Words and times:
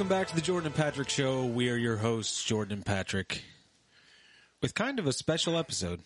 Welcome 0.00 0.16
back 0.16 0.28
to 0.28 0.34
the 0.34 0.40
Jordan 0.40 0.68
and 0.68 0.74
Patrick 0.74 1.10
Show. 1.10 1.44
We 1.44 1.68
are 1.68 1.76
your 1.76 1.98
hosts, 1.98 2.42
Jordan 2.42 2.72
and 2.72 2.86
Patrick, 2.86 3.42
with 4.62 4.74
kind 4.74 4.98
of 4.98 5.06
a 5.06 5.12
special 5.12 5.58
episode. 5.58 6.00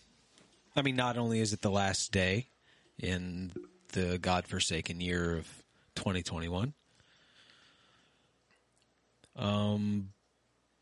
I 0.75 0.81
mean, 0.81 0.97
not 0.97 1.17
only 1.17 1.39
is 1.39 1.53
it 1.53 1.61
the 1.61 1.71
last 1.71 2.11
day 2.11 2.49
in 2.99 3.53
the 3.93 4.17
godforsaken 4.17 4.99
year 4.99 5.37
of 5.37 5.47
2021, 5.95 6.73
um, 9.37 10.09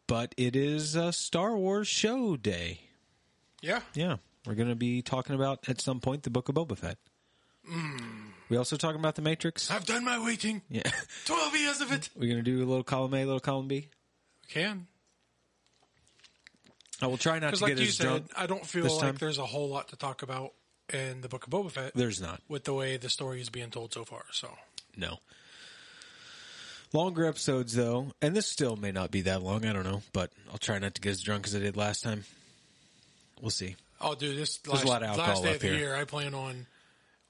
but 0.07 0.33
it 0.35 0.55
is 0.55 0.95
a 0.95 1.13
Star 1.13 1.55
Wars 1.55 1.87
show 1.87 2.35
day. 2.35 2.79
Yeah. 3.61 3.81
Yeah, 3.93 4.15
we're 4.47 4.55
going 4.55 4.69
to 4.69 4.75
be 4.75 5.03
talking 5.03 5.35
about 5.35 5.69
at 5.69 5.79
some 5.79 5.99
point 5.99 6.23
the 6.23 6.31
Book 6.31 6.49
of 6.49 6.55
Boba 6.55 6.75
Fett. 6.75 6.97
We 8.53 8.57
also 8.57 8.77
talking 8.77 8.99
about 8.99 9.15
the 9.15 9.23
Matrix. 9.23 9.71
I've 9.71 9.83
done 9.87 10.05
my 10.05 10.23
waiting. 10.23 10.61
Yeah, 10.69 10.83
12 11.25 11.55
years 11.57 11.81
of 11.81 11.91
it. 11.91 12.07
we're 12.15 12.35
to 12.35 12.43
do 12.43 12.59
a 12.59 12.67
little 12.67 12.83
column 12.83 13.11
A, 13.15 13.23
a 13.23 13.25
little 13.25 13.39
column 13.39 13.67
B. 13.67 13.87
We 14.47 14.53
can. 14.53 14.85
I 17.01 17.07
will 17.07 17.17
try 17.17 17.39
not 17.39 17.47
Because 17.47 17.59
to 17.59 17.65
like 17.65 17.75
get 17.77 17.81
you 17.81 17.87
as 17.87 17.95
said, 17.97 18.03
drunk. 18.05 18.31
I 18.37 18.45
don't 18.45 18.63
feel 18.63 18.83
this 18.83 18.93
like 18.93 19.01
time. 19.01 19.15
there's 19.19 19.39
a 19.39 19.45
whole 19.47 19.69
lot 19.69 19.87
to 19.87 19.95
talk 19.95 20.21
about 20.21 20.51
in 20.93 21.21
the 21.21 21.27
Book 21.29 21.47
of 21.47 21.49
Boba 21.51 21.71
Fett 21.71 21.93
There's 21.95 22.21
not. 22.21 22.41
with 22.47 22.65
the 22.65 22.75
way 22.75 22.95
the 22.97 23.09
story 23.09 23.41
is 23.41 23.49
being 23.49 23.71
told 23.71 23.91
so 23.91 24.05
far. 24.05 24.23
So 24.31 24.49
No. 24.95 25.17
Longer 26.93 27.25
episodes 27.25 27.73
though, 27.73 28.11
and 28.21 28.35
this 28.35 28.45
still 28.45 28.75
may 28.75 28.91
not 28.91 29.09
be 29.09 29.21
that 29.21 29.41
long. 29.41 29.65
I 29.65 29.73
don't 29.73 29.83
know, 29.83 30.03
but 30.13 30.31
I'll 30.51 30.59
try 30.59 30.77
not 30.77 30.93
to 30.93 31.01
get 31.01 31.09
as 31.09 31.21
drunk 31.21 31.47
as 31.47 31.55
I 31.55 31.59
did 31.59 31.75
last 31.75 32.03
time. 32.03 32.23
We'll 33.41 33.49
see. 33.49 33.77
Oh, 33.99 34.09
I'll 34.09 34.15
do 34.15 34.35
this 34.35 34.57
There's 34.57 34.75
last, 34.75 34.83
a 34.85 34.87
lot 34.87 35.01
of 35.01 35.09
alcohol 35.09 35.29
last 35.33 35.41
day 35.43 35.49
up 35.49 35.55
of 35.55 35.61
the 35.61 35.67
here. 35.69 35.77
year. 35.77 35.95
I 35.95 36.03
plan 36.03 36.35
on. 36.35 36.67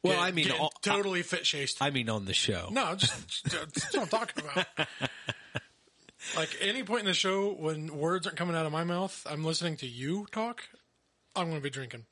Well, 0.03 0.19
I 0.19 0.31
mean, 0.31 0.51
all- 0.51 0.73
totally 0.81 1.21
fit 1.23 1.43
chased. 1.43 1.81
I 1.81 1.89
mean, 1.89 2.09
on 2.09 2.25
the 2.25 2.33
show. 2.33 2.67
No, 2.71 2.95
just, 2.95 3.49
that's 3.49 3.93
what 3.93 4.03
I'm 4.03 4.07
talking 4.09 4.43
about. 4.43 4.67
like 6.35 6.49
any 6.59 6.83
point 6.83 7.01
in 7.01 7.05
the 7.05 7.13
show 7.13 7.53
when 7.53 7.97
words 7.97 8.27
aren't 8.27 8.37
coming 8.37 8.55
out 8.55 8.65
of 8.65 8.71
my 8.71 8.83
mouth, 8.83 9.25
I'm 9.29 9.45
listening 9.45 9.77
to 9.77 9.87
you 9.87 10.27
talk. 10.31 10.63
I'm 11.35 11.45
going 11.45 11.57
to 11.57 11.63
be 11.63 11.69
drinking. 11.69 12.05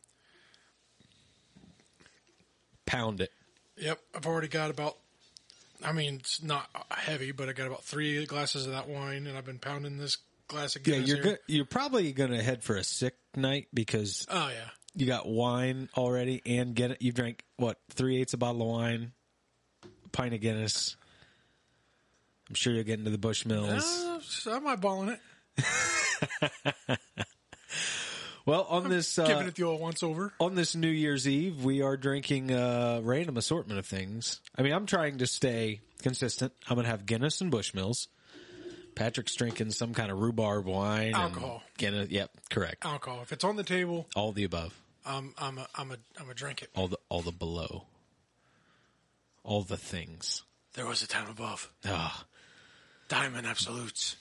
Pound 2.85 3.21
it. 3.21 3.31
Yep, 3.77 3.99
I've 4.15 4.25
already 4.25 4.47
got 4.47 4.69
about. 4.69 4.97
I 5.83 5.91
mean, 5.91 6.15
it's 6.15 6.41
not 6.43 6.69
heavy, 6.91 7.31
but 7.31 7.49
I 7.49 7.53
got 7.53 7.67
about 7.67 7.83
three 7.83 8.25
glasses 8.25 8.67
of 8.67 8.73
that 8.73 8.87
wine, 8.87 9.27
and 9.27 9.37
I've 9.37 9.45
been 9.45 9.59
pounding 9.59 9.97
this 9.97 10.17
glass 10.47 10.75
of 10.75 10.85
Yeah, 10.87 10.97
you're. 10.97 11.37
You're 11.47 11.65
probably 11.65 12.11
gonna 12.11 12.41
head 12.41 12.63
for 12.63 12.75
a 12.75 12.83
sick 12.83 13.15
night 13.35 13.67
because 13.73 14.27
Oh 14.29 14.49
yeah, 14.49 14.69
you 14.95 15.05
got 15.05 15.27
wine 15.27 15.89
already 15.95 16.41
and 16.45 16.75
get. 16.75 17.01
You 17.01 17.11
drank 17.11 17.43
what 17.57 17.77
three 17.89 18.19
eighths 18.21 18.33
a 18.33 18.37
bottle 18.37 18.61
of 18.61 18.67
wine, 18.67 19.11
a 20.05 20.09
pint 20.09 20.33
of 20.33 20.41
Guinness. 20.41 20.95
I'm 22.49 22.55
sure 22.55 22.73
you'll 22.73 22.83
get 22.83 22.99
into 22.99 23.11
the 23.11 23.17
Bushmills. 23.17 24.47
uh, 24.47 24.51
I'm 24.51 24.65
eyeballing 24.65 25.17
it, 25.57 26.99
well, 28.45 28.63
on 28.69 28.89
this 28.89 29.17
uh, 29.17 29.25
giving 29.25 29.47
it 29.47 29.55
the 29.55 29.63
old 29.63 29.79
once 29.79 30.03
over. 30.03 30.33
on 30.39 30.55
this 30.55 30.75
New 30.75 30.89
Year's 30.89 31.27
Eve, 31.27 31.63
we 31.63 31.81
are 31.81 31.95
drinking 31.95 32.51
a 32.51 32.99
random 33.03 33.37
assortment 33.37 33.79
of 33.79 33.85
things. 33.85 34.41
I 34.57 34.63
mean, 34.63 34.73
I'm 34.73 34.85
trying 34.85 35.19
to 35.19 35.27
stay 35.27 35.79
consistent. 36.01 36.51
I'm 36.67 36.75
going 36.75 36.85
to 36.85 36.91
have 36.91 37.05
Guinness 37.05 37.39
and 37.41 37.51
Bushmills. 37.51 38.07
Patrick's 38.95 39.33
drinking 39.35 39.71
some 39.71 39.93
kind 39.93 40.11
of 40.11 40.19
rhubarb 40.19 40.65
wine. 40.65 41.07
and 41.07 41.15
Alcohol. 41.15 41.63
Guinness. 41.77 42.09
Yep, 42.09 42.31
correct. 42.49 42.83
Alcohol. 42.85 43.19
If 43.21 43.31
it's 43.31 43.45
on 43.45 43.55
the 43.55 43.63
table, 43.63 44.07
All 44.15 44.33
the 44.33 44.43
above. 44.43 44.77
I'm 45.05 45.33
I'm 45.37 45.57
a 45.57 45.67
I'm 45.75 45.91
a 45.91 45.97
I'm 46.19 46.29
a 46.29 46.33
drink 46.33 46.61
it. 46.61 46.69
All 46.75 46.87
the 46.87 46.97
all 47.09 47.21
the 47.21 47.31
below. 47.31 47.85
All 49.43 49.63
the 49.63 49.77
things. 49.77 50.43
There 50.73 50.85
was 50.85 51.01
a 51.01 51.07
time 51.07 51.27
above. 51.29 51.71
Ah, 51.85 52.25
Diamond 53.09 53.47
absolutes. 53.47 54.15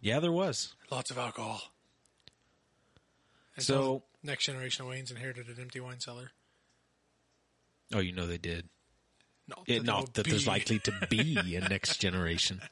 yeah, 0.00 0.20
there 0.20 0.30
was. 0.32 0.74
Lots 0.90 1.10
of 1.10 1.18
alcohol. 1.18 1.62
And 3.56 3.64
So- 3.64 4.02
next 4.22 4.44
generation 4.44 4.82
of 4.84 4.90
Wayne's 4.90 5.10
inherited 5.10 5.48
an 5.48 5.56
empty 5.60 5.80
wine 5.80 6.00
cellar. 6.00 6.30
Oh, 7.94 8.00
you 8.00 8.12
know 8.12 8.26
they 8.26 8.38
did. 8.38 8.68
Not 9.48 9.62
It, 9.66 9.84
not 9.84 10.12
that 10.14 10.26
there's 10.26 10.46
likely 10.46 10.78
to 10.80 10.92
be 11.08 11.56
a 11.56 11.60
next 11.68 11.98
generation. 11.98 12.60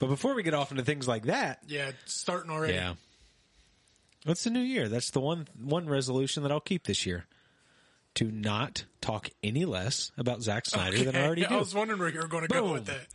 But 0.00 0.08
before 0.08 0.34
we 0.34 0.42
get 0.42 0.54
off 0.54 0.72
into 0.72 0.82
things 0.82 1.06
like 1.06 1.26
that, 1.26 1.60
Yeah, 1.68 1.92
starting 2.04 2.50
already. 2.50 2.74
Yeah. 2.74 2.94
What's 4.24 4.44
the 4.44 4.50
new 4.50 4.60
year? 4.60 4.88
That's 4.88 5.10
the 5.10 5.20
one 5.20 5.48
one 5.62 5.86
resolution 5.86 6.42
that 6.42 6.52
I'll 6.52 6.60
keep 6.60 6.84
this 6.84 7.04
year. 7.06 7.26
To 8.16 8.30
not 8.30 8.84
talk 9.00 9.30
any 9.42 9.64
less 9.64 10.12
about 10.16 10.40
Zack 10.40 10.66
Snyder 10.66 10.98
than 11.02 11.16
I 11.16 11.26
already 11.26 11.42
do. 11.48 11.54
I 11.54 11.56
was 11.58 11.74
wondering 11.74 11.98
where 11.98 12.08
you 12.10 12.20
were 12.20 12.28
going 12.28 12.46
to 12.46 12.48
go 12.48 12.72
with 12.72 12.86
that. 12.86 13.06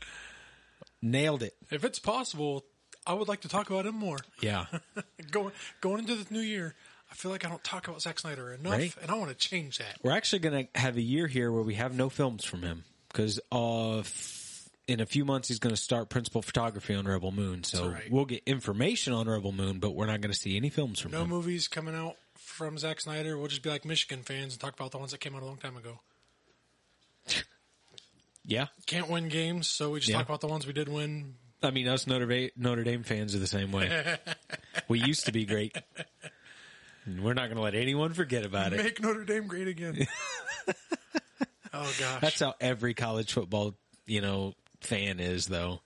Nailed 1.02 1.42
it. 1.42 1.56
If 1.72 1.86
it's 1.86 2.00
possible, 2.00 2.66
I 3.08 3.14
would 3.14 3.30
like 3.30 3.42
to 3.42 3.48
talk 3.48 3.70
about 3.70 3.86
him 3.86 3.96
more. 3.96 4.18
Yeah. 4.42 4.66
Going 5.32 5.52
going 5.80 6.00
into 6.00 6.16
the 6.16 6.26
new 6.34 6.42
year, 6.42 6.76
I 7.12 7.16
feel 7.16 7.32
like 7.32 7.46
I 7.46 7.50
don't 7.50 7.64
talk 7.64 7.88
about 7.88 8.02
Zack 8.02 8.20
Snyder 8.20 8.52
enough, 8.54 8.74
Right. 8.74 8.94
and 9.02 9.10
I 9.10 9.14
want 9.16 9.30
to 9.30 9.36
change 9.38 9.78
that. 9.78 9.98
We're 10.04 10.12
actually 10.12 10.40
going 10.40 10.68
to 10.74 10.80
have 10.80 10.98
a 10.98 11.02
year 11.02 11.28
here 11.28 11.52
where 11.52 11.62
we 11.64 11.76
have 11.76 11.96
no 11.96 12.10
films 12.10 12.44
from 12.44 12.62
him 12.64 12.84
because 13.10 13.40
uh, 13.52 14.02
in 14.90 15.00
a 15.00 15.06
few 15.06 15.24
months 15.26 15.48
he's 15.48 15.60
going 15.60 15.74
to 15.76 15.82
start 15.82 16.10
principal 16.10 16.42
photography 16.42 16.96
on 16.96 17.06
Rebel 17.06 17.32
Moon. 17.32 17.64
So 17.64 17.90
right. 17.90 18.10
we'll 18.12 18.26
get 18.26 18.44
information 18.46 19.14
on 19.14 19.28
Rebel 19.30 19.52
Moon, 19.52 19.80
but 19.80 19.92
we're 19.92 20.08
not 20.08 20.22
going 20.22 20.32
to 20.34 20.38
see 20.40 20.58
any 20.58 20.70
films 20.70 21.00
from 21.00 21.12
No 21.12 21.22
him. 21.24 21.30
movies 21.30 21.68
coming 21.68 21.96
out 21.96 22.16
from 22.36 22.78
Zack 22.78 23.00
Snyder. 23.02 23.38
We'll 23.38 23.48
just 23.48 23.62
be 23.62 23.70
like 23.70 23.86
Michigan 23.86 24.24
fans 24.24 24.54
and 24.54 24.60
talk 24.60 24.74
about 24.74 24.92
the 24.92 24.98
ones 24.98 25.12
that 25.12 25.20
came 25.20 25.36
out 25.36 25.44
a 25.44 25.46
long 25.46 25.58
time 25.58 25.78
ago. 25.78 26.00
Yeah. 28.46 28.68
Can't 28.88 29.10
win 29.10 29.28
games, 29.30 29.68
so 29.68 29.92
we 29.92 30.00
just 30.00 30.10
Yeah. 30.10 30.18
talk 30.18 30.26
about 30.26 30.42
the 30.42 30.48
ones 30.48 30.66
we 30.66 30.74
did 30.74 30.90
win. 30.90 31.36
I 31.62 31.70
mean, 31.70 31.88
us 31.88 32.08
Notre 32.08 32.26
Dame, 32.26 32.50
Notre 32.56 32.84
Dame 32.84 33.04
fans 33.04 33.36
are 33.36 33.40
the 33.40 33.46
same 33.46 33.72
way. 33.72 34.18
we 34.88 35.00
used 35.00 35.26
to 35.26 35.32
be 35.32 35.46
great. 35.46 35.78
And 37.06 37.24
We're 37.24 37.34
not 37.36 37.46
going 37.46 37.58
to 37.58 37.62
let 37.62 37.76
anyone 37.76 38.14
forget 38.14 38.46
about 38.46 38.74
it. 38.74 38.84
Make 38.84 39.02
Notre 39.02 39.24
Dame 39.24 39.46
great 39.46 39.68
again. 39.68 40.08
oh 41.74 41.94
gosh, 42.00 42.22
That's 42.22 42.40
how 42.40 42.56
every 42.60 42.94
college 42.96 43.34
football, 43.34 43.76
you 44.08 44.22
know, 44.22 44.56
fan 44.82 45.20
is, 45.20 45.48
though. 45.48 45.82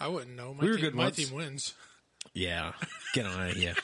I 0.00 0.08
wouldn't 0.08 0.36
know. 0.36 0.54
My 0.54 0.62
We 0.64 0.70
were 0.70 0.76
team, 0.76 0.84
good 0.84 0.94
My 0.94 1.04
once. 1.04 1.16
team 1.16 1.32
wins. 1.34 1.74
Yeah, 2.34 2.72
get 3.14 3.26
on 3.26 3.48
it, 3.48 3.56
yeah. 3.56 3.74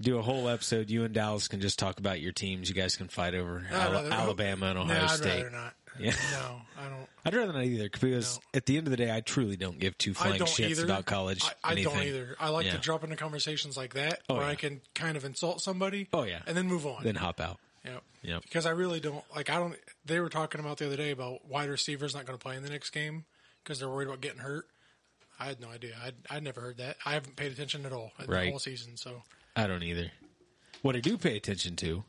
Do 0.00 0.18
a 0.18 0.22
whole 0.22 0.48
episode. 0.48 0.90
You 0.90 1.04
and 1.04 1.12
Dallas 1.12 1.48
can 1.48 1.60
just 1.60 1.78
talk 1.78 1.98
about 1.98 2.20
your 2.20 2.30
teams. 2.32 2.68
You 2.68 2.74
guys 2.74 2.96
can 2.96 3.08
fight 3.08 3.34
over 3.34 3.66
I'd 3.70 3.92
rather- 3.92 4.12
Alabama 4.12 4.66
and 4.66 4.78
Ohio 4.78 4.98
Nah, 5.00 5.04
I'd 5.04 5.10
State. 5.16 5.36
rather 5.44 5.50
not. 5.50 5.74
Yeah. 6.00 6.14
No, 6.30 6.60
I 6.78 6.88
don't. 6.88 7.08
I'd 7.24 7.34
rather 7.34 7.52
not 7.52 7.64
either 7.64 7.90
because 7.90 8.36
No. 8.36 8.42
at 8.58 8.66
the 8.66 8.76
end 8.76 8.86
of 8.86 8.92
the 8.92 8.96
day, 8.96 9.12
I 9.12 9.20
truly 9.20 9.56
don't 9.56 9.80
give 9.80 9.98
two 9.98 10.12
I 10.12 10.14
flying 10.14 10.40
shits 10.42 10.70
either. 10.70 10.84
about 10.84 11.06
college. 11.06 11.42
I, 11.64 11.72
I 11.72 11.74
don't 11.74 11.92
anything. 11.96 12.08
either. 12.14 12.36
I 12.38 12.50
like 12.50 12.66
Yeah. 12.66 12.72
to 12.74 12.78
drop 12.78 13.02
into 13.02 13.16
conversations 13.16 13.76
like 13.76 13.94
that 13.94 14.20
Oh, 14.28 14.34
where 14.36 14.44
yeah. 14.44 14.50
I 14.50 14.54
can 14.54 14.80
kind 14.94 15.16
of 15.16 15.24
insult 15.24 15.60
somebody. 15.60 16.06
Oh, 16.12 16.22
yeah. 16.22 16.42
and 16.46 16.56
then 16.56 16.66
move 16.68 16.86
on. 16.86 17.02
Then 17.02 17.16
hop 17.16 17.40
out. 17.40 17.58
Yep. 17.92 18.02
Yep. 18.22 18.42
Because 18.42 18.66
I 18.66 18.70
really 18.70 19.00
don't 19.00 19.24
like. 19.34 19.50
I 19.50 19.56
don't. 19.56 19.76
They 20.04 20.20
were 20.20 20.28
talking 20.28 20.60
about 20.60 20.78
the 20.78 20.86
other 20.86 20.96
day 20.96 21.10
about 21.10 21.48
wide 21.48 21.68
receivers 21.68 22.14
not 22.14 22.26
going 22.26 22.38
to 22.38 22.42
play 22.42 22.56
in 22.56 22.62
the 22.62 22.70
next 22.70 22.90
game 22.90 23.24
because 23.62 23.78
they're 23.78 23.88
worried 23.88 24.08
about 24.08 24.20
getting 24.20 24.40
hurt. 24.40 24.66
I 25.40 25.46
had 25.46 25.60
no 25.60 25.68
idea. 25.68 25.94
I'd, 26.04 26.14
I'd 26.28 26.42
never 26.42 26.60
heard 26.60 26.78
that. 26.78 26.96
I 27.06 27.12
haven't 27.12 27.36
paid 27.36 27.52
attention 27.52 27.86
at 27.86 27.92
all 27.92 28.10
in 28.18 28.28
the 28.28 28.50
whole 28.50 28.58
season. 28.58 28.96
So 28.96 29.22
I 29.54 29.66
don't 29.66 29.82
either. 29.82 30.10
What 30.82 30.96
I 30.96 31.00
do 31.00 31.16
pay 31.16 31.36
attention 31.36 31.76
to 31.76 32.04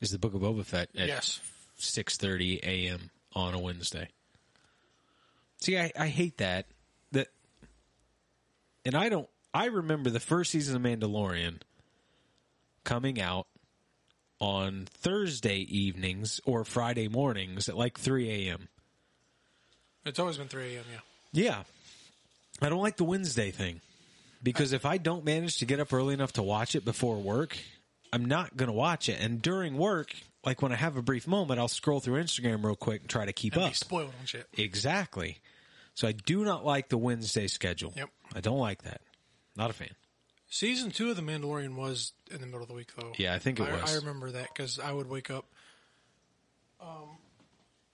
is 0.00 0.10
the 0.10 0.18
Book 0.18 0.34
of 0.34 0.40
Boba 0.40 0.64
Fett 0.64 0.88
at 0.96 1.06
yes, 1.06 1.40
six 1.76 2.16
thirty 2.16 2.58
a.m. 2.62 3.10
on 3.34 3.54
a 3.54 3.58
Wednesday. 3.58 4.08
See, 5.60 5.78
I, 5.78 5.92
I 5.98 6.08
hate 6.08 6.38
that. 6.38 6.66
That, 7.12 7.28
and 8.84 8.94
I 8.94 9.08
don't. 9.08 9.28
I 9.52 9.66
remember 9.66 10.10
the 10.10 10.20
first 10.20 10.50
season 10.52 10.76
of 10.76 10.82
Mandalorian 10.82 11.60
coming 12.84 13.20
out 13.20 13.46
on 14.40 14.86
Thursday 14.90 15.58
evenings 15.58 16.40
or 16.44 16.64
Friday 16.64 17.08
mornings 17.08 17.68
at 17.68 17.76
like 17.76 17.98
three 17.98 18.48
a.m. 18.48 18.68
it's 20.04 20.18
always 20.18 20.38
been 20.38 20.48
three 20.48 20.74
a.m. 20.76 20.84
Yeah. 20.92 21.00
Yeah, 21.32 21.62
I 22.60 22.68
don't 22.68 22.82
like 22.82 22.96
the 22.96 23.04
Wednesday 23.04 23.50
thing 23.52 23.80
because 24.42 24.72
if 24.72 24.84
I 24.84 24.98
don't 24.98 25.24
manage 25.24 25.58
to 25.58 25.64
get 25.66 25.78
up 25.78 25.92
early 25.92 26.14
enough 26.14 26.32
to 26.34 26.42
watch 26.42 26.74
it 26.74 26.84
before 26.84 27.16
work, 27.18 27.56
I'm 28.12 28.24
not 28.24 28.56
going 28.56 28.66
to 28.68 28.72
watch 28.72 29.08
it. 29.08 29.20
And 29.20 29.40
during 29.40 29.76
work, 29.76 30.12
like 30.44 30.60
when 30.62 30.72
I 30.72 30.76
have 30.76 30.96
a 30.96 31.02
brief 31.02 31.28
moment, 31.28 31.60
I'll 31.60 31.68
scroll 31.68 32.00
through 32.00 32.20
Instagram 32.20 32.64
real 32.64 32.74
quick 32.74 33.02
and 33.02 33.08
try 33.10 33.26
to 33.26 33.32
keep 33.32 33.52
And 33.54 33.62
up. 33.62 33.70
be 33.70 33.74
spoiled 33.74 34.12
on 34.18 34.26
shit. 34.26 34.48
Exactly. 34.56 35.38
So 35.94 36.08
I 36.08 36.12
do 36.12 36.44
not 36.44 36.64
like 36.64 36.88
the 36.88 36.98
Wednesday 36.98 37.46
schedule. 37.46 37.92
Yep. 37.94 38.08
I 38.34 38.40
don't 38.40 38.58
like 38.58 38.82
that. 38.82 39.02
Not 39.56 39.70
a 39.70 39.72
fan. 39.74 39.90
Season 40.52 40.90
two 40.90 41.10
of 41.10 41.16
The 41.16 41.22
Mandalorian 41.22 41.76
was 41.76 42.12
in 42.28 42.40
the 42.40 42.46
middle 42.46 42.62
of 42.62 42.68
the 42.68 42.74
week, 42.74 42.90
though. 42.96 43.12
Yeah, 43.16 43.34
I 43.34 43.38
think 43.38 43.60
it 43.60 43.68
I, 43.68 43.80
was. 43.80 43.94
I 43.94 43.98
remember 43.98 44.32
that 44.32 44.48
because 44.52 44.80
I 44.80 44.92
would 44.92 45.08
wake 45.08 45.30
up. 45.30 45.46
Um, 46.80 47.18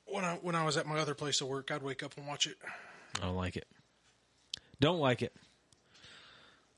when 0.06 0.25
I 0.25 0.38
when 0.41 0.55
I 0.55 0.64
was 0.64 0.79
at 0.79 0.87
my 0.87 0.99
other 0.99 1.14
place 1.14 1.43
of 1.43 1.49
work, 1.49 1.70
I'd 1.70 1.82
wake 1.82 2.03
up 2.03 2.17
and 2.17 2.26
watch 2.26 2.47
it. 2.47 2.56
I 3.19 3.26
don't 3.26 3.37
like 3.37 3.56
it. 3.56 3.67
Don't 4.81 5.00
like 5.00 5.20
it. 5.20 5.35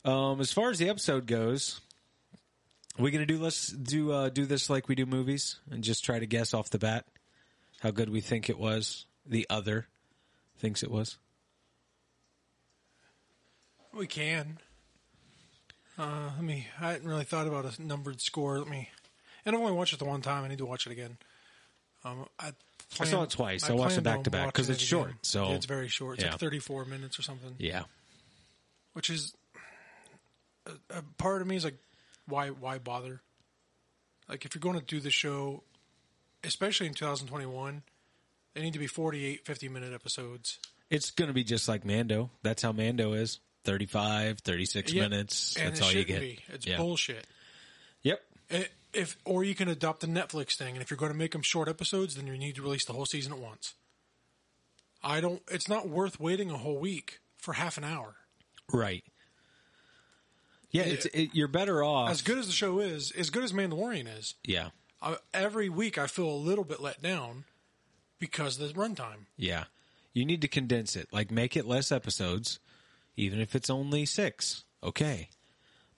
Um, 0.04 0.40
as 0.40 0.52
far 0.52 0.70
as 0.70 0.78
the 0.78 0.88
episode 0.88 1.26
goes, 1.26 1.80
we 2.98 3.12
gonna 3.12 3.24
do 3.24 3.38
let's 3.38 3.68
do 3.68 4.10
uh, 4.10 4.30
do 4.30 4.46
this 4.46 4.68
like 4.68 4.88
we 4.88 4.96
do 4.96 5.06
movies 5.06 5.60
and 5.70 5.84
just 5.84 6.04
try 6.04 6.18
to 6.18 6.26
guess 6.26 6.54
off 6.54 6.70
the 6.70 6.78
bat 6.78 7.06
how 7.80 7.92
good 7.92 8.10
we 8.10 8.20
think 8.20 8.50
it 8.50 8.58
was. 8.58 9.06
The 9.24 9.46
other 9.48 9.86
thinks 10.58 10.82
it 10.82 10.90
was. 10.90 11.18
We 13.92 14.08
can. 14.08 14.58
Uh, 15.98 16.30
let 16.36 16.44
me. 16.44 16.66
I 16.80 16.92
hadn't 16.92 17.08
really 17.08 17.24
thought 17.24 17.46
about 17.46 17.78
a 17.78 17.82
numbered 17.82 18.20
score. 18.20 18.58
Let 18.58 18.68
me. 18.68 18.88
And 19.44 19.54
I've 19.56 19.60
only 19.60 19.72
watched 19.72 19.92
it 19.92 19.98
the 19.98 20.04
one 20.04 20.20
time. 20.22 20.44
I 20.44 20.48
need 20.48 20.58
to 20.58 20.66
watch 20.66 20.86
it 20.86 20.92
again. 20.92 21.16
Um, 22.04 22.26
I, 22.38 22.52
I 23.00 23.04
saw 23.04 23.22
it 23.24 23.30
twice. 23.30 23.68
I 23.68 23.72
watched 23.72 23.98
it 23.98 24.04
back 24.04 24.22
to 24.24 24.30
back 24.30 24.46
because 24.46 24.70
it's 24.70 24.82
it 24.82 24.86
short, 24.86 25.08
again. 25.08 25.18
so- 25.22 25.48
Yeah, 25.48 25.54
it's 25.56 25.66
very 25.66 25.88
short. 25.88 26.16
It's 26.16 26.24
yeah. 26.24 26.30
like 26.30 26.40
34 26.40 26.84
minutes 26.84 27.18
or 27.18 27.22
something. 27.22 27.54
Yeah. 27.58 27.82
Which 28.92 29.10
is 29.10 29.34
a, 30.66 30.98
a 30.98 31.02
part 31.18 31.42
of 31.42 31.48
me 31.48 31.56
is 31.56 31.64
like, 31.64 31.78
why? 32.26 32.48
Why 32.50 32.78
bother? 32.78 33.20
Like, 34.28 34.44
if 34.44 34.54
you're 34.54 34.60
going 34.60 34.78
to 34.78 34.84
do 34.84 35.00
the 35.00 35.10
show, 35.10 35.62
especially 36.44 36.86
in 36.86 36.94
2021, 36.94 37.82
they 38.54 38.60
need 38.60 38.74
to 38.74 38.78
be 38.78 38.86
48, 38.86 39.44
50 39.46 39.68
minute 39.68 39.92
episodes. 39.94 40.58
It's 40.90 41.10
going 41.10 41.28
to 41.28 41.34
be 41.34 41.44
just 41.44 41.68
like 41.68 41.84
Mando. 41.84 42.30
That's 42.42 42.62
how 42.62 42.72
Mando 42.72 43.14
is. 43.14 43.40
35, 43.68 44.38
36 44.40 44.92
Yeah, 44.92 45.02
minutes. 45.02 45.56
and 45.56 45.68
That's 45.68 45.82
all 45.82 45.92
you 45.92 46.04
get. 46.04 46.20
Be. 46.20 46.38
It's 46.48 46.66
yeah. 46.66 46.76
bullshit. 46.78 47.26
Yep. 48.02 48.20
Eh, 48.50 48.64
If 48.94 49.16
or 49.24 49.44
you 49.44 49.54
can 49.54 49.68
adopt 49.68 50.00
the 50.00 50.06
Netflix 50.06 50.56
thing, 50.56 50.74
and 50.74 50.82
if 50.82 50.90
you're 50.90 50.96
going 50.98 51.12
to 51.12 51.18
make 51.18 51.32
them 51.32 51.42
short 51.42 51.68
episodes, 51.68 52.14
then 52.14 52.26
you 52.26 52.38
need 52.38 52.54
to 52.56 52.62
release 52.62 52.84
the 52.86 52.92
whole 52.94 53.06
season 53.06 53.32
at 53.32 53.38
once. 53.38 53.74
I 55.02 55.20
don't. 55.20 55.42
It's 55.50 55.68
not 55.68 55.88
worth 55.88 56.18
waiting 56.18 56.50
a 56.50 56.56
whole 56.56 56.78
week 56.78 57.20
for 57.36 57.52
half 57.54 57.76
an 57.78 57.84
hour. 57.84 58.16
Right. 58.72 59.04
Yeah, 60.70 60.82
it's 60.82 61.06
it, 61.06 61.30
you're 61.32 61.48
better 61.48 61.82
off. 61.82 62.10
As 62.10 62.20
good 62.22 62.38
as 62.38 62.46
the 62.46 62.52
show 62.52 62.78
is, 62.80 63.10
as 63.12 63.30
good 63.30 63.44
as 63.44 63.52
Mandalorian 63.52 64.06
is, 64.18 64.34
yeah. 64.44 64.68
I, 65.00 65.16
every 65.32 65.68
week 65.68 65.96
I 65.98 66.06
feel 66.06 66.28
a 66.28 66.36
little 66.36 66.64
bit 66.64 66.80
let 66.80 67.00
down 67.00 67.44
because 68.18 68.60
of 68.60 68.68
the 68.68 68.74
runtime. 68.74 69.26
Yeah. 69.36 69.64
You 70.12 70.24
need 70.24 70.42
to 70.42 70.48
condense 70.48 70.96
it. 70.96 71.08
Like 71.12 71.30
make 71.30 71.56
it 71.56 71.64
less 71.64 71.92
episodes, 71.92 72.58
even 73.18 73.40
if 73.40 73.54
it's 73.54 73.68
only 73.68 74.06
6. 74.06 74.64
Okay. 74.82 75.28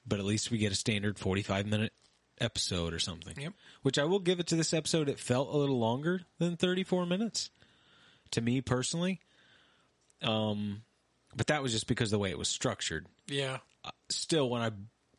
But 0.06 0.18
at 0.18 0.24
least 0.24 0.50
we 0.50 0.58
get 0.58 0.72
a 0.72 0.76
standard 0.76 1.18
45 1.18 1.66
minute 1.66 1.92
episode 2.40 2.94
or 2.94 2.98
something. 2.98 3.34
Yep. 3.38 3.52
Which 3.82 3.98
I 3.98 4.04
will 4.04 4.18
give 4.18 4.40
it 4.40 4.48
to 4.48 4.56
this 4.56 4.72
episode 4.72 5.08
it 5.08 5.20
felt 5.20 5.52
a 5.52 5.56
little 5.56 5.78
longer 5.78 6.22
than 6.38 6.56
34 6.56 7.06
minutes 7.06 7.50
to 8.32 8.40
me 8.40 8.60
personally. 8.62 9.20
Um 10.22 10.82
but 11.36 11.46
that 11.48 11.62
was 11.62 11.70
just 11.72 11.86
because 11.86 12.08
of 12.08 12.12
the 12.12 12.18
way 12.18 12.30
it 12.30 12.38
was 12.38 12.48
structured. 12.48 13.06
Yeah, 13.28 13.58
still 14.08 14.50
when 14.50 14.62
I 14.62 14.70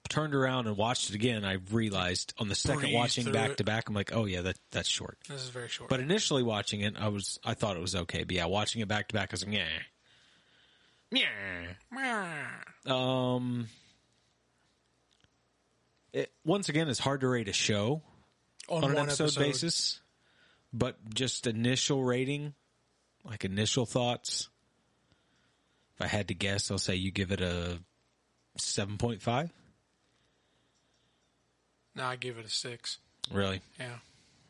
turned 0.09 0.35
around 0.35 0.67
and 0.67 0.75
watched 0.75 1.09
it 1.09 1.15
again, 1.15 1.45
I 1.45 1.59
realized 1.71 2.33
on 2.37 2.49
the 2.49 2.55
second 2.55 2.81
Breeze 2.81 2.93
watching 2.95 3.31
back 3.31 3.51
it. 3.51 3.57
to 3.57 3.63
back, 3.63 3.87
I'm 3.87 3.95
like, 3.95 4.13
oh 4.13 4.25
yeah, 4.25 4.41
that 4.41 4.59
that's 4.71 4.89
short. 4.89 5.17
this 5.29 5.41
is 5.41 5.49
very 5.49 5.69
short. 5.69 5.89
But 5.89 6.01
initially 6.01 6.43
watching 6.43 6.81
it, 6.81 6.95
I 6.99 7.07
was 7.07 7.39
I 7.45 7.53
thought 7.53 7.77
it 7.77 7.81
was 7.81 7.95
okay. 7.95 8.23
But 8.25 8.35
yeah, 8.35 8.45
watching 8.45 8.81
it 8.81 8.89
back 8.89 9.07
to 9.07 9.13
back, 9.13 9.29
I 9.31 9.33
was 9.33 9.45
like, 9.45 9.55
yeah, 9.55 9.67
yeah. 11.11 12.47
Um, 12.85 13.67
it 16.13 16.31
once 16.45 16.69
again 16.69 16.87
is 16.87 16.99
hard 16.99 17.21
to 17.21 17.27
rate 17.27 17.47
a 17.47 17.53
show 17.53 18.01
on, 18.69 18.83
on 18.83 18.89
an 18.91 18.95
one 18.95 19.05
episode, 19.09 19.35
basis, 19.39 19.99
but 20.73 20.97
just 21.13 21.47
initial 21.47 22.03
rating, 22.03 22.53
like 23.23 23.45
initial 23.45 23.85
thoughts. 23.85 24.49
If 25.95 26.01
I 26.01 26.07
had 26.07 26.29
to 26.29 26.33
guess, 26.33 26.71
I'll 26.71 26.77
say 26.77 26.95
you 26.95 27.11
give 27.11 27.31
it 27.31 27.41
a 27.41 27.79
seven 28.57 28.97
point 28.97 29.21
five. 29.21 29.51
No, 31.95 32.05
I 32.05 32.15
give 32.15 32.37
it 32.37 32.45
a 32.45 32.49
six. 32.49 32.97
Really? 33.31 33.61
Yeah, 33.79 33.95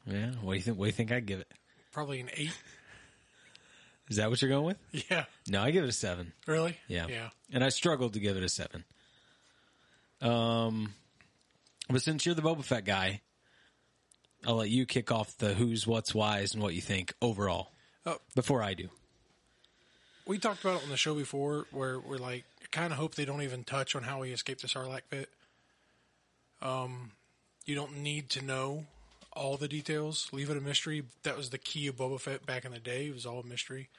Yeah. 0.05 0.31
What 0.41 0.53
do 0.53 0.57
you 0.57 0.63
think? 0.63 0.77
What 0.77 0.85
do 0.85 0.89
you 0.89 0.93
think 0.93 1.11
I'd 1.11 1.25
give 1.25 1.39
it? 1.39 1.51
probably 1.91 2.21
an 2.21 2.29
eight. 2.35 2.57
Is 4.11 4.17
that 4.17 4.29
what 4.29 4.41
you're 4.41 4.49
going 4.51 4.65
with? 4.65 4.77
Yeah, 5.09 5.23
No, 5.47 5.61
I 5.63 5.71
give 5.71 5.85
it 5.85 5.89
a 5.89 5.93
seven. 5.93 6.33
really. 6.45 6.77
Yeah. 6.89 7.07
yeah. 7.09 7.29
And 7.51 7.63
I 7.63 7.69
struggled 7.69 8.11
to 8.13 8.19
give 8.19 8.35
it 8.35 8.43
a 8.43 8.49
seven. 8.49 8.83
Um, 10.21 10.93
but 11.89 12.01
since 12.01 12.25
you're 12.25 12.35
the 12.35 12.41
Boba 12.41 12.63
Fett 12.63 12.83
guy, 12.85 13.21
I'll 14.45 14.55
let 14.55 14.69
you 14.69 14.85
kick 14.85 15.11
off 15.11 15.37
the 15.37 15.53
who's, 15.53 15.87
what's, 15.87 16.13
whys, 16.13 16.53
and 16.53 16.61
what 16.61 16.73
you 16.73 16.81
think 16.81 17.13
overall 17.21 17.71
Oh. 18.05 18.17
before 18.35 18.61
I 18.61 18.73
do. 18.73 18.89
We 20.27 20.37
talked 20.39 20.61
about 20.61 20.77
it 20.81 20.83
on 20.83 20.89
the 20.89 20.97
show 20.97 21.15
before, 21.15 21.65
where 21.71 21.99
we're 21.99 22.17
like, 22.17 22.43
kind 22.71 22.91
of 22.93 22.99
hope 22.99 23.15
they 23.15 23.25
don't 23.25 23.41
even 23.41 23.63
touch 23.63 23.95
on 23.95 24.03
how 24.03 24.21
he 24.23 24.31
escaped 24.31 24.61
the 24.61 24.67
Sarlacc 24.67 25.01
pit. 25.09 25.29
Um, 26.61 27.11
you 27.65 27.75
don't 27.75 27.97
need 27.97 28.29
to 28.31 28.41
know 28.43 28.85
all 29.33 29.57
the 29.57 29.67
details. 29.67 30.27
Leave 30.31 30.49
it 30.49 30.57
a 30.57 30.61
mystery. 30.61 31.03
That 31.23 31.37
was 31.37 31.49
the 31.49 31.57
key 31.57 31.87
of 31.87 31.95
Boba 31.95 32.19
Fett 32.19 32.45
back 32.45 32.65
in 32.65 32.71
the 32.71 32.79
day. 32.79 33.07
It 33.07 33.13
was 33.13 33.25
all 33.25 33.39
a 33.39 33.45
mystery. 33.45 33.89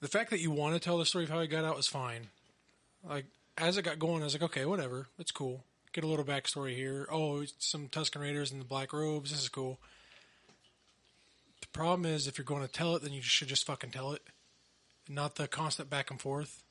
The 0.00 0.08
fact 0.08 0.30
that 0.30 0.40
you 0.40 0.50
want 0.50 0.74
to 0.74 0.80
tell 0.80 0.98
the 0.98 1.06
story 1.06 1.24
of 1.24 1.30
how 1.30 1.40
he 1.40 1.46
got 1.46 1.64
out 1.64 1.76
was 1.76 1.86
fine. 1.86 2.28
Like 3.06 3.26
as 3.58 3.76
it 3.76 3.82
got 3.82 3.98
going, 3.98 4.22
I 4.22 4.24
was 4.24 4.34
like, 4.34 4.42
okay, 4.42 4.64
whatever, 4.64 5.08
it's 5.18 5.32
cool. 5.32 5.64
Get 5.92 6.04
a 6.04 6.06
little 6.06 6.24
backstory 6.24 6.74
here. 6.74 7.06
Oh, 7.10 7.44
some 7.58 7.88
Tusken 7.88 8.20
Raiders 8.20 8.52
in 8.52 8.58
the 8.58 8.64
black 8.64 8.92
robes. 8.92 9.30
This 9.30 9.42
is 9.42 9.48
cool. 9.48 9.78
The 11.60 11.66
problem 11.68 12.06
is, 12.06 12.26
if 12.26 12.38
you're 12.38 12.44
going 12.44 12.62
to 12.62 12.72
tell 12.72 12.94
it, 12.96 13.02
then 13.02 13.12
you 13.12 13.22
should 13.22 13.48
just 13.48 13.66
fucking 13.66 13.90
tell 13.90 14.12
it 14.12 14.22
not 15.10 15.34
the 15.34 15.48
constant 15.48 15.90
back 15.90 16.10
and 16.10 16.20
forth. 16.20 16.62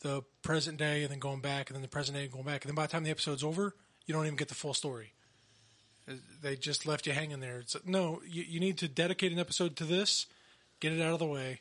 The 0.00 0.22
present 0.42 0.78
day 0.78 1.02
and 1.02 1.10
then 1.10 1.18
going 1.18 1.40
back 1.40 1.68
and 1.68 1.74
then 1.74 1.82
the 1.82 1.88
present 1.88 2.16
day 2.16 2.24
and 2.24 2.32
going 2.32 2.44
back. 2.44 2.64
And 2.64 2.70
then 2.70 2.74
by 2.74 2.86
the 2.86 2.92
time 2.92 3.04
the 3.04 3.10
episode's 3.10 3.44
over, 3.44 3.74
you 4.06 4.14
don't 4.14 4.24
even 4.26 4.36
get 4.36 4.48
the 4.48 4.54
full 4.54 4.74
story. 4.74 5.12
Uh, 6.08 6.14
They 6.42 6.56
just 6.56 6.86
left 6.86 7.06
you 7.06 7.12
hanging 7.12 7.40
there. 7.40 7.60
It's 7.60 7.76
no, 7.86 8.20
you, 8.26 8.42
you 8.42 8.60
need 8.60 8.78
to 8.78 8.88
dedicate 8.88 9.32
an 9.32 9.38
episode 9.38 9.76
to 9.76 9.84
this, 9.84 10.26
get 10.80 10.92
it 10.92 11.00
out 11.00 11.12
of 11.12 11.18
the 11.18 11.26
way, 11.26 11.60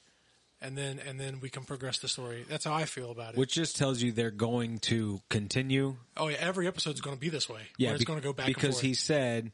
and 0.64 0.78
then 0.78 1.00
and 1.06 1.20
then 1.20 1.40
we 1.42 1.50
can 1.50 1.64
progress 1.64 2.00
the 2.00 2.08
story. 2.08 2.46
That's 2.50 2.66
how 2.66 2.74
I 2.74 2.86
feel 2.86 3.12
about 3.12 3.34
it. 3.34 3.38
Which 3.40 3.54
just 3.54 3.76
tells 3.76 4.02
you 4.02 4.12
they're 4.12 4.32
going 4.32 4.80
to 4.80 5.22
continue. 5.30 5.98
oh 6.18 6.30
yeah, 6.30 6.38
every 6.40 6.68
episode's 6.68 7.02
going 7.02 7.16
to 7.16 7.20
be 7.20 7.30
this 7.30 7.50
way. 7.50 7.62
Yeah, 7.78 7.92
it's 7.92 8.00
be- 8.00 8.06
going 8.06 8.20
to 8.20 8.24
go 8.24 8.34
back 8.34 8.48
because 8.48 8.64
and 8.64 8.74
forth. 8.74 8.82
he 8.84 8.94
said, 8.94 9.52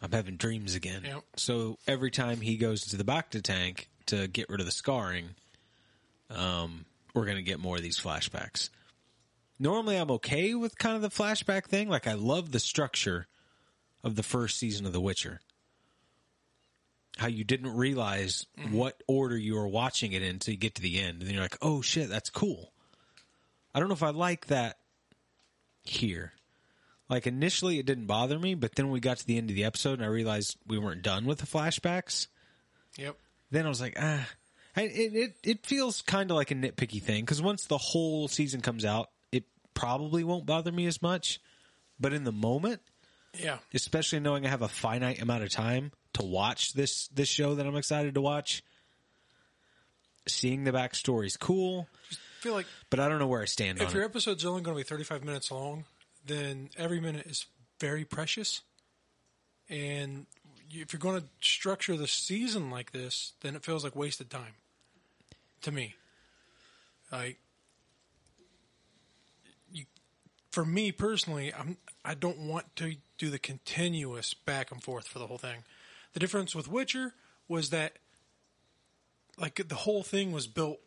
"I'm 0.00 0.10
having 0.10 0.36
dreams 0.36 0.74
again." 0.74 1.02
Yep. 1.04 1.22
So 1.36 1.78
every 1.86 2.10
time 2.10 2.40
he 2.40 2.56
goes 2.56 2.86
to 2.86 2.96
the 2.96 3.04
Bacta 3.04 3.42
tank 3.42 3.88
to 4.06 4.26
get 4.26 4.48
rid 4.48 4.60
of 4.60 4.66
the 4.66 4.72
scarring, 4.72 5.30
um, 6.30 6.86
we're 7.14 7.26
going 7.26 7.36
to 7.36 7.42
get 7.42 7.60
more 7.60 7.76
of 7.76 7.82
these 7.82 8.00
flashbacks. 8.00 8.70
Normally, 9.58 9.96
I'm 9.96 10.10
okay 10.12 10.54
with 10.54 10.78
kind 10.78 10.96
of 10.96 11.02
the 11.02 11.10
flashback 11.10 11.66
thing. 11.66 11.90
Like, 11.90 12.06
I 12.06 12.14
love 12.14 12.50
the 12.50 12.58
structure 12.58 13.26
of 14.02 14.16
the 14.16 14.22
first 14.22 14.58
season 14.58 14.86
of 14.86 14.94
The 14.94 15.00
Witcher. 15.02 15.40
How 17.18 17.26
you 17.26 17.44
didn't 17.44 17.74
realize 17.76 18.46
Mm-hmm. 18.58 18.72
what 18.72 19.02
order 19.06 19.36
you 19.36 19.54
were 19.54 19.68
watching 19.68 20.12
it 20.12 20.22
in 20.22 20.30
until 20.30 20.52
you 20.52 20.58
get 20.58 20.74
to 20.76 20.82
the 20.82 21.00
end, 21.00 21.20
and 21.20 21.22
then 21.22 21.34
you're 21.34 21.42
like, 21.42 21.58
"Oh 21.62 21.80
shit, 21.82 22.08
that's 22.08 22.30
cool." 22.30 22.72
I 23.74 23.78
don't 23.80 23.88
know 23.88 23.94
if 23.94 24.02
I 24.02 24.10
like 24.10 24.46
that 24.46 24.78
here. 25.84 26.32
Like 27.08 27.26
initially, 27.26 27.78
it 27.78 27.86
didn't 27.86 28.06
bother 28.06 28.38
me, 28.38 28.54
but 28.54 28.74
then 28.74 28.90
we 28.90 29.00
got 29.00 29.18
to 29.18 29.26
the 29.26 29.36
end 29.36 29.50
of 29.50 29.56
the 29.56 29.64
episode 29.64 29.94
and 29.94 30.04
I 30.04 30.06
realized 30.08 30.56
we 30.66 30.78
weren't 30.78 31.02
done 31.02 31.24
with 31.24 31.38
the 31.38 31.46
flashbacks. 31.46 32.28
Yep. 32.96 33.16
Then 33.50 33.66
I 33.66 33.68
was 33.68 33.80
like, 33.80 33.96
ah, 34.00 34.28
it 34.76 34.92
it, 35.14 35.36
it 35.42 35.66
feels 35.66 36.02
kind 36.02 36.30
of 36.30 36.36
like 36.36 36.50
a 36.52 36.54
nitpicky 36.54 37.02
thing 37.02 37.24
because 37.24 37.42
once 37.42 37.64
the 37.64 37.78
whole 37.78 38.28
season 38.28 38.60
comes 38.60 38.84
out, 38.84 39.10
it 39.32 39.44
probably 39.74 40.22
won't 40.22 40.46
bother 40.46 40.70
me 40.70 40.86
as 40.86 41.02
much. 41.02 41.40
But 41.98 42.12
in 42.12 42.24
the 42.24 42.32
moment, 42.32 42.80
Yeah. 43.38 43.58
especially 43.72 44.20
knowing 44.20 44.44
I 44.44 44.48
have 44.48 44.62
a 44.62 44.68
finite 44.68 45.20
amount 45.22 45.44
of 45.44 45.50
time 45.50 45.92
to 46.14 46.22
watch 46.22 46.72
this 46.72 47.08
this 47.08 47.28
show 47.28 47.54
that 47.54 47.66
I'm 47.66 47.76
excited 47.76 48.14
to 48.14 48.20
watch, 48.20 48.62
seeing 50.26 50.64
the 50.64 50.72
backstory 50.72 51.26
is 51.26 51.36
cool, 51.36 51.88
I 52.10 52.14
feel 52.40 52.54
like 52.54 52.66
but 52.90 53.00
I 53.00 53.08
don't 53.08 53.18
know 53.18 53.26
where 53.28 53.42
I 53.42 53.46
stand 53.46 53.80
if 53.80 53.92
your 53.94 54.02
it. 54.02 54.06
episode's 54.06 54.44
only 54.44 54.62
going 54.62 54.76
to 54.76 54.80
be 54.82 54.88
35 54.88 55.24
minutes 55.24 55.50
long, 55.50 55.84
then 56.26 56.70
every 56.76 57.00
minute 57.00 57.26
is 57.26 57.46
very 57.78 58.04
precious. 58.04 58.62
And 59.68 60.26
if 60.72 60.92
you're 60.92 61.00
going 61.00 61.20
to 61.20 61.26
structure 61.40 61.96
the 61.96 62.08
season 62.08 62.70
like 62.70 62.92
this, 62.92 63.32
then 63.40 63.54
it 63.56 63.64
feels 63.64 63.84
like 63.84 63.94
wasted 63.94 64.30
time 64.30 64.54
to 65.62 65.72
me. 65.72 65.94
Like 67.12 67.38
you 69.72 69.84
for 70.50 70.64
me 70.64 70.92
personally, 70.92 71.52
I'm 71.54 71.76
I 72.04 72.14
don't 72.14 72.38
want 72.38 72.74
to 72.76 72.96
do 73.20 73.28
the 73.30 73.38
continuous 73.38 74.32
back 74.32 74.72
and 74.72 74.82
forth 74.82 75.06
for 75.06 75.18
the 75.18 75.26
whole 75.26 75.36
thing. 75.38 75.62
The 76.14 76.20
difference 76.20 76.54
with 76.54 76.66
Witcher 76.68 77.12
was 77.48 77.68
that 77.70 77.98
like 79.36 79.68
the 79.68 79.74
whole 79.74 80.02
thing 80.02 80.32
was 80.32 80.46
built 80.46 80.80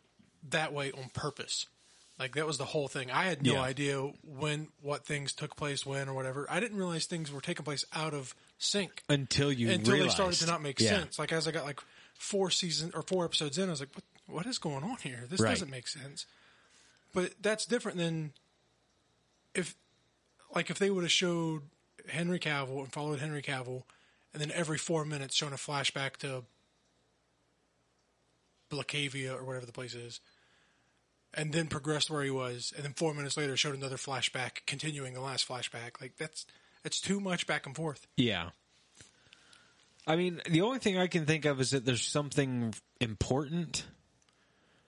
that 0.50 0.72
way 0.72 0.90
on 0.92 1.10
purpose. 1.14 1.66
Like 2.18 2.34
that 2.34 2.44
was 2.46 2.58
the 2.58 2.64
whole 2.66 2.88
thing. 2.88 3.10
I 3.10 3.24
had 3.24 3.42
no 3.42 3.54
Yeah. 3.54 3.60
idea 3.62 4.00
when 4.22 4.68
what 4.82 5.06
things 5.06 5.32
took 5.32 5.56
place 5.56 5.86
when 5.86 6.08
or 6.08 6.14
whatever. 6.14 6.46
I 6.50 6.58
didn't 6.60 6.76
realize 6.76 7.06
things 7.06 7.30
were 7.30 7.40
taking 7.40 7.64
place 7.64 7.84
out 7.92 8.14
of 8.14 8.34
sync 8.58 9.02
until 9.08 9.52
you 9.52 9.70
until 9.70 9.94
realized. 9.94 10.10
they 10.10 10.14
started 10.14 10.38
to 10.40 10.46
not 10.46 10.60
make 10.60 10.80
Yeah. 10.80 10.90
sense. 10.90 11.18
Like 11.18 11.32
as 11.32 11.46
I 11.46 11.52
got 11.52 11.64
like 11.64 11.80
four 12.18 12.50
season 12.50 12.90
or 12.94 13.02
four 13.02 13.24
episodes 13.24 13.58
in, 13.58 13.68
I 13.68 13.70
was 13.70 13.80
like, 13.80 13.94
"What? 13.94 14.04
What 14.26 14.46
is 14.46 14.58
going 14.58 14.82
on 14.84 14.96
here? 14.98 15.26
This 15.28 15.40
Right. 15.40 15.50
doesn't 15.50 15.70
make 15.70 15.86
sense." 15.86 16.26
But 17.12 17.34
that's 17.40 17.64
different 17.64 17.96
than 17.98 18.32
if, 19.54 19.76
like, 20.54 20.68
if 20.70 20.78
they 20.80 20.90
would 20.90 21.04
have 21.04 21.12
showed 21.12 21.62
Henry 22.08 22.38
Cavill 22.38 22.80
and 22.80 22.92
followed 22.92 23.20
Henry 23.20 23.42
Cavill, 23.42 23.84
and 24.32 24.40
then 24.42 24.50
every 24.52 24.78
four 24.78 25.04
minutes 25.04 25.34
shown 25.34 25.52
a 25.52 25.56
flashback 25.56 26.16
to 26.18 26.44
Blacavia 28.70 29.34
or 29.34 29.44
whatever 29.44 29.66
the 29.66 29.72
place 29.72 29.94
is, 29.94 30.20
and 31.32 31.52
then 31.52 31.66
progressed 31.66 32.10
where 32.10 32.22
he 32.22 32.30
was, 32.30 32.72
and 32.76 32.84
then 32.84 32.92
four 32.92 33.14
minutes 33.14 33.36
later 33.36 33.56
showed 33.56 33.74
another 33.74 33.96
flashback, 33.96 34.66
continuing 34.66 35.14
the 35.14 35.20
last 35.20 35.46
flashback. 35.48 36.00
Like 36.00 36.16
that's 36.16 36.46
that's 36.82 37.00
too 37.00 37.20
much 37.20 37.46
back 37.46 37.66
and 37.66 37.74
forth. 37.74 38.06
Yeah. 38.16 38.50
I 40.06 40.16
mean, 40.16 40.42
the 40.48 40.60
only 40.60 40.80
thing 40.80 40.98
I 40.98 41.06
can 41.06 41.24
think 41.24 41.46
of 41.46 41.60
is 41.60 41.70
that 41.70 41.86
there's 41.86 42.04
something 42.06 42.74
important, 43.00 43.86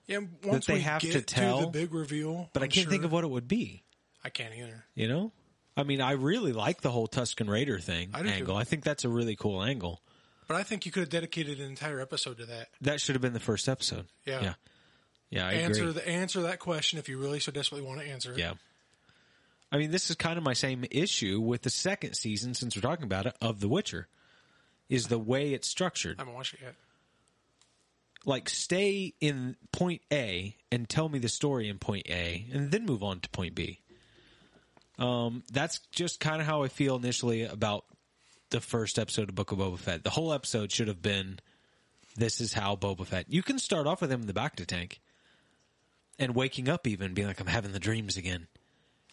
Yeah, 0.05 0.19
once 0.43 0.67
they 0.67 0.75
we 0.75 0.81
have 0.81 1.01
to 1.01 1.21
tell, 1.21 1.61
the 1.61 1.67
big 1.67 1.91
reveal, 1.91 2.49
but 2.53 2.61
I'm 2.61 2.67
I 2.67 2.69
can 2.69 2.83
not 2.83 2.91
think 2.91 3.03
of 3.03 3.11
what 3.11 3.23
it 3.23 3.29
would 3.29 3.47
be. 3.47 3.83
I 4.23 4.29
can't 4.29 4.53
either. 4.53 4.85
You 4.93 5.07
know? 5.07 5.31
I 5.77 5.83
mean, 5.83 6.01
I 6.01 6.13
really 6.13 6.53
like 6.53 6.81
the 6.81 6.89
whole 6.91 7.07
Tusken 7.07 7.47
Raider 7.47 7.79
thing 7.79 8.09
I 8.13 8.23
do 8.23 8.29
too. 8.29 8.33
angle. 8.33 8.57
I 8.57 8.63
think 8.63 8.83
that's 8.83 9.05
a 9.05 9.09
really 9.09 9.35
cool 9.35 9.63
angle. 9.63 10.01
But 10.47 10.55
I 10.57 10.63
think 10.63 10.85
you 10.85 10.91
could 10.91 11.01
have 11.01 11.09
dedicated 11.09 11.59
an 11.59 11.67
entire 11.67 12.01
episode 12.01 12.37
to 12.39 12.45
that. 12.47 12.69
That 12.81 12.99
should 12.99 13.15
have 13.15 13.21
been 13.21 13.33
the 13.33 13.39
first 13.39 13.69
episode. 13.69 14.07
Yeah. 14.25 14.41
Yeah. 14.41 14.53
Yeah, 15.29 15.47
I 15.47 15.53
answer 15.53 15.81
agree. 15.83 15.93
the 15.93 16.07
answer 16.07 16.41
that 16.43 16.59
question 16.59 16.99
if 16.99 17.09
you 17.09 17.17
really 17.17 17.39
so 17.41 17.51
desperately 17.51 17.85
want 17.85 17.99
to 18.01 18.07
answer. 18.07 18.31
it. 18.31 18.39
Yeah. 18.39 18.53
I 19.71 19.77
mean, 19.77 19.91
this 19.91 20.09
is 20.09 20.15
kind 20.15 20.37
of 20.37 20.43
my 20.43 20.53
same 20.53 20.85
issue 20.89 21.41
with 21.41 21.63
the 21.63 21.69
second 21.69 22.13
season, 22.13 22.53
since 22.53 22.75
we're 22.75 22.81
talking 22.81 23.03
about 23.03 23.25
it, 23.25 23.35
of 23.41 23.59
The 23.59 23.67
Witcher, 23.67 24.07
is 24.87 25.07
the 25.07 25.19
way 25.19 25.51
it's 25.53 25.67
structured. 25.67 26.17
I 26.17 26.21
haven't 26.21 26.33
watched 26.35 26.53
it 26.53 26.61
yet. 26.63 26.75
Like, 28.25 28.47
stay 28.47 29.13
in 29.19 29.57
point 29.73 30.01
A 30.11 30.55
and 30.71 30.87
tell 30.87 31.09
me 31.09 31.19
the 31.19 31.27
story 31.29 31.67
in 31.67 31.77
point 31.77 32.07
A, 32.09 32.45
and 32.53 32.71
then 32.71 32.85
move 32.85 33.03
on 33.03 33.19
to 33.19 33.29
point 33.29 33.53
B. 33.53 33.81
Um, 34.99 35.43
that's 35.51 35.79
just 35.91 36.19
kind 36.19 36.41
of 36.41 36.47
how 36.47 36.63
I 36.63 36.67
feel 36.69 36.95
initially 36.95 37.43
about 37.43 37.85
the 38.49 38.59
first 38.61 38.97
episode 38.97 39.29
of 39.29 39.35
Book 39.35 39.51
of 39.51 39.59
Boba 39.59 39.77
Fett. 39.77 40.03
The 40.03 40.09
whole 40.09 40.33
episode 40.33 40.71
should 40.71 40.87
have 40.87 41.01
been, 41.01 41.39
"This 42.15 42.41
is 42.41 42.53
how 42.53 42.75
Boba 42.75 43.05
Fett." 43.05 43.25
You 43.29 43.43
can 43.43 43.59
start 43.59 43.85
off 43.87 44.01
with 44.01 44.11
him 44.11 44.21
in 44.21 44.27
the 44.27 44.33
Bacta 44.33 44.65
tank, 44.65 44.99
and 46.17 46.33
waking 46.35 46.67
up 46.69 46.87
even 46.87 47.13
being 47.13 47.27
like, 47.27 47.39
"I'm 47.39 47.47
having 47.47 47.73
the 47.73 47.79
dreams 47.79 48.17
again," 48.17 48.47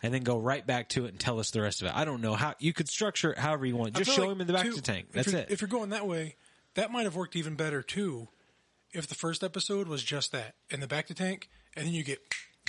and 0.03 0.15
then 0.15 0.23
go 0.23 0.39
right 0.39 0.67
back 0.67 0.89
to 0.91 1.05
it 1.05 1.09
and 1.09 1.21
tell 1.21 1.39
us 1.39 1.51
the 1.51 1.61
rest 1.61 1.83
of 1.83 1.89
it. 1.89 1.95
I 1.95 2.05
don't 2.05 2.21
know 2.23 2.35
how 2.35 2.55
you 2.59 2.73
could 2.73 2.89
structure 2.89 3.33
it 3.33 3.39
however 3.39 3.67
you 3.67 3.77
want. 3.77 3.97
I 3.97 4.01
Just 4.01 4.13
show 4.17 4.23
like, 4.23 4.31
him 4.33 4.41
in 4.41 4.47
the 4.47 4.53
back 4.55 4.65
too, 4.67 4.73
to 4.77 4.83
tank. 4.83 5.09
That's 5.13 5.29
you're- 5.29 5.41
it. 5.43 5.51
If 5.51 5.61
you're 5.61 5.69
going 5.69 5.91
that 5.91 6.07
way, 6.07 6.37
that 6.75 6.91
might 6.91 7.05
have 7.05 7.17
worked 7.17 7.37
even 7.37 7.57
better 7.57 7.83
too. 7.83 8.29
If 8.93 9.09
the 9.09 9.15
first 9.17 9.43
episode 9.43 9.89
was 9.89 10.03
just 10.05 10.31
that 10.33 10.55
in 10.71 10.81
the 10.81 10.87
Bacta 10.87 11.15
tank, 11.15 11.51
and 11.77 11.85
then 11.87 11.93
you 11.93 12.05
get 12.05 12.21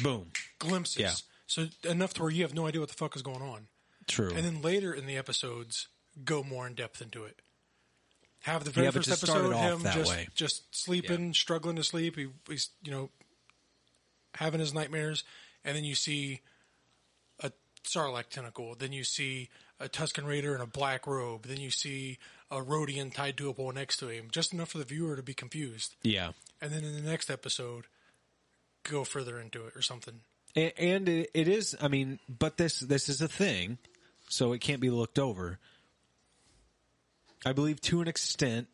Boom. 0.01 0.31
glimpses, 0.60 0.98
Yeah. 0.98 1.13
So 1.48 1.68
enough 1.84 2.14
to 2.16 2.24
where 2.24 2.32
you 2.32 2.44
have 2.44 2.54
no 2.54 2.68
idea 2.68 2.80
what 2.82 2.90
the 2.90 2.96
fuck 2.96 3.16
is 3.16 3.22
going 3.22 3.42
on, 3.42 3.68
True. 4.08 4.30
and 4.30 4.44
then 4.44 4.62
later 4.62 4.94
in 4.94 5.06
the 5.06 5.18
episodes 5.18 5.88
go 6.24 6.44
more 6.44 6.66
in 6.68 6.74
depth 6.74 7.02
into 7.02 7.24
it. 7.24 7.42
Have 8.42 8.64
the 8.64 8.72
very 8.72 8.86
Yeah, 8.88 8.92
but 8.92 9.06
first 9.06 9.20
to 9.20 9.25
start 9.25 9.46
it 9.46 9.48
episode 9.48 9.56
off 9.56 9.74
him 9.78 9.84
that 9.84 9.94
just 9.96 10.12
way. 10.12 10.28
just 10.36 10.75
sleeping, 10.75 11.34
struggling 11.34 11.75
to 11.78 11.84
sleep. 11.84 12.16
He, 12.16 12.28
he's 12.48 12.70
you 12.84 12.92
know 12.92 13.10
having 14.36 14.60
his 14.60 14.74
nightmares, 14.74 15.24
and 15.64 15.75
then 15.75 15.84
you 15.84 15.96
see 15.96 16.42
a 17.42 17.52
Sarlacc 17.84 18.30
tentacle. 18.30 18.75
Then 18.78 18.92
you 18.92 19.04
see 19.04 19.50
a 19.80 19.90
Tusken 19.90 20.28
Raider 20.28 20.56
in 20.56 20.62
a 20.62 20.68
black 20.68 21.08
robe. 21.08 21.48
Then 21.48 21.60
you 21.60 21.72
see 21.72 22.18
a 22.52 22.58
Rodian 22.62 23.14
tied 23.14 23.38
to 23.38 23.50
a 23.50 23.54
pole 23.54 23.72
next 23.72 23.98
to 23.98 24.08
him, 24.08 24.28
just 24.32 24.54
enough 24.54 24.70
for 24.70 24.78
the 24.78 24.84
viewer 24.84 25.16
to 25.16 25.24
be 25.24 25.34
confused. 25.34 25.96
yeah. 26.04 26.32
And 26.62 26.72
then 26.72 26.84
in 26.84 26.96
the 26.96 27.08
next 27.10 27.30
episode, 27.30 27.86
go 28.84 29.04
further 29.04 29.40
into 29.40 29.66
it 29.68 29.75
or 29.75 29.82
something. 29.82 30.22
A- 30.56 30.80
and 30.80 31.10
it, 31.10 31.32
it 31.34 31.48
is 31.48 31.76
i 31.82 31.88
mean 31.88 32.20
but 32.28 32.58
this 32.58 32.80
this 32.80 33.10
is 33.10 33.22
a 33.22 33.28
thing 33.28 33.78
so 34.30 34.54
it 34.54 34.60
can't 34.62 34.82
be 34.82 34.90
looked 34.90 35.20
over. 35.20 35.60
I 37.46 37.54
believe 37.54 37.80
to 37.82 38.02
an 38.02 38.08
extent 38.08 38.68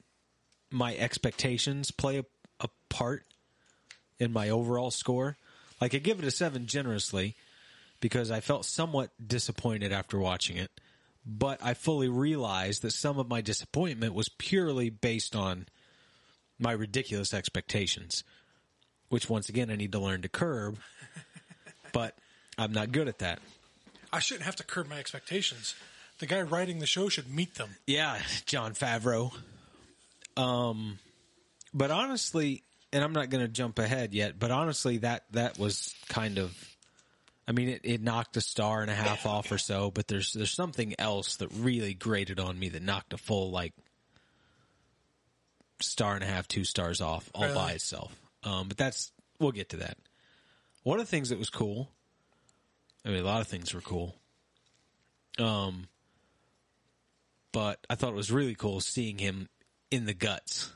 my 0.69 0.95
expectations 0.95 1.91
play 1.91 2.19
a, 2.19 2.25
a 2.61 2.69
part 2.89 3.25
in 4.17 4.31
my 4.31 4.49
overall 4.49 4.91
score. 4.91 5.37
Like 5.81 5.93
i 5.93 5.97
give 5.97 6.19
it 6.19 6.25
a 6.25 6.31
seven 6.31 6.67
generously 6.67 7.35
because 7.99 8.29
i 8.31 8.39
felt 8.39 8.65
somewhat 8.65 9.09
disappointed 9.25 9.91
after 9.91 10.19
watching 10.19 10.57
it 10.57 10.69
but 11.25 11.59
i 11.63 11.73
fully 11.73 12.07
realized 12.07 12.83
that 12.83 12.91
some 12.91 13.17
of 13.17 13.27
my 13.27 13.41
disappointment 13.41 14.13
was 14.13 14.29
purely 14.29 14.91
based 14.91 15.35
on 15.35 15.65
my 16.59 16.71
ridiculous 16.71 17.33
expectations 17.33 18.23
which 19.09 19.27
once 19.27 19.49
again 19.49 19.71
i 19.71 19.75
need 19.75 19.91
to 19.91 19.99
learn 19.99 20.21
to 20.21 20.29
curb 20.29 20.77
but 21.93 22.15
I'm 22.57 22.71
not 22.71 22.91
good 22.91 23.07
at 23.07 23.19
that. 23.19 23.39
I 24.13 24.19
shouldn't 24.19 24.45
have 24.45 24.57
to 24.57 24.63
curb 24.63 24.89
my 24.89 24.97
expectations. 24.97 25.75
The 26.19 26.25
guy 26.25 26.41
writing 26.41 26.79
the 26.79 26.85
show 26.85 27.09
should 27.09 27.33
meet 27.33 27.55
them. 27.55 27.69
Yeah, 27.87 28.19
Jon 28.45 28.73
Favreau. 28.73 29.33
Um, 30.37 30.99
but 31.73 31.91
honestly, 31.91 32.63
and 32.93 33.03
I'm 33.03 33.13
not 33.13 33.29
going 33.29 33.43
to 33.43 33.47
jump 33.47 33.79
ahead 33.79 34.13
yet, 34.13 34.37
but 34.37 34.51
honestly, 34.51 34.97
that 34.97 35.23
that 35.31 35.57
was 35.57 35.95
kind 36.09 36.37
of. 36.37 36.55
I 37.47 37.53
mean, 37.53 37.69
it, 37.69 37.81
it 37.83 38.01
knocked 38.01 38.37
a 38.37 38.41
star 38.41 38.81
and 38.81 38.91
a 38.91 38.93
half 38.93 39.25
off 39.25 39.51
or 39.51 39.57
so, 39.57 39.91
but 39.91 40.07
there's 40.07 40.33
there's 40.33 40.51
something 40.51 40.93
else 40.99 41.37
that 41.37 41.49
really 41.53 41.93
grated 41.93 42.39
on 42.39 42.57
me 42.57 42.69
that 42.69 42.83
knocked 42.83 43.13
a 43.13 43.17
full 43.17 43.51
like 43.51 43.73
star 45.81 46.13
and 46.13 46.23
a 46.23 46.27
half, 46.27 46.47
two 46.47 46.63
stars 46.63 47.01
off 47.01 47.29
all 47.33 47.53
by 47.53 47.71
itself. 47.71 48.15
Um, 48.43 48.67
but 48.67 48.77
that's 48.77 49.11
we'll 49.39 49.51
get 49.51 49.69
to 49.69 49.77
that. 49.77 49.97
One 50.83 50.99
of 50.99 51.05
the 51.05 51.09
things 51.09 51.29
that 51.29 51.39
was 51.39 51.49
cool. 51.49 51.89
I 53.05 53.09
mean, 53.09 53.19
a 53.19 53.23
lot 53.25 53.41
of 53.41 53.47
things 53.47 53.73
were 53.73 53.81
cool. 53.81 54.15
Um, 55.39 55.87
but 57.51 57.79
I 57.89 57.95
thought 57.95 58.09
it 58.09 58.15
was 58.15 58.31
really 58.31 58.55
cool 58.55 58.79
seeing 58.79 59.17
him 59.17 59.49
in 59.89 60.05
the 60.05 60.13
guts 60.13 60.71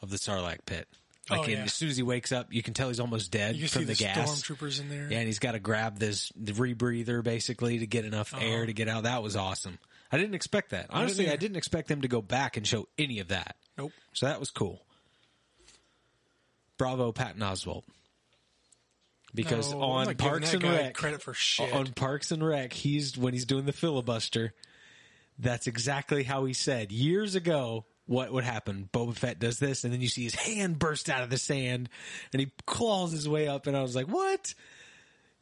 of 0.00 0.10
the 0.10 0.16
Sarlacc 0.16 0.64
pit. 0.66 0.88
Like 1.30 1.40
Oh, 1.40 1.42
in- 1.44 1.50
yeah. 1.50 1.62
as 1.64 1.74
soon 1.74 1.88
as 1.88 1.96
he 1.96 2.02
wakes 2.02 2.32
up, 2.32 2.52
you 2.52 2.62
can 2.62 2.74
tell 2.74 2.88
he's 2.88 2.98
almost 3.00 3.30
dead 3.30 3.54
You 3.56 3.68
from 3.68 3.82
see 3.82 3.84
the, 3.86 3.92
the, 3.94 3.98
gas. 4.04 4.42
stormtroopers 4.42 4.80
in 4.80 4.88
there. 4.88 5.08
Yeah, 5.10 5.18
and 5.18 5.26
he's 5.26 5.38
got 5.38 5.52
to 5.52 5.60
grab 5.60 5.98
this 5.98 6.32
the 6.36 6.52
rebreather 6.52 7.22
basically 7.22 7.78
to 7.78 7.86
get 7.86 8.04
enough 8.04 8.34
Uh-huh. 8.34 8.44
air 8.44 8.66
to 8.66 8.72
get 8.72 8.88
out. 8.88 9.04
That 9.04 9.22
was 9.22 9.36
awesome. 9.36 9.78
I 10.10 10.18
didn't 10.18 10.34
expect 10.34 10.70
that. 10.70 10.86
Honestly, 10.90 11.30
I 11.30 11.36
didn't 11.36 11.56
expect 11.56 11.88
them 11.88 12.02
to 12.02 12.08
go 12.08 12.20
back 12.20 12.56
and 12.56 12.66
show 12.66 12.88
any 12.98 13.20
of 13.20 13.28
that. 13.28 13.56
Nope. 13.78 13.92
So 14.12 14.26
that 14.26 14.40
was 14.40 14.50
cool. 14.50 14.84
Bravo, 16.76 17.12
Patton 17.12 17.40
Oswalt. 17.40 17.84
Because 19.34 19.72
No, 19.72 19.80
on 19.80 20.14
Parks 20.16 20.52
and 20.52 20.62
Rec, 20.62 20.94
credit 20.94 21.22
for 21.22 21.32
shit. 21.32 21.72
on 21.72 21.86
Parks 21.86 22.30
and 22.32 22.46
Rec, 22.46 22.72
he's 22.72 23.16
when 23.16 23.32
he's 23.32 23.46
doing 23.46 23.64
the 23.64 23.72
filibuster. 23.72 24.52
That's 25.38 25.66
exactly 25.66 26.22
how 26.22 26.44
he 26.44 26.52
said 26.52 26.92
years 26.92 27.34
ago 27.34 27.86
what 28.06 28.30
would 28.32 28.44
happen. 28.44 28.90
Boba 28.92 29.16
Fett 29.16 29.38
does 29.38 29.58
this, 29.58 29.84
and 29.84 29.92
then 29.92 30.00
you 30.02 30.08
see 30.08 30.24
his 30.24 30.34
hand 30.34 30.78
burst 30.78 31.08
out 31.08 31.22
of 31.22 31.30
the 31.30 31.38
sand, 31.38 31.88
and 32.32 32.40
he 32.40 32.50
claws 32.66 33.12
his 33.12 33.26
way 33.28 33.48
up. 33.48 33.66
And 33.66 33.76
I 33.76 33.80
was 33.82 33.96
like, 33.96 34.06
"What?" 34.06 34.54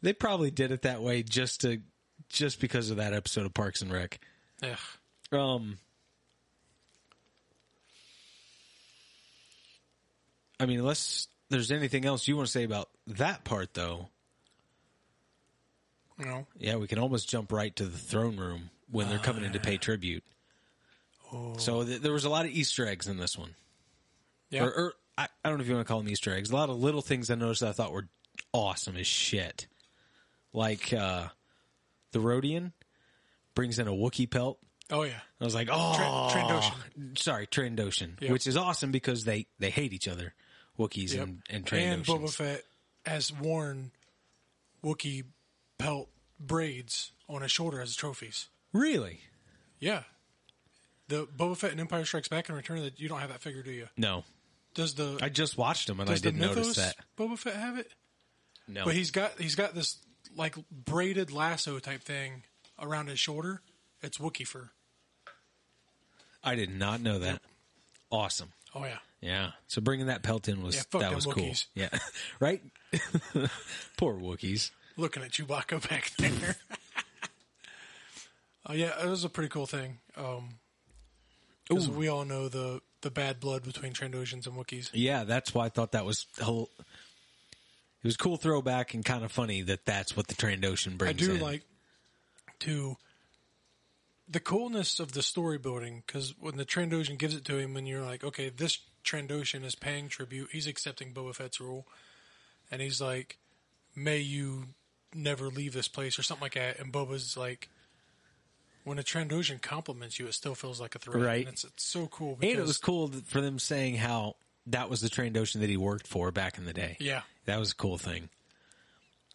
They 0.02 0.12
probably 0.12 0.50
did 0.50 0.70
it 0.70 0.82
that 0.82 1.02
way 1.02 1.22
just 1.22 1.62
to, 1.62 1.80
just 2.28 2.60
because 2.60 2.90
of 2.90 2.98
that 2.98 3.12
episode 3.12 3.44
of 3.44 3.52
Parks 3.54 3.82
and 3.82 3.92
Rec. 3.92 4.20
Ugh. 4.62 4.78
Um, 5.32 5.78
I 10.58 10.66
mean, 10.66 10.78
unless 10.80 11.28
there's 11.50 11.70
anything 11.70 12.06
else 12.06 12.26
you 12.26 12.36
want 12.36 12.46
to 12.46 12.52
say 12.52 12.64
about 12.64 12.88
that 13.06 13.44
part, 13.44 13.74
though, 13.74 14.08
know, 16.24 16.46
yeah, 16.58 16.76
we 16.76 16.86
can 16.86 16.98
almost 16.98 17.28
jump 17.28 17.52
right 17.52 17.74
to 17.76 17.84
the 17.84 17.96
throne 17.98 18.36
room 18.36 18.70
when 18.90 19.08
they're 19.08 19.18
coming 19.18 19.44
in 19.44 19.52
to 19.52 19.60
pay 19.60 19.76
tribute. 19.76 20.24
Oh. 21.32 21.56
So 21.58 21.84
th- 21.84 22.00
there 22.00 22.12
was 22.12 22.24
a 22.24 22.30
lot 22.30 22.44
of 22.44 22.50
Easter 22.50 22.86
eggs 22.86 23.06
in 23.06 23.16
this 23.16 23.38
one, 23.38 23.54
yeah. 24.50 24.64
or, 24.64 24.70
or 24.70 24.94
I, 25.16 25.28
I 25.44 25.48
don't 25.48 25.58
know 25.58 25.62
if 25.62 25.68
you 25.68 25.74
want 25.74 25.86
to 25.86 25.90
call 25.90 26.00
them 26.00 26.08
Easter 26.08 26.34
eggs. 26.34 26.50
A 26.50 26.56
lot 26.56 26.70
of 26.70 26.80
little 26.80 27.02
things 27.02 27.30
I 27.30 27.34
noticed 27.36 27.60
that 27.60 27.68
I 27.68 27.72
thought 27.72 27.92
were 27.92 28.08
awesome 28.52 28.96
as 28.96 29.06
shit, 29.06 29.66
like 30.52 30.92
uh, 30.92 31.28
the 32.12 32.18
Rodian 32.18 32.72
brings 33.54 33.78
in 33.78 33.86
a 33.88 33.92
Wookiee 33.92 34.30
pelt. 34.30 34.58
oh 34.90 35.02
yeah. 35.02 35.20
I 35.40 35.44
was 35.44 35.54
like, 35.54 35.68
oh, 35.70 36.28
Trandoshan. 36.32 37.18
Sorry, 37.18 37.46
Trandoshan, 37.46 38.20
Yep. 38.20 38.30
which 38.30 38.46
is 38.46 38.56
awesome 38.56 38.90
because 38.90 39.24
they, 39.24 39.46
they 39.58 39.70
hate 39.70 39.92
each 39.92 40.08
other, 40.08 40.34
Wookiees 40.80 41.12
Yep. 41.14 41.22
and, 41.22 41.42
and 41.50 41.72
And 41.72 42.04
Boba 42.04 42.32
Fett 42.32 42.64
has 43.04 43.32
worn 43.32 43.90
Wookiee 44.82 45.24
pelt 45.78 46.08
braids 46.38 47.12
on 47.28 47.42
his 47.42 47.50
shoulder 47.52 47.80
as 47.80 47.94
trophies. 47.94 48.48
Really? 48.72 49.20
Yeah. 49.78 50.04
The 51.08 51.26
Boba 51.26 51.56
Fett 51.56 51.72
and 51.72 51.80
Empire 51.80 52.04
Strikes 52.04 52.28
Back 52.28 52.48
and 52.48 52.56
Return 52.56 52.78
of 52.78 52.84
the 52.84 52.92
you 52.96 53.08
don't 53.08 53.20
have 53.20 53.30
that 53.30 53.40
figure, 53.40 53.62
do 53.62 53.70
you? 53.72 53.88
No, 53.96 54.24
Does 54.74 54.94
the 54.94 55.18
I 55.20 55.28
just 55.28 55.58
watched 55.58 55.88
him 55.90 56.00
and 56.00 56.08
I 56.08 56.14
didn't 56.14 56.40
notice 56.40 56.76
that. 56.76 56.96
Boba 57.18 57.36
Fett 57.36 57.56
have 57.56 57.78
it? 57.78 57.90
No, 58.68 58.84
But 58.84 58.94
he's 58.94 59.10
got 59.10 59.38
he's 59.40 59.54
got 59.56 59.74
this 59.74 59.98
like 60.36 60.54
braided 60.70 61.32
lasso 61.32 61.78
type 61.80 62.02
thing 62.02 62.44
around 62.78 63.08
his 63.08 63.18
shoulder. 63.18 63.60
It's 64.02 64.18
Wookiee 64.18 64.46
fur. 64.46 64.70
I 66.42 66.54
did 66.54 66.70
not 66.70 67.00
know 67.00 67.18
that. 67.18 67.42
Awesome. 68.10 68.52
Oh 68.74 68.84
yeah. 68.84 68.98
Yeah. 69.20 69.50
So 69.66 69.80
bringing 69.80 70.06
that 70.06 70.22
pelt 70.22 70.48
in 70.48 70.62
was 70.62 70.76
Yeah, 70.76 71.00
that 71.00 71.14
was 71.14 71.26
cool. 71.26 71.52
Yeah. 71.74 71.90
right? 72.40 72.62
Poor 73.96 74.14
Wookiees. 74.14 74.70
Looking 74.96 75.22
at 75.22 75.30
Chewbacca 75.30 75.88
back 75.88 76.10
there. 76.16 76.56
Oh 78.66 78.72
yeah, 78.72 78.92
it 79.02 79.08
was 79.08 79.24
a 79.24 79.28
pretty 79.28 79.48
cool 79.48 79.66
thing. 79.66 79.98
Um, 80.16 80.56
because 81.68 81.88
we 81.88 82.08
all 82.08 82.24
know 82.24 82.48
the 82.48 82.80
the 83.02 83.10
bad 83.10 83.40
blood 83.40 83.62
between 83.62 83.92
Trandoshans 83.92 84.46
and 84.46 84.56
Wookiees. 84.56 84.90
Yeah, 84.92 85.24
that's 85.24 85.54
why 85.54 85.66
I 85.66 85.68
thought 85.68 85.92
that 85.92 86.04
was 86.04 86.26
whole. 86.40 86.68
It 88.02 88.06
was 88.06 88.16
cool 88.16 88.36
throwback 88.36 88.94
and 88.94 89.04
kind 89.04 89.24
of 89.24 89.30
funny 89.30 89.62
that 89.62 89.84
that's 89.84 90.16
what 90.16 90.26
the 90.26 90.34
Trandoshan 90.34 90.96
brings. 90.96 91.22
I 91.22 91.26
do 91.26 91.34
in. 91.34 91.40
like 91.40 91.62
to 92.60 92.96
the 94.28 94.40
coolness 94.40 95.00
of 95.00 95.12
the 95.12 95.22
story 95.22 95.58
building 95.58 96.02
because 96.06 96.34
when 96.38 96.56
the 96.56 96.64
Trandoshan 96.64 97.18
gives 97.18 97.34
it 97.34 97.44
to 97.46 97.58
him, 97.58 97.76
and 97.76 97.86
you're 97.86 98.02
like, 98.02 98.24
okay, 98.24 98.48
this 98.48 98.78
Trandoshan 99.04 99.64
is 99.64 99.74
paying 99.74 100.08
tribute. 100.08 100.50
He's 100.52 100.66
accepting 100.66 101.12
Boba 101.12 101.34
Fett's 101.34 101.60
rule, 101.60 101.86
and 102.70 102.80
he's 102.80 103.00
like, 103.00 103.38
"May 103.94 104.18
you 104.18 104.66
never 105.14 105.48
leave 105.48 105.72
this 105.72 105.88
place" 105.88 106.18
or 106.18 106.22
something 106.22 106.44
like 106.44 106.54
that. 106.54 106.78
And 106.78 106.92
Boba's 106.92 107.36
like, 107.36 107.68
when 108.84 108.98
a 108.98 109.02
Trandoshan 109.02 109.60
compliments 109.60 110.18
you, 110.18 110.26
it 110.26 110.34
still 110.34 110.54
feels 110.54 110.80
like 110.80 110.94
a 110.94 110.98
threat. 110.98 111.22
Right. 111.22 111.46
And 111.46 111.54
it's, 111.54 111.64
it's 111.64 111.84
so 111.84 112.06
cool. 112.06 112.38
and 112.40 112.50
it 112.50 112.60
was 112.60 112.78
cool 112.78 113.08
for 113.26 113.40
them 113.40 113.58
saying 113.58 113.96
how 113.96 114.36
that 114.66 114.88
was 114.90 115.00
the 115.00 115.08
Trandoshan 115.08 115.60
that 115.60 115.68
he 115.68 115.76
worked 115.76 116.06
for 116.06 116.30
back 116.30 116.58
in 116.58 116.64
the 116.64 116.72
day. 116.72 116.96
Yeah. 117.00 117.22
That 117.46 117.58
was 117.58 117.72
a 117.72 117.76
cool 117.76 117.98
thing. 117.98 118.28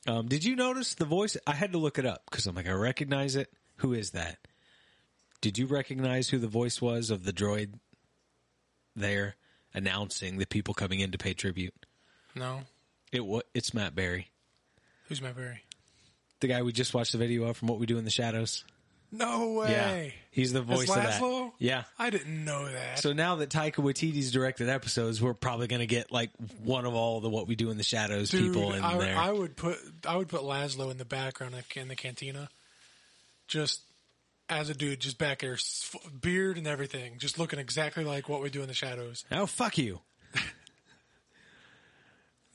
Um, 0.08 0.28
did 0.28 0.44
you 0.44 0.56
notice 0.56 0.94
the 0.94 1.06
voice? 1.06 1.36
I 1.48 1.54
had 1.54 1.72
to 1.72 1.78
look 1.78 1.98
it 1.98 2.06
up 2.06 2.24
because 2.30 2.46
I'm 2.46 2.56
like, 2.56 2.68
I 2.68 2.74
recognize 2.74 3.36
it. 3.36 3.52
Who 3.78 3.94
is 3.94 4.12
that? 4.12 4.38
Did 5.42 5.58
you 5.58 5.66
recognize 5.66 6.30
who 6.30 6.38
the 6.38 6.48
voice 6.48 6.82
was 6.82 7.10
of 7.10 7.24
the 7.24 7.34
droid 7.34 7.74
there 8.96 9.36
announcing 9.76 10.38
the 10.38 10.46
people 10.48 10.74
coming 10.74 11.00
in 11.02 11.12
to 11.12 11.18
pay 11.18 11.34
tribute? 11.34 11.74
No. 12.34 12.62
It 13.12 13.22
It's 13.54 13.74
Matt 13.74 13.96
Berry, 13.96 14.30
Who's 15.08 15.22
Matt 15.22 15.36
Berry? 15.36 15.62
the 16.40 16.48
guy 16.48 16.62
we 16.64 16.72
just 16.74 16.94
watched 16.94 17.12
the 17.12 17.18
video 17.18 17.46
of 17.46 17.58
from 17.58 17.68
What 17.68 17.80
We 17.80 17.86
Do 17.86 17.98
in 17.98 18.04
the 18.06 18.12
Shadows. 18.12 18.64
No 19.12 19.54
way. 19.54 20.14
he's 20.32 20.52
the 20.52 20.62
voice 20.62 20.90
of 20.90 20.96
that. 20.96 21.22
Laszlo? 21.22 21.52
Yeah. 21.60 21.84
I 21.98 22.10
didn't 22.10 22.44
know 22.44 22.66
that. 22.70 23.00
So 23.00 23.14
now 23.14 23.36
that 23.38 23.50
Taika 23.50 23.76
Waititi's 23.76 24.32
directed 24.32 24.68
episodes, 24.68 25.22
we're 25.22 25.34
probably 25.34 25.68
going 25.68 25.80
to 25.80 25.86
get 25.86 26.12
like 26.12 26.32
one 26.64 26.86
of 26.86 26.94
all 26.96 27.22
the 27.22 27.30
What 27.30 27.48
We 27.48 27.56
Do 27.56 27.70
in 27.70 27.78
the 27.78 27.84
Shadows 27.84 28.30
Dude, 28.30 28.54
people 28.54 28.74
in 28.74 28.84
I, 28.84 28.98
there. 28.98 29.18
I 29.18 29.32
would 29.32 29.56
put 29.56 29.78
I 30.06 30.18
would 30.18 30.28
put 30.28 30.42
Laszlo 30.42 30.92
in 30.92 30.98
the 30.98 31.06
background 31.06 31.56
in 31.76 31.88
the 31.88 31.96
cantina, 31.96 32.50
just 33.48 33.82
as 34.50 34.70
a 34.70 34.74
dude, 34.74 35.00
just 35.00 35.18
back 35.18 35.40
there, 35.40 35.58
beard 36.22 36.58
and 36.58 36.68
everything, 36.68 37.18
just 37.18 37.40
looking 37.40 37.60
exactly 37.60 38.04
like 38.04 38.30
what 38.30 38.42
we 38.42 38.50
do 38.50 38.62
in 38.62 38.68
the 38.68 38.74
shadows. 38.74 39.26
oh 39.32 39.46
fuck 39.46 39.78
you! 39.78 40.02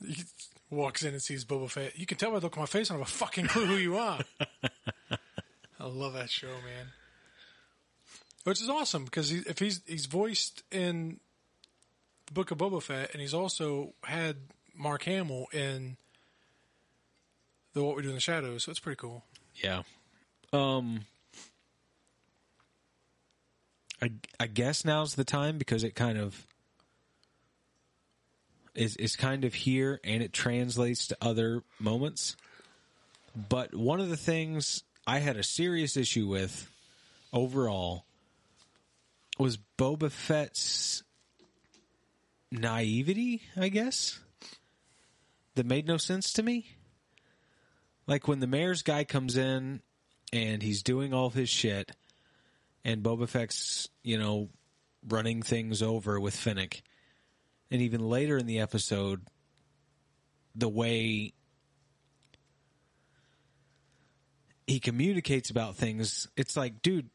He 0.03 0.23
walks 0.71 1.03
in 1.03 1.13
and 1.13 1.21
sees 1.21 1.45
Boba 1.45 1.69
Fett. 1.69 1.99
You 1.99 2.07
can 2.07 2.17
tell 2.17 2.31
by 2.31 2.39
the 2.39 2.45
look 2.47 2.57
on 2.57 2.61
my 2.61 2.65
face. 2.65 2.89
I 2.89 2.95
don't 2.95 3.01
have 3.01 3.09
a 3.09 3.11
fucking 3.11 3.47
clue 3.47 3.65
who 3.65 3.75
you 3.75 3.97
are. 3.97 4.19
I 5.79 5.85
love 5.85 6.13
that 6.13 6.29
show, 6.29 6.47
man. 6.47 6.87
Which 8.45 8.61
is 8.61 8.69
awesome 8.69 9.05
because 9.05 9.29
he, 9.29 9.39
if 9.45 9.59
he's 9.59 9.81
he's 9.85 10.07
voiced 10.07 10.63
in 10.71 11.19
the 12.25 12.33
Book 12.33 12.49
of 12.49 12.57
Boba 12.57 12.81
Fett, 12.81 13.11
and 13.11 13.21
he's 13.21 13.33
also 13.33 13.93
had 14.03 14.37
Mark 14.75 15.03
Hamill 15.03 15.45
in 15.53 15.97
the 17.73 17.83
What 17.83 17.95
We 17.95 18.01
Do 18.01 18.09
in 18.09 18.15
the 18.15 18.21
Shadows, 18.21 18.63
so 18.63 18.71
it's 18.71 18.79
pretty 18.79 18.97
cool. 18.97 19.23
Yeah. 19.55 19.83
Um. 20.51 21.05
I 24.01 24.11
I 24.39 24.47
guess 24.47 24.83
now's 24.83 25.15
the 25.15 25.23
time 25.23 25.57
because 25.57 25.83
it 25.83 25.95
kind 25.95 26.17
of 26.17 26.47
is 28.73 28.95
is 28.95 29.15
kind 29.15 29.45
of 29.45 29.53
here 29.53 29.99
and 30.03 30.23
it 30.23 30.33
translates 30.33 31.07
to 31.07 31.17
other 31.21 31.63
moments. 31.79 32.35
But 33.49 33.73
one 33.75 34.01
of 34.01 34.09
the 34.09 34.17
things 34.17 34.83
I 35.05 35.19
had 35.19 35.37
a 35.37 35.43
serious 35.43 35.95
issue 35.95 36.27
with 36.27 36.69
overall 37.31 38.05
was 39.39 39.57
Boba 39.77 40.11
Fett's 40.11 41.03
naivety, 42.51 43.41
I 43.55 43.69
guess. 43.69 44.19
That 45.55 45.65
made 45.65 45.87
no 45.87 45.97
sense 45.97 46.33
to 46.33 46.43
me. 46.43 46.75
Like 48.07 48.27
when 48.27 48.39
the 48.39 48.47
mayor's 48.47 48.81
guy 48.81 49.03
comes 49.03 49.37
in 49.37 49.81
and 50.31 50.61
he's 50.61 50.81
doing 50.83 51.13
all 51.13 51.29
his 51.29 51.49
shit, 51.49 51.91
and 52.83 53.03
Boba 53.03 53.27
Fett's, 53.27 53.89
you 54.03 54.17
know, 54.17 54.49
running 55.07 55.41
things 55.41 55.81
over 55.81 56.19
with 56.19 56.35
Fennec. 56.35 56.81
And 57.69 57.81
even 57.81 58.01
later 58.01 58.37
in 58.37 58.45
the 58.45 58.59
episode, 58.59 59.21
the 60.55 60.69
way 60.69 61.33
he 64.67 64.79
communicates 64.79 65.49
about 65.49 65.75
things, 65.75 66.27
it's 66.35 66.57
like, 66.57 66.81
dude, 66.81 67.09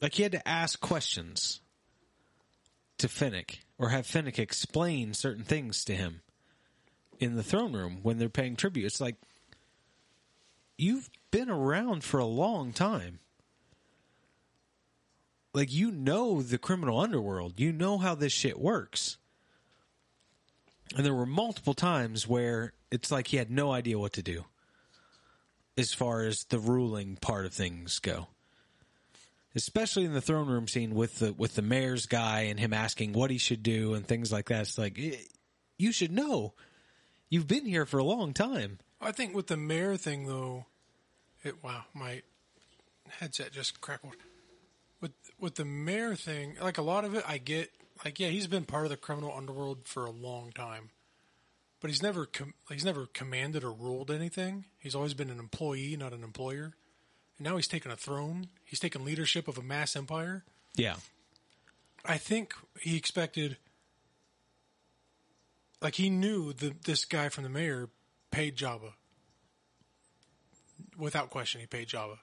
like 0.00 0.14
he 0.14 0.22
had 0.22 0.32
to 0.32 0.48
ask 0.48 0.80
questions 0.80 1.60
to 2.98 3.08
Fennec 3.08 3.60
or 3.78 3.90
have 3.90 4.06
Fennec 4.06 4.38
explain 4.38 5.14
certain 5.14 5.44
things 5.44 5.84
to 5.84 5.94
him 5.94 6.22
in 7.18 7.36
the 7.36 7.42
throne 7.42 7.72
room 7.72 8.00
when 8.02 8.18
they're 8.18 8.28
paying 8.28 8.56
tribute. 8.56 8.86
It's 8.86 9.00
like 9.00 9.16
you've 10.76 11.10
been 11.30 11.50
around 11.50 12.04
for 12.04 12.18
a 12.18 12.26
long 12.26 12.72
time. 12.72 13.20
Like 15.56 15.72
you 15.72 15.90
know 15.90 16.42
the 16.42 16.58
criminal 16.58 17.00
underworld. 17.00 17.58
You 17.58 17.72
know 17.72 17.96
how 17.96 18.14
this 18.14 18.34
shit 18.34 18.60
works. 18.60 19.16
And 20.94 21.04
there 21.04 21.14
were 21.14 21.24
multiple 21.24 21.72
times 21.72 22.28
where 22.28 22.74
it's 22.90 23.10
like 23.10 23.28
he 23.28 23.38
had 23.38 23.50
no 23.50 23.72
idea 23.72 23.98
what 23.98 24.12
to 24.12 24.22
do 24.22 24.44
as 25.78 25.94
far 25.94 26.24
as 26.24 26.44
the 26.44 26.58
ruling 26.58 27.16
part 27.16 27.46
of 27.46 27.54
things 27.54 28.00
go. 28.00 28.26
Especially 29.54 30.04
in 30.04 30.12
the 30.12 30.20
throne 30.20 30.46
room 30.46 30.68
scene 30.68 30.94
with 30.94 31.20
the 31.20 31.32
with 31.32 31.54
the 31.54 31.62
mayor's 31.62 32.04
guy 32.04 32.42
and 32.42 32.60
him 32.60 32.74
asking 32.74 33.14
what 33.14 33.30
he 33.30 33.38
should 33.38 33.62
do 33.62 33.94
and 33.94 34.06
things 34.06 34.30
like 34.30 34.50
that. 34.50 34.60
It's 34.60 34.76
like 34.76 34.98
eh, 34.98 35.16
you 35.78 35.90
should 35.90 36.12
know. 36.12 36.52
You've 37.30 37.48
been 37.48 37.64
here 37.64 37.86
for 37.86 37.96
a 37.96 38.04
long 38.04 38.34
time. 38.34 38.78
I 39.00 39.10
think 39.10 39.34
with 39.34 39.46
the 39.46 39.56
mayor 39.56 39.96
thing 39.96 40.26
though, 40.26 40.66
it 41.42 41.64
wow, 41.64 41.84
my 41.94 42.20
headset 43.08 43.52
just 43.52 43.80
crackled. 43.80 44.16
With 45.46 45.54
the 45.54 45.64
mayor 45.64 46.16
thing, 46.16 46.56
like 46.60 46.76
a 46.76 46.82
lot 46.82 47.04
of 47.04 47.14
it, 47.14 47.22
I 47.24 47.38
get. 47.38 47.70
Like, 48.04 48.18
yeah, 48.18 48.30
he's 48.30 48.48
been 48.48 48.64
part 48.64 48.82
of 48.82 48.90
the 48.90 48.96
criminal 48.96 49.32
underworld 49.32 49.86
for 49.86 50.04
a 50.04 50.10
long 50.10 50.50
time, 50.50 50.90
but 51.80 51.88
he's 51.88 52.02
never 52.02 52.26
com- 52.26 52.54
he's 52.68 52.84
never 52.84 53.06
commanded 53.06 53.62
or 53.62 53.70
ruled 53.70 54.10
anything. 54.10 54.64
He's 54.76 54.96
always 54.96 55.14
been 55.14 55.30
an 55.30 55.38
employee, 55.38 55.96
not 55.96 56.12
an 56.12 56.24
employer. 56.24 56.74
And 57.38 57.46
now 57.46 57.54
he's 57.54 57.68
taken 57.68 57.92
a 57.92 57.96
throne. 57.96 58.48
He's 58.64 58.80
taken 58.80 59.04
leadership 59.04 59.46
of 59.46 59.56
a 59.56 59.62
mass 59.62 59.94
empire. 59.94 60.42
Yeah. 60.74 60.96
I 62.04 62.18
think 62.18 62.52
he 62.80 62.96
expected, 62.96 63.56
like 65.80 65.94
he 65.94 66.10
knew 66.10 66.54
that 66.54 66.86
this 66.86 67.04
guy 67.04 67.28
from 67.28 67.44
the 67.44 67.50
mayor 67.50 67.88
paid 68.32 68.56
Jabba. 68.56 68.94
Without 70.98 71.30
question, 71.30 71.60
he 71.60 71.68
paid 71.68 71.86
Jabba. 71.86 72.18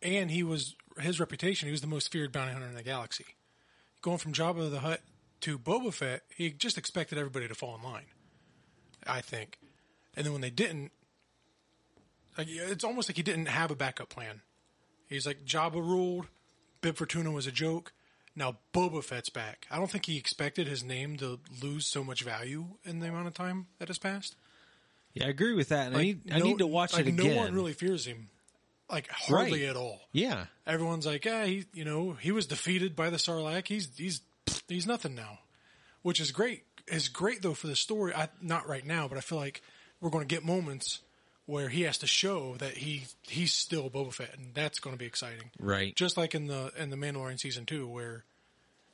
And 0.00 0.30
he 0.30 0.42
was 0.42 0.74
his 1.00 1.20
reputation. 1.20 1.66
He 1.66 1.72
was 1.72 1.80
the 1.80 1.86
most 1.86 2.10
feared 2.10 2.32
bounty 2.32 2.52
hunter 2.52 2.66
in 2.66 2.74
the 2.74 2.82
galaxy. 2.82 3.24
Going 4.02 4.18
from 4.18 4.32
Jabba 4.32 4.70
the 4.70 4.80
Hutt 4.80 5.00
to 5.42 5.58
Boba 5.58 5.92
Fett, 5.92 6.22
he 6.34 6.50
just 6.50 6.78
expected 6.78 7.18
everybody 7.18 7.48
to 7.48 7.54
fall 7.54 7.74
in 7.76 7.82
line. 7.82 8.06
I 9.06 9.20
think, 9.20 9.58
and 10.16 10.24
then 10.24 10.32
when 10.32 10.42
they 10.42 10.50
didn't, 10.50 10.90
like 12.36 12.48
it's 12.50 12.84
almost 12.84 13.08
like 13.08 13.16
he 13.16 13.22
didn't 13.22 13.46
have 13.46 13.70
a 13.70 13.76
backup 13.76 14.08
plan. 14.08 14.42
He's 15.08 15.26
like 15.26 15.44
Jabba 15.44 15.74
ruled. 15.74 16.26
Bib 16.80 16.96
Fortuna 16.96 17.30
was 17.30 17.46
a 17.46 17.52
joke. 17.52 17.92
Now 18.34 18.58
Boba 18.74 19.02
Fett's 19.02 19.30
back. 19.30 19.66
I 19.70 19.78
don't 19.78 19.90
think 19.90 20.06
he 20.06 20.18
expected 20.18 20.66
his 20.66 20.84
name 20.84 21.16
to 21.18 21.40
lose 21.62 21.86
so 21.86 22.04
much 22.04 22.22
value 22.22 22.66
in 22.84 23.00
the 23.00 23.08
amount 23.08 23.28
of 23.28 23.34
time 23.34 23.66
that 23.78 23.88
has 23.88 23.98
passed. 23.98 24.36
Yeah, 25.14 25.26
I 25.26 25.28
agree 25.28 25.54
with 25.54 25.70
that. 25.70 25.88
And 25.88 25.96
I 25.96 26.02
need 26.02 26.32
I 26.32 26.40
need 26.40 26.58
to 26.58 26.66
watch 26.66 26.92
like, 26.92 27.06
it 27.06 27.08
again. 27.08 27.34
No 27.34 27.36
one 27.36 27.54
really 27.54 27.72
fears 27.72 28.06
him, 28.06 28.28
like 28.90 29.08
hardly 29.08 29.62
Right. 29.62 29.70
at 29.70 29.76
all. 29.76 30.00
Yeah. 30.12 30.46
Everyone's 30.66 31.06
like, 31.06 31.24
yeah, 31.24 31.44
he, 31.46 31.64
you 31.72 31.84
know, 31.84 32.12
he 32.12 32.32
was 32.32 32.46
defeated 32.46 32.94
by 32.96 33.10
the 33.10 33.16
Sarlacc. 33.16 33.66
He's 33.68 33.88
he's 33.96 34.20
he's 34.68 34.86
nothing 34.86 35.14
now, 35.14 35.40
which 36.02 36.20
is 36.20 36.30
great. 36.32 36.64
Is 36.86 37.08
great 37.08 37.42
though 37.42 37.54
for 37.54 37.66
the 37.66 37.76
story. 37.76 38.14
I 38.14 38.28
not 38.40 38.68
right 38.68 38.84
now, 38.86 39.08
but 39.08 39.18
I 39.18 39.20
feel 39.20 39.38
like 39.38 39.60
we're 40.00 40.10
going 40.10 40.26
to 40.26 40.32
get 40.34 40.44
moments 40.44 41.00
where 41.46 41.68
he 41.68 41.82
has 41.82 41.98
to 41.98 42.06
show 42.06 42.56
that 42.58 42.76
he 42.76 43.04
he's 43.22 43.52
still 43.52 43.88
Boba 43.90 44.12
Fett, 44.12 44.36
and 44.36 44.54
that's 44.54 44.78
going 44.78 44.94
to 44.94 44.98
be 44.98 45.06
exciting. 45.06 45.50
Right. 45.58 45.94
Just 45.96 46.16
like 46.16 46.34
in 46.34 46.46
the 46.46 46.72
in 46.78 46.90
the 46.90 46.96
Mandalorian 46.96 47.40
season 47.40 47.66
two, 47.66 47.88
where 47.88 48.24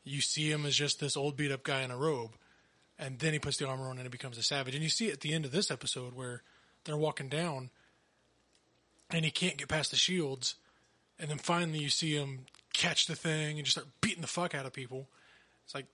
you 0.04 0.20
see 0.20 0.50
him 0.50 0.64
as 0.66 0.74
just 0.74 1.00
this 1.00 1.16
old 1.16 1.36
beat 1.36 1.52
up 1.52 1.62
guy 1.64 1.82
in 1.82 1.90
a 1.90 1.96
robe, 1.96 2.30
and 2.98 3.18
then 3.18 3.32
he 3.34 3.38
puts 3.38 3.58
the 3.58 3.66
armor 3.68 3.84
on 3.84 3.92
and 3.98 4.02
he 4.02 4.08
becomes 4.08 4.38
a 4.38 4.42
savage. 4.42 4.74
And 4.74 4.82
you 4.82 4.88
see 4.90 5.08
it 5.08 5.12
at 5.14 5.20
the 5.20 5.32
end 5.34 5.44
of 5.44 5.52
this 5.52 5.70
episode 5.70 6.14
where 6.14 6.42
they're 6.84 6.96
walking 6.96 7.28
down, 7.28 7.70
and 9.12 9.24
he 9.24 9.30
can't 9.30 9.56
get 9.56 9.68
past 9.68 9.90
the 9.90 9.96
shields, 9.96 10.54
and 11.18 11.30
then 11.30 11.38
finally 11.38 11.78
you 11.80 11.88
see 11.90 12.14
him 12.14 12.46
catch 12.72 13.06
the 13.06 13.14
thing 13.16 13.58
and 13.58 13.64
just 13.66 13.76
start 13.76 13.88
beating 14.00 14.22
the 14.22 14.26
fuck 14.28 14.54
out 14.54 14.64
of 14.66 14.72
people. 14.72 15.08
It's 15.64 15.74
like 15.74 15.86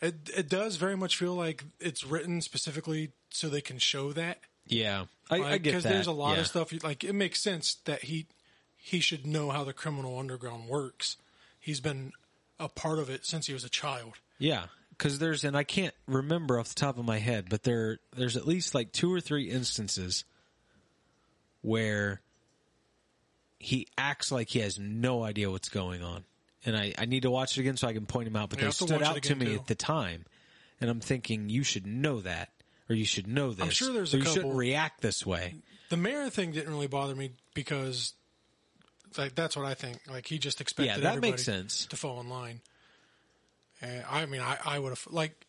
it 0.00 0.14
it 0.36 0.48
does 0.48 0.76
very 0.76 0.96
much 0.96 1.16
feel 1.16 1.34
like 1.34 1.64
it's 1.80 2.04
written 2.04 2.40
specifically 2.40 3.10
so 3.30 3.48
they 3.48 3.60
can 3.60 3.78
show 3.78 4.12
that 4.12 4.38
Yeah. 4.66 5.06
I, 5.30 5.36
I 5.36 5.38
get 5.40 5.50
that. 5.50 5.62
Because 5.62 5.82
there's 5.84 6.06
a 6.06 6.12
lot 6.12 6.34
Yeah. 6.34 6.40
of 6.42 6.46
stuff 6.46 6.72
like 6.84 7.04
it 7.04 7.12
makes 7.14 7.40
sense 7.42 7.76
that 7.84 8.04
he 8.04 8.26
he 8.76 9.00
should 9.00 9.26
know 9.26 9.50
how 9.50 9.64
the 9.64 9.72
criminal 9.72 10.18
underground 10.18 10.68
works. 10.68 11.16
He's 11.58 11.80
been 11.80 12.12
a 12.60 12.68
part 12.68 12.98
of 12.98 13.08
it 13.08 13.24
since 13.24 13.46
he 13.46 13.52
was 13.54 13.64
a 13.64 13.70
child. 13.70 14.14
Yeah. 14.38 14.66
because 14.90 15.18
there's 15.18 15.42
and 15.44 15.56
I 15.56 15.64
can't 15.64 15.94
remember 16.06 16.58
off 16.60 16.68
the 16.68 16.74
top 16.74 16.98
of 16.98 17.04
my 17.04 17.18
head, 17.18 17.46
but 17.48 17.62
there 17.64 17.98
there's 18.14 18.36
at 18.36 18.46
least 18.46 18.74
like 18.74 18.92
two 18.92 19.12
or 19.12 19.20
three 19.20 19.50
instances 19.50 20.24
where 21.64 22.20
he 23.58 23.86
acts 23.96 24.30
like 24.30 24.50
he 24.50 24.58
has 24.58 24.78
no 24.78 25.22
idea 25.24 25.50
what's 25.50 25.68
going 25.70 26.02
on, 26.02 26.24
and 26.66 26.76
I 26.76 26.92
I 26.98 27.06
need 27.06 27.22
to 27.22 27.30
watch 27.30 27.56
it 27.56 27.62
again 27.62 27.76
so 27.76 27.88
I 27.88 27.92
can 27.94 28.04
point 28.06 28.28
him 28.28 28.36
out. 28.36 28.50
But 28.50 28.58
Yeah, 28.58 28.66
they 28.66 28.70
stood 28.72 29.02
out 29.02 29.22
to 29.22 29.34
me 29.34 29.46
too. 29.46 29.54
at 29.54 29.66
the 29.66 29.74
time, 29.74 30.26
and 30.80 30.90
I'm 30.90 31.00
thinking 31.00 31.48
you 31.48 31.62
should 31.64 31.86
know 31.86 32.20
that 32.20 32.50
or 32.90 32.94
you 32.94 33.06
should 33.06 33.26
know 33.26 33.52
this. 33.52 33.64
I'm 33.64 33.70
sure 33.70 33.92
there's 33.94 34.12
a 34.12 34.18
you 34.18 34.24
shouldn't 34.24 34.54
react 34.54 35.00
this 35.00 35.24
way. 35.24 35.54
The 35.88 35.96
mayor 35.96 36.28
thing 36.28 36.52
didn't 36.52 36.70
really 36.70 36.86
bother 36.86 37.14
me 37.14 37.32
because, 37.54 38.12
like, 39.16 39.34
that's 39.34 39.56
what 39.56 39.64
I 39.64 39.72
think. 39.74 40.00
Like, 40.10 40.26
he 40.26 40.38
just 40.38 40.60
expected 40.60 40.86
Yeah, 40.90 40.96
that 40.98 41.08
everybody 41.08 41.32
makes 41.32 41.44
sense. 41.44 41.86
to 41.86 41.96
fall 41.96 42.20
in 42.20 42.28
line. 42.28 42.60
And 43.80 44.04
I 44.10 44.26
mean, 44.26 44.40
I, 44.42 44.58
I 44.64 44.78
would 44.78 44.90
have 44.90 45.06
like, 45.10 45.46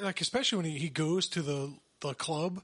like 0.00 0.20
especially 0.20 0.56
when 0.56 0.66
he, 0.66 0.78
he 0.78 0.88
goes 0.90 1.26
to 1.30 1.42
the 1.42 1.74
the 2.00 2.14
club, 2.14 2.62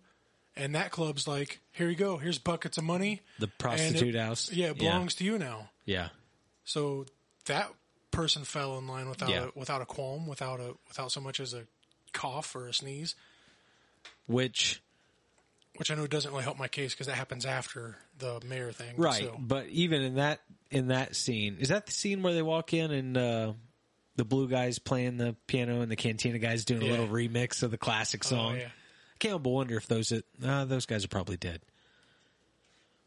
and 0.61 0.75
that 0.75 0.91
club's 0.91 1.27
like, 1.27 1.61
here 1.73 1.89
you 1.89 1.97
go, 1.97 2.17
here's 2.19 2.39
buckets 2.39 2.79
of 2.79 2.85
money. 2.85 3.23
The 3.39 3.49
prostitute 3.49 4.15
it- 4.15 4.19
house. 4.19 4.53
Yeah, 4.53 4.67
it 4.71 4.77
Yeah. 4.77 4.91
belongs 4.93 5.15
to 5.17 5.25
you 5.25 5.39
now. 5.39 5.71
Yeah, 5.87 6.11
So 6.65 7.07
that 7.47 7.73
person 8.13 8.45
fell 8.45 8.79
in 8.79 8.87
line 8.87 9.09
without 9.09 9.31
Yeah. 9.31 9.47
a, 9.55 9.59
without 9.59 9.81
a 9.83 9.87
qualm, 9.87 10.27
without 10.27 10.61
a 10.61 10.75
without 10.89 11.11
so 11.13 11.21
much 11.21 11.41
as 11.41 11.55
a 11.55 11.67
cough 12.13 12.55
or 12.55 12.67
a 12.69 12.75
sneeze. 12.75 13.15
which 14.27 14.81
Which 15.77 15.91
I 15.91 15.95
know 15.95 16.07
doesn't 16.07 16.31
really 16.31 16.43
help 16.45 16.59
my 16.59 16.69
case 16.69 16.93
because 16.93 17.07
that 17.07 17.15
happens 17.17 17.47
after 17.47 17.97
the 18.19 18.41
mayor 18.45 18.71
thing. 18.73 18.97
Right, 18.97 19.23
So, 19.23 19.37
but 19.39 19.67
even 19.69 20.03
in 20.03 20.15
that 20.17 20.41
in 20.71 20.89
that 20.89 21.17
scene, 21.17 21.57
is 21.61 21.69
that 21.71 21.87
the 21.87 21.93
scene 21.93 22.23
where 22.23 22.35
they 22.35 22.43
walk 22.43 22.75
in 22.75 22.91
and 22.91 23.17
uh, 23.17 23.53
the 24.17 24.25
blue 24.25 24.49
guy's 24.49 24.79
playing 24.79 25.17
the 25.17 25.35
piano 25.47 25.81
and 25.81 25.91
the 25.91 25.97
Cantina 25.97 26.39
guy's 26.39 26.65
doing 26.65 26.83
a 26.83 26.87
little 26.87 27.09
remix 27.09 27.63
of 27.63 27.71
the 27.71 27.79
classic 27.79 28.23
song? 28.25 28.55
Oh, 28.57 28.59
yeah. 28.59 28.69
I 29.29 29.39
but 29.39 29.51
wonder 29.51 29.77
if 29.77 29.87
those 29.87 30.13
uh, 30.13 30.65
those 30.65 30.87
guys 30.87 31.05
are 31.05 31.09
probably 31.09 31.37
dead. 31.37 31.61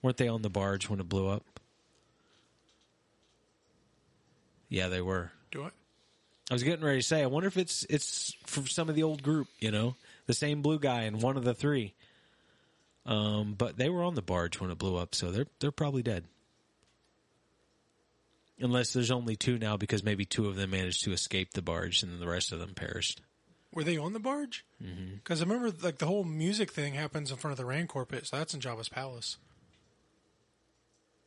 Weren't 0.02 0.17
they 0.17 0.28
on 0.28 0.41
the 0.41 0.49
barge 0.49 0.89
when 0.89 0.99
it 0.99 1.08
blew 1.08 1.28
up? 1.28 1.43
Yeah, 4.69 4.89
they 4.89 5.02
were. 5.02 5.32
do 5.52 5.65
it. 5.65 5.73
I 6.49 6.54
was 6.54 6.63
getting 6.63 6.84
ready 6.84 6.99
to 6.99 7.06
say, 7.06 7.23
I 7.23 7.28
wonder 7.28 7.47
if 7.47 7.58
it's 7.58 7.86
it's 7.89 8.36
from 8.45 8.67
some 8.67 8.89
of 8.89 8.95
the 8.95 9.04
old 9.04 9.23
group, 9.23 9.47
you 9.60 9.71
know, 9.71 9.95
the 10.26 10.34
same 10.34 10.62
blue 10.62 10.80
guy 10.80 11.04
and 11.04 11.21
one 11.21 11.38
of 11.38 11.43
the 11.43 11.54
three. 11.54 11.93
Um, 13.06 13.54
but 13.58 13.78
they 13.78 13.89
were 13.89 14.04
on 14.04 14.15
the 14.15 14.21
barge 14.21 14.60
when 14.60 14.71
it 14.71 14.78
blew 14.78 14.97
up, 14.97 15.15
so 15.15 15.32
they're 15.32 15.47
they're 15.60 15.71
probably 15.71 16.04
dead. 16.04 16.26
Unless 18.60 18.93
there's 18.93 19.12
only 19.12 19.36
two 19.36 19.58
now, 19.58 19.78
because 19.78 20.04
maybe 20.04 20.26
two 20.26 20.47
of 20.47 20.56
them 20.56 20.71
managed 20.71 21.04
to 21.04 21.12
escape 21.12 21.54
the 21.54 21.62
barge 21.62 22.04
and 22.04 22.19
the 22.19 22.28
rest 22.28 22.52
of 22.52 22.60
them 22.60 22.73
perished. 22.76 23.21
Were 23.74 23.84
they 23.84 23.98
on 23.98 24.14
the 24.14 24.20
barge? 24.20 24.66
Because 25.16 25.42
I 25.42 25.46
remember 25.46 25.74
like 25.82 25.98
the 25.98 26.06
whole 26.06 26.24
music 26.24 26.72
thing 26.72 26.94
happens 26.94 27.32
in 27.32 27.38
front 27.38 27.54
of 27.54 27.58
the 27.58 27.66
Rancor 27.66 28.06
pit, 28.06 28.28
so 28.28 28.38
that's 28.38 28.54
in 28.54 28.60
Jabba's 28.60 28.90
palace. 28.90 29.38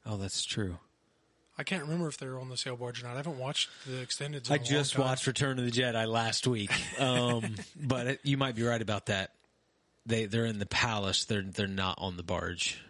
Oh, 0.05 0.17
that's 0.17 0.45
true. 0.45 0.79
I 1.59 1.65
can't 1.65 1.83
remember 1.83 2.07
if 2.07 2.19
they 2.19 2.27
were 2.27 2.39
on 2.39 2.49
the 2.51 2.57
sail 2.57 2.77
barge 2.77 3.03
or 3.03 3.07
not. 3.07 3.15
I 3.15 3.17
haven't 3.17 3.39
watched 3.39 3.71
the 3.87 4.01
extended. 4.01 4.47
I 4.51 4.59
just 4.59 4.99
watched 4.99 5.27
Return 5.27 5.59
of 5.59 5.65
the 5.65 5.71
Jedi 5.71 6.07
last 6.07 6.47
week, 6.47 6.71
um, 7.01 7.57
but 7.75 8.07
it, 8.07 8.21
you 8.23 8.37
might 8.37 8.55
be 8.55 8.63
right 8.63 8.81
about 8.81 9.07
that. 9.07 9.33
They 10.05 10.27
they're 10.27 10.45
in 10.45 10.59
the 10.59 10.67
palace. 10.67 11.25
They're 11.25 11.43
they're 11.43 11.67
not 11.67 11.99
on 11.99 12.17
the 12.17 12.23
barge. 12.23 12.81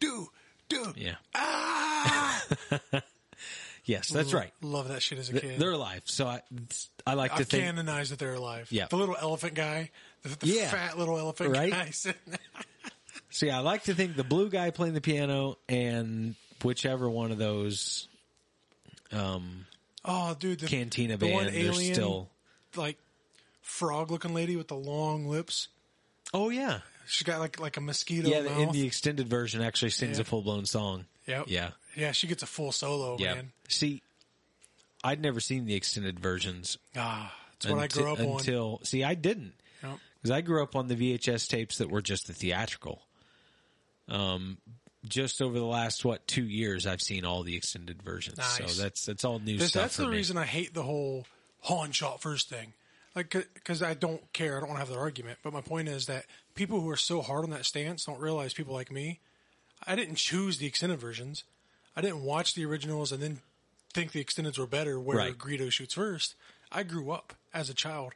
Dude, 0.00 0.26
dude. 0.68 0.96
Yeah. 0.96 1.14
Ah! 1.34 2.44
Yes, 3.86 4.08
that's 4.08 4.32
right. 4.34 4.52
Love 4.62 4.88
that 4.88 5.00
shit 5.02 5.18
as 5.18 5.30
a 5.30 5.40
kid. 5.40 5.58
They're 5.58 5.70
alive, 5.72 6.02
so 6.04 6.26
I 6.26 6.42
I 7.06 7.14
like 7.14 7.30
to 7.36 7.40
I 7.42 7.44
think 7.44 7.64
canonized 7.64 8.12
that 8.12 8.18
they're 8.18 8.34
alive. 8.34 8.66
Yeah. 8.70 8.86
The 8.90 8.96
little 8.96 9.16
elephant 9.18 9.54
guy, 9.54 9.90
the, 10.22 10.30
the 10.36 10.46
Yeah. 10.48 10.68
fat 10.70 10.98
little 10.98 11.16
elephant 11.18 11.50
Right? 11.52 11.72
guy. 11.72 11.90
sitting 11.90 12.20
there. 12.26 12.38
So 13.30 13.46
yeah, 13.46 13.56
I 13.58 13.60
like 13.60 13.84
to 13.84 13.94
think 13.94 14.16
the 14.16 14.24
blue 14.24 14.48
guy 14.50 14.70
playing 14.70 14.94
the 14.94 15.00
piano 15.00 15.56
and 15.68 16.34
whichever 16.62 17.08
one 17.10 17.32
of 17.32 17.38
those 17.38 18.08
um, 19.12 19.66
Oh, 20.04 20.34
dude, 20.38 20.60
the 20.60 20.66
cantina 20.68 21.16
the 21.16 21.30
one 21.32 21.44
band 21.44 21.56
they're 21.56 21.64
alien, 21.64 21.94
still. 21.94 22.28
like 22.76 22.98
frog-looking 23.62 24.32
lady 24.34 24.56
with 24.56 24.68
the 24.68 24.76
long 24.76 25.26
lips. 25.26 25.68
Oh 26.32 26.50
yeah, 26.50 26.80
She's 27.08 27.24
got 27.26 27.40
like 27.40 27.60
like 27.60 27.76
a 27.76 27.80
mosquito 27.80 28.28
yeah. 28.28 28.40
mouth. 28.42 28.58
In 28.58 28.70
the 28.72 28.86
extended 28.86 29.28
version, 29.28 29.60
actually 29.62 29.90
sings 29.90 30.18
Yeah. 30.18 30.22
a 30.22 30.24
full 30.24 30.42
blown 30.42 30.64
song. 30.66 31.04
Yep. 31.26 31.44
Yeah, 31.48 31.70
Yeah, 31.96 32.12
she 32.12 32.26
gets 32.26 32.42
a 32.42 32.46
full 32.46 32.72
solo, 32.72 33.16
yeah. 33.18 33.34
man. 33.34 33.52
See, 33.68 34.02
I'd 35.02 35.20
never 35.20 35.40
seen 35.40 35.64
the 35.66 35.74
extended 35.74 36.20
versions 36.20 36.78
Ah, 36.96 37.34
that's 37.58 37.72
what 37.72 37.80
I 37.82 37.86
grew 37.88 38.12
up 38.12 38.20
on. 38.20 38.26
until. 38.38 38.80
See, 38.82 39.02
I 39.04 39.14
didn't 39.14 39.54
Yep. 39.82 39.98
because 40.16 40.30
I 40.30 40.40
grew 40.42 40.62
up 40.62 40.74
on 40.76 40.88
the 40.88 40.94
VHS 40.96 41.48
tapes 41.48 41.78
that 41.78 41.90
were 41.90 42.02
just 42.02 42.26
the 42.26 42.32
theatrical. 42.32 43.02
Um, 44.08 44.58
just 45.04 45.40
over 45.40 45.58
the 45.58 45.64
last 45.64 46.04
what 46.04 46.26
two 46.26 46.44
years, 46.44 46.86
I've 46.86 47.00
seen 47.00 47.24
all 47.24 47.42
the 47.42 47.56
extended 47.56 48.02
versions. 48.02 48.38
Nice. 48.38 48.74
So 48.74 48.82
that's 48.82 49.04
that's 49.06 49.24
all 49.24 49.38
new 49.38 49.58
This- 49.58 49.70
stuff. 49.70 49.82
that's 49.82 49.96
the 49.96 50.06
me. 50.08 50.16
reason 50.16 50.36
I 50.36 50.44
hate 50.46 50.74
the 50.74 50.82
whole 50.82 51.26
Han 51.62 51.92
shot 51.92 52.20
first 52.20 52.48
thing. 52.48 52.72
Like, 53.14 53.30
because 53.30 53.82
I 53.82 53.94
don't 53.94 54.30
care. 54.34 54.56
I 54.58 54.60
don't 54.60 54.68
want 54.68 54.76
to 54.76 54.84
have 54.86 54.90
that 54.94 54.98
argument. 54.98 55.38
But 55.42 55.52
my 55.54 55.62
point 55.62 55.88
is 55.88 56.04
that 56.06 56.26
people 56.54 56.80
who 56.82 56.90
are 56.90 56.98
so 56.98 57.22
hard 57.22 57.44
on 57.44 57.50
that 57.50 57.64
stance 57.64 58.04
don't 58.04 58.20
realize 58.20 58.52
people 58.52 58.74
like 58.74 58.90
me. 58.92 59.20
I 59.86 59.96
didn't 59.96 60.16
choose 60.16 60.58
the 60.58 60.66
extended 60.66 61.00
versions. 61.00 61.44
I 61.96 62.02
didn't 62.02 62.22
watch 62.22 62.54
the 62.54 62.64
originals 62.66 63.10
and 63.12 63.22
then 63.22 63.40
think 63.94 64.12
the 64.12 64.22
extendeds 64.22 64.58
were 64.58 64.66
better 64.66 65.00
where 65.00 65.16
Right. 65.16 65.36
Greedo 65.38 65.72
shoots 65.72 65.94
first. 65.94 66.34
I 66.70 66.82
grew 66.82 67.10
up 67.10 67.32
as 67.54 67.70
a 67.70 67.74
child 67.74 68.12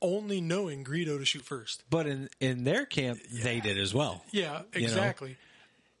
only 0.00 0.40
knowing 0.40 0.84
Greedo 0.84 1.18
to 1.18 1.24
shoot 1.24 1.42
first. 1.42 1.82
But 1.90 2.06
in 2.06 2.28
in 2.38 2.62
their 2.64 2.86
camp, 2.86 3.20
they 3.32 3.58
did 3.60 3.76
as 3.78 3.92
well. 3.92 4.22
Yeah, 4.30 4.62
You 4.74 4.82
know? 4.82 4.86
exactly. 4.86 5.36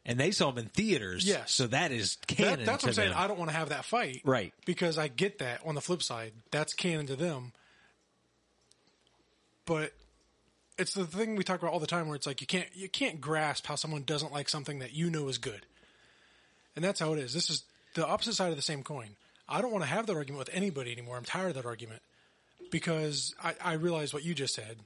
and 0.06 0.18
they 0.20 0.30
saw 0.30 0.50
them 0.52 0.64
in 0.64 0.70
theaters. 0.70 1.24
Yes. 1.26 1.50
so 1.52 1.66
that 1.66 1.90
is 1.90 2.16
canon. 2.28 2.60
That, 2.60 2.66
that's 2.66 2.82
what 2.84 2.90
I'm 2.90 2.94
saying. 2.94 3.12
I 3.12 3.26
don't 3.26 3.38
want 3.38 3.50
to 3.50 3.56
have 3.56 3.70
that 3.70 3.84
fight. 3.84 4.20
Right. 4.24 4.54
Because 4.64 4.96
I 4.98 5.08
get 5.08 5.40
that 5.40 5.60
on 5.66 5.74
the 5.74 5.80
flip 5.80 6.02
side. 6.02 6.32
That's 6.52 6.72
canon 6.74 7.06
to 7.08 7.16
them. 7.16 7.52
But 9.66 9.92
it's 10.78 10.94
the 10.94 11.04
thing 11.04 11.34
we 11.36 11.44
talk 11.44 11.60
about 11.60 11.72
all 11.72 11.80
the 11.80 11.86
time 11.86 12.06
where 12.06 12.16
it's 12.16 12.26
like 12.26 12.40
you 12.40 12.46
can't 12.46 12.68
you 12.74 12.88
can't 12.88 13.20
grasp 13.20 13.66
how 13.66 13.74
someone 13.74 14.02
doesn't 14.02 14.32
like 14.32 14.48
something 14.48 14.78
that 14.78 14.92
you 14.92 15.10
know 15.10 15.28
is 15.28 15.38
good. 15.38 15.66
And 16.78 16.84
that's 16.84 17.00
how 17.00 17.12
it 17.12 17.18
is. 17.18 17.34
This 17.34 17.50
is 17.50 17.64
the 17.94 18.06
opposite 18.06 18.34
side 18.34 18.50
of 18.50 18.56
the 18.56 18.62
same 18.62 18.84
coin. 18.84 19.08
I 19.48 19.60
don't 19.60 19.72
want 19.72 19.82
to 19.82 19.90
have 19.90 20.06
that 20.06 20.14
argument 20.14 20.38
with 20.46 20.54
anybody 20.54 20.92
anymore. 20.92 21.16
I'm 21.16 21.24
tired 21.24 21.48
of 21.48 21.54
that 21.56 21.66
argument. 21.66 22.02
Because 22.70 23.34
I, 23.42 23.54
I 23.60 23.72
realize 23.72 24.14
what 24.14 24.24
you 24.24 24.32
just 24.32 24.54
said. 24.54 24.76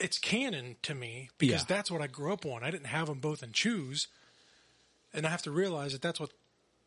It's 0.00 0.18
canon 0.18 0.74
to 0.82 0.92
me 0.92 1.28
because 1.38 1.60
Yeah. 1.60 1.64
that's 1.68 1.88
what 1.88 2.02
I 2.02 2.08
grew 2.08 2.32
up 2.32 2.44
on. 2.44 2.64
I 2.64 2.72
didn't 2.72 2.86
have 2.88 3.06
them 3.06 3.20
both 3.20 3.44
and 3.44 3.52
choose 3.52 4.08
and 5.12 5.24
I 5.24 5.30
have 5.30 5.42
to 5.42 5.52
realize 5.52 5.92
that 5.92 6.02
that's 6.02 6.18
what 6.18 6.30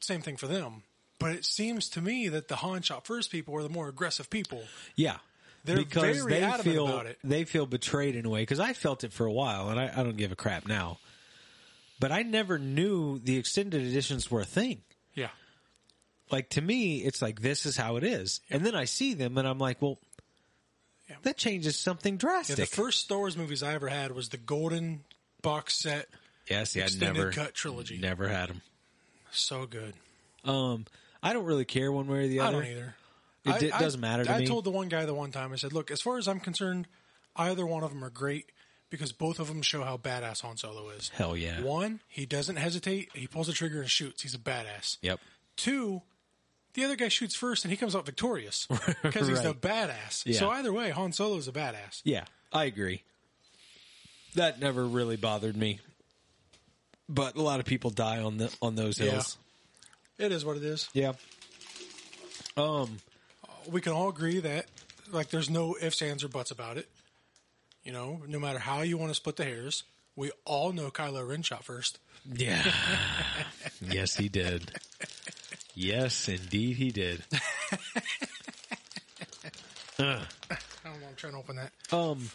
same 0.02 0.20
thing 0.22 0.36
for 0.36 0.48
them. 0.48 0.84
But 1.20 1.32
it 1.32 1.46
seems 1.46 1.88
to 1.92 2.02
me 2.02 2.28
that 2.28 2.50
the 2.50 2.58
Han 2.58 2.82
shot 2.82 3.08
first 3.08 3.32
people 3.32 3.56
are 3.56 3.64
the 3.64 3.70
more 3.70 3.88
aggressive 3.88 4.30
people. 4.30 4.64
Yeah. 4.98 5.20
They're 5.64 5.78
because 5.78 6.18
very 6.18 6.34
they 6.34 6.44
adamant 6.44 6.64
feel 6.64 6.88
about 6.88 7.06
it. 7.06 7.18
they 7.24 7.46
feel 7.46 7.66
betrayed 7.66 8.18
in 8.18 8.26
a 8.26 8.30
way 8.30 8.42
because 8.42 8.60
I 8.60 8.74
felt 8.74 9.06
it 9.06 9.14
for 9.14 9.26
a 9.26 9.32
while 9.32 9.70
and 9.70 9.80
I, 9.80 9.90
I 9.96 10.04
don't 10.04 10.18
give 10.18 10.34
a 10.34 10.36
crap 10.36 10.68
now. 10.68 10.98
But 12.00 12.12
I 12.12 12.22
never 12.24 12.60
knew 12.60 13.20
the 13.20 13.38
extended 13.38 13.82
editions 13.82 14.30
were 14.30 14.42
a 14.42 14.46
thing. 14.46 14.82
Yeah, 15.16 15.30
Like 16.32 16.50
to 16.52 16.62
me, 16.62 16.98
it's 17.00 17.22
like 17.22 17.42
this 17.42 17.66
is 17.66 17.76
how 17.78 17.96
it 17.96 18.04
is, 18.04 18.40
and 18.50 18.66
then 18.66 18.76
I 18.76 18.86
see 18.86 19.14
them 19.16 19.38
and 19.38 19.48
I'm 19.48 19.58
like, 19.60 19.82
well, 19.82 19.98
Yeah. 21.10 21.16
that 21.24 21.38
changes 21.38 21.80
something 21.80 22.14
yeah. 22.16 22.20
drastic. 22.20 22.56
The 22.58 22.66
first 22.66 23.00
Star 23.00 23.18
Wars 23.18 23.36
movies 23.38 23.64
I 23.64 23.74
ever 23.74 23.88
had 23.88 24.12
was 24.12 24.30
the 24.30 24.38
Golden 24.38 25.04
box 25.42 25.76
set. 25.76 26.08
yeah, 26.50 26.66
see, 26.66 26.82
I 26.82 26.86
extended 26.86 27.18
never 27.18 27.32
cut 27.32 27.54
trilogy. 27.56 27.98
never 27.98 28.28
had 28.28 28.50
them. 28.50 28.62
So 29.32 29.66
good. 29.66 29.94
Um, 30.44 30.86
I 31.24 31.34
don't 31.34 31.46
really 31.46 31.66
care 31.66 31.92
one 31.92 32.08
way 32.08 32.26
or 32.26 32.28
the 32.28 32.42
I 32.42 32.48
other. 32.48 32.62
don't 32.62 32.72
either. 32.72 32.96
It 33.46 33.74
I- 33.74 33.78
I- 33.78 33.80
doesn't 33.80 34.02
matter 34.02 34.24
to 34.24 34.30
me. 34.30 34.36
I 34.36 34.40
me. 34.42 34.48
told 34.48 34.66
the 34.66 34.72
one 34.72 34.90
guy 34.90 35.06
the 35.06 35.14
one 35.14 35.32
time. 35.32 35.52
I 35.52 35.56
said, 35.56 35.74
"Look, 35.74 35.90
as 35.92 36.02
far 36.02 36.18
as 36.18 36.28
I'm 36.28 36.40
concerned, 36.40 36.88
either 37.36 37.66
one 37.66 37.84
of 37.84 37.90
them 37.90 38.04
are 38.04 38.10
great 38.10 38.52
because 38.90 39.12
both 39.12 39.40
of 39.40 39.48
them 39.48 39.62
show 39.62 39.84
how 39.84 39.98
badass 39.98 40.42
Han 40.42 40.58
Solo 40.58 40.90
is. 40.90 41.10
Hell 41.10 41.36
yeah. 41.36 41.62
One, 41.62 42.00
he 42.08 42.26
doesn't 42.26 42.56
hesitate. 42.58 43.10
He 43.14 43.28
pulls 43.28 43.48
the 43.48 43.54
trigger 43.54 43.82
and 43.82 43.90
shoots. 43.90 44.22
He's 44.22 44.34
a 44.34 44.40
badass. 44.40 44.98
Yep. 45.02 45.20
Two, 45.56 46.02
the 46.74 46.84
other 46.86 46.96
guy 46.96 47.08
shoots 47.08 47.36
first 47.36 47.66
and 47.66 47.72
he 47.72 47.78
comes 47.78 47.96
out 47.96 48.06
victorious 48.06 48.68
because 49.04 49.28
he's 49.28 49.44
a 49.44 49.54
badass. 49.54 50.26
Yeah. 50.26 50.40
So 50.40 50.50
either 50.50 50.72
way, 50.72 50.90
Han 50.92 51.12
Solo 51.12 51.38
is 51.38 51.48
a 51.48 51.52
badass. 51.52 52.02
Yeah, 52.04 52.26
I 52.54 52.66
agree. 52.66 53.04
That 54.36 54.60
never 54.60 54.86
really 54.86 55.16
bothered 55.18 55.58
me. 55.58 55.80
But 57.10 57.36
a 57.36 57.42
lot 57.42 57.60
of 57.60 57.66
people 57.66 57.90
die 57.90 58.22
on 58.22 58.38
the 58.38 58.54
on 58.62 58.76
those 58.76 59.00
Yeah. 59.00 59.12
hills. 59.12 59.38
It 60.20 60.32
is 60.32 60.44
what 60.46 60.58
it 60.58 60.64
is. 60.64 60.90
Yeah. 60.94 61.14
Um 62.56 62.98
We 63.70 63.82
can 63.82 63.94
all 63.94 64.10
agree 64.10 64.40
that 64.40 64.66
like 65.12 65.30
there's 65.30 65.50
no 65.50 65.76
ifs, 65.82 66.02
ands, 66.02 66.24
or 66.24 66.28
buts 66.28 66.52
about 66.52 66.78
it. 66.78 66.88
You 67.88 67.94
know, 67.94 68.22
no 68.28 68.38
matter 68.38 68.60
how 68.60 68.82
you 68.82 68.98
want 68.98 69.12
to 69.12 69.16
split 69.16 69.38
the 69.38 69.46
hairs, 69.46 69.84
we 70.18 70.30
all 70.44 70.74
know 70.74 70.92
Kylo 70.92 71.26
Ren 71.26 71.42
shot 71.42 71.64
first. 71.64 72.00
yeah. 72.30 72.62
yes, 73.82 74.18
he 74.18 74.28
did. 74.28 74.74
Yes, 75.74 76.28
indeed 76.28 76.76
he 76.76 76.92
did. 76.92 77.24
I 80.00 80.20
don't 80.84 81.00
know. 81.00 81.08
I'm 81.08 81.16
trying 81.16 81.32
to 81.32 81.40
open 81.40 81.56
that. 81.56 81.72
Um, 81.94 82.30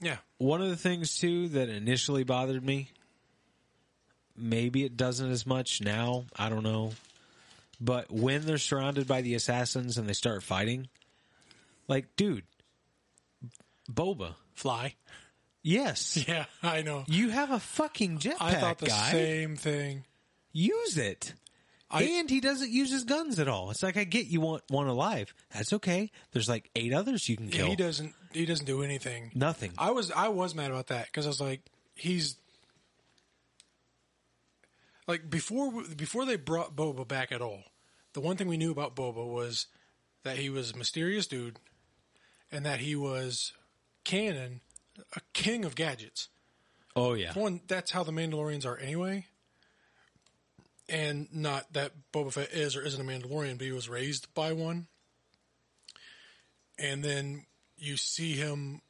Yeah. 0.00 0.18
one 0.38 0.62
of 0.62 0.68
the 0.68 0.76
things 0.76 1.16
too 1.18 1.48
that 1.48 1.68
initially 1.68 2.22
bothered 2.22 2.64
me. 2.64 2.90
Maybe 4.36 4.84
it 4.84 4.96
doesn't 4.96 5.28
as 5.28 5.44
much 5.44 5.80
now. 5.80 6.26
I 6.36 6.50
don't 6.50 6.62
know. 6.62 6.92
But 7.80 8.12
when 8.12 8.46
they're 8.46 8.58
surrounded 8.58 9.08
by 9.08 9.22
the 9.22 9.34
assassins 9.34 9.98
and 9.98 10.08
they 10.08 10.12
start 10.12 10.44
fighting, 10.44 10.86
like, 11.88 12.14
dude, 12.14 12.44
Boba, 13.92 14.34
Fly. 14.54 14.94
yes, 15.62 16.24
Yeah, 16.28 16.44
I 16.62 16.82
know. 16.82 17.04
you 17.08 17.30
have 17.30 17.50
a 17.50 17.58
fucking 17.60 18.18
jetpack, 18.18 18.36
I 18.40 18.54
thought 18.54 18.78
the 18.78 18.86
guy. 18.86 19.10
same 19.12 19.56
thing. 19.56 20.04
Use 20.52 20.96
it. 20.98 21.34
I- 21.90 22.02
and 22.04 22.30
he 22.30 22.40
doesn't 22.40 22.70
use 22.70 22.90
his 22.92 23.02
guns 23.04 23.38
at 23.40 23.48
all. 23.48 23.70
It's 23.70 23.82
like 23.82 23.96
I 23.96 24.04
get 24.04 24.26
you 24.26 24.40
want 24.40 24.62
one 24.68 24.86
alive. 24.86 25.34
That's 25.52 25.72
okay. 25.72 26.10
There's 26.32 26.48
like 26.48 26.70
eight 26.76 26.92
others 26.92 27.28
you 27.28 27.36
can 27.36 27.48
kill. 27.48 27.66
He 27.66 27.74
doesn't. 27.74 28.14
He 28.32 28.46
doesn't 28.46 28.66
do 28.66 28.82
anything. 28.84 29.32
Nothing. 29.34 29.72
I 29.76 29.90
was 29.90 30.12
I 30.12 30.28
was 30.28 30.54
mad 30.54 30.70
about 30.70 30.86
that 30.88 31.06
because 31.06 31.26
I 31.26 31.30
was 31.30 31.40
like, 31.40 31.62
he's 31.96 32.36
like 35.06 35.28
before 35.28 35.82
before 35.96 36.24
they 36.26 36.36
brought 36.36 36.76
Boba 36.76 37.06
back 37.06 37.32
at 37.32 37.42
all. 37.42 37.62
The 38.12 38.20
one 38.20 38.36
thing 38.36 38.48
we 38.48 38.56
knew 38.56 38.70
about 38.70 38.94
Boba 38.96 39.26
was 39.26 39.66
that 40.22 40.36
he 40.36 40.50
was 40.50 40.72
a 40.72 40.76
mysterious 40.76 41.26
dude, 41.26 41.58
and 42.52 42.64
that 42.66 42.80
he 42.80 42.94
was 42.94 43.52
canon, 44.04 44.60
a 45.14 45.20
king 45.32 45.64
of 45.64 45.74
gadgets. 45.74 46.28
oh 46.96 47.14
yeah. 47.14 47.32
One, 47.32 47.60
that's 47.66 47.90
how 47.90 48.02
the 48.04 48.12
Mandalorians 48.12 48.66
are 48.66 48.76
anyway. 48.76 49.26
And 50.88 51.28
not 51.32 51.72
that 51.72 51.92
Boba 52.12 52.32
Fett 52.32 52.50
is 52.52 52.74
or 52.74 52.82
isn't 52.82 53.00
a 53.00 53.04
Mandalorian, 53.04 53.58
but 53.58 53.64
he 53.64 53.72
was 53.72 53.88
raised 53.88 54.32
by 54.34 54.52
one. 54.52 54.88
And 56.78 57.04
then 57.04 57.44
you 57.76 57.96
see 57.96 58.32
him, 58.32 58.80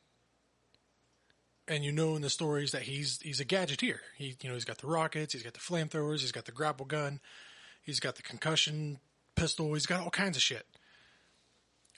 and 1.69 1.85
you 1.85 1.93
know 1.93 2.17
in 2.17 2.23
the 2.23 2.31
stories 2.31 2.73
that 2.73 2.83
he's 2.83 3.21
he's 3.21 3.41
a 3.41 3.45
gadgeteer. 3.45 3.99
He 4.17 4.37
you 4.41 4.49
know 4.49 4.55
he's 4.55 4.65
got 4.65 4.79
the 4.79 4.87
rockets, 4.87 5.33
he's 5.33 5.43
got 5.43 5.55
the 5.55 5.61
flamethrowers, 5.61 6.21
he's 6.21 6.33
got 6.33 6.47
the 6.47 6.53
grapple 6.53 6.87
gun, 6.87 7.21
he's 7.83 8.01
got 8.01 8.17
the 8.17 8.23
concussion 8.23 8.99
pistol, 9.35 9.73
he's 9.75 9.87
got 9.87 10.01
all 10.01 10.11
kinds 10.11 10.37
of 10.37 10.43
shit. 10.43 10.67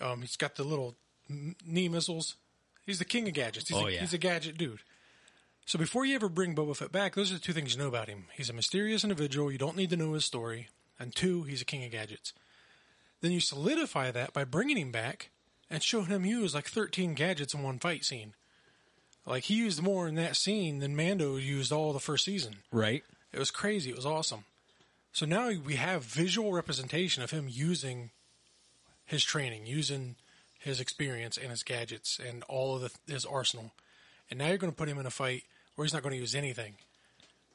Um, 0.01 0.21
he's 0.21 0.37
got 0.37 0.57
the 0.57 0.65
little 0.65 0.97
knee 1.29 1.89
missiles. 1.89 2.37
He's 2.85 2.99
the 2.99 3.05
king 3.05 3.29
of 3.29 3.35
gadgets. 3.35 3.69
He's, 3.69 3.79
Oh, 3.79 3.87
a, 3.87 3.91
yeah. 3.91 4.01
he's 4.01 4.13
a 4.15 4.19
gadget 4.19 4.57
dude. 4.59 4.81
So 5.67 5.79
before 5.79 6.05
you 6.05 6.15
ever 6.17 6.29
bring 6.29 6.55
Boba 6.55 6.77
Fett 6.77 6.91
back, 6.93 7.15
those 7.15 7.31
are 7.31 7.35
the 7.35 7.41
two 7.41 7.53
things 7.53 7.73
you 7.75 7.79
know 7.81 7.89
about 7.89 8.09
him. 8.09 8.25
He's 8.35 8.51
a 8.51 8.53
mysterious 8.53 9.05
individual. 9.05 9.53
You 9.53 9.59
don't 9.59 9.77
need 9.77 9.91
to 9.91 9.97
know 9.97 10.13
his 10.15 10.25
story. 10.25 10.69
And 10.99 11.15
two, 11.15 11.45
he's 11.45 11.63
a 11.63 11.65
king 11.67 11.85
of 11.85 11.93
gadgets. 11.93 12.33
Then 13.21 13.31
you 13.31 13.41
solidify 13.41 14.11
that 14.11 14.33
by 14.33 14.45
bringing 14.45 14.77
him 14.77 14.91
back 14.91 15.31
and 15.71 15.83
showing 15.83 16.07
him 16.07 16.27
use 16.27 16.55
like 16.55 16.67
13 16.69 17.15
gadgets 17.15 17.55
in 17.55 17.63
one 17.63 17.79
fight 17.79 18.05
scene. 18.05 18.35
Like 19.25 19.45
he 19.45 19.55
used 19.55 19.81
more 19.81 20.09
in 20.09 20.17
that 20.17 20.37
scene 20.37 20.81
than 20.81 20.97
Mando 20.97 21.37
used 21.37 21.71
all 21.71 21.93
the 21.93 22.01
first 22.01 22.25
season. 22.25 22.57
Right. 22.73 23.05
It 23.33 23.39
was 23.39 23.53
crazy. 23.53 23.91
It 23.91 23.97
was 23.97 24.05
awesome. 24.07 24.45
So 25.13 25.27
now 25.27 25.51
we 25.51 25.77
have 25.77 26.03
visual 26.03 26.53
representation 26.53 27.23
of 27.23 27.31
him 27.31 27.47
using 27.49 28.11
his 29.05 29.23
training, 29.23 29.67
using 29.67 30.17
his 30.63 30.81
experience 30.81 31.37
and 31.37 31.51
his 31.51 31.63
gadgets 31.63 32.21
and 32.25 32.43
all 32.45 32.77
of 32.77 32.83
the, 32.83 33.13
his 33.13 33.25
arsenal. 33.25 33.73
And 34.31 34.39
now 34.39 34.49
you're 34.49 34.59
going 34.59 34.73
to 34.73 34.77
put 34.77 34.89
him 34.89 34.99
in 34.99 35.07
a 35.07 35.11
fight 35.11 35.43
where 35.75 35.85
he's 35.85 35.93
not 35.93 36.03
going 36.03 36.15
to 36.15 36.21
use 36.21 36.35
anything. 36.35 36.75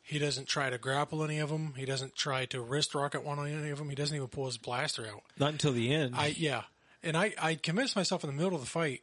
He 0.03 0.19
doesn't 0.19 0.47
try 0.47 0.69
to 0.69 0.77
grapple 0.77 1.23
any 1.23 1.39
of 1.39 1.49
them. 1.49 1.73
He 1.75 1.85
doesn't 1.85 2.15
try 2.15 2.45
to 2.45 2.61
wrist 2.61 2.95
rocket 2.95 3.23
one 3.23 3.39
on 3.39 3.47
any 3.47 3.69
of 3.69 3.77
them. 3.77 3.89
He 3.89 3.95
doesn't 3.95 4.15
even 4.15 4.27
pull 4.27 4.45
his 4.45 4.57
blaster 4.57 5.05
out. 5.05 5.21
Not 5.37 5.51
until 5.51 5.73
the 5.73 5.93
end. 5.93 6.15
I 6.15 6.27
yeah, 6.27 6.63
and 7.03 7.17
I 7.17 7.33
I 7.41 7.55
convinced 7.55 7.95
myself 7.95 8.23
in 8.23 8.29
the 8.29 8.35
middle 8.35 8.55
of 8.55 8.61
the 8.61 8.69
fight. 8.69 9.01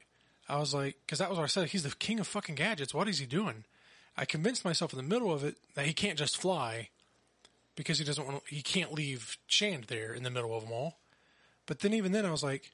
I 0.48 0.58
was 0.58 0.72
like, 0.72 0.96
because 1.04 1.18
that 1.18 1.28
was 1.28 1.38
what 1.38 1.44
I 1.44 1.48
said. 1.48 1.68
He's 1.68 1.82
the 1.82 1.90
king 1.90 2.20
of 2.20 2.26
fucking 2.26 2.54
gadgets. 2.54 2.94
What 2.94 3.08
is 3.08 3.18
he 3.18 3.26
doing? 3.26 3.64
I 4.16 4.24
convinced 4.24 4.64
myself 4.64 4.92
in 4.92 4.96
the 4.96 5.02
middle 5.02 5.32
of 5.32 5.44
it 5.44 5.56
that 5.74 5.86
he 5.86 5.92
can't 5.92 6.18
just 6.18 6.38
fly 6.38 6.88
because 7.76 7.98
he 7.98 8.04
doesn't 8.04 8.24
want. 8.24 8.42
He 8.48 8.62
can't 8.62 8.92
leave 8.92 9.36
Shand 9.46 9.84
there 9.88 10.14
in 10.14 10.22
the 10.22 10.30
middle 10.30 10.56
of 10.56 10.62
them 10.62 10.72
all. 10.72 10.96
But 11.66 11.80
then 11.80 11.92
even 11.92 12.12
then, 12.12 12.24
I 12.24 12.30
was 12.30 12.42
like, 12.42 12.70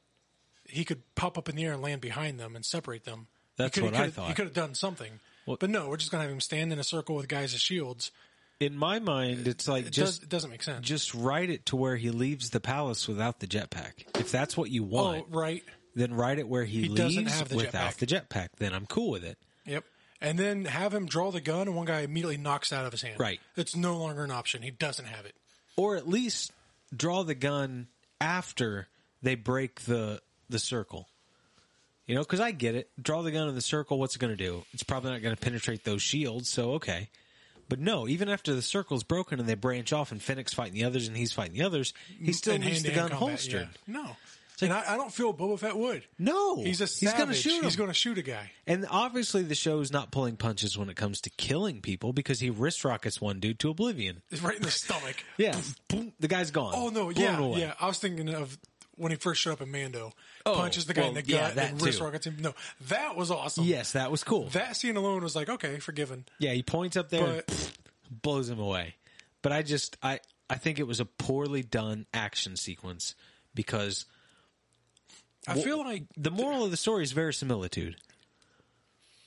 he 0.70 0.84
could 0.84 1.02
pop 1.14 1.36
up 1.38 1.48
in 1.48 1.56
the 1.56 1.64
air 1.64 1.72
and 1.72 1.82
land 1.82 2.00
behind 2.00 2.38
them 2.40 2.56
and 2.56 2.64
separate 2.64 3.04
them. 3.04 3.26
That's 3.56 3.74
could, 3.74 3.84
what 3.84 3.94
I 3.94 4.10
thought. 4.10 4.28
He 4.28 4.34
could 4.34 4.46
have 4.46 4.54
done 4.54 4.74
something. 4.74 5.20
Well- 5.46 5.56
but 5.60 5.70
no, 5.70 5.88
we're 5.88 5.96
just 5.96 6.10
gonna 6.10 6.22
have 6.22 6.32
him 6.32 6.40
stand 6.40 6.72
in 6.72 6.78
a 6.78 6.84
circle 6.84 7.16
with 7.16 7.28
guys 7.28 7.54
as 7.54 7.60
shields. 7.60 8.10
in 8.60 8.76
my 8.76 8.98
mind, 8.98 9.48
it's 9.48 9.66
like 9.68 9.86
It 9.86 9.90
just 9.90 10.20
does, 10.20 10.22
it 10.22 10.28
doesn't 10.28 10.50
make 10.50 10.62
sense. 10.62 10.86
just 10.86 11.14
write 11.14 11.50
it 11.50 11.66
to 11.66 11.76
where 11.76 11.96
he 11.96 12.10
leaves 12.10 12.50
the 12.50 12.60
palace 12.60 13.08
without 13.08 13.40
the 13.40 13.46
jetpack. 13.46 14.18
If 14.18 14.30
that's 14.30 14.56
what 14.56 14.70
you 14.70 14.82
oh, 14.84 14.86
want, 14.86 15.26
right. 15.30 15.62
then 15.94 16.12
write 16.14 16.38
it 16.38 16.46
where 16.48 16.64
he, 16.64 16.82
He 16.82 16.88
leaves 16.88 17.00
doesn't 17.00 17.26
have 17.26 17.48
the 17.48 17.56
without 17.56 17.92
jetpack. 17.92 17.96
the 17.96 18.06
jetpack. 18.06 18.48
Then 18.58 18.74
I'm 18.74 18.86
cool 18.86 19.10
with 19.10 19.24
it. 19.24 19.38
Yep. 19.66 19.84
And 20.20 20.38
then 20.38 20.66
have 20.66 20.92
him 20.92 21.06
draw 21.06 21.30
the 21.30 21.40
gun, 21.40 21.66
and 21.68 21.74
one 21.74 21.86
guy 21.86 22.00
immediately 22.00 22.36
knocks 22.36 22.72
it 22.72 22.74
out 22.76 22.84
of 22.84 22.92
his 22.92 23.00
hand. 23.00 23.18
Right. 23.18 23.40
It's 23.56 23.74
no 23.74 23.96
longer 23.96 24.22
an 24.24 24.30
option. 24.30 24.60
He 24.60 24.70
doesn't 24.70 25.06
have 25.06 25.24
it. 25.24 25.34
Or 25.76 25.96
at 25.96 26.06
least 26.06 26.52
draw 26.94 27.22
the 27.24 27.34
gun 27.34 27.88
after 28.20 28.88
they 29.22 29.34
break 29.34 29.80
the 29.82 30.20
the 30.50 30.58
circle. 30.58 31.08
You 32.06 32.14
know, 32.16 32.22
because 32.22 32.40
I 32.40 32.50
get 32.50 32.74
it. 32.74 32.90
Draw 33.00 33.22
the 33.22 33.30
gun 33.30 33.48
in 33.48 33.54
the 33.54 33.60
circle. 33.60 33.98
What's 33.98 34.16
it 34.16 34.18
going 34.18 34.36
to 34.36 34.44
do? 34.44 34.64
It's 34.72 34.82
probably 34.82 35.12
not 35.12 35.22
going 35.22 35.34
to 35.34 35.40
penetrate 35.40 35.84
those 35.84 36.02
shields. 36.02 36.48
So 36.48 36.72
okay. 36.72 37.08
But 37.68 37.78
no, 37.78 38.08
even 38.08 38.28
after 38.28 38.52
the 38.52 38.62
circle's 38.62 39.04
broken 39.04 39.38
and 39.38 39.48
they 39.48 39.54
branch 39.54 39.92
off 39.92 40.10
and 40.10 40.20
Fennec's 40.20 40.52
fighting 40.52 40.74
the 40.74 40.82
others 40.84 41.06
and 41.06 41.16
he's 41.16 41.32
fighting 41.32 41.54
the 41.56 41.62
others, 41.62 41.94
he 42.20 42.32
still 42.32 42.54
In 42.54 42.62
leaves 42.62 42.82
the 42.82 42.90
gun 42.90 43.10
combat, 43.10 43.18
holstered. 43.18 43.68
yeah. 43.86 44.02
No. 44.02 44.16
and 44.60 44.72
I, 44.72 44.94
I 44.94 44.96
don't 44.96 45.12
feel 45.14 45.32
Boba 45.32 45.56
Fett 45.56 45.76
would. 45.76 46.02
No, 46.18 46.56
He's 46.64 46.80
a 46.80 46.86
He's 46.86 47.12
going 47.12 47.28
to 47.28 47.34
shoot 47.34 47.58
him. 47.58 47.62
He's 47.62 47.76
going 47.76 47.88
to 47.90 47.94
shoot 47.94 48.18
a 48.18 48.22
guy. 48.22 48.50
And 48.66 48.84
obviously, 48.90 49.42
the 49.44 49.54
show's 49.54 49.92
not 49.92 50.10
pulling 50.10 50.36
punches 50.36 50.76
when 50.76 50.90
it 50.90 50.96
comes 50.96 51.20
to 51.20 51.30
killing 51.30 51.80
people 51.80 52.12
because 52.12 52.40
he 52.40 52.50
wrist 52.50 52.84
rockets 52.84 53.20
one 53.20 53.38
dude 53.38 53.60
to 53.60 53.70
oblivion. 53.70 54.20
It's 54.32 54.42
right 54.42 54.56
in 54.56 54.62
the 54.62 54.70
stomach. 54.72 55.22
Yeah, 55.38 55.56
boom, 55.86 56.12
the 56.18 56.26
guy's 56.28 56.50
gone. 56.50 56.72
Oh 56.76 56.88
no! 56.88 57.04
Blown 57.04 57.14
Yeah, 57.16 57.38
away. 57.38 57.60
yeah. 57.60 57.74
I 57.80 57.86
was 57.86 57.98
thinking 58.00 58.28
of 58.34 58.58
when 58.96 59.10
he 59.12 59.16
first 59.16 59.40
showed 59.40 59.52
up 59.52 59.60
in 59.62 59.70
Mando. 59.70 60.12
Oh, 60.46 60.54
punches 60.54 60.86
the 60.86 60.94
guy 60.94 61.02
in 61.02 61.14
well, 61.14 61.22
the 61.22 61.28
yeah, 61.30 61.40
gut 61.46 61.54
that 61.56 61.70
and 61.72 61.82
wrist 61.82 62.00
rockets 62.00 62.26
him. 62.26 62.36
No, 62.40 62.54
that 62.88 63.16
was 63.16 63.30
awesome. 63.30 63.64
Yes, 63.64 63.92
that 63.92 64.10
was 64.10 64.24
cool. 64.24 64.48
That 64.50 64.76
scene 64.76 64.96
alone 64.96 65.22
was 65.22 65.34
like, 65.36 65.48
okay, 65.48 65.78
forgiven. 65.78 66.24
yeah, 66.38 66.52
he 66.52 66.62
points 66.62 66.96
up 66.96 67.08
there, 67.10 67.26
But- 67.26 67.46
pfft, 67.46 67.72
blows 68.10 68.48
him 68.50 68.58
away. 68.58 68.94
But 69.42 69.52
I 69.52 69.62
just, 69.62 69.96
I, 70.02 70.20
I 70.50 70.56
think 70.56 70.78
it 70.78 70.86
was 70.86 71.00
a 71.00 71.04
poorly 71.06 71.62
done 71.62 72.06
action 72.12 72.56
sequence 72.56 73.14
because 73.54 74.04
I 75.48 75.54
feel 75.58 75.78
like 75.78 76.04
the 76.16 76.30
moral 76.30 76.64
of 76.64 76.70
the 76.70 76.76
story 76.76 77.02
is 77.02 77.12
verisimilitude. 77.12 77.96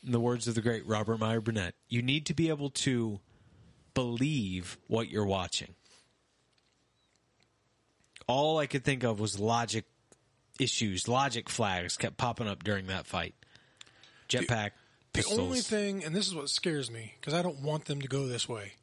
In 0.06 0.12
the 0.12 0.19
words 0.19 0.47
of 0.47 0.56
the 0.56 0.62
great 0.62 0.86
Robert 0.86 1.17
Meyer 1.17 1.41
Burnett, 1.41 1.76
you 1.88 2.02
need 2.02 2.26
to 2.28 2.34
be 2.34 2.49
able 2.49 2.69
to 2.71 3.21
believe 3.93 4.78
what 4.88 5.10
you're 5.10 5.26
watching. 5.26 5.76
All 8.28 8.58
I 8.60 8.68
could 8.68 8.84
think 8.84 9.04
of 9.04 9.20
was 9.20 9.40
logic 9.40 9.86
issues, 10.60 11.08
logic 11.08 11.50
flags 11.50 11.98
kept 11.98 12.18
popping 12.18 12.48
up 12.48 12.64
during 12.64 12.88
that 12.88 13.06
fight. 13.06 13.36
Jetpack, 14.30 14.72
The 15.14 15.20
pistols. 15.20 15.40
only 15.40 15.60
thing, 15.62 16.04
and 16.04 16.16
this 16.16 16.28
is 16.28 16.36
what 16.36 16.50
scares 16.50 16.90
me, 16.90 17.14
because 17.20 17.34
I 17.34 17.42
don't 17.42 17.60
want 17.62 17.86
them 17.86 18.02
to 18.02 18.08
go 18.08 18.28
this 18.28 18.48
way. 18.48 18.74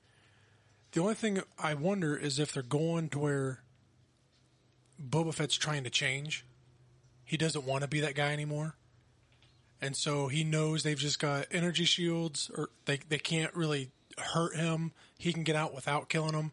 The 0.92 1.00
only 1.00 1.14
thing 1.14 1.42
I 1.58 1.74
wonder 1.74 2.16
is 2.16 2.38
if 2.38 2.52
they're 2.52 2.62
going 2.62 3.08
to 3.10 3.18
where 3.18 3.60
Boba 5.02 5.32
Fett's 5.32 5.56
trying 5.56 5.84
to 5.84 5.90
change. 5.90 6.44
He 7.24 7.36
doesn't 7.36 7.64
want 7.64 7.82
to 7.82 7.88
be 7.88 8.00
that 8.00 8.14
guy 8.14 8.32
anymore. 8.32 8.74
And 9.80 9.96
so 9.96 10.28
he 10.28 10.44
knows 10.44 10.82
they've 10.82 10.98
just 10.98 11.18
got 11.18 11.46
energy 11.50 11.84
shields, 11.84 12.50
or 12.54 12.68
they, 12.84 12.98
they 13.08 13.18
can't 13.18 13.54
really 13.54 13.90
hurt 14.18 14.56
him. 14.56 14.92
He 15.16 15.32
can 15.32 15.42
get 15.42 15.56
out 15.56 15.74
without 15.74 16.08
killing 16.08 16.34
him. 16.34 16.52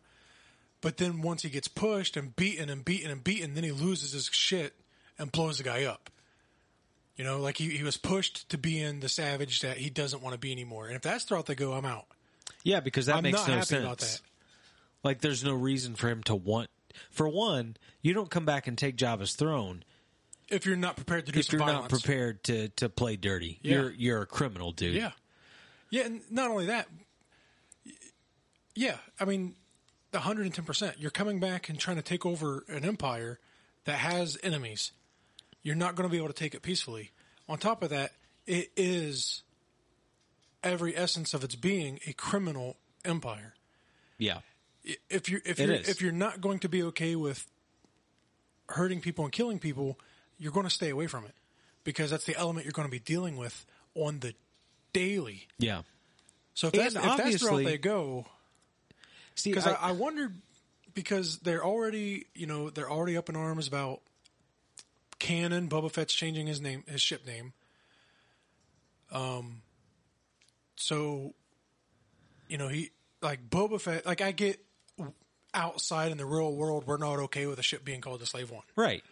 But 0.82 0.98
then 0.98 1.22
once 1.22 1.42
he 1.42 1.50
gets 1.50 1.68
pushed 1.68 2.16
and 2.18 2.36
beaten 2.36 2.70
and 2.70 2.86
beaten 2.86 3.10
and 3.10 3.24
beaten, 3.24 3.54
then 3.56 3.64
he 3.64 3.72
loses 3.72 4.12
his 4.12 4.30
shit 4.32 4.74
and 5.18 5.32
blows 5.32 5.58
the 5.58 5.64
guy 5.64 5.86
up. 5.86 6.10
You 7.16 7.24
know, 7.24 7.40
like 7.40 7.58
he, 7.58 7.70
he 7.72 7.84
was 7.84 7.98
pushed 7.98 8.48
to 8.50 8.58
be 8.60 8.80
in 8.80 9.00
the 9.00 9.10
savage 9.10 9.62
that 9.62 9.78
he 9.78 9.90
doesn't 9.90 10.22
want 10.22 10.34
to 10.34 10.40
be 10.40 10.52
anymore. 10.52 10.86
And 10.88 10.96
if 10.96 11.02
that's 11.02 11.26
the 11.26 11.34
route 11.36 11.48
they 11.48 11.56
go, 11.56 11.74
I'm 11.74 11.86
out. 11.86 12.06
yeah, 12.64 12.80
because 12.80 13.08
that 13.08 13.16
I'm 13.16 13.24
makes 13.24 13.48
no 13.48 13.56
sense. 13.62 13.72
about 13.72 13.98
that. 14.00 14.22
Like, 15.04 15.22
there's 15.22 15.44
no 15.44 15.54
reason 15.54 15.96
for 15.96 16.10
him 16.10 16.22
to 16.24 16.36
want. 16.36 16.70
For 17.10 17.28
one, 17.28 17.76
you 18.02 18.14
don't 18.14 18.30
come 18.30 18.46
back 18.46 18.68
and 18.68 18.78
take 18.78 18.98
Jabba's 18.98 19.34
throne 19.34 19.84
If 20.50 20.66
you're 20.68 20.76
not 20.76 20.96
prepared 20.96 21.26
to 21.28 21.32
do 21.32 21.40
if 21.40 21.46
some 21.48 21.58
you're 21.60 21.68
violence. 21.68 21.92
not 21.92 22.02
prepared 22.02 22.44
to 22.46 22.70
to 22.70 22.90
play 22.90 23.16
dirty. 23.16 23.60
Yeah. 23.64 23.74
You're 23.74 23.92
you're 23.92 24.22
a 24.22 24.26
criminal, 24.28 24.72
dude. 24.72 24.96
Yeah. 24.96 25.12
Yeah, 25.90 26.06
and 26.06 26.22
not 26.30 26.50
only 26.52 26.66
that, 26.68 26.88
yeah, 28.76 28.98
I 29.20 29.26
mean, 29.26 29.56
110%. 30.14 30.94
You're 30.98 31.12
coming 31.12 31.40
back 31.40 31.70
and 31.70 31.80
trying 31.80 31.98
to 31.98 32.04
take 32.04 32.26
over 32.26 32.64
an 32.68 32.86
empire 32.86 33.40
that 33.86 34.00
has 34.00 34.38
enemies. 34.44 34.92
You're 35.64 35.76
not 35.76 35.96
going 35.96 36.08
to 36.08 36.12
be 36.12 36.18
able 36.18 36.28
to 36.28 36.34
take 36.34 36.56
it 36.56 36.62
peacefully. 36.62 37.12
On 37.50 37.58
top 37.58 37.84
of 37.84 37.90
that, 37.90 38.12
it 38.46 38.72
is 38.76 39.44
every 40.64 40.96
essence 40.96 41.34
of 41.34 41.44
its 41.44 41.56
being 41.56 42.00
a 42.08 42.14
criminal 42.14 42.78
empire. 43.06 43.54
yeah. 44.18 44.40
If 45.10 45.28
you 45.28 45.42
if 45.44 45.60
you 45.60 45.70
if 45.74 46.02
you're 46.02 46.14
not 46.14 46.40
going 46.40 46.60
to 46.60 46.70
be 46.70 46.82
okay 46.84 47.18
with 47.18 47.46
hurting 48.70 49.02
people 49.02 49.26
and 49.26 49.34
killing 49.34 49.60
people, 49.60 50.00
you're 50.38 50.54
going 50.54 50.66
to 50.66 50.74
stay 50.74 50.90
away 50.90 51.08
from 51.08 51.26
it 51.26 51.34
because 51.84 52.10
that's 52.10 52.24
the 52.24 52.38
element 52.38 52.66
you're 52.66 52.72
going 52.72 52.88
to 52.88 52.92
be 52.92 53.00
dealing 53.00 53.36
with 53.36 53.66
on 53.96 54.20
the 54.20 54.34
daily. 54.94 55.48
Yeah. 55.60 55.82
So 56.54 56.68
if 56.68 56.74
that's, 56.74 56.96
if 56.96 57.02
that's 57.02 57.42
the 57.42 57.50
route 57.50 57.66
they 57.66 57.78
go, 57.78 58.28
See, 59.38 59.50
because 59.52 59.66
I, 59.66 59.74
I, 59.74 59.90
I 59.90 59.92
wondered 59.94 60.36
because 60.94 61.38
they're 61.40 61.64
already 61.64 62.26
you 62.36 62.46
know 62.48 62.70
they're 62.70 62.90
already 62.90 63.16
up 63.18 63.30
in 63.30 63.36
arms 63.36 63.68
about 63.68 64.02
canon. 65.20 65.70
Boba 65.70 65.92
Fett's 65.92 66.14
changing 66.14 66.48
his 66.48 66.60
name, 66.60 66.84
his 66.88 67.02
ship 67.02 67.26
name. 67.26 67.54
Um. 69.12 69.62
So, 70.76 71.34
you 72.48 72.58
know 72.58 72.68
he 72.68 72.92
like 73.22 73.50
Boba 73.50 73.80
Fett. 73.82 74.06
Like 74.06 74.22
I 74.22 74.32
get 74.32 74.60
outside 75.54 76.12
in 76.12 76.18
the 76.18 76.26
real 76.26 76.54
world, 76.54 76.86
we're 76.86 76.98
not 76.98 77.18
okay 77.20 77.46
with 77.48 77.58
a 77.58 77.64
ship 77.64 77.84
being 77.84 78.02
called 78.02 78.20
the 78.20 78.26
Slave 78.28 78.52
One, 78.52 78.62
right. 78.76 79.04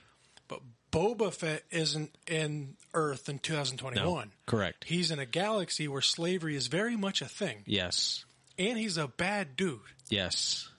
but 0.48 0.60
Boba 0.92 1.34
Fett 1.34 1.64
isn't 1.72 2.16
in 2.28 2.76
Earth 2.94 3.30
in 3.30 3.40
2021. 3.40 4.32
correct. 4.46 4.84
He's 4.84 5.10
in 5.10 5.18
a 5.18 5.26
galaxy 5.26 5.88
where 5.88 6.02
slavery 6.02 6.56
is 6.56 6.68
very 6.68 6.96
much 6.96 7.22
a 7.22 7.26
thing, 7.26 7.64
Yes. 7.66 8.26
And 8.58 8.78
he's 8.78 8.98
a 8.98 9.08
bad 9.08 9.56
dude. 9.56 9.80
Yes. 10.10 10.70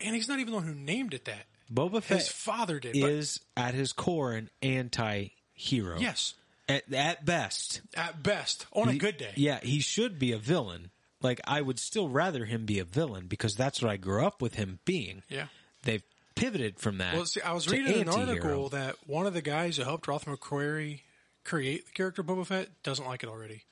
And 0.00 0.14
he's 0.14 0.28
not 0.28 0.38
even 0.38 0.52
the 0.52 0.58
one 0.58 0.66
who 0.66 0.74
named 0.74 1.14
it 1.14 1.24
that. 1.26 1.46
Boba 1.72 2.02
Fett 2.02 2.18
His 2.18 2.28
father 2.28 2.78
did. 2.78 2.92
but 3.00 3.10
is 3.10 3.40
at 3.56 3.74
his 3.74 3.92
core 3.92 4.32
an 4.32 4.50
anti-hero. 4.62 5.98
yes, 5.98 6.34
At, 6.68 6.92
at 6.92 7.24
best. 7.24 7.80
at 7.96 8.22
best, 8.22 8.66
on 8.72 8.88
a 8.88 8.96
good 8.96 9.16
day. 9.16 9.32
Yeah, 9.36 9.58
he 9.62 9.80
should 9.80 10.18
be 10.18 10.32
a 10.32 10.38
villain. 10.38 10.90
Like 11.22 11.40
I 11.44 11.60
would 11.62 11.78
still 11.78 12.08
rather 12.08 12.44
him 12.44 12.66
be 12.66 12.78
a 12.78 12.84
villain 12.84 13.26
because 13.26 13.54
that's 13.56 13.82
what 13.82 13.90
I 13.90 13.96
grew 13.96 14.24
up 14.24 14.40
with 14.42 14.54
him 14.54 14.78
being. 14.84 15.22
Yeah. 15.28 15.46
They've 15.82 16.02
pivoted 16.34 16.78
from 16.78 16.98
that. 16.98 17.14
Well, 17.14 17.24
see, 17.24 17.40
I 17.40 17.52
was 17.52 17.68
reading 17.68 18.02
an 18.02 18.08
article 18.08 18.68
that 18.68 18.96
one 19.06 19.26
of 19.26 19.34
the 19.34 19.42
guys 19.42 19.76
who 19.78 19.82
helped 19.84 20.06
Ralph 20.06 20.26
McQuarrie 20.26 21.00
create 21.44 21.86
the 21.86 21.92
character 21.92 22.22
Boba 22.22 22.46
Fett 22.46 22.68
doesn't 22.82 23.06
like 23.06 23.22
it 23.22 23.28
already. 23.28 23.62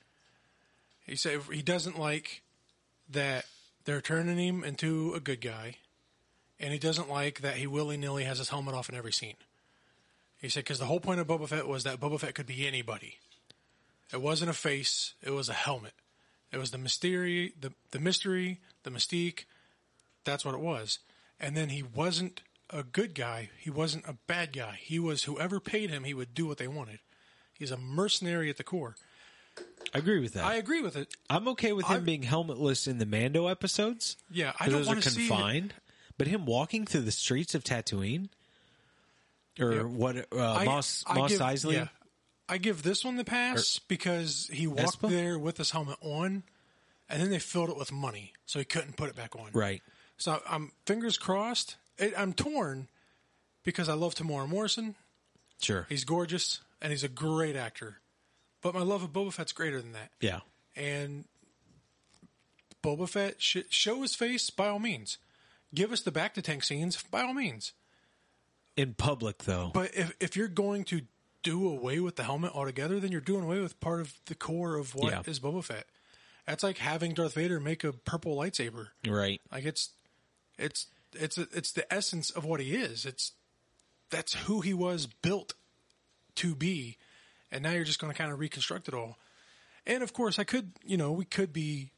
He 1.05 1.15
said 1.15 1.41
he 1.53 1.61
doesn't 1.61 1.99
like 1.99 2.41
that 3.09 3.45
they're 3.85 4.01
turning 4.01 4.37
him 4.37 4.63
into 4.63 5.13
a 5.13 5.19
good 5.19 5.41
guy, 5.41 5.75
and 6.59 6.73
he 6.73 6.79
doesn't 6.79 7.09
like 7.09 7.41
that 7.41 7.55
he 7.55 7.67
willy 7.67 7.97
nilly 7.97 8.23
has 8.23 8.39
his 8.39 8.49
helmet 8.49 8.75
off 8.75 8.89
in 8.89 8.95
every 8.95 9.13
scene. 9.13 9.35
He 10.41 10.49
said 10.49 10.63
because 10.63 10.79
the 10.79 10.85
whole 10.85 10.99
point 10.99 11.19
of 11.19 11.27
Boba 11.27 11.47
Fett 11.47 11.67
was 11.67 11.83
that 11.83 11.99
Boba 11.99 12.19
Fett 12.19 12.35
could 12.35 12.45
be 12.45 12.67
anybody. 12.67 13.17
It 14.13 14.21
wasn't 14.21 14.51
a 14.51 14.53
face; 14.53 15.13
it 15.21 15.31
was 15.31 15.49
a 15.49 15.53
helmet. 15.53 15.93
It 16.51 16.57
was 16.57 16.71
the 16.71 16.77
mystery, 16.77 17.53
the 17.59 17.73
the 17.91 17.99
mystery, 17.99 18.61
the 18.83 18.91
mystique. 18.91 19.45
That's 20.23 20.45
what 20.45 20.55
it 20.55 20.61
was. 20.61 20.99
And 21.39 21.55
then 21.55 21.69
he 21.69 21.83
wasn't 21.83 22.41
a 22.69 22.83
good 22.83 23.13
guy. 23.13 23.49
He 23.59 23.69
wasn't 23.69 24.07
a 24.07 24.17
bad 24.27 24.53
guy. 24.53 24.79
He 24.81 24.99
was 24.99 25.23
whoever 25.23 25.59
paid 25.59 25.89
him, 25.89 26.03
he 26.03 26.13
would 26.13 26.33
do 26.33 26.47
what 26.47 26.57
they 26.57 26.67
wanted. 26.67 26.99
He's 27.57 27.71
a 27.71 27.77
mercenary 27.77 28.49
at 28.49 28.57
the 28.57 28.63
core. 28.63 28.95
I 29.93 29.99
agree 29.99 30.19
with 30.19 30.33
that. 30.33 30.43
I 30.43 30.55
agree 30.55 30.81
with 30.81 30.95
it. 30.97 31.13
I'm 31.29 31.47
okay 31.49 31.71
with 31.73 31.85
him 31.87 31.97
I- 31.97 31.99
being 31.99 32.23
helmetless 32.23 32.87
in 32.87 32.97
the 32.97 33.05
Mando 33.05 33.47
episodes. 33.47 34.17
Yeah, 34.29 34.49
I 34.59 34.65
'cause 34.65 34.67
don't 34.67 34.73
those 34.79 34.87
want 34.87 34.99
are 34.99 35.01
to 35.03 35.09
see. 35.09 35.27
confined. 35.27 35.73
But 36.17 36.27
him 36.27 36.45
walking 36.45 36.85
through 36.85 37.01
the 37.01 37.11
streets 37.11 37.55
of 37.55 37.63
Tatooine, 37.63 38.29
or 39.59 39.87
what? 39.87 40.17
Uh, 40.31 40.53
I- 40.53 40.65
Moss 40.65 41.03
I 41.07 41.13
Moss 41.15 41.31
give- 41.31 41.39
Eisley. 41.41 41.73
yeah. 41.73 41.87
I 42.47 42.57
give 42.57 42.83
this 42.83 43.03
one 43.03 43.15
the 43.15 43.23
pass 43.25 43.79
because 43.79 44.49
he 44.53 44.67
walked 44.67 44.99
Espa? 45.01 45.09
there 45.09 45.39
with 45.39 45.57
his 45.57 45.71
helmet 45.71 45.97
on, 46.01 46.43
and 47.09 47.21
then 47.21 47.29
they 47.31 47.39
filled 47.39 47.69
it 47.69 47.77
with 47.77 47.91
money, 47.91 48.33
so 48.45 48.59
he 48.59 48.65
couldn't 48.65 48.97
put 48.97 49.09
it 49.09 49.15
back 49.15 49.35
on. 49.35 49.49
Right. 49.51 49.81
So 50.17 50.41
I'm 50.47 50.71
fingers 50.85 51.17
crossed. 51.17 51.75
It, 51.97 52.13
I'm 52.17 52.33
torn 52.33 52.87
because 53.63 53.89
I 53.89 53.93
love 53.93 54.15
Temuera 54.15 54.47
Morrison. 54.47 54.95
Sure. 55.61 55.85
He's 55.89 56.03
gorgeous 56.03 56.59
and 56.81 56.91
he's 56.91 57.03
a 57.03 57.09
great 57.09 57.55
actor, 57.55 57.99
but 58.65 58.73
my 58.73 58.81
love 58.81 59.03
of 59.03 59.13
Boba 59.13 59.31
Fett's 59.31 59.53
greater 59.53 59.79
than 59.79 59.93
that. 59.93 60.09
yeah. 60.19 60.39
and 60.75 61.25
Boba 62.83 63.07
Fett 63.07 63.35
sh- 63.41 63.57
show 63.69 64.01
his 64.01 64.15
face 64.15 64.49
by 64.49 64.67
all 64.67 64.79
means. 64.79 65.17
Give 65.73 65.91
us 65.91 66.01
the 66.01 66.11
Bacta 66.11 66.41
tank 66.41 66.63
scenes 66.63 67.01
by 67.09 67.21
all 67.21 67.33
means. 67.33 67.73
In 68.77 68.93
public, 68.93 69.39
though. 69.45 69.71
But 69.73 69.95
if 69.95 70.13
if 70.19 70.35
you're 70.35 70.47
going 70.47 70.83
to 70.85 71.01
do 71.43 71.67
away 71.69 71.99
with 71.99 72.15
the 72.15 72.23
helmet 72.23 72.51
altogether, 72.53 72.99
then 72.99 73.11
you're 73.11 73.21
doing 73.21 73.43
away 73.43 73.59
with 73.59 73.79
part 73.79 74.01
of 74.01 74.13
the 74.25 74.35
core 74.35 74.75
of 74.77 74.95
what 74.95 75.27
is 75.27 75.39
Yeah. 75.39 75.49
Boba 75.49 75.63
Fett. 75.63 75.85
That's 76.47 76.63
like 76.63 76.77
having 76.77 77.13
Darth 77.13 77.33
Vader 77.33 77.59
make 77.59 77.83
a 77.83 77.93
purple 77.93 78.35
lightsaber. 78.35 78.87
right. 79.07 79.41
Like 79.51 79.65
it's 79.65 79.91
it's 80.57 80.87
it's 81.13 81.37
it's 81.37 81.71
the 81.71 81.91
essence 81.93 82.29
of 82.29 82.45
what 82.45 82.59
he 82.59 82.75
is. 82.75 83.05
It's 83.05 83.31
that's 84.09 84.33
who 84.33 84.61
he 84.61 84.73
was 84.73 85.07
built 85.07 85.53
to 86.35 86.53
be, 86.55 86.97
and 87.55 87.63
now 87.63 87.71
you're 87.71 87.83
just 87.83 87.99
going 87.99 88.11
to 88.11 88.17
kind 88.17 88.31
of 88.31 88.39
reconstruct 88.39 88.87
it 88.87 88.93
all. 88.93 89.17
And 89.87 90.03
of 90.03 90.13
course, 90.13 90.39
I 90.39 90.43
could 90.43 90.71
you 90.85 90.97
know 90.97 91.11
we 91.11 91.25
could 91.25 91.51
be 91.51 91.91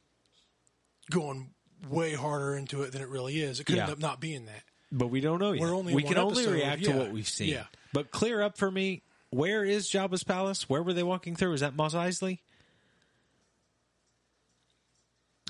going 1.10 1.50
way 1.88 2.14
harder 2.14 2.56
into 2.56 2.82
it 2.82 2.92
than 2.92 3.02
it 3.02 3.08
really 3.08 3.40
is. 3.40 3.60
It 3.60 3.64
could 3.64 3.78
end 3.78 3.90
up 3.90 3.98
not 3.98 4.20
being 4.20 4.46
that. 4.46 4.62
But 4.90 5.08
we 5.08 5.20
don't 5.20 5.38
know 5.38 5.52
yet. 5.52 5.60
We're 5.60 5.74
only 5.74 5.94
we 5.94 6.02
can 6.02 6.18
only 6.18 6.46
react 6.46 6.82
yeah. 6.82 6.92
to 6.92 6.98
what 6.98 7.12
we've 7.12 7.28
seen. 7.28 7.48
Yeah. 7.48 7.64
But 7.92 8.10
clear 8.10 8.40
up 8.42 8.56
for 8.56 8.70
me. 8.70 9.02
Where 9.30 9.62
is 9.62 9.88
Jabba's 9.88 10.24
palace? 10.24 10.68
Where 10.70 10.82
were 10.82 10.94
they 10.94 11.02
walking 11.02 11.36
through? 11.36 11.52
Is 11.52 11.60
that 11.60 11.76
Mos 11.76 11.94
Eisley? 11.94 12.38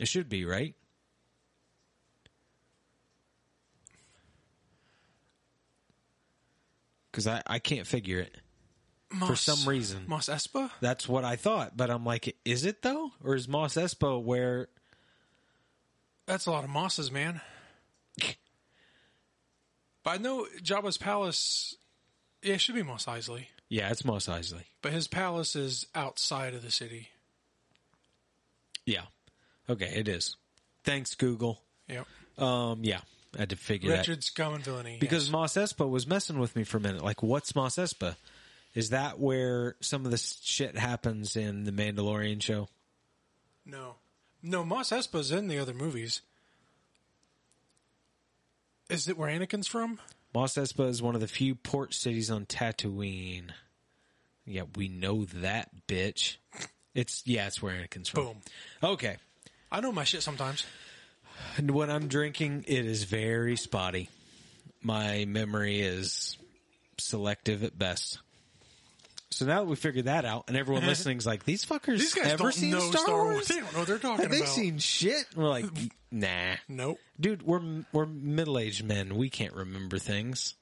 It 0.00 0.08
should 0.08 0.28
be 0.28 0.44
right. 0.44 0.74
Because 7.10 7.26
I, 7.26 7.42
I 7.46 7.58
can't 7.58 7.86
figure 7.86 8.18
it. 8.18 8.36
For 9.26 9.36
some 9.36 9.66
reason. 9.68 10.04
Mos 10.06 10.28
Espa. 10.28 10.70
That's 10.80 11.08
what 11.08 11.24
I 11.24 11.36
thought. 11.36 11.76
But 11.76 11.90
I'm 11.90 12.04
like, 12.04 12.36
is 12.44 12.64
it 12.64 12.82
though? 12.82 13.12
Or 13.24 13.34
is 13.34 13.48
Mos 13.48 13.74
Espa 13.74 14.22
where. 14.22 14.68
That's 16.26 16.44
a 16.46 16.50
lot 16.50 16.64
of 16.64 16.70
mosses, 16.70 17.10
man. 17.10 17.40
but 18.18 20.10
I 20.10 20.16
know 20.18 20.46
Jabba's 20.62 20.98
palace. 20.98 21.74
Yeah, 22.42 22.54
it 22.54 22.60
should 22.60 22.74
be 22.74 22.82
Mos 22.82 23.06
Eisley, 23.06 23.46
Yeah, 23.68 23.90
it's 23.90 24.04
Mos 24.04 24.26
Eisley. 24.26 24.62
but 24.82 24.92
his 24.92 25.08
palace 25.08 25.56
is 25.56 25.86
outside 25.94 26.54
of 26.54 26.62
the 26.62 26.70
city. 26.70 27.08
Yeah. 28.86 29.02
Okay, 29.68 29.92
it 29.96 30.06
is. 30.06 30.36
Thanks, 30.84 31.14
Google. 31.14 31.60
Yep. 31.88 32.06
Um, 32.38 32.80
yeah, 32.82 33.00
I 33.36 33.40
had 33.40 33.50
to 33.50 33.56
figure 33.56 33.90
that. 33.90 33.98
Richard 34.06 34.22
Scum 34.22 34.54
and 34.54 34.64
Villainy. 34.64 34.98
Because 35.00 35.24
yes. 35.26 35.32
Mos 35.32 35.54
Espa 35.54 35.88
was 35.88 36.06
messing 36.06 36.38
with 36.38 36.54
me 36.54 36.62
for 36.64 36.76
a 36.76 36.80
minute. 36.80 37.02
Like, 37.02 37.22
what's 37.22 37.54
Mos 37.56 37.76
Espa? 37.76 38.16
Is 38.74 38.90
that 38.90 39.18
where 39.18 39.76
some 39.80 40.04
of 40.04 40.10
the 40.10 40.18
shit 40.18 40.76
happens 40.76 41.36
in 41.36 41.64
the 41.64 41.72
Mandalorian 41.72 42.42
show? 42.42 42.68
no, 43.64 43.96
no, 44.42 44.64
Mos 44.64 44.92
Espa's 44.92 45.30
in 45.32 45.48
the 45.48 45.58
other 45.58 45.74
movies. 45.74 46.22
Is 48.88 49.08
it 49.08 49.18
where 49.18 49.28
Anakin's 49.28 49.66
from? 49.66 49.98
Mos 50.34 50.54
Espa 50.54 50.88
is 50.88 51.02
one 51.02 51.14
of 51.14 51.20
the 51.20 51.28
few 51.28 51.54
port 51.54 51.92
cities 51.92 52.30
on 52.30 52.46
Tatooine. 52.46 53.50
Yeah, 54.46 54.62
we 54.76 54.88
know 54.88 55.24
that, 55.26 55.70
bitch. 55.86 56.36
It's 56.94 57.22
yeah, 57.26 57.46
it's 57.46 57.60
where 57.60 57.74
Anakin's 57.74 58.08
from. 58.08 58.24
Boom. 58.24 58.36
Okay. 58.82 59.16
I 59.70 59.80
know 59.80 59.92
my 59.92 60.04
shit 60.04 60.22
sometimes. 60.22 60.64
And 61.56 61.70
when 61.70 61.90
I'm 61.90 62.08
drinking, 62.08 62.64
it 62.66 62.86
is 62.86 63.04
very 63.04 63.56
spotty. 63.56 64.08
My 64.82 65.24
memory 65.26 65.80
is 65.80 66.36
selective 66.96 67.62
at 67.62 67.78
best. 67.78 68.18
So 69.38 69.46
now 69.46 69.60
that 69.60 69.66
we 69.66 69.76
figured 69.76 70.06
that 70.06 70.24
out, 70.24 70.46
and 70.48 70.56
everyone 70.56 70.84
listening's 70.88 71.24
like, 71.24 71.44
"These 71.44 71.64
fuckers 71.64 71.98
These 72.00 72.12
guys 72.14 72.26
ever 72.32 72.42
don't 72.42 72.54
seen 72.54 72.70
know 72.72 72.90
Star, 72.90 73.22
Wars. 73.22 73.46
They 73.46 73.60
don't 73.60 73.72
know 73.72 73.78
what 73.78 73.86
they're 73.86 73.98
talking 73.98 74.14
about. 74.14 74.20
Have 74.22 74.30
they 74.32 74.38
about. 74.38 74.48
seen 74.48 74.78
shit?" 74.78 75.26
And 75.32 75.44
we're 75.44 75.48
like, 75.48 75.66
"Nah, 76.10 76.56
Nope. 76.66 76.98
dude. 77.20 77.42
We're 77.44 77.84
we're 77.92 78.06
middle 78.06 78.58
aged 78.58 78.84
men. 78.84 79.14
We 79.14 79.30
can't 79.30 79.54
remember 79.54 79.96
things. 80.00 80.56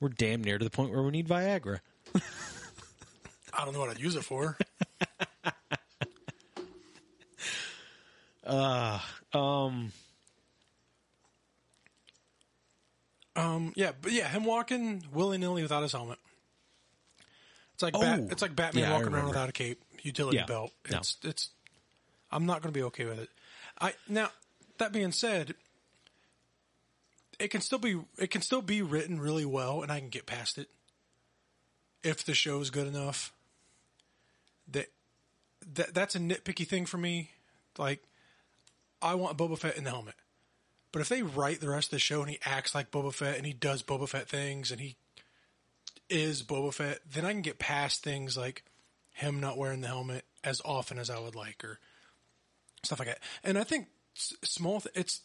We're 0.00 0.08
damn 0.08 0.42
near 0.42 0.56
to 0.56 0.64
the 0.64 0.70
point 0.70 0.92
where 0.92 1.02
we 1.02 1.10
need 1.10 1.28
Viagra." 1.28 1.80
I 3.52 3.64
don't 3.66 3.74
know 3.74 3.80
what 3.80 3.90
I'd 3.90 4.00
use 4.00 4.16
it 4.16 4.24
for. 4.24 4.56
Um, 9.32 9.92
Um, 13.36 13.72
yeah, 13.76 13.92
but 14.00 14.12
yeah, 14.12 14.26
him 14.26 14.44
walking 14.44 15.02
willy 15.12 15.36
nilly 15.36 15.60
without 15.62 15.82
his 15.82 15.92
helmet. 15.92 16.18
It's 17.80 17.82
like 17.82 17.96
Oh. 17.96 18.00
Bat, 18.00 18.20
it's 18.30 18.42
like 18.42 18.54
Batman 18.54 18.84
Yeah, 18.84 18.92
walking 18.92 19.14
around 19.14 19.28
without 19.28 19.48
a 19.48 19.52
cape, 19.52 19.82
utility 20.02 20.36
Yeah. 20.36 20.44
belt. 20.44 20.70
No. 20.90 20.98
It's 20.98 21.16
it's. 21.22 21.48
I'm 22.30 22.44
not 22.44 22.60
going 22.60 22.72
to 22.72 22.78
be 22.78 22.82
okay 22.84 23.06
with 23.06 23.18
it. 23.18 23.30
I 23.80 23.94
now 24.06 24.28
that 24.76 24.92
being 24.92 25.12
said, 25.12 25.54
it 27.38 27.48
can 27.48 27.62
still 27.62 27.78
be 27.78 27.98
it 28.18 28.30
can 28.30 28.42
still 28.42 28.60
be 28.60 28.82
written 28.82 29.18
really 29.18 29.46
well, 29.46 29.82
and 29.82 29.90
I 29.90 29.98
can 29.98 30.10
get 30.10 30.26
past 30.26 30.58
it 30.58 30.68
if 32.02 32.22
the 32.24 32.34
show 32.34 32.60
is 32.60 32.68
good 32.68 32.86
enough. 32.86 33.32
That 34.70 34.88
that 35.74 35.94
that's 35.94 36.14
a 36.14 36.18
nitpicky 36.20 36.66
thing 36.66 36.84
for 36.84 36.98
me. 36.98 37.30
Like, 37.78 38.02
I 39.00 39.14
want 39.14 39.38
Boba 39.38 39.58
Fett 39.58 39.76
in 39.78 39.84
the 39.84 39.90
helmet. 39.90 40.16
But 40.92 41.00
if 41.00 41.08
they 41.08 41.22
write 41.22 41.60
the 41.60 41.70
rest 41.70 41.86
of 41.88 41.92
the 41.92 41.98
show 42.00 42.20
and 42.20 42.28
he 42.28 42.38
acts 42.44 42.74
like 42.74 42.90
Boba 42.90 43.14
Fett 43.14 43.36
and 43.38 43.46
he 43.46 43.52
does 43.54 43.82
Boba 43.82 44.08
Fett 44.08 44.28
things 44.28 44.70
and 44.70 44.80
he 44.80 44.96
is 46.10 46.42
Boba 46.42 46.74
Fett, 46.74 47.00
then 47.10 47.24
I 47.24 47.32
can 47.32 47.42
get 47.42 47.58
past 47.58 48.02
things 48.02 48.36
like 48.36 48.64
him 49.12 49.40
not 49.40 49.58
wearing 49.58 49.80
the 49.80 49.88
helmet 49.88 50.24
as 50.42 50.60
often 50.64 50.98
as 50.98 51.10
I 51.10 51.18
would 51.18 51.34
like, 51.34 51.64
or 51.64 51.78
stuff 52.82 52.98
like 52.98 53.08
that. 53.08 53.20
And 53.44 53.58
I 53.58 53.64
think 53.64 53.88
small, 54.14 54.80
th- 54.80 54.94
it's 54.94 55.20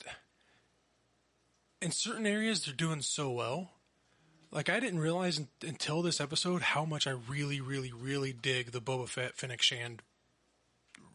in 1.81 1.91
certain 1.91 2.25
areas 2.25 2.65
they're 2.65 2.73
doing 2.73 3.01
so 3.01 3.31
well. 3.31 3.71
Like 4.51 4.69
I 4.69 4.79
didn't 4.79 4.99
realize 4.99 5.39
un- 5.39 5.47
until 5.61 6.01
this 6.01 6.21
episode 6.21 6.61
how 6.61 6.85
much 6.85 7.07
I 7.07 7.11
really, 7.11 7.59
really, 7.61 7.91
really 7.91 8.33
dig 8.33 8.71
the 8.71 8.81
Boba 8.81 9.07
Fett 9.07 9.35
Fennec 9.35 9.61
Shand 9.61 10.01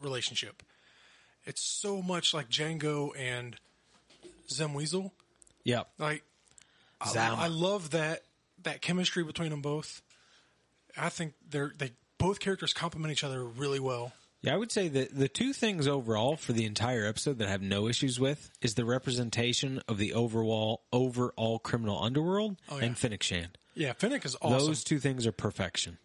relationship. 0.01 0.63
It's 1.45 1.61
so 1.61 2.01
much 2.01 2.33
like 2.33 2.49
Jango 2.49 3.11
and 3.17 3.55
Zam 4.49 4.73
Wesell. 4.73 5.11
Yep. 5.63 5.87
Like 5.97 6.23
I, 6.99 7.45
I 7.45 7.47
love 7.47 7.91
that 7.91 8.23
that 8.63 8.81
chemistry 8.81 9.23
between 9.23 9.49
them 9.49 9.61
both. 9.61 10.01
I 10.97 11.09
think 11.09 11.33
they're 11.49 11.71
they 11.77 11.91
both 12.17 12.39
characters 12.39 12.73
complement 12.73 13.11
each 13.11 13.23
other 13.23 13.43
really 13.43 13.79
well. 13.79 14.13
Yeah, 14.41 14.55
I 14.55 14.57
would 14.57 14.71
say 14.71 14.87
that 14.87 15.15
the 15.17 15.27
two 15.27 15.53
things 15.53 15.87
overall 15.87 16.35
for 16.35 16.51
the 16.53 16.65
entire 16.65 17.05
episode 17.05 17.37
that 17.37 17.47
I 17.47 17.51
have 17.51 17.61
no 17.61 17.87
issues 17.87 18.19
with 18.19 18.49
is 18.61 18.73
the 18.73 18.85
representation 18.85 19.81
of 19.87 19.97
the 19.99 20.13
overall 20.13 20.81
overall 20.91 21.59
criminal 21.59 22.01
underworld 22.01 22.57
Oh, 22.69 22.77
yeah. 22.79 22.85
and 22.85 22.97
Fennec 22.97 23.21
Shand. 23.23 23.57
Yeah, 23.75 23.93
Fennec 23.93 24.25
is 24.25 24.35
awesome. 24.41 24.67
Those 24.67 24.83
two 24.83 24.99
things 24.99 25.25
are 25.27 25.31
perfection. 25.31 25.97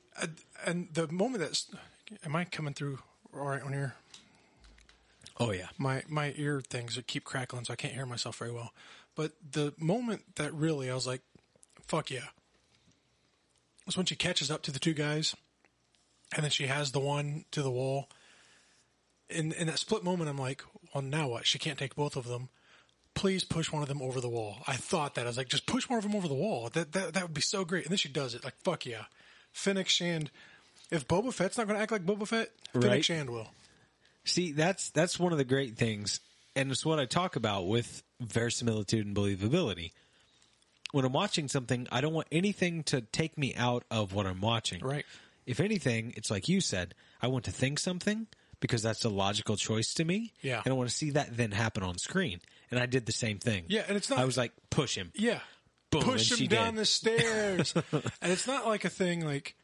and 0.65 0.89
the 0.93 1.09
moment 1.09 1.41
that's 1.41 1.67
am 2.25 2.37
I 2.37 2.45
coming 2.45 2.75
through 2.75 2.99
all 3.35 3.47
right 3.47 3.63
on 3.63 3.73
here? 3.73 3.95
Oh 5.39 5.51
yeah. 5.53 5.69
My 5.79 6.03
my 6.09 6.33
ear 6.37 6.61
things 6.61 6.99
keep 7.07 7.25
crackling, 7.25 7.65
so 7.65 7.73
I 7.73 7.77
can't 7.77 7.93
hear 7.95 8.07
myself 8.07 8.37
very 8.37 8.53
well. 8.53 8.73
But 9.15 9.33
the 9.53 9.73
moment 9.79 10.37
that 10.37 10.53
really 10.55 10.91
I 10.91 10.95
was 10.95 11.07
like, 11.07 11.23
"Fuck 11.87 12.11
yeah!" 12.11 12.27
Was 13.87 13.97
when 13.97 14.07
she 14.07 14.17
catches 14.17 14.51
up 14.51 14.63
to 14.63 14.73
the 14.73 14.81
two 14.81 14.95
guys, 14.95 15.37
and 16.35 16.43
then 16.43 16.51
she 16.51 16.67
has 16.67 16.91
the 16.91 17.01
one 17.01 17.45
to 17.53 17.63
the 17.63 17.71
wall. 17.71 18.09
In 19.31 19.53
in 19.53 19.69
that 19.69 19.79
split 19.79 20.03
moment, 20.03 20.29
I'm 20.29 20.39
like, 20.39 20.65
"Well, 20.93 21.03
now 21.03 21.29
what? 21.29 21.47
She 21.47 21.59
can't 21.59 21.79
take 21.79 21.95
both 21.95 22.17
of 22.17 22.27
them. 22.27 22.49
Please 23.15 23.45
push 23.45 23.73
one 23.73 23.83
of 23.83 23.89
them 23.89 24.03
over 24.03 24.21
the 24.21 24.29
wall." 24.29 24.59
I 24.67 24.75
thought 24.75 25.15
that 25.15 25.25
I 25.25 25.29
was 25.29 25.37
like, 25.37 25.49
"Just 25.49 25.67
push 25.67 25.89
one 25.89 25.99
of 25.99 26.03
them 26.03 26.17
over 26.17 26.27
the 26.27 26.35
wall. 26.35 26.69
That 26.71 26.93
that 26.93 27.15
that 27.15 27.23
would 27.23 27.35
be 27.35 27.41
so 27.41 27.65
great." 27.65 27.85
And 27.85 27.93
then 27.93 27.99
she 27.99 28.09
does 28.09 28.35
it. 28.35 28.43
Like, 28.45 28.57
fuck 28.65 28.87
yeah, 28.87 29.05
Fennec 29.53 29.89
Shand. 29.89 30.31
If 30.91 31.07
Boba 31.07 31.33
Fett's 31.33 31.57
not 31.57 31.67
going 31.67 31.77
to 31.77 31.83
act 31.83 31.93
like 31.93 32.07
Boba 32.07 32.27
Fett, 32.27 32.51
Fennec 32.73 33.05
Shand 33.05 33.31
will. 33.31 33.49
See, 34.25 34.51
that's 34.51 34.91
that's 34.91 35.19
one 35.19 35.31
of 35.31 35.39
the 35.39 35.45
great 35.45 35.77
things, 35.77 36.19
and 36.57 36.73
it's 36.73 36.85
what 36.85 36.99
I 36.99 37.07
talk 37.07 37.37
about 37.37 37.69
with 37.69 38.03
verisimilitude 38.21 39.07
and 39.07 39.15
believability. 39.15 39.93
When 40.93 41.05
I'm 41.05 41.13
watching 41.13 41.49
something, 41.49 41.87
I 41.91 42.01
don't 42.01 42.15
want 42.15 42.29
anything 42.31 42.83
to 42.85 43.01
take 43.01 43.37
me 43.37 43.55
out 43.55 43.85
of 43.91 44.13
what 44.15 44.27
I'm 44.27 44.41
watching. 44.41 44.81
Right. 44.83 45.05
If 45.47 45.61
anything, 45.61 46.15
it's 46.17 46.31
like 46.31 46.49
you 46.49 46.61
said, 46.61 46.95
I 47.21 47.27
want 47.29 47.45
to 47.47 47.51
think 47.51 47.79
something 47.79 48.27
because 48.61 48.83
that's 48.83 49.05
a 49.05 49.09
logical 49.09 49.57
choice 49.57 49.93
to 49.95 50.05
me. 50.05 50.33
Yeah. 50.43 50.63
And 50.65 50.73
I 50.73 50.77
want 50.77 50.89
to 50.89 50.95
see 50.95 51.11
that 51.11 51.37
then 51.37 51.51
happen 51.53 51.83
on 51.83 51.99
screen. 51.99 52.41
And 52.71 52.81
I 52.81 52.87
did 52.87 53.07
the 53.07 53.13
same 53.13 53.39
thing. 53.39 53.65
Yeah, 53.69 53.85
and 53.87 53.97
it's 53.97 54.09
not- 54.11 54.19
I 54.19 54.25
was 54.25 54.37
like, 54.37 54.53
push 54.71 54.95
him. 54.97 55.13
Yeah. 55.15 55.41
Boom, 55.91 56.03
Push 56.03 56.41
him 56.41 56.47
down 56.49 56.75
did. 56.75 56.81
the 56.81 56.85
stairs. 56.87 57.75
and 57.93 58.33
it's 58.33 58.47
not 58.47 58.67
like 58.67 58.85
a 58.85 58.89
thing 58.91 59.25
like 59.25 59.55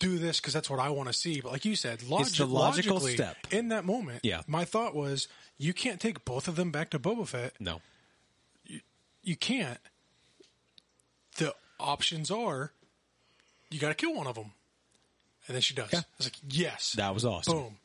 do 0.00 0.18
this 0.18 0.40
because 0.40 0.54
that's 0.54 0.70
what 0.70 0.80
I 0.80 0.88
want 0.88 1.08
to 1.08 1.12
see. 1.12 1.40
But 1.42 1.52
like 1.52 1.64
you 1.66 1.76
said, 1.76 2.02
log- 2.02 2.26
logical 2.40 3.00
step. 3.00 3.36
in 3.50 3.68
that 3.68 3.84
moment. 3.84 4.20
Yeah. 4.22 4.40
my 4.46 4.64
thought 4.64 4.94
was 4.94 5.28
you 5.58 5.74
can't 5.74 6.00
take 6.00 6.24
both 6.24 6.48
of 6.48 6.56
them 6.56 6.70
back 6.70 6.90
to 6.90 6.98
Boba 6.98 7.26
Fett. 7.28 7.52
No. 7.60 7.80
You 9.22 9.36
can't. 9.36 9.78
The 11.36 11.54
options 11.80 12.30
are 12.30 12.72
you 13.70 13.80
got 13.80 13.88
to 13.88 13.94
kill 13.94 14.14
one 14.14 14.26
of 14.26 14.34
them, 14.36 14.52
and 15.46 15.54
then 15.54 15.60
she 15.62 15.74
does. 15.74 15.92
Yeah. 15.92 16.00
I 16.00 16.04
was 16.18 16.26
like, 16.26 16.36
yes, 16.48 16.92
That 16.96 17.12
was 17.14 17.24
awesome. 17.24 17.54
boom. 17.54 17.76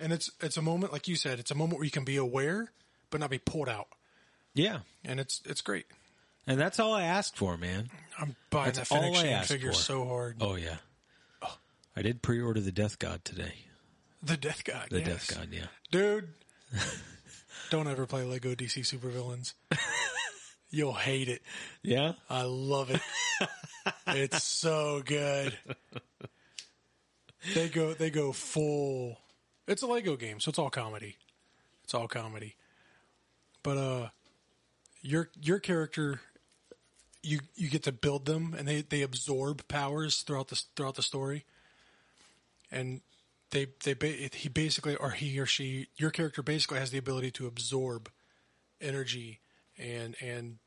And 0.00 0.12
it's 0.12 0.30
it's 0.40 0.56
a 0.56 0.62
moment 0.62 0.92
like 0.92 1.06
you 1.08 1.14
said. 1.16 1.38
It's 1.38 1.50
a 1.50 1.54
moment 1.54 1.78
where 1.78 1.84
you 1.84 1.90
can 1.92 2.04
be 2.04 2.16
aware 2.16 2.70
but 3.10 3.20
not 3.20 3.30
be 3.30 3.38
pulled 3.38 3.68
out, 3.68 3.88
Yeah. 4.54 4.80
and 5.04 5.20
it's 5.20 5.40
it's 5.44 5.60
great. 5.60 5.86
And 6.46 6.58
that's 6.58 6.80
all 6.80 6.92
I 6.92 7.02
asked 7.04 7.36
for, 7.36 7.56
man. 7.56 7.88
I'm 8.18 8.34
buying 8.50 8.72
That's 8.72 8.88
that 8.88 8.94
all 8.98 9.16
I 9.16 9.26
asked 9.28 9.48
figure 9.52 9.70
for. 9.72 9.78
so 9.78 10.04
hard. 10.08 10.38
Oh, 10.40 10.56
yeah. 10.56 10.76
I 11.94 12.02
did 12.02 12.20
pre 12.20 12.40
order 12.40 12.58
the 12.60 12.72
Death 12.72 12.98
God 12.98 13.24
today. 13.24 13.52
The 14.24 14.36
Death 14.36 14.64
God. 14.64 14.88
The 14.90 14.98
yes. 15.00 15.26
Death 15.28 15.38
God, 15.38 15.48
yeah. 15.52 15.66
Dude, 15.92 16.30
don't 17.70 17.86
ever 17.86 18.06
play 18.06 18.24
Lego 18.24 18.54
DC 18.56 18.80
Supervillains. 18.80 19.52
You'll 20.72 20.94
hate 20.94 21.28
it. 21.28 21.42
Yeah? 21.82 22.14
I 22.30 22.42
love 22.44 22.90
it. 22.90 23.00
it's 24.06 24.42
so 24.42 25.02
good. 25.04 25.56
They 27.54 27.68
go 27.68 27.92
they 27.92 28.08
go 28.08 28.32
full 28.32 29.18
It's 29.68 29.82
a 29.82 29.86
Lego 29.86 30.16
game, 30.16 30.40
so 30.40 30.48
it's 30.48 30.58
all 30.58 30.70
comedy. 30.70 31.18
It's 31.84 31.92
all 31.92 32.08
comedy. 32.08 32.56
But 33.62 33.76
uh 33.76 34.08
your 35.02 35.28
your 35.40 35.58
character 35.58 36.22
you 37.22 37.40
you 37.54 37.68
get 37.68 37.82
to 37.82 37.92
build 37.92 38.24
them 38.24 38.54
and 38.58 38.66
they 38.66 38.80
they 38.80 39.02
absorb 39.02 39.68
powers 39.68 40.22
throughout 40.22 40.48
the 40.48 40.62
throughout 40.74 40.94
the 40.94 41.02
story. 41.02 41.44
And 42.70 43.02
they 43.50 43.66
they 43.84 43.94
he 44.32 44.48
basically 44.48 44.96
or 44.96 45.10
he 45.10 45.38
or 45.38 45.44
she 45.44 45.88
your 45.98 46.10
character 46.10 46.42
basically 46.42 46.78
has 46.78 46.90
the 46.90 46.98
ability 46.98 47.30
to 47.32 47.46
absorb 47.46 48.10
energy 48.80 49.41
and 49.82 50.16
and 50.20 50.58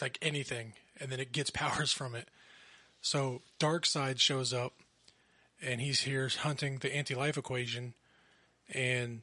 like 0.00 0.18
anything 0.22 0.74
and 1.00 1.10
then 1.10 1.20
it 1.20 1.32
gets 1.32 1.50
powers 1.62 1.92
from 1.92 2.14
it. 2.14 2.28
So 3.00 3.42
Darkseid 3.58 4.18
shows 4.20 4.52
up 4.52 4.74
and 5.60 5.80
he's 5.80 6.02
here 6.02 6.28
hunting 6.28 6.78
the 6.78 6.94
anti-life 6.94 7.36
equation 7.36 7.94
and 8.72 9.22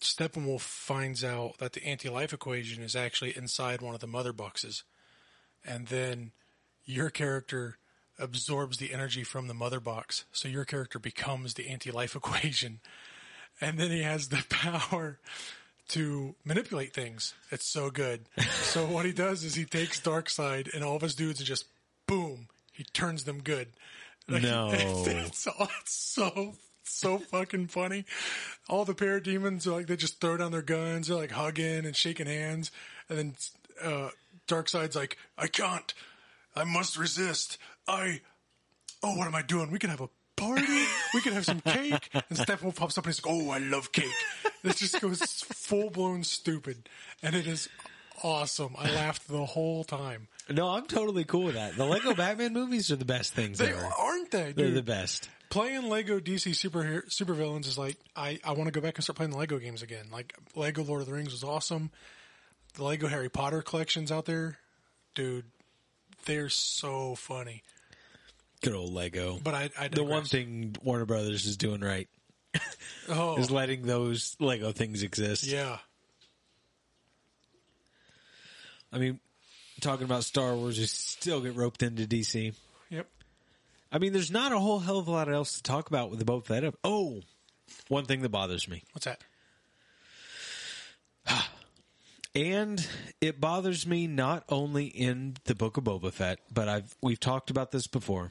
steppenwolf 0.00 0.60
finds 0.60 1.24
out 1.24 1.58
that 1.58 1.72
the 1.72 1.84
anti-life 1.84 2.32
equation 2.32 2.82
is 2.82 2.94
actually 2.94 3.36
inside 3.36 3.82
one 3.82 3.94
of 3.94 4.00
the 4.00 4.06
mother 4.06 4.32
boxes. 4.32 4.84
And 5.64 5.88
then 5.88 6.30
your 6.84 7.10
character 7.10 7.78
absorbs 8.18 8.78
the 8.78 8.92
energy 8.92 9.22
from 9.22 9.48
the 9.48 9.54
mother 9.54 9.80
box 9.80 10.24
so 10.32 10.48
your 10.48 10.64
character 10.64 10.98
becomes 10.98 11.54
the 11.54 11.68
anti-life 11.68 12.14
equation. 12.16 12.80
And 13.60 13.78
then 13.78 13.90
he 13.90 14.02
has 14.02 14.28
the 14.28 14.44
power 14.48 15.18
to 15.88 16.34
manipulate 16.44 16.92
things. 16.92 17.34
It's 17.50 17.66
so 17.66 17.90
good. 17.90 18.26
so 18.62 18.86
what 18.86 19.04
he 19.06 19.12
does 19.12 19.44
is 19.44 19.54
he 19.54 19.64
takes 19.64 20.00
Darkseid 20.00 20.74
and 20.74 20.84
all 20.84 20.96
of 20.96 21.02
his 21.02 21.14
dudes 21.14 21.40
and 21.40 21.46
just 21.46 21.64
boom, 22.06 22.48
he 22.72 22.84
turns 22.84 23.24
them 23.24 23.40
good. 23.42 23.68
Like, 24.28 24.42
No. 24.42 24.68
it's, 24.72 25.46
all- 25.46 25.68
it's 25.80 25.92
so 25.94 26.54
so 26.84 27.18
fucking 27.18 27.66
funny. 27.68 28.04
All 28.68 28.84
the 28.86 28.94
parademons 28.94 29.66
are 29.66 29.72
like 29.72 29.86
they 29.86 29.96
just 29.96 30.20
throw 30.20 30.36
down 30.38 30.52
their 30.52 30.62
guns, 30.62 31.08
they're 31.08 31.16
like 31.16 31.30
hugging 31.30 31.84
and 31.84 31.94
shaking 31.94 32.26
hands, 32.26 32.70
and 33.08 33.18
then 33.18 33.34
uh, 33.82 34.08
Darkseid's 34.48 34.96
like, 34.96 35.18
I 35.36 35.48
can't, 35.48 35.92
I 36.56 36.64
must 36.64 36.96
resist. 36.98 37.58
I 37.86 38.20
oh, 39.02 39.16
what 39.16 39.26
am 39.26 39.34
I 39.34 39.42
doing? 39.42 39.70
We 39.70 39.78
can 39.78 39.90
have 39.90 40.00
a 40.00 40.08
party. 40.36 40.84
We 41.14 41.20
can 41.20 41.32
have 41.34 41.44
some 41.44 41.60
cake. 41.60 42.08
And 42.14 42.38
Steppenwolf 42.38 42.76
pops 42.76 42.96
up 42.98 43.04
and 43.04 43.14
he's 43.14 43.24
like, 43.24 43.34
oh, 43.34 43.50
I 43.50 43.58
love 43.58 43.92
cake. 43.92 44.06
It 44.64 44.76
just 44.76 45.00
goes 45.00 45.20
full 45.22 45.90
blown 45.90 46.24
stupid. 46.24 46.88
And 47.22 47.34
it 47.34 47.46
is 47.46 47.68
awesome. 48.22 48.74
I 48.78 48.90
laughed 48.90 49.28
the 49.28 49.44
whole 49.44 49.84
time. 49.84 50.28
No, 50.50 50.68
I'm 50.68 50.86
totally 50.86 51.24
cool 51.24 51.44
with 51.44 51.54
that. 51.54 51.76
The 51.76 51.84
Lego 51.84 52.14
Batman 52.14 52.52
movies 52.52 52.90
are 52.90 52.96
the 52.96 53.04
best 53.04 53.34
things 53.34 53.58
They 53.58 53.68
ever. 53.68 53.88
aren't 53.98 54.30
they, 54.30 54.52
They're 54.52 54.70
the 54.70 54.82
best. 54.82 55.28
Playing 55.50 55.88
Lego 55.88 56.20
DC 56.20 56.54
super 56.54 57.04
supervillains 57.08 57.66
is 57.66 57.78
like 57.78 57.96
I, 58.14 58.38
I 58.44 58.52
want 58.52 58.66
to 58.66 58.70
go 58.70 58.80
back 58.80 58.96
and 58.96 59.04
start 59.04 59.16
playing 59.16 59.30
the 59.30 59.38
Lego 59.38 59.58
games 59.58 59.82
again. 59.82 60.06
Like 60.12 60.34
Lego 60.54 60.82
Lord 60.82 61.00
of 61.00 61.06
the 61.06 61.14
Rings 61.14 61.32
was 61.32 61.42
awesome. 61.44 61.90
The 62.74 62.84
Lego 62.84 63.06
Harry 63.08 63.30
Potter 63.30 63.62
collections 63.62 64.12
out 64.12 64.26
there, 64.26 64.58
dude, 65.14 65.46
they're 66.26 66.50
so 66.50 67.14
funny. 67.14 67.62
Good 68.62 68.74
old 68.74 68.92
Lego. 68.92 69.38
But 69.42 69.54
I, 69.54 69.70
I 69.78 69.88
the 69.88 70.04
one 70.04 70.24
thing 70.24 70.76
Warner 70.82 71.06
Brothers 71.06 71.46
is 71.46 71.56
doing 71.56 71.80
right 71.80 72.08
oh 73.08 73.36
is 73.36 73.50
letting 73.50 73.82
those 73.82 74.36
Lego 74.40 74.72
things 74.72 75.02
exist. 75.02 75.44
yeah, 75.44 75.78
I 78.92 78.98
mean, 78.98 79.20
talking 79.80 80.04
about 80.04 80.24
Star 80.24 80.54
Wars, 80.54 80.78
you 80.78 80.86
still 80.86 81.40
get 81.40 81.56
roped 81.56 81.82
into 81.82 82.06
DC. 82.06 82.54
yep. 82.90 83.06
I 83.90 83.98
mean, 83.98 84.12
there's 84.12 84.30
not 84.30 84.52
a 84.52 84.58
whole 84.58 84.80
hell 84.80 84.98
of 84.98 85.08
a 85.08 85.10
lot 85.10 85.32
else 85.32 85.56
to 85.56 85.62
talk 85.62 85.88
about 85.88 86.10
with 86.10 86.18
the 86.18 86.24
Boba 86.24 86.44
Fett. 86.44 86.74
Oh, 86.84 87.22
one 87.88 88.04
thing 88.04 88.22
that 88.22 88.30
bothers 88.30 88.68
me. 88.68 88.82
What's 88.92 89.06
that? 89.06 89.22
And 92.34 92.86
it 93.20 93.40
bothers 93.40 93.84
me 93.84 94.06
not 94.06 94.44
only 94.48 94.84
in 94.84 95.36
the 95.44 95.56
Book 95.56 95.76
of 95.76 95.84
Boba 95.84 96.12
Fett, 96.12 96.38
but 96.52 96.68
I've 96.68 96.94
we've 97.02 97.18
talked 97.18 97.50
about 97.50 97.72
this 97.72 97.88
before. 97.88 98.30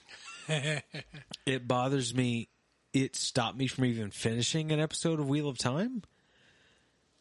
it 1.45 1.68
bothers 1.68 2.13
me. 2.13 2.47
It 2.93 3.15
stopped 3.15 3.57
me 3.57 3.67
from 3.67 3.85
even 3.85 4.11
finishing 4.11 4.71
an 4.71 4.79
episode 4.79 5.19
of 5.19 5.27
Wheel 5.29 5.49
of 5.49 5.57
Time. 5.57 6.03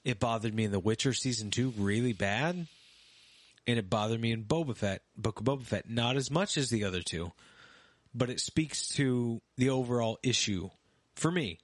It 0.05 0.21
bothered 0.21 0.55
me 0.55 0.65
in 0.65 0.71
The 0.73 0.79
Witcher 0.79 1.13
season 1.13 1.51
two 1.51 1.73
really 1.77 2.13
bad. 2.13 2.67
and 3.67 3.79
it 3.79 3.91
bothered 3.91 4.21
me 4.21 4.31
in 4.33 4.45
Boba 4.45 4.77
Fett, 4.77 5.03
Book 5.17 5.41
of 5.41 5.47
Boba 5.47 5.65
Fett, 5.65 5.91
not 5.91 6.17
as 6.17 6.31
much 6.31 6.57
as 6.57 6.71
the 6.71 6.85
other 6.85 7.03
two, 7.03 7.33
but 8.15 8.31
it 8.31 8.41
speaks 8.41 8.89
to 8.91 9.41
the 9.57 9.71
overall 9.71 10.19
issue 10.23 10.71
for 11.17 11.31
me. 11.31 11.59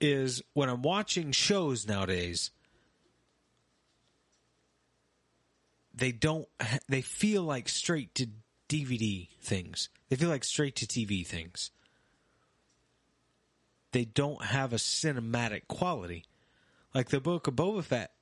Is 0.00 0.42
when 0.52 0.68
I'm 0.68 0.82
watching 0.82 1.32
shows 1.32 1.88
nowadays, 1.88 2.50
they 5.94 6.12
don't, 6.12 6.46
they 6.88 7.00
feel 7.00 7.42
like 7.42 7.68
straight 7.68 8.14
to 8.16 8.28
DVD 8.68 9.28
things. 9.40 9.88
They 10.08 10.16
feel 10.16 10.28
like 10.28 10.44
straight 10.44 10.76
to 10.76 10.86
TV 10.86 11.26
things. 11.26 11.70
They 13.92 14.04
don't 14.04 14.44
have 14.44 14.72
a 14.72 14.76
cinematic 14.76 15.68
quality. 15.68 16.24
Like 16.94 17.08
the 17.08 17.20
book 17.20 17.46
of 17.46 17.54
Boba 17.54 17.84
Fett, 17.84 18.12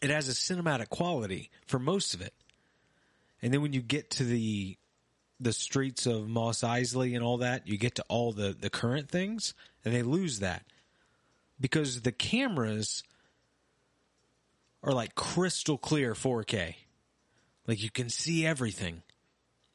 it 0.00 0.10
has 0.10 0.28
a 0.28 0.32
cinematic 0.32 0.88
quality 0.88 1.50
for 1.66 1.78
most 1.78 2.14
of 2.14 2.20
it. 2.20 2.34
And 3.42 3.52
then 3.52 3.62
when 3.62 3.72
you 3.72 3.82
get 3.82 4.10
to 4.12 4.24
the 4.24 4.76
the 5.40 5.52
streets 5.52 6.06
of 6.06 6.28
Mos 6.28 6.62
Eisley 6.62 7.14
and 7.14 7.22
all 7.24 7.38
that, 7.38 7.68
you 7.68 7.78
get 7.78 7.94
to 7.96 8.04
all 8.08 8.32
the, 8.32 8.56
the 8.58 8.70
current 8.70 9.08
things, 9.08 9.54
and 9.84 9.94
they 9.94 10.02
lose 10.02 10.40
that. 10.40 10.64
Because 11.60 12.02
the 12.02 12.12
cameras 12.12 13.04
are 14.82 14.92
like 14.92 15.14
crystal 15.14 15.78
clear 15.78 16.14
4K. 16.14 16.74
Like 17.66 17.82
you 17.82 17.90
can 17.90 18.08
see 18.08 18.46
everything. 18.46 19.02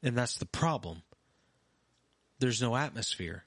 And 0.01 0.17
that's 0.17 0.35
the 0.37 0.45
problem. 0.45 1.03
There's 2.39 2.61
no 2.61 2.75
atmosphere. 2.75 3.45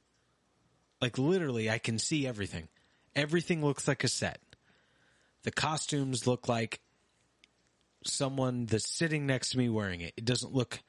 Like 1.00 1.18
literally, 1.18 1.70
I 1.70 1.78
can 1.78 1.98
see 1.98 2.26
everything. 2.26 2.68
Everything 3.14 3.64
looks 3.64 3.86
like 3.88 4.04
a 4.04 4.08
set. 4.08 4.40
The 5.42 5.50
costumes 5.50 6.26
look 6.26 6.48
like 6.48 6.80
someone 8.04 8.66
that's 8.66 8.88
sitting 8.88 9.26
next 9.26 9.50
to 9.50 9.58
me 9.58 9.68
wearing 9.68 10.00
it. 10.00 10.14
It 10.16 10.24
doesn't 10.24 10.54
look 10.54 10.80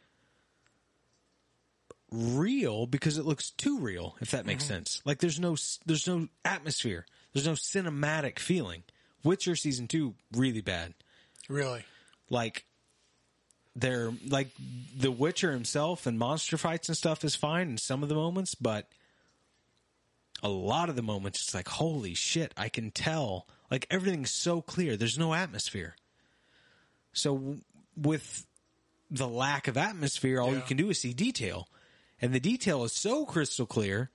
real 2.11 2.85
because 2.85 3.17
it 3.17 3.25
looks 3.25 3.51
too 3.51 3.79
real 3.79 4.15
if 4.21 4.31
that 4.31 4.45
makes 4.45 4.63
uh-huh. 4.65 4.75
sense 4.75 5.01
like 5.03 5.19
there's 5.19 5.39
no 5.39 5.57
there's 5.85 6.07
no 6.07 6.27
atmosphere 6.45 7.05
there's 7.33 7.45
no 7.45 7.51
cinematic 7.53 8.39
feeling 8.39 8.83
witcher 9.23 9.55
season 9.55 9.87
2 9.87 10.15
really 10.33 10.61
bad 10.61 10.93
Really? 11.49 11.83
like 12.29 12.65
they're 13.75 14.11
like 14.25 14.47
the 14.97 15.11
witcher 15.11 15.51
himself 15.51 16.07
and 16.07 16.17
monster 16.17 16.57
fights 16.57 16.87
and 16.87 16.97
stuff 16.97 17.25
is 17.25 17.35
fine 17.35 17.71
in 17.71 17.77
some 17.77 18.03
of 18.03 18.09
the 18.09 18.15
moments 18.15 18.55
but 18.55 18.87
a 20.43 20.49
lot 20.49 20.89
of 20.89 20.95
the 20.95 21.01
moments 21.01 21.41
it's 21.41 21.53
like 21.55 21.67
holy 21.67 22.13
shit 22.13 22.53
i 22.57 22.69
can 22.69 22.91
tell. 22.91 23.47
Like 23.69 23.85
everything's 23.89 24.31
so 24.31 24.61
clear. 24.61 24.95
There's 24.95 25.17
no 25.17 25.33
atmosphere. 25.33 25.95
So 27.13 27.35
w- 27.35 27.61
with 27.95 28.45
the 29.11 29.27
lack 29.27 29.67
of 29.67 29.77
atmosphere 29.77 30.39
all 30.39 30.53
you 30.53 30.61
can 30.61 30.77
do 30.77 30.89
is 30.89 31.01
see 31.01 31.13
detail. 31.13 31.67
And 32.21 32.33
the 32.33 32.39
detail 32.39 32.83
is 32.83 32.93
so 32.93 33.25
crystal 33.25 33.65
clear 33.65 34.09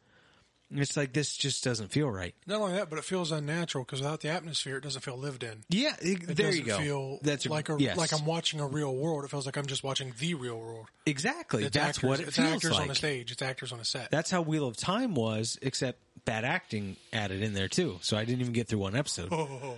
it's 0.74 0.96
like 0.96 1.12
this 1.12 1.36
just 1.36 1.62
doesn't 1.64 1.88
feel 1.92 2.08
right 2.10 2.34
Not 2.46 2.60
only 2.60 2.74
that, 2.74 2.88
but 2.90 2.98
it 2.98 3.04
feels 3.04 3.32
unnatural 3.32 3.84
because 3.84 4.00
without 4.00 4.20
the 4.20 4.28
atmosphere, 4.30 4.76
it 4.78 4.82
doesn't 4.82 5.02
feel 5.02 5.16
lived 5.16 5.42
in. 5.42 5.64
yeah 5.68 5.94
it- 6.00 6.22
It 6.30 6.36
there 6.36 6.52
you 6.54 6.62
go 6.64 6.78
feel 6.78 7.18
that's 7.22 7.46
like 7.46 7.68
a 7.68 7.76
yes. 7.78 7.96
like 7.96 8.12
I'm 8.12 8.24
watching 8.26 8.60
a 8.60 8.66
real 8.66 8.94
world. 8.94 9.24
It 9.24 9.30
feels 9.30 9.46
like 9.46 9.56
I'm 9.56 9.66
just 9.66 9.84
watching 9.84 10.12
the 10.18 10.34
real 10.34 10.58
world. 10.58 10.86
exactly 11.06 11.64
It's 11.64 11.74
that's 11.74 11.98
actors, 11.98 12.08
what 12.08 12.20
it 12.20 12.28
it's 12.28 12.36
feels 12.36 12.52
actors 12.54 12.72
like 12.72 12.82
on 12.82 12.90
a 12.90 12.94
stage. 12.94 13.32
It's 13.32 13.42
actors 13.42 13.72
on 13.72 13.80
a 13.80 13.84
set. 13.84 14.10
That's 14.10 14.30
how 14.30 14.42
Wheel 14.42 14.66
of 14.66 14.76
Time 14.76 15.14
was, 15.14 15.58
except 15.62 15.98
bad 16.24 16.44
acting 16.44 16.96
added 17.12 17.42
in 17.42 17.52
there 17.54 17.68
too. 17.68 17.98
So 18.02 18.16
I 18.16 18.24
didn't 18.24 18.40
even 18.40 18.52
get 18.52 18.68
through 18.68 18.78
one 18.78 18.94
episode. 18.96 19.28
oh, 19.32 19.76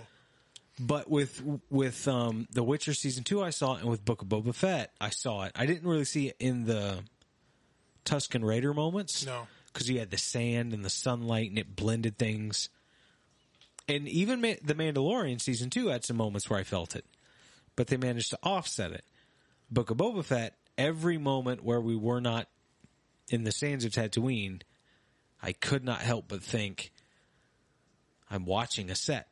But 0.79 1.09
with 1.09 1.41
with 1.69 2.07
um, 2.07 2.47
The 2.51 2.61
Witcher 2.63 2.93
season 2.93 3.23
two, 3.23 3.41
I 3.41 3.49
saw 3.49 3.75
it, 3.75 3.81
and 3.81 3.89
with 3.89 4.03
Book 4.05 4.21
of 4.21 4.27
Boba 4.27 4.53
Fett, 4.53 4.91
I 5.01 5.09
saw 5.09 5.43
it. 5.43 5.53
I 5.55 5.65
didn't 5.65 5.87
really 5.89 6.03
see 6.05 6.27
it 6.27 6.35
in 6.39 6.65
the 6.65 6.99
Tusken 8.05 8.43
Raider 8.43 8.73
moments, 8.73 9.25
No. 9.25 9.47
Because 9.75 9.89
you 9.89 9.99
had 9.99 10.09
the 10.09 10.17
sand 10.17 10.71
and 10.71 10.85
the 10.85 10.89
sunlight, 10.89 11.49
and 11.49 11.59
it 11.59 11.75
blended 11.75 12.17
things. 12.17 12.69
And 13.89 14.07
even 14.07 14.39
Ma- 14.39 14.53
the 14.63 14.73
Mandalorian 14.73 15.41
season 15.41 15.69
two 15.69 15.87
had 15.87 16.05
some 16.05 16.15
moments 16.15 16.49
where 16.49 16.57
I 16.57 16.63
felt 16.63 16.95
it, 16.95 17.03
but 17.75 17.87
they 17.87 17.97
managed 17.97 18.29
to 18.29 18.39
offset 18.41 18.93
it. 18.93 19.03
Book 19.69 19.89
of 19.89 19.97
Boba 19.97 20.23
Fett, 20.23 20.55
every 20.77 21.17
moment 21.17 21.61
where 21.61 21.81
we 21.81 21.93
were 21.93 22.21
not 22.21 22.47
in 23.29 23.43
the 23.43 23.51
sands 23.51 23.83
of 23.83 23.91
Tatooine, 23.91 24.61
I 25.43 25.51
could 25.51 25.83
not 25.83 25.99
help 25.99 26.29
but 26.29 26.41
think, 26.41 26.93
I'm 28.31 28.45
watching 28.45 28.89
a 28.89 28.95
set. 28.95 29.27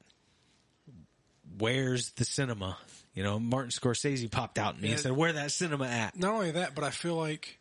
Where's 1.58 2.12
the 2.12 2.26
cinema? 2.26 2.78
You 3.14 3.24
know, 3.24 3.40
Martin 3.40 3.72
Scorsese 3.72 4.30
popped 4.30 4.60
out 4.60 4.76
at 4.76 4.82
me 4.82 4.92
and 4.92 5.00
said, 5.00 5.14
"Where 5.14 5.32
that 5.32 5.52
cinema 5.52 5.86
at?" 5.86 6.18
not 6.20 6.34
only 6.34 6.52
that, 6.52 6.76
but 6.76 6.84
I 6.84 6.90
feel 6.90 7.16
like, 7.16 7.60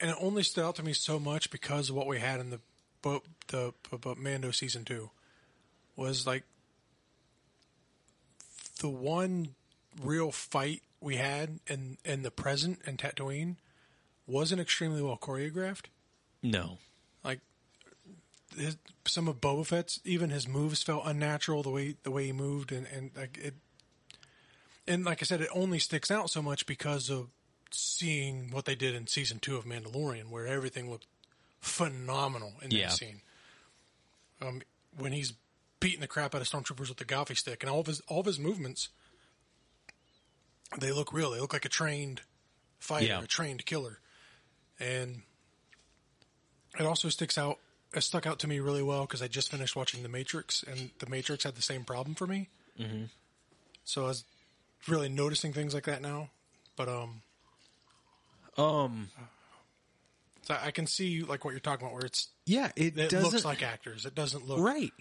and 0.00 0.10
it 0.10 0.16
only 0.20 0.42
stood 0.42 0.64
out 0.64 0.76
to 0.76 0.82
me 0.82 0.92
so 0.92 1.18
much 1.18 1.50
because 1.50 1.90
of 1.90 1.96
what 1.96 2.06
we 2.06 2.18
had 2.18 2.40
in 2.40 2.50
the 2.50 2.60
Bo- 3.02 3.22
the 3.48 3.72
Bo- 3.90 4.16
Mando 4.16 4.50
season 4.50 4.84
two, 4.84 5.10
was 5.96 6.26
like 6.26 6.44
the 8.80 8.88
one 8.88 9.54
real 10.02 10.30
fight 10.32 10.82
we 11.00 11.16
had 11.16 11.60
in 11.66 11.98
in 12.04 12.22
the 12.22 12.30
present 12.30 12.80
in 12.86 12.96
Tatooine 12.96 13.56
wasn't 14.26 14.60
extremely 14.60 15.02
well 15.02 15.16
choreographed. 15.16 15.86
No, 16.42 16.78
Like 17.24 17.40
his, 18.56 18.76
some 19.06 19.28
of 19.28 19.40
Boba 19.40 19.66
Fett's, 19.66 20.00
even 20.04 20.30
his 20.30 20.46
moves 20.46 20.82
felt 20.82 21.02
unnatural. 21.06 21.62
The 21.62 21.70
way 21.70 21.96
the 22.02 22.10
way 22.10 22.26
he 22.26 22.32
moved, 22.32 22.72
and 22.72 22.86
and 22.86 23.10
like 23.16 23.38
it, 23.38 23.54
and 24.86 25.04
like 25.04 25.22
I 25.22 25.24
said, 25.24 25.40
it 25.40 25.48
only 25.54 25.78
sticks 25.78 26.10
out 26.10 26.30
so 26.30 26.42
much 26.42 26.66
because 26.66 27.08
of 27.10 27.28
seeing 27.70 28.50
what 28.50 28.64
they 28.64 28.74
did 28.74 28.94
in 28.94 29.06
season 29.06 29.38
two 29.38 29.56
of 29.56 29.64
Mandalorian, 29.64 30.28
where 30.28 30.46
everything 30.46 30.90
looked 30.90 31.06
phenomenal 31.60 32.54
in 32.62 32.70
that 32.70 32.76
Yeah. 32.76 32.88
scene. 32.90 33.20
Um, 34.40 34.62
when 34.96 35.12
he's 35.12 35.32
beating 35.80 36.00
the 36.00 36.06
crap 36.08 36.34
out 36.34 36.40
of 36.40 36.48
stormtroopers 36.48 36.88
with 36.88 36.98
the 36.98 37.04
gaffi 37.04 37.36
stick, 37.36 37.62
and 37.62 37.70
all 37.70 37.80
of 37.80 37.86
his 37.86 38.00
all 38.02 38.20
of 38.20 38.26
his 38.26 38.38
movements, 38.38 38.88
they 40.78 40.92
look 40.92 41.12
real. 41.12 41.30
They 41.30 41.40
look 41.40 41.52
like 41.52 41.64
a 41.64 41.68
trained 41.70 42.22
fighter, 42.78 43.06
Yeah. 43.06 43.22
a 43.22 43.26
trained 43.26 43.64
killer, 43.66 44.00
and 44.78 45.22
it 46.78 46.84
also 46.84 47.08
sticks 47.08 47.38
out. 47.38 47.58
It 47.94 48.02
stuck 48.02 48.26
out 48.26 48.38
to 48.40 48.48
me 48.48 48.60
really 48.60 48.82
well 48.82 49.02
because 49.02 49.22
I 49.22 49.28
just 49.28 49.50
finished 49.50 49.76
watching 49.76 50.02
The 50.02 50.08
Matrix, 50.08 50.62
and 50.62 50.90
The 50.98 51.06
Matrix 51.08 51.44
had 51.44 51.54
the 51.54 51.62
same 51.62 51.84
problem 51.84 52.14
for 52.14 52.26
me. 52.26 52.48
Mm-hmm. 52.78 53.04
So 53.84 54.04
I 54.04 54.08
was 54.08 54.24
really 54.86 55.08
noticing 55.08 55.52
things 55.52 55.72
like 55.72 55.84
that 55.84 56.02
now. 56.02 56.30
But 56.74 56.88
um, 56.88 57.22
um, 58.58 59.08
so 60.42 60.56
I 60.60 60.70
can 60.70 60.86
see 60.86 61.22
like 61.22 61.44
what 61.44 61.50
you're 61.50 61.60
talking 61.60 61.86
about, 61.86 61.94
where 61.94 62.06
it's 62.06 62.28
yeah, 62.44 62.70
it, 62.76 62.96
it 62.96 63.10
doesn't 63.10 63.32
looks 63.32 63.44
like 63.44 63.62
actors. 63.62 64.06
It 64.06 64.14
doesn't 64.14 64.46
look 64.46 64.60
right. 64.60 64.92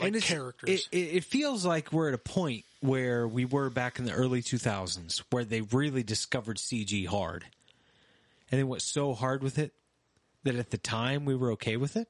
like 0.00 0.08
it's- 0.08 0.24
characters. 0.24 0.88
It, 0.90 0.96
it, 0.96 1.16
it 1.16 1.24
feels 1.24 1.64
like 1.64 1.92
we're 1.92 2.08
at 2.08 2.14
a 2.14 2.18
point 2.18 2.64
where 2.80 3.28
we 3.28 3.44
were 3.44 3.70
back 3.70 3.98
in 3.98 4.04
the 4.04 4.12
early 4.12 4.42
2000s, 4.42 5.22
where 5.30 5.44
they 5.44 5.60
really 5.60 6.02
discovered 6.02 6.56
CG 6.56 7.06
hard, 7.06 7.44
and 8.50 8.58
they 8.58 8.64
went 8.64 8.82
so 8.82 9.14
hard 9.14 9.42
with 9.42 9.58
it 9.58 9.72
that 10.44 10.56
at 10.56 10.70
the 10.70 10.78
time 10.78 11.24
we 11.24 11.34
were 11.34 11.52
okay 11.52 11.76
with 11.76 11.96
it. 11.96 12.08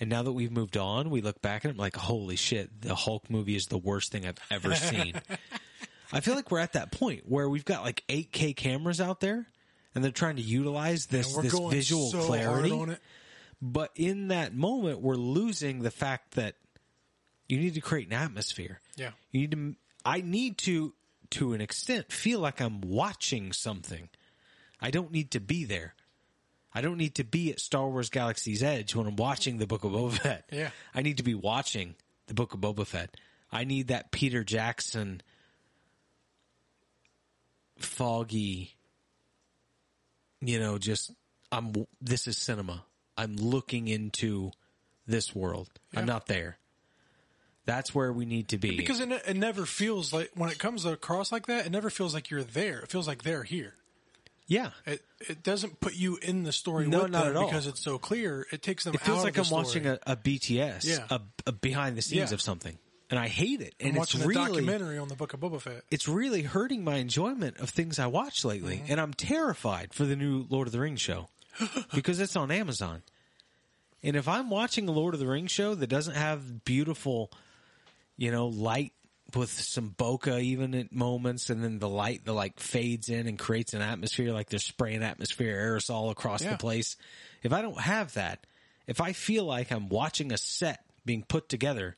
And 0.00 0.10
now 0.10 0.24
that 0.24 0.32
we've 0.32 0.50
moved 0.50 0.76
on, 0.76 1.10
we 1.10 1.20
look 1.20 1.40
back 1.42 1.64
at 1.64 1.70
it 1.70 1.76
like, 1.76 1.94
holy 1.94 2.34
shit, 2.34 2.82
the 2.82 2.94
Hulk 2.94 3.30
movie 3.30 3.54
is 3.54 3.66
the 3.66 3.78
worst 3.78 4.10
thing 4.10 4.26
I've 4.26 4.38
ever 4.50 4.74
seen. 4.74 5.14
I 6.12 6.20
feel 6.20 6.34
like 6.34 6.50
we're 6.50 6.58
at 6.58 6.72
that 6.72 6.90
point 6.90 7.22
where 7.28 7.48
we've 7.48 7.64
got 7.64 7.84
like 7.84 8.02
8K 8.08 8.56
cameras 8.56 9.00
out 9.00 9.20
there, 9.20 9.46
and 9.94 10.02
they're 10.02 10.10
trying 10.10 10.36
to 10.36 10.42
utilize 10.42 11.06
this 11.06 11.34
this 11.36 11.58
visual 11.58 12.10
so 12.10 12.22
clarity. 12.22 12.96
But 13.60 13.90
in 13.94 14.28
that 14.28 14.54
moment, 14.54 15.00
we're 15.00 15.14
losing 15.14 15.82
the 15.82 15.90
fact 15.90 16.32
that 16.32 16.56
you 17.48 17.58
need 17.58 17.74
to 17.74 17.80
create 17.80 18.08
an 18.08 18.14
atmosphere. 18.14 18.80
Yeah. 18.96 19.10
You 19.30 19.40
need 19.40 19.50
to. 19.52 19.74
I 20.04 20.20
need 20.20 20.58
to, 20.58 20.94
to 21.30 21.52
an 21.52 21.60
extent, 21.60 22.10
feel 22.10 22.40
like 22.40 22.60
I'm 22.60 22.80
watching 22.80 23.52
something. 23.52 24.08
I 24.80 24.90
don't 24.90 25.12
need 25.12 25.30
to 25.32 25.40
be 25.40 25.64
there. 25.64 25.94
I 26.74 26.80
don't 26.80 26.96
need 26.96 27.14
to 27.16 27.24
be 27.24 27.52
at 27.52 27.60
Star 27.60 27.88
Wars 27.88 28.08
Galaxy's 28.08 28.62
Edge 28.62 28.96
when 28.96 29.06
I'm 29.06 29.14
watching 29.14 29.58
the 29.58 29.66
Book 29.66 29.84
of 29.84 29.92
Boba 29.92 30.12
Fett. 30.18 30.44
Yeah. 30.50 30.70
I 30.92 31.02
need 31.02 31.18
to 31.18 31.22
be 31.22 31.34
watching 31.34 31.94
the 32.26 32.34
Book 32.34 32.52
of 32.52 32.60
Boba 32.60 32.84
Fett. 32.84 33.16
I 33.52 33.62
need 33.62 33.88
that 33.88 34.10
Peter 34.10 34.42
Jackson 34.42 35.20
foggy 37.76 38.74
you 40.42 40.58
know 40.60 40.76
just 40.78 41.10
i'm 41.50 41.72
this 42.00 42.26
is 42.26 42.36
cinema 42.36 42.84
i'm 43.16 43.36
looking 43.36 43.88
into 43.88 44.50
this 45.06 45.34
world 45.34 45.70
i'm 45.96 46.04
not 46.06 46.26
there 46.26 46.58
that's 47.64 47.94
where 47.94 48.12
we 48.12 48.24
need 48.24 48.48
to 48.48 48.58
be 48.58 48.76
because 48.76 48.98
it, 49.00 49.10
it 49.26 49.36
never 49.36 49.64
feels 49.64 50.12
like 50.12 50.30
when 50.34 50.50
it 50.50 50.58
comes 50.58 50.84
across 50.84 51.30
like 51.30 51.46
that, 51.46 51.64
it 51.64 51.70
never 51.70 51.90
feels 51.90 52.12
like 52.12 52.28
you're 52.28 52.42
there. 52.42 52.80
It 52.80 52.90
feels 52.90 53.06
like 53.06 53.22
they're 53.22 53.44
here. 53.44 53.74
yeah 54.48 54.70
It 54.84 55.00
it 55.20 55.44
doesn't 55.44 55.78
put 55.80 55.94
you 55.94 56.16
in 56.20 56.42
the 56.42 56.50
story 56.50 56.88
No, 56.88 57.06
not 57.06 57.28
at 57.28 57.36
all. 57.36 57.46
because 57.46 57.68
it's 57.68 57.80
so 57.80 57.98
clear. 57.98 58.46
It 58.50 58.62
takes 58.62 58.82
them. 58.82 58.94
it 58.94 59.00
feels 59.00 59.18
out 59.18 59.24
like 59.24 59.38
of 59.38 59.46
i'm 59.46 59.50
the 59.50 59.54
watching 59.54 59.86
a, 59.86 59.96
a 60.08 60.16
bts 60.16 60.84
Yeah. 60.84 61.06
a, 61.08 61.20
a 61.46 61.52
behind 61.52 61.96
the 61.96 62.02
scenes 62.02 62.30
Yeah. 62.32 62.34
of 62.34 62.40
something 62.42 62.76
and 63.12 63.18
I 63.20 63.28
hate 63.28 63.60
it. 63.60 63.74
And 63.78 63.90
I'm 63.90 64.02
it's 64.02 64.14
watching 64.14 64.22
a 64.22 64.26
really 64.26 64.46
documentary 64.48 64.98
on 64.98 65.06
the 65.08 65.14
Book 65.14 65.34
of 65.34 65.40
Boba 65.40 65.60
Fett. 65.60 65.82
it's 65.90 66.08
really 66.08 66.42
hurting 66.42 66.82
my 66.82 66.96
enjoyment 66.96 67.58
of 67.58 67.68
things 67.70 67.98
I 68.00 68.06
watch 68.06 68.44
lately, 68.44 68.78
Mm-hmm. 68.78 68.90
and 68.92 69.00
I'm 69.00 69.12
terrified 69.14 69.92
for 69.94 70.04
the 70.04 70.16
new 70.16 70.46
Lord 70.48 70.66
of 70.66 70.72
the 70.72 70.80
Rings 70.80 71.00
show 71.00 71.28
because 71.94 72.18
it's 72.20 72.34
on 72.36 72.50
Amazon. 72.50 73.02
And 74.02 74.16
if 74.16 74.26
I'm 74.26 74.50
watching 74.50 74.88
a 74.88 74.92
Lord 74.92 75.14
of 75.14 75.20
the 75.20 75.26
Rings 75.28 75.50
show 75.52 75.74
that 75.76 75.86
doesn't 75.86 76.14
have 76.16 76.64
beautiful, 76.64 77.30
you 78.16 78.32
know, 78.32 78.46
light 78.48 78.92
with 79.34 79.50
some 79.50 79.94
bokeh 79.96 80.40
even 80.42 80.74
at 80.74 80.92
moments, 80.92 81.50
and 81.50 81.62
then 81.62 81.78
the 81.78 81.88
light 81.88 82.24
that 82.24 82.32
like 82.32 82.58
fades 82.60 83.08
in 83.08 83.26
and 83.26 83.38
creates 83.38 83.74
an 83.74 83.80
atmosphere, 83.82 84.32
like 84.32 84.48
they're 84.50 84.58
spraying 84.58 85.02
atmosphere 85.02 85.54
aerosol 85.56 86.10
across 86.10 86.42
Yeah. 86.42 86.52
the 86.52 86.58
place. 86.58 86.96
If 87.42 87.52
I 87.52 87.62
don't 87.62 87.80
have 87.80 88.14
that, 88.14 88.44
if 88.86 89.00
I 89.00 89.12
feel 89.12 89.44
like 89.44 89.70
I'm 89.70 89.88
watching 89.88 90.32
a 90.32 90.36
set 90.38 90.84
being 91.06 91.22
put 91.22 91.48
together, 91.48 91.96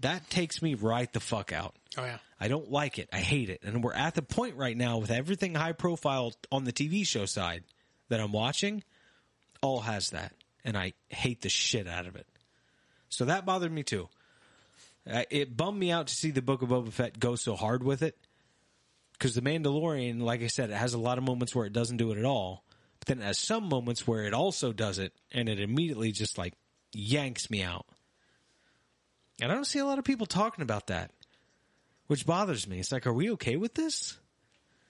that 0.00 0.28
takes 0.30 0.60
me 0.62 0.74
right 0.74 1.10
the 1.12 1.20
fuck 1.20 1.52
out. 1.52 1.74
Oh 1.98 2.04
yeah, 2.04 2.18
I 2.40 2.48
don't 2.48 2.70
like 2.70 2.98
it. 2.98 3.08
I 3.12 3.18
hate 3.20 3.48
it. 3.50 3.62
And 3.64 3.82
we're 3.82 3.94
at 3.94 4.14
the 4.14 4.22
point 4.22 4.56
right 4.56 4.76
now 4.76 4.98
with 4.98 5.10
everything 5.10 5.54
high 5.54 5.72
profile 5.72 6.32
on 6.52 6.64
the 6.64 6.72
TV 6.72 7.06
show 7.06 7.24
side 7.26 7.64
that 8.08 8.20
I'm 8.20 8.32
watching, 8.32 8.82
all 9.62 9.80
has 9.80 10.10
that. 10.10 10.32
And 10.64 10.76
I 10.76 10.92
hate 11.08 11.42
the 11.42 11.48
shit 11.48 11.86
out 11.88 12.06
of 12.06 12.16
it. 12.16 12.26
So 13.08 13.24
that 13.26 13.46
bothered 13.46 13.72
me 13.72 13.82
too. 13.84 14.08
Uh, 15.10 15.22
It 15.30 15.56
bummed 15.56 15.78
me 15.78 15.90
out 15.92 16.08
to 16.08 16.14
see 16.14 16.30
the 16.32 16.42
Book 16.42 16.62
of 16.62 16.68
Boba 16.70 16.92
Fett 16.92 17.18
go 17.20 17.36
so 17.36 17.54
hard 17.54 17.82
with 17.84 18.02
it. 18.02 18.16
Because 19.12 19.34
The 19.34 19.40
Mandalorian, 19.42 20.20
like 20.20 20.42
I 20.42 20.48
said, 20.48 20.70
it 20.70 20.76
has 20.76 20.92
a 20.92 20.98
lot 20.98 21.16
of 21.16 21.24
moments 21.24 21.54
where 21.54 21.64
it 21.64 21.72
doesn't 21.72 21.96
do 21.96 22.10
it 22.12 22.18
at 22.18 22.24
all. 22.24 22.64
But 22.98 23.06
then 23.06 23.18
it 23.20 23.24
has 23.24 23.38
some 23.38 23.68
moments 23.68 24.06
where 24.06 24.24
it 24.24 24.34
also 24.34 24.72
does 24.72 24.98
it, 24.98 25.12
and 25.32 25.48
it 25.48 25.58
immediately 25.60 26.12
just 26.12 26.36
like 26.36 26.52
yanks 26.92 27.48
me 27.48 27.62
out. 27.62 27.86
And 29.40 29.52
I 29.52 29.54
don't 29.54 29.66
see 29.66 29.78
a 29.78 29.84
lot 29.84 29.98
of 29.98 30.04
people 30.04 30.26
talking 30.26 30.62
about 30.62 30.86
that 30.86 31.10
which 32.06 32.26
bothers 32.26 32.66
me. 32.66 32.78
It's 32.78 32.92
like, 32.92 33.06
are 33.06 33.12
we 33.12 33.30
okay 33.32 33.56
with 33.56 33.74
this? 33.74 34.18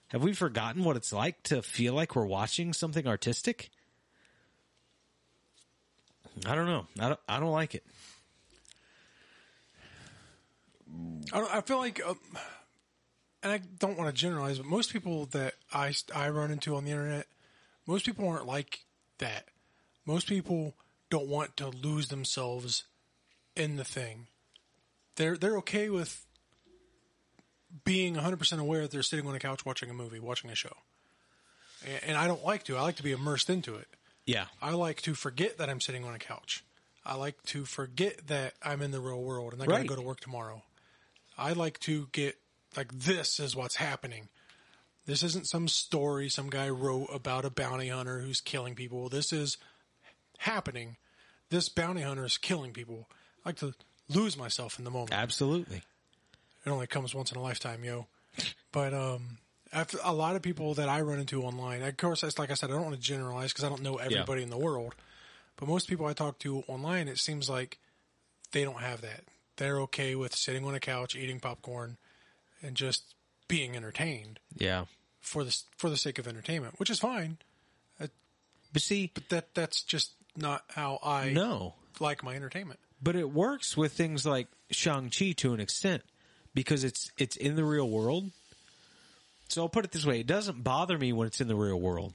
Have 0.09 0.23
we 0.23 0.33
forgotten 0.33 0.83
what 0.83 0.95
it's 0.95 1.11
like 1.11 1.41
to 1.43 1.61
feel 1.61 1.93
like 1.93 2.15
we're 2.15 2.25
watching 2.25 2.73
something 2.73 3.07
artistic? 3.07 3.69
I 6.45 6.55
don't 6.55 6.67
know. 6.67 6.85
I 6.99 7.09
don't, 7.09 7.19
I 7.27 7.39
don't 7.39 7.51
like 7.51 7.75
it. 7.75 7.83
I, 11.33 11.39
don't, 11.39 11.55
I 11.55 11.61
feel 11.61 11.79
like, 11.79 12.01
um, 12.05 12.19
and 13.43 13.51
I 13.51 13.59
don't 13.79 13.97
want 13.97 14.13
to 14.13 14.19
generalize, 14.19 14.57
but 14.57 14.67
most 14.67 14.93
people 14.93 15.25
that 15.27 15.55
I 15.73 15.93
I 16.15 16.29
run 16.29 16.51
into 16.51 16.75
on 16.75 16.85
the 16.85 16.91
internet, 16.91 17.27
most 17.85 18.05
people 18.05 18.27
aren't 18.27 18.45
like 18.45 18.85
that. 19.17 19.45
Most 20.05 20.27
people 20.27 20.75
don't 21.09 21.27
want 21.27 21.57
to 21.57 21.67
lose 21.67 22.07
themselves 22.07 22.85
in 23.55 23.75
the 23.75 23.83
thing. 23.83 24.27
They're 25.17 25.37
they're 25.37 25.57
okay 25.57 25.89
with 25.89 26.25
being 27.83 28.15
100% 28.15 28.59
aware 28.59 28.83
that 28.83 28.91
they're 28.91 29.03
sitting 29.03 29.27
on 29.27 29.35
a 29.35 29.39
couch 29.39 29.65
watching 29.65 29.89
a 29.89 29.93
movie, 29.93 30.19
watching 30.19 30.49
a 30.49 30.55
show. 30.55 30.73
And, 31.85 32.03
and 32.09 32.17
I 32.17 32.27
don't 32.27 32.43
like 32.45 32.63
to. 32.65 32.77
I 32.77 32.81
like 32.81 32.95
to 32.97 33.03
be 33.03 33.11
immersed 33.11 33.49
into 33.49 33.75
it. 33.75 33.87
Yeah. 34.25 34.45
I 34.61 34.71
like 34.71 35.01
to 35.03 35.13
forget 35.13 35.57
that 35.57 35.69
I'm 35.69 35.81
sitting 35.81 36.03
on 36.05 36.13
a 36.15 36.19
couch. 36.19 36.63
I 37.05 37.15
like 37.15 37.41
to 37.47 37.65
forget 37.65 38.27
that 38.27 38.53
I'm 38.63 38.81
in 38.81 38.91
the 38.91 38.99
real 38.99 39.21
world 39.21 39.53
and 39.53 39.61
I 39.61 39.65
got 39.65 39.73
to 39.75 39.79
Right. 39.79 39.87
go 39.87 39.95
to 39.95 40.01
work 40.01 40.19
tomorrow. 40.19 40.63
I 41.37 41.53
like 41.53 41.79
to 41.81 42.07
get 42.11 42.35
like 42.75 42.91
this 42.91 43.39
is 43.39 43.55
what's 43.55 43.75
happening. 43.75 44.27
This 45.05 45.23
isn't 45.23 45.47
some 45.47 45.67
story 45.69 46.27
some 46.29 46.49
guy 46.49 46.67
wrote 46.69 47.07
about 47.13 47.45
a 47.45 47.49
bounty 47.49 47.87
hunter 47.87 48.19
who's 48.19 48.41
killing 48.41 48.75
people. 48.75 49.07
This 49.07 49.31
is 49.31 49.57
happening. 50.39 50.97
This 51.49 51.69
bounty 51.69 52.01
hunter 52.01 52.25
is 52.25 52.37
killing 52.37 52.73
people. 52.73 53.07
I 53.45 53.49
like 53.49 53.55
to 53.57 53.73
lose 54.09 54.37
myself 54.37 54.77
in 54.79 54.85
the 54.85 54.91
moment. 54.91 55.13
Absolutely. 55.13 55.81
It 56.65 56.69
only 56.69 56.87
comes 56.87 57.13
once 57.15 57.31
in 57.31 57.37
a 57.37 57.41
lifetime, 57.41 57.83
yo. 57.83 58.07
But 58.71 58.93
um, 58.93 59.37
after 59.73 59.97
a 60.03 60.13
lot 60.13 60.35
of 60.35 60.41
people 60.41 60.73
that 60.75 60.89
I 60.89 61.01
run 61.01 61.19
into 61.19 61.43
online, 61.43 61.81
of 61.81 61.95
course, 61.97 62.23
it's 62.23 62.37
like 62.37 62.51
I 62.51 62.55
said, 62.55 62.69
I 62.69 62.73
don't 62.73 62.83
want 62.83 62.95
to 62.95 63.01
generalize 63.01 63.51
because 63.53 63.63
I 63.63 63.69
don't 63.69 63.81
know 63.83 63.95
everybody 63.95 64.43
in 64.43 64.49
the 64.49 64.57
world. 64.57 64.95
But 65.55 65.67
most 65.67 65.87
people 65.87 66.05
I 66.05 66.13
talk 66.13 66.39
to 66.39 66.59
online, 66.67 67.07
it 67.07 67.17
seems 67.17 67.49
like 67.49 67.79
they 68.51 68.63
don't 68.63 68.81
have 68.81 69.01
that. 69.01 69.21
They're 69.55 69.79
okay 69.81 70.13
with 70.15 70.35
sitting 70.35 70.63
on 70.65 70.75
a 70.75 70.79
couch, 70.79 71.15
eating 71.15 71.39
popcorn, 71.39 71.97
and 72.61 72.75
just 72.75 73.15
being 73.47 73.75
entertained 73.75 74.39
Yeah. 74.57 74.85
for 75.19 75.43
the 75.43 75.57
for 75.77 75.89
the 75.89 75.97
sake 75.97 76.19
of 76.19 76.27
entertainment, 76.27 76.79
which 76.79 76.89
is 76.89 76.99
fine. 76.99 77.37
But 78.73 78.81
see, 78.81 79.11
But 79.13 79.29
that 79.29 79.53
that's 79.55 79.81
just 79.81 80.11
not 80.35 80.63
how 80.69 80.99
I 81.01 81.31
no. 81.31 81.75
like 81.99 82.21
my 82.23 82.35
entertainment. 82.35 82.79
But 83.01 83.15
it 83.15 83.31
works 83.31 83.77
with 83.77 83.93
things 83.93 84.25
like 84.25 84.47
Shang-Chi 84.71 85.33
to 85.37 85.53
an 85.53 85.59
extent 85.59 86.03
because 86.53 86.83
it's 86.83 87.11
it's 87.17 87.35
in 87.35 87.55
the 87.55 87.63
real 87.63 87.89
world. 87.89 88.31
So 89.49 89.61
I'll 89.61 89.69
put 89.69 89.85
it 89.85 89.91
this 89.91 90.05
way, 90.05 90.19
it 90.19 90.27
doesn't 90.27 90.63
bother 90.63 90.97
me 90.97 91.13
when 91.13 91.27
it's 91.27 91.39
in 91.39 91.47
the 91.47 91.55
real 91.55 91.79
world. 91.79 92.13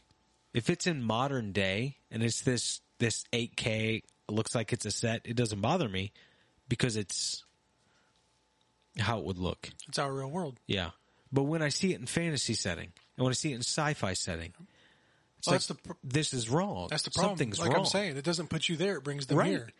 If 0.53 0.68
it's 0.68 0.87
in 0.87 1.03
modern 1.03 1.53
day 1.53 1.97
and 2.11 2.22
it's 2.22 2.43
this 2.43 2.80
this 2.99 3.24
8K 3.33 4.03
looks 4.28 4.55
like 4.55 4.72
it's 4.72 4.85
a 4.85 4.91
set, 4.91 5.22
it 5.24 5.35
doesn't 5.37 5.61
bother 5.61 5.89
me 5.89 6.12
because 6.68 6.97
it's 6.97 7.45
how 8.99 9.18
it 9.18 9.24
would 9.24 9.39
look. 9.39 9.70
It's 9.89 9.99
our 9.99 10.12
real 10.12 10.30
world. 10.30 10.59
Yeah. 10.66 10.91
But 11.33 11.45
when 11.45 11.62
I 11.62 11.70
see 11.70 11.95
it 11.95 12.01
in 12.01 12.07
fantasy 12.07 12.55
setting 12.55 12.93
and 13.16 13.24
when 13.24 13.30
I 13.30 13.35
see 13.35 13.53
it 13.53 13.55
in 13.55 13.61
sci-fi 13.62 14.12
setting, 14.12 14.53
Well, 14.59 14.66
like, 15.47 15.55
that's 15.55 15.66
the 15.68 15.74
pr- 15.74 15.93
this 16.05 16.35
is 16.35 16.51
wrong. 16.51 16.89
That's 16.91 17.05
the 17.05 17.11
problem. 17.11 17.30
Something's 17.39 17.59
like 17.59 17.70
wrong. 17.70 17.80
I'm 17.80 17.87
saying, 17.87 18.16
it 18.16 18.24
doesn't 18.24 18.49
put 18.49 18.68
you 18.68 18.76
there; 18.76 18.97
it 18.97 19.05
brings 19.05 19.26
them 19.26 19.39
Right. 19.39 19.49
here. 19.49 19.70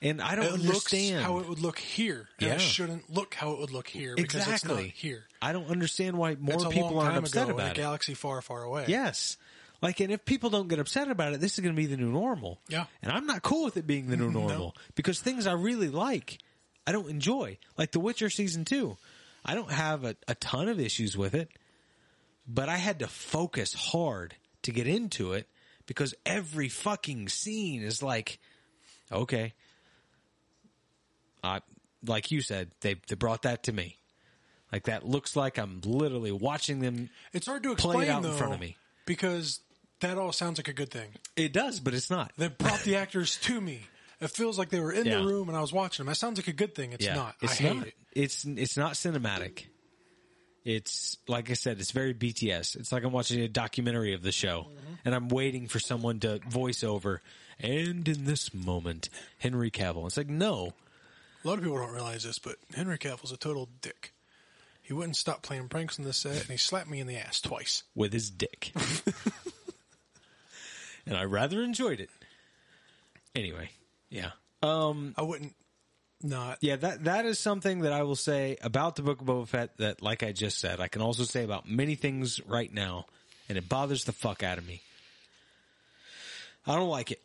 And 0.00 0.20
I 0.22 0.36
don't 0.36 0.46
it 0.46 0.52
understand 0.52 1.24
how 1.24 1.38
it 1.40 1.48
would 1.48 1.58
look 1.58 1.78
here, 1.78 2.28
Yeah. 2.38 2.54
it 2.54 2.60
shouldn't 2.60 3.12
look 3.12 3.34
how 3.34 3.52
it 3.52 3.58
would 3.58 3.72
look 3.72 3.88
here 3.88 4.14
because 4.14 4.42
it's 4.42 4.46
exactly 4.62 4.84
not 4.84 4.92
here. 4.94 5.24
I 5.42 5.52
don't 5.52 5.68
understand 5.68 6.16
why 6.16 6.36
more 6.38 6.54
it's 6.54 6.66
people 6.66 7.00
aren't 7.00 7.16
upset 7.16 7.44
ago 7.48 7.54
in 7.54 7.60
a 7.60 7.62
about 7.64 7.76
it. 7.76 7.80
galaxy 7.80 8.14
far, 8.14 8.40
far 8.40 8.62
away. 8.62 8.84
Yes. 8.86 9.36
Like, 9.82 9.98
and 10.00 10.12
if 10.12 10.24
people 10.24 10.50
don't 10.50 10.68
get 10.68 10.78
upset 10.78 11.08
about 11.10 11.32
it, 11.34 11.40
this 11.40 11.54
is 11.54 11.60
going 11.60 11.74
to 11.74 11.76
be 11.80 11.86
the 11.86 11.96
new 11.96 12.10
normal. 12.12 12.60
Yeah. 12.68 12.86
And 13.02 13.10
I'm 13.12 13.26
not 13.26 13.42
cool 13.42 13.64
with 13.64 13.76
it 13.76 13.86
being 13.86 14.06
the 14.08 14.16
new 14.16 14.30
normal 14.32 14.76
because 14.94 15.20
things 15.20 15.46
I 15.48 15.52
really 15.52 15.88
like, 15.88 16.38
I 16.86 16.92
don't 16.92 17.08
enjoy. 17.10 17.58
Like 17.76 17.90
The 17.92 18.00
Witcher 18.00 18.30
season 18.30 18.64
two. 18.64 18.96
I 19.44 19.54
don't 19.54 19.70
have 19.70 20.04
a, 20.04 20.14
a 20.28 20.34
ton 20.36 20.68
of 20.68 20.78
issues 20.78 21.16
with 21.16 21.34
it, 21.34 21.48
but 22.46 22.68
I 22.68 22.76
had 22.76 23.00
to 23.00 23.06
focus 23.08 23.72
hard 23.74 24.34
to 24.62 24.72
get 24.72 24.86
into 24.86 25.32
it 25.32 25.48
because 25.86 26.14
every 26.26 26.68
fucking 26.68 27.28
scene 27.28 27.82
is 27.82 28.02
like, 28.02 28.38
okay. 29.10 29.54
I, 31.42 31.60
like 32.04 32.30
you 32.30 32.40
said, 32.40 32.70
they, 32.80 32.96
they 33.08 33.14
brought 33.14 33.42
that 33.42 33.64
to 33.64 33.72
me. 33.72 33.96
Like 34.72 34.84
that 34.84 35.06
looks 35.06 35.34
like 35.36 35.58
I'm 35.58 35.80
literally 35.84 36.32
watching 36.32 36.80
them. 36.80 37.08
it's 37.32 37.46
hard 37.46 37.62
to 37.62 37.74
Play 37.74 38.06
it 38.06 38.10
out 38.10 38.22
though, 38.22 38.32
in 38.32 38.36
front 38.36 38.52
of 38.54 38.60
me. 38.60 38.76
because 39.06 39.60
that 40.00 40.18
all 40.18 40.30
sounds 40.32 40.58
like 40.58 40.68
a 40.68 40.72
good 40.74 40.90
thing. 40.90 41.08
It 41.36 41.52
does, 41.52 41.80
but 41.80 41.94
it's 41.94 42.10
not. 42.10 42.32
They 42.36 42.48
brought 42.48 42.80
the 42.80 42.96
actors 42.96 43.38
to 43.42 43.60
me. 43.60 43.80
It 44.20 44.30
feels 44.30 44.58
like 44.58 44.68
they 44.68 44.80
were 44.80 44.92
in 44.92 45.06
Yeah. 45.06 45.18
the 45.20 45.24
room 45.24 45.48
and 45.48 45.56
I 45.56 45.60
was 45.60 45.72
watching 45.72 46.04
them. 46.04 46.10
That 46.10 46.16
sounds 46.16 46.38
like 46.38 46.48
a 46.48 46.52
good 46.52 46.74
thing. 46.74 46.92
It's 46.92 47.06
not. 47.06 47.34
It's 47.40 47.52
I 47.60 47.62
hate 47.64 47.76
not. 47.76 47.86
it. 47.86 47.94
It's 48.14 48.44
it's 48.44 48.76
not 48.76 48.92
cinematic. 48.94 49.64
It's 50.64 51.16
like 51.28 51.50
I 51.50 51.54
said, 51.54 51.78
it's 51.80 51.92
very 51.92 52.12
BTS. 52.12 52.76
It's 52.76 52.92
like 52.92 53.04
I'm 53.04 53.12
watching 53.12 53.40
a 53.40 53.48
documentary 53.48 54.12
of 54.12 54.22
the 54.22 54.32
show, 54.32 54.66
Mm-hmm. 54.68 54.94
and 55.06 55.14
I'm 55.14 55.28
waiting 55.28 55.66
for 55.68 55.78
someone 55.78 56.20
to 56.20 56.40
voice 56.48 56.84
over. 56.84 57.22
And 57.60 58.06
in 58.06 58.24
this 58.24 58.52
moment, 58.52 59.08
Henry 59.38 59.70
Cavill. 59.70 60.06
It's 60.06 60.16
like 60.16 60.28
no, 60.28 60.72
A 61.48 61.50
lot 61.52 61.58
of 61.60 61.64
people 61.64 61.78
don't 61.78 61.94
realize 61.94 62.24
this, 62.24 62.38
but 62.38 62.56
Henry 62.74 62.98
Cavill's 62.98 63.32
a 63.32 63.38
total 63.38 63.70
dick. 63.80 64.12
He 64.82 64.92
wouldn't 64.92 65.16
stop 65.16 65.40
playing 65.40 65.70
pranks 65.70 65.98
on 65.98 66.04
the 66.04 66.12
set, 66.12 66.42
and 66.42 66.50
he 66.50 66.58
slapped 66.58 66.90
me 66.90 67.00
in 67.00 67.06
the 67.06 67.16
ass 67.16 67.40
twice. 67.40 67.84
with 67.94 68.12
his 68.12 68.28
dick, 68.28 68.70
and 71.06 71.16
I 71.16 71.24
rather 71.24 71.62
enjoyed 71.62 72.00
it. 72.00 72.10
Anyway, 73.34 73.70
yeah. 74.10 74.32
Um, 74.62 75.14
I 75.16 75.22
wouldn't 75.22 75.54
not. 76.22 76.58
Yeah, 76.60 76.76
that 76.76 77.04
that 77.04 77.24
is 77.24 77.38
something 77.38 77.80
that 77.80 77.94
I 77.94 78.02
will 78.02 78.14
say 78.14 78.58
about 78.60 78.96
the 78.96 79.02
Book 79.02 79.22
of 79.22 79.26
Boba 79.26 79.48
Fett 79.48 79.74
that, 79.78 80.02
like 80.02 80.22
I 80.22 80.32
just 80.32 80.58
said, 80.58 80.80
I 80.80 80.88
can 80.88 81.00
also 81.00 81.22
say 81.22 81.44
about 81.44 81.66
many 81.66 81.94
things 81.94 82.42
right 82.46 82.70
now, 82.70 83.06
and 83.48 83.56
it 83.56 83.70
bothers 83.70 84.04
the 84.04 84.12
fuck 84.12 84.42
out 84.42 84.58
of 84.58 84.66
me. 84.66 84.82
I 86.66 86.76
don't 86.76 86.90
like 86.90 87.10
it. 87.10 87.22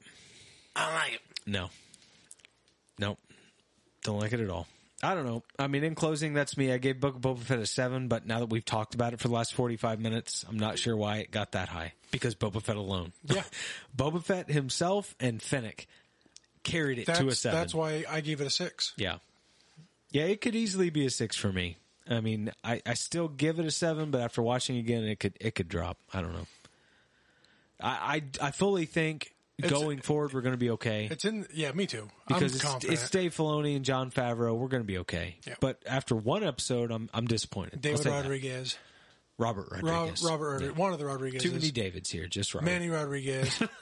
I 0.78 0.86
don't 0.86 0.96
like 0.96 1.14
it. 1.16 1.22
No. 1.46 1.70
No. 2.98 3.18
Don't 4.04 4.20
like 4.20 4.34
it 4.34 4.40
at 4.40 4.50
all. 4.50 4.68
I 5.02 5.16
don't 5.16 5.26
know. 5.26 5.44
I 5.60 5.68
mean, 5.68 5.84
in 5.84 5.96
closing, 5.96 6.34
that's 6.34 6.56
me. 6.56 6.72
I 6.72 6.78
gave 6.78 7.00
Book 7.02 7.16
of 7.16 7.22
Boba 7.22 7.40
Fett 7.40 7.60
a 7.60 7.66
seven, 7.66 8.08
but 8.08 8.26
now 8.26 8.40
that 8.40 8.46
we've 8.50 8.64
talked 8.64 8.96
about 8.96 9.12
it 9.12 9.20
for 9.20 9.28
the 9.28 9.34
last 9.34 9.54
45 9.54 10.00
minutes, 10.00 10.46
I'm 10.48 10.58
not 10.58 10.80
sure 10.80 10.96
why 10.96 11.18
it 11.18 11.30
got 11.30 11.52
that 11.52 11.68
high. 11.68 11.92
Because 12.12 12.36
Boba 12.36 12.62
Fett 12.62 12.78
alone. 12.78 13.12
Yeah. 13.26 13.44
Boba 13.98 14.24
Fett 14.24 14.50
himself 14.50 15.14
and 15.20 15.42
Fennec 15.42 15.88
carried 16.64 17.00
it 17.00 17.08
That's, 17.08 17.20
to 17.20 17.28
a 17.28 17.36
seven. 17.36 17.60
that's 17.60 17.76
why 17.76 18.06
I 18.10 18.22
gave 18.22 18.40
it 18.40 18.48
a 18.48 18.50
six. 18.50 18.94
Yeah. 18.96 19.18
Yeah, 20.12 20.24
it 20.24 20.40
could 20.40 20.56
easily 20.56 20.90
be 20.90 21.06
a 21.06 21.10
six 21.10 21.36
for 21.36 21.52
me. 21.52 21.76
I 22.10 22.22
mean, 22.22 22.52
I, 22.64 22.82
I 22.86 22.94
still 22.94 23.28
give 23.28 23.60
it 23.60 23.66
a 23.66 23.72
seven, 23.72 24.12
but 24.12 24.22
after 24.22 24.42
watching 24.42 24.78
again, 24.78 25.04
it 25.04 25.20
could 25.20 25.34
it 25.40 25.56
could 25.56 25.68
drop. 25.70 25.98
I 26.14 26.22
don't 26.22 26.34
know. 26.34 26.48
I 27.82 28.22
I, 28.42 28.48
I 28.48 28.52
fully 28.52 28.86
think 28.86 29.34
going 29.70 30.00
forward, 30.02 30.34
we're 30.34 30.42
going 30.42 30.54
to 30.54 30.58
be 30.58 30.72
okay 30.72 31.08
It's 31.12 31.26
in. 31.26 31.46
Yeah, 31.54 31.72
me 31.72 31.86
too. 31.88 32.08
because 32.28 32.64
I'm 32.66 32.76
it's, 32.78 32.86
it's 32.86 33.10
Dave 33.10 33.36
Filoni 33.36 33.76
and 33.76 33.84
Jon 33.86 34.12
Favreau. 34.12 34.56
We're 34.58 34.68
going 34.68 34.84
to 34.84 34.88
be 34.88 34.98
okay. 35.00 35.38
Yeah. 35.48 35.56
But 35.60 35.82
after 35.86 36.16
one 36.16 36.44
episode, 36.44 36.92
I'm 36.92 37.10
I'm 37.14 37.26
disappointed. 37.26 37.82
David 37.82 38.00
say 38.00 38.10
that. 38.10 38.22
Rodriguez, 38.22 38.78
Robert 39.38 39.68
Rob, 39.72 39.84
Rodriguez, 39.84 40.24
Robert, 40.24 40.50
Rodriguez, 40.54 40.78
one 40.78 40.94
of 40.94 41.00
the 41.00 41.06
Rodriguezes. 41.06 41.40
Too 41.42 41.52
many 41.52 41.72
Davids 41.72 42.10
here. 42.10 42.28
Just 42.28 42.54
Robert. 42.54 42.66
Manny 42.66 42.90
Rodriguez. 42.90 43.62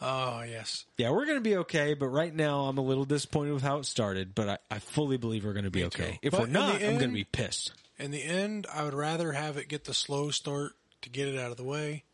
oh 0.00 0.42
yes, 0.42 0.84
Yeah, 0.96 1.10
we're 1.10 1.24
going 1.24 1.38
to 1.38 1.42
be 1.42 1.56
okay. 1.58 1.94
But 1.94 2.08
right 2.08 2.34
now, 2.34 2.62
I'm 2.66 2.78
a 2.78 2.82
little 2.82 3.04
disappointed 3.04 3.52
with 3.54 3.62
how 3.62 3.78
it 3.78 3.86
started. 3.86 4.34
But 4.34 4.48
I, 4.48 4.58
I 4.70 4.78
fully 4.78 5.16
believe 5.16 5.44
we're 5.44 5.52
going 5.54 5.64
to 5.64 5.70
be 5.70 5.80
Me 5.80 5.86
okay. 5.86 6.12
too. 6.12 6.18
If 6.22 6.30
But 6.32 6.40
we're 6.42 6.46
not, 6.46 6.78
the 6.78 6.86
I'm 6.86 6.98
going 6.98 7.10
to 7.10 7.14
be 7.14 7.24
pissed. 7.24 7.72
in 7.98 8.10
the 8.10 8.22
end, 8.22 8.66
I 8.72 8.84
would 8.84 8.94
rather 8.94 9.32
have 9.32 9.56
it 9.56 9.68
get 9.68 9.84
the 9.84 9.94
slow 9.94 10.30
start 10.30 10.72
to 11.02 11.10
get 11.10 11.28
it 11.28 11.38
out 11.38 11.50
of 11.50 11.56
the 11.56 11.64
way, 11.64 12.04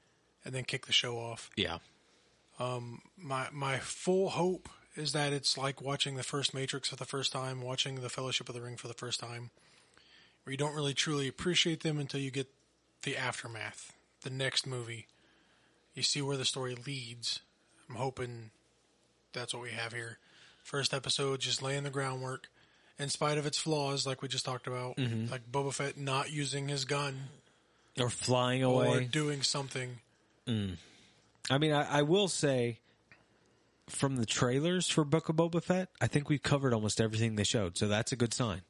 and 0.45 0.55
then 0.55 0.65
kick 0.65 0.87
the 0.87 0.93
show 0.93 1.17
off. 1.17 1.51
Yeah. 1.57 1.79
Um, 2.59 3.03
my 3.17 3.49
my 3.53 3.79
full 3.79 4.31
hope 4.31 4.69
is 4.97 5.13
that 5.13 5.33
it's 5.33 5.59
like 5.59 5.83
watching 5.83 6.17
the 6.17 6.23
first 6.23 6.55
Matrix 6.55 6.89
for 6.89 6.97
the 6.97 7.05
first 7.05 7.33
time, 7.33 7.61
watching 7.61 7.97
the 7.97 8.09
Fellowship 8.09 8.49
of 8.49 8.55
the 8.55 8.61
Ring 8.61 8.77
for 8.77 8.89
the 8.89 8.95
first 8.95 9.19
time, 9.19 9.51
where 10.45 10.53
you 10.53 10.57
don't 10.57 10.75
really 10.75 10.95
truly 10.95 11.27
appreciate 11.27 11.83
them 11.83 11.99
until 11.99 12.21
you 12.21 12.31
get 12.31 12.49
the 13.03 13.17
aftermath, 13.17 13.93
the 14.23 14.31
next 14.31 14.67
movie. 14.67 15.07
You 15.95 16.03
see 16.03 16.23
where 16.23 16.37
the 16.37 16.45
story 16.45 16.77
leads. 16.87 17.41
I'm 17.89 17.97
hoping 17.97 18.51
that's 19.33 19.53
what 19.53 19.63
we 19.63 19.71
have 19.71 19.93
here. 19.93 20.19
First 20.63 20.95
episode, 20.95 21.41
just 21.41 21.63
laying 21.63 21.83
the 21.83 21.91
groundwork, 21.91 22.49
in 22.99 23.09
spite 23.09 23.37
of 23.37 23.47
its 23.47 23.59
flaws, 23.59 24.07
like 24.07 24.23
we 24.23 24.29
just 24.29 24.45
talked 24.45 24.67
about, 24.67 24.97
mm-hmm. 24.97 25.31
like 25.31 25.51
Boba 25.51 25.75
Fett 25.75 25.99
not 25.99 26.33
using 26.33 26.69
his 26.69 26.85
gun 26.85 27.29
Or 28.01 28.11
flying 28.11 28.63
away 28.63 28.89
or 28.89 29.01
doing 29.03 29.43
something. 29.43 29.99
Mm. 30.49 30.77
I 31.51 31.59
mean, 31.59 31.73
I, 31.73 31.99
I 31.99 32.03
will 32.03 32.29
say, 32.29 32.79
from 33.89 34.17
the 34.17 34.27
trailers 34.27 34.89
for 34.89 35.05
Book 35.05 35.29
of 35.29 35.37
Boba 35.37 35.63
Fett, 35.63 35.91
I 36.01 36.07
think 36.07 36.29
we've 36.29 36.43
covered 36.43 36.73
almost 36.75 37.01
everything 37.01 37.37
they 37.37 37.45
showed, 37.45 37.77
so 37.79 37.87
that's 37.87 38.13
a 38.13 38.17
good 38.17 38.35
sign. 38.35 38.63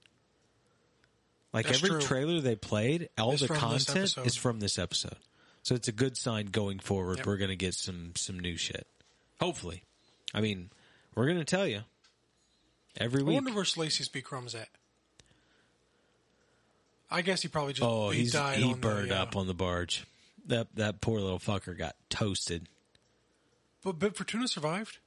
Like 1.52 1.66
That's 1.66 1.78
every 1.78 1.90
true. 1.90 2.00
trailer 2.00 2.40
they 2.40 2.56
played, 2.56 3.08
all 3.16 3.32
Is 3.32 3.40
the 3.40 3.48
content 3.48 4.16
is 4.24 4.34
from 4.34 4.58
this 4.58 4.76
episode, 4.76 5.16
so 5.62 5.76
it's 5.76 5.86
a 5.86 5.92
good 5.92 6.16
sign 6.16 6.46
going 6.46 6.80
forward. 6.80 7.18
Yep. 7.18 7.26
We're 7.26 7.36
going 7.36 7.50
to 7.50 7.56
get 7.56 7.74
some 7.74 8.10
some 8.16 8.40
new 8.40 8.56
shit. 8.56 8.88
Hopefully, 9.40 9.84
I 10.34 10.40
mean, 10.40 10.70
we're 11.14 11.26
going 11.26 11.38
to 11.38 11.44
tell 11.44 11.66
you 11.68 11.82
every 12.96 13.20
I 13.20 13.24
week. 13.24 13.34
wonder 13.36 13.52
where 13.52 13.64
Salacious 13.64 14.08
B. 14.08 14.20
Crumb's 14.20 14.56
at. 14.56 14.68
I 17.14 17.22
guess 17.22 17.42
he 17.42 17.48
probably 17.48 17.72
just 17.74 17.88
oh, 17.88 18.10
he 18.10 18.20
he's 18.20 18.32
died 18.32 18.58
he 18.58 18.72
on 18.72 18.80
burned 18.80 19.10
the, 19.10 19.18
uh, 19.18 19.22
up 19.22 19.36
on 19.36 19.46
the 19.46 19.54
barge. 19.54 20.04
That 20.46 20.74
that 20.76 21.00
poor 21.00 21.20
little 21.20 21.38
fucker 21.38 21.76
got 21.76 21.96
toasted. 22.10 22.68
But 23.82 23.98
Bib 23.98 24.16
Fortuna 24.16 24.48
survived. 24.48 24.98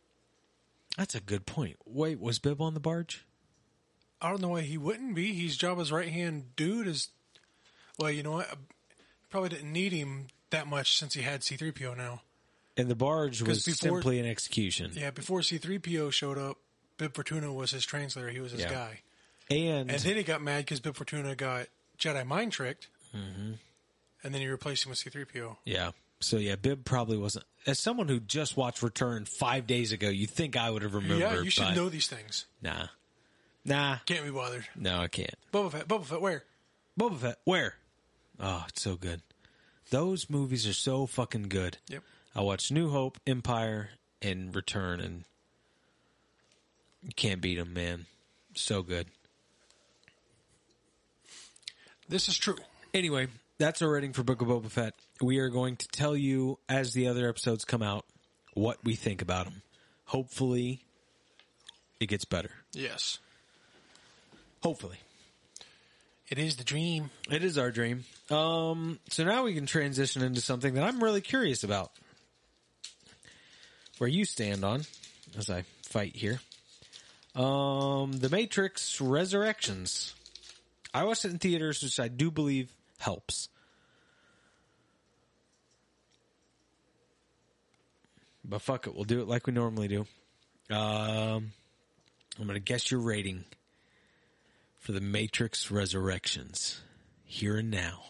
That's 0.97 1.15
a 1.15 1.19
good 1.19 1.45
point. 1.45 1.77
Wait, 1.85 2.19
was 2.19 2.39
Bib 2.39 2.61
on 2.61 2.73
the 2.73 2.79
barge? 2.79 3.25
I 4.21 4.29
don't 4.29 4.41
know 4.41 4.49
why 4.49 4.61
he 4.61 4.77
wouldn't 4.77 5.13
be. 5.13 5.33
He's 5.33 5.57
Jabba's 5.57 5.91
right 5.91 6.09
hand 6.09 6.55
dude. 6.55 6.87
Is 6.87 7.09
well, 7.99 8.09
you 8.11 8.23
know 8.23 8.31
what? 8.31 8.47
Probably 9.29 9.49
didn't 9.49 9.71
need 9.71 9.91
him 9.91 10.27
that 10.49 10.67
much 10.67 10.97
since 10.97 11.13
he 11.13 11.21
had 11.21 11.43
C 11.43 11.55
three 11.57 11.71
PO 11.71 11.93
now. 11.93 12.21
And 12.77 12.89
the 12.89 12.95
barge 12.95 13.41
was 13.41 13.63
before- 13.65 13.97
simply 13.97 14.19
an 14.19 14.25
execution. 14.25 14.91
Yeah, 14.93 15.11
before 15.11 15.41
C 15.41 15.57
three 15.57 15.79
PO 15.79 16.09
showed 16.11 16.37
up, 16.37 16.57
Bib 16.97 17.13
Fortuna 17.13 17.51
was 17.53 17.71
his 17.71 17.85
translator. 17.85 18.29
He 18.29 18.39
was 18.39 18.51
his 18.53 18.61
Yeah. 18.61 18.71
guy, 18.71 19.01
And, 19.49 19.91
and 19.91 19.99
then 19.99 20.15
he 20.15 20.23
got 20.23 20.41
mad 20.41 20.59
because 20.65 20.79
Bib 20.79 20.95
Fortuna 20.95 21.35
got 21.35 21.67
Jedi 21.99 22.25
mind 22.25 22.51
tricked, 22.51 22.87
Mm-hmm. 23.15 23.53
and 24.23 24.33
then 24.35 24.41
you 24.41 24.51
replaced 24.51 24.85
him 24.85 24.89
with 24.91 24.99
C 24.99 25.09
three 25.09 25.25
PO. 25.25 25.57
yeah. 25.65 25.91
So 26.19 26.37
yeah, 26.37 26.55
Bib 26.55 26.83
probably 26.83 27.17
wasn't. 27.17 27.45
As 27.67 27.77
someone 27.77 28.07
who 28.07 28.19
just 28.19 28.57
watched 28.57 28.81
Return 28.81 29.25
five 29.25 29.67
days 29.67 29.91
ago, 29.91 30.09
you 30.09 30.25
think 30.25 30.57
I 30.57 30.69
would 30.71 30.81
have 30.81 30.95
remembered? 30.95 31.19
Yeah, 31.19 31.41
you 31.41 31.51
should 31.51 31.75
know 31.75 31.89
these 31.89 32.07
things. 32.07 32.45
Nah, 32.61 32.87
nah, 33.63 33.97
Can't 34.07 34.25
be 34.25 34.31
bothered. 34.31 34.65
no, 34.75 34.97
I 34.99 35.09
can't. 35.09 35.35
Boba 35.53 35.71
Fett. 35.73 35.87
Boba 35.87 36.05
Fett. 36.05 36.19
Where? 36.21 36.43
Boba 36.99 37.17
Fett, 37.19 37.37
where? 37.43 37.75
Oh, 38.39 38.65
it's 38.67 38.81
so 38.81 38.95
good. 38.95 39.21
Those 39.91 40.27
movies 40.27 40.67
are 40.67 40.73
so 40.73 41.05
fucking 41.05 41.49
good. 41.49 41.77
Yep. 41.87 42.01
I 42.35 42.41
watched 42.41 42.71
New 42.71 42.89
Hope, 42.89 43.19
Empire, 43.27 43.91
and 44.21 44.55
Return, 44.55 44.99
and 44.99 45.23
you 47.03 47.11
can't 47.15 47.41
beat 47.41 47.55
them, 47.59 47.73
man. 47.73 48.05
So 48.55 48.81
good. 48.81 49.07
This 52.09 52.27
is 52.29 52.37
true. 52.37 52.55
Anyway, 52.93 53.27
that's 53.57 53.81
our 53.81 53.89
rating 53.89 54.13
for 54.13 54.23
Book 54.23 54.41
of 54.41 54.47
Boba 54.47 54.69
Fett. 54.69 54.93
We 55.21 55.39
are 55.39 55.49
going 55.49 55.75
to 55.77 55.87
tell 55.89 56.15
you 56.15 56.57
as 56.69 56.93
the 56.93 57.07
other 57.07 57.27
episodes 57.27 57.65
come 57.65 57.83
out 57.83 58.05
what 58.53 58.77
we 58.83 58.95
think 58.95 59.21
about 59.21 59.45
them. 59.45 59.61
Hopefully, 60.05 60.81
it 61.99 62.07
gets 62.07 62.25
better. 62.25 62.51
Yes. 62.73 63.19
Hopefully, 64.63 64.97
It 66.29 66.39
is 66.39 66.55
the 66.57 66.63
dream. 66.63 67.09
it 67.29 67.43
is 67.43 67.57
our 67.57 67.71
dream. 67.71 68.05
Um, 68.31 68.99
so 69.09 69.23
now 69.23 69.43
we 69.43 69.53
can 69.53 69.65
transition 69.65 70.21
into 70.23 70.41
something 70.41 70.73
that 70.73 70.83
I'm 70.83 71.01
really 71.03 71.21
curious 71.21 71.63
about. 71.63 71.91
Where 73.97 74.09
you 74.09 74.25
stand 74.25 74.63
on 74.63 74.83
as 75.37 75.49
I 75.49 75.63
fight 75.83 76.15
here. 76.15 76.39
Um, 77.35 78.13
The 78.13 78.29
Matrix 78.29 78.99
Resurrections. 79.01 80.13
I 80.97 81.03
watched 81.03 81.25
it 81.25 81.31
in 81.31 81.37
theaters, 81.37 81.83
which 81.83 81.99
I 81.99 82.07
do 82.07 82.31
believe 82.31 82.73
helps. 82.97 83.49
But 88.43 88.63
fuck 88.63 88.87
it, 88.87 88.95
we'll 88.95 89.03
do 89.03 89.21
it 89.21 89.27
like 89.27 89.45
we 89.45 89.53
normally 89.53 89.87
do. 89.87 90.07
Um, 90.71 91.51
I'm 92.39 92.45
going 92.47 92.55
to 92.55 92.59
guess 92.59 92.89
your 92.89 92.99
rating 92.99 93.45
for 94.79 94.91
The 94.91 94.99
Matrix 94.99 95.69
Resurrections 95.69 96.81
here 97.25 97.57
and 97.57 97.69
now. 97.69 98.01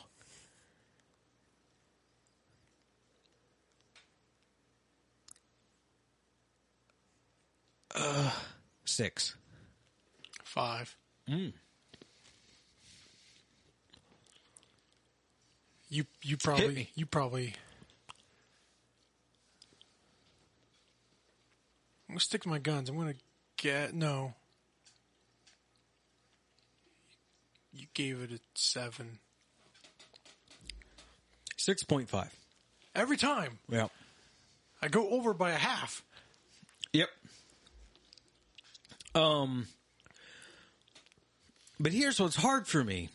Uh, 7.93 8.31
six. 8.85 9.35
Five. 10.45 10.95
Mm. 11.29 11.51
You 15.89 16.05
you 16.21 16.37
probably 16.37 16.89
you 16.95 17.05
probably. 17.05 17.53
I'm 22.09 22.13
gonna 22.13 22.19
stick 22.19 22.43
to 22.43 22.49
my 22.49 22.59
guns. 22.59 22.89
I'm 22.89 22.97
gonna 22.97 23.13
get 23.57 23.93
no. 23.93 24.33
You 27.73 27.85
gave 27.93 28.21
it 28.21 28.31
a 28.31 28.39
seven 28.55 29.19
Six 31.57 31.83
point 31.83 32.09
five. 32.09 32.33
every 32.95 33.17
time. 33.17 33.59
Yep. 33.69 33.91
I 34.81 34.87
go 34.87 35.09
over 35.09 35.33
by 35.33 35.51
a 35.51 35.57
half. 35.57 36.03
Yep. 36.93 37.09
Um. 39.15 39.67
But 41.79 41.91
here's 41.91 42.19
what's 42.19 42.35
hard 42.35 42.67
for 42.67 42.83
me. 42.83 43.09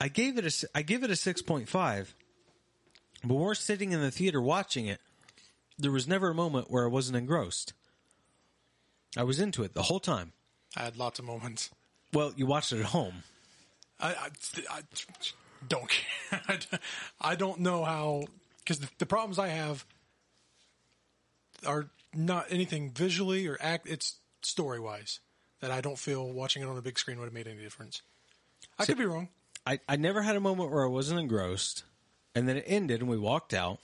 I 0.00 0.08
gave 0.08 0.38
it 0.38 0.44
a 0.44 0.68
I 0.74 0.82
give 0.82 1.02
it 1.02 1.10
a 1.10 1.16
six 1.16 1.42
point 1.42 1.68
five. 1.68 2.14
But 3.24 3.34
when 3.34 3.42
we're 3.42 3.54
sitting 3.54 3.92
in 3.92 4.00
the 4.00 4.12
theater 4.12 4.40
watching 4.40 4.86
it, 4.86 5.00
there 5.76 5.90
was 5.90 6.06
never 6.06 6.30
a 6.30 6.34
moment 6.34 6.70
where 6.70 6.84
I 6.84 6.88
wasn't 6.88 7.16
engrossed. 7.16 7.72
I 9.16 9.24
was 9.24 9.40
into 9.40 9.64
it 9.64 9.74
the 9.74 9.82
whole 9.82 10.00
time. 10.00 10.32
I 10.76 10.82
had 10.82 10.96
lots 10.96 11.18
of 11.18 11.24
moments. 11.24 11.70
Well, 12.12 12.32
you 12.36 12.46
watched 12.46 12.72
it 12.72 12.78
at 12.78 12.86
home. 12.86 13.24
I, 14.00 14.10
I, 14.10 14.28
I 14.70 14.80
don't 15.68 15.88
care. 16.30 16.58
I 17.20 17.34
don't 17.34 17.60
know 17.60 17.84
how 17.84 18.24
because 18.58 18.78
the, 18.80 18.88
the 18.98 19.06
problems 19.06 19.38
I 19.38 19.48
have 19.48 19.84
are 21.66 21.88
not 22.14 22.46
anything 22.50 22.92
visually 22.92 23.46
or 23.46 23.58
act. 23.60 23.88
It's 23.88 24.16
story 24.42 24.78
wise 24.78 25.20
that 25.60 25.70
I 25.70 25.80
don't 25.80 25.98
feel 25.98 26.30
watching 26.30 26.62
it 26.62 26.66
on 26.66 26.76
a 26.76 26.82
big 26.82 26.98
screen 26.98 27.18
would 27.18 27.24
have 27.24 27.34
made 27.34 27.48
any 27.48 27.60
difference. 27.60 28.02
I 28.78 28.84
could 28.84 28.98
be 28.98 29.06
wrong. 29.06 29.28
I, 29.68 29.80
I 29.86 29.96
never 29.96 30.22
had 30.22 30.34
a 30.34 30.40
moment 30.40 30.70
where 30.70 30.82
I 30.82 30.88
wasn't 30.88 31.20
engrossed. 31.20 31.84
And 32.34 32.48
then 32.48 32.56
it 32.56 32.64
ended 32.66 33.02
and 33.02 33.10
we 33.10 33.18
walked 33.18 33.52
out. 33.52 33.80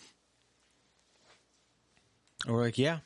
And 2.46 2.54
we're 2.54 2.62
like, 2.62 2.78
yeah. 2.78 3.00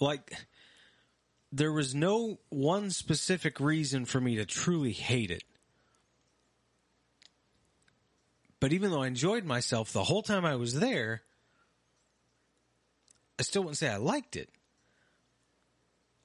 Like, 0.00 0.32
there 1.52 1.72
was 1.72 1.94
no 1.94 2.38
one 2.48 2.90
specific 2.90 3.60
reason 3.60 4.06
for 4.06 4.18
me 4.18 4.36
to 4.36 4.46
truly 4.46 4.92
hate 4.92 5.30
it. 5.30 5.44
But 8.58 8.72
even 8.72 8.90
though 8.90 9.02
I 9.02 9.08
enjoyed 9.08 9.44
myself 9.44 9.92
the 9.92 10.04
whole 10.04 10.22
time 10.22 10.46
I 10.46 10.56
was 10.56 10.80
there, 10.80 11.20
I 13.38 13.42
still 13.42 13.62
wouldn't 13.62 13.76
say 13.76 13.88
I 13.88 13.96
liked 13.96 14.36
it. 14.36 14.48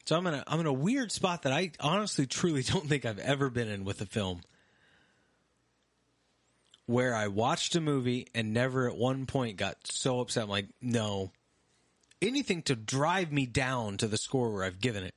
So 0.07 0.15
I'm 0.15 0.25
in 0.25 0.35
a 0.35 0.43
I'm 0.47 0.61
in 0.61 0.65
a 0.65 0.71
weird 0.73 1.11
spot 1.11 1.41
that 1.41 1.51
I 1.51 1.71
honestly 1.81 2.25
truly 2.25 2.63
don't 2.63 2.87
think 2.87 3.03
I've 3.03 3.19
ever 3.19 3.49
been 3.49 3.67
in 3.67 3.83
with 3.83 3.99
a 3.99 4.05
film. 4.05 4.39
where 6.85 7.13
I 7.13 7.27
watched 7.27 7.75
a 7.75 7.81
movie 7.81 8.27
and 8.33 8.53
never 8.53 8.89
at 8.89 8.95
one 8.95 9.25
point 9.25 9.57
got 9.57 9.75
so 9.83 10.21
upset. 10.21 10.43
I'm 10.43 10.49
like, 10.49 10.67
no. 10.81 11.33
Anything 12.21 12.61
to 12.63 12.75
drive 12.77 13.33
me 13.33 13.45
down 13.45 13.97
to 13.97 14.07
the 14.07 14.15
score 14.17 14.53
where 14.53 14.63
I've 14.63 14.79
given 14.79 15.03
it. 15.03 15.13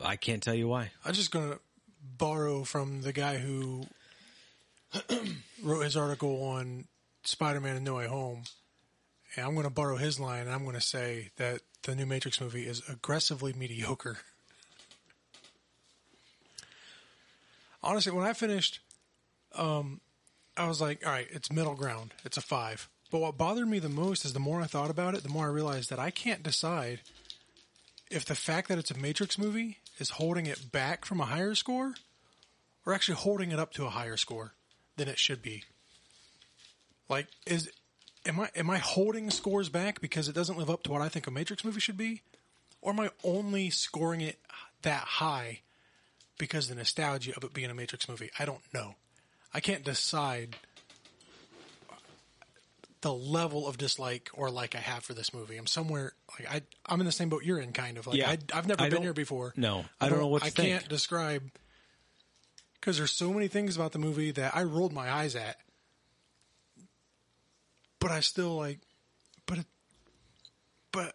I 0.00 0.14
can't 0.14 0.44
tell 0.44 0.54
you 0.54 0.68
why. 0.68 0.92
I'm 1.04 1.14
just 1.14 1.32
to 1.32 1.58
borrow 2.16 2.62
from 2.62 3.02
the 3.02 3.12
guy 3.12 3.38
who 3.38 3.86
wrote 5.64 5.80
his 5.80 5.96
article 5.96 6.44
on 6.44 6.84
Spider-Man 7.24 7.74
and 7.74 7.84
No 7.84 7.96
Way 7.96 8.06
Home. 8.06 8.44
And 9.36 9.46
I'm 9.46 9.54
going 9.54 9.64
to 9.64 9.70
borrow 9.70 9.96
his 9.96 10.18
line 10.18 10.42
and 10.42 10.50
I'm 10.50 10.64
going 10.64 10.74
to 10.74 10.80
say 10.80 11.30
that 11.36 11.60
the 11.82 11.94
new 11.94 12.06
Matrix 12.06 12.40
movie 12.40 12.66
is 12.66 12.82
aggressively 12.88 13.52
mediocre. 13.52 14.18
Honestly, 17.82 18.12
when 18.12 18.26
I 18.26 18.32
finished, 18.32 18.80
um, 19.54 20.00
I 20.56 20.68
was 20.68 20.80
like, 20.80 21.06
all 21.06 21.12
right, 21.12 21.28
it's 21.30 21.50
middle 21.50 21.74
ground. 21.74 22.12
It's 22.24 22.36
a 22.36 22.42
five. 22.42 22.88
But 23.10 23.20
what 23.20 23.38
bothered 23.38 23.68
me 23.68 23.78
the 23.78 23.88
most 23.88 24.24
is 24.24 24.32
the 24.32 24.40
more 24.40 24.60
I 24.60 24.66
thought 24.66 24.90
about 24.90 25.14
it, 25.14 25.22
the 25.22 25.30
more 25.30 25.46
I 25.46 25.50
realized 25.50 25.90
that 25.90 25.98
I 25.98 26.10
can't 26.10 26.42
decide 26.42 27.00
if 28.10 28.24
the 28.24 28.34
fact 28.34 28.68
that 28.68 28.78
it's 28.78 28.90
a 28.90 28.98
Matrix 28.98 29.38
movie 29.38 29.78
is 29.98 30.10
holding 30.10 30.46
it 30.46 30.70
back 30.70 31.04
from 31.04 31.20
a 31.20 31.24
higher 31.26 31.54
score 31.54 31.94
or 32.84 32.92
actually 32.92 33.16
holding 33.16 33.52
it 33.52 33.58
up 33.58 33.72
to 33.74 33.86
a 33.86 33.90
higher 33.90 34.16
score 34.16 34.54
than 34.96 35.08
it 35.08 35.18
should 35.18 35.42
be. 35.42 35.64
Like, 37.08 37.28
is 37.46 37.70
am 38.26 38.40
I 38.40 38.50
am 38.54 38.70
I 38.70 38.78
holding 38.78 39.30
scores 39.30 39.68
back 39.68 40.00
because 40.00 40.28
it 40.28 40.34
doesn't 40.34 40.58
live 40.58 40.70
up 40.70 40.82
to 40.84 40.90
what 40.92 41.02
I 41.02 41.08
think 41.08 41.26
a 41.26 41.30
Matrix 41.30 41.64
movie 41.64 41.80
should 41.80 41.96
be, 41.96 42.22
or 42.80 42.92
am 42.92 43.00
I 43.00 43.10
only 43.24 43.70
scoring 43.70 44.20
it 44.20 44.38
that 44.82 45.02
high 45.02 45.60
because 46.38 46.68
the 46.68 46.74
nostalgia 46.74 47.32
of 47.36 47.44
it 47.44 47.52
being 47.52 47.70
a 47.70 47.74
Matrix 47.74 48.08
movie? 48.08 48.30
I 48.38 48.44
don't 48.44 48.62
know. 48.72 48.94
I 49.52 49.60
can't 49.60 49.84
decide 49.84 50.56
the 53.02 53.12
level 53.12 53.66
of 53.66 53.78
dislike 53.78 54.28
or 54.34 54.50
like 54.50 54.74
I 54.74 54.78
have 54.78 55.02
for 55.04 55.14
this 55.14 55.32
movie. 55.32 55.56
I'm 55.56 55.66
somewhere 55.66 56.12
like 56.38 56.54
I 56.54 56.62
I'm 56.86 57.00
in 57.00 57.06
the 57.06 57.12
same 57.12 57.30
boat 57.30 57.44
you're 57.44 57.58
in, 57.58 57.72
kind 57.72 57.96
of 57.96 58.06
like 58.06 58.18
Yeah. 58.18 58.30
I, 58.30 58.38
I've 58.52 58.66
never 58.68 58.82
I 58.82 58.90
been 58.90 59.02
here 59.02 59.14
before. 59.14 59.54
No, 59.56 59.84
I 60.00 60.08
don't 60.08 60.18
know 60.18 60.26
what 60.26 60.42
to 60.42 60.46
I 60.48 60.50
think. 60.50 60.68
can't 60.68 60.88
describe 60.88 61.50
because 62.74 62.98
there's 62.98 63.12
so 63.12 63.32
many 63.32 63.48
things 63.48 63.76
about 63.76 63.92
the 63.92 63.98
movie 63.98 64.30
that 64.32 64.54
I 64.54 64.62
rolled 64.64 64.92
my 64.92 65.10
eyes 65.10 65.34
at, 65.34 65.56
but 68.00 68.10
I 68.10 68.20
still 68.20 68.56
like, 68.56 68.80
but, 69.46 69.60
but, 70.90 71.14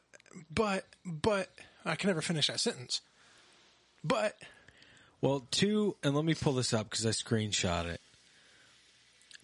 but, 0.54 0.86
but 1.06 1.50
I 1.84 1.96
can 1.96 2.08
never 2.08 2.22
finish 2.22 2.48
that 2.48 2.60
sentence. 2.60 3.02
But 4.04 4.38
Well, 5.22 5.48
two, 5.52 5.98
and 6.04 6.16
let 6.16 6.24
me 6.24 6.36
pull 6.36 6.54
this 6.54 6.74
up 6.74 6.90
because 6.90 7.06
I 7.06 7.10
screenshot 7.10 7.86
it. 7.86 8.02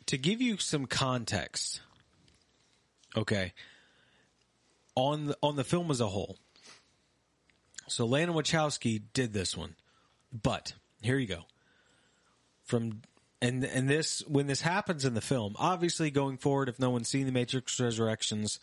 To 0.07 0.17
give 0.17 0.41
you 0.41 0.57
some 0.57 0.85
context, 0.85 1.81
okay, 3.17 3.53
on 4.95 5.27
the, 5.27 5.37
on 5.41 5.55
the 5.55 5.63
film 5.63 5.89
as 5.89 6.01
a 6.01 6.07
whole. 6.07 6.37
So 7.87 8.05
Lana 8.05 8.33
Wachowski 8.33 9.01
did 9.13 9.33
this 9.33 9.57
one, 9.57 9.75
but 10.31 10.73
here 11.01 11.17
you 11.17 11.27
go. 11.27 11.45
From 12.63 13.01
and 13.41 13.63
and 13.63 13.89
this 13.89 14.23
when 14.27 14.47
this 14.47 14.61
happens 14.61 15.05
in 15.05 15.13
the 15.13 15.21
film, 15.21 15.55
obviously 15.57 16.11
going 16.11 16.37
forward, 16.37 16.69
if 16.69 16.79
no 16.79 16.89
one's 16.89 17.09
seen 17.09 17.25
the 17.25 17.31
Matrix 17.31 17.79
Resurrections, 17.79 18.59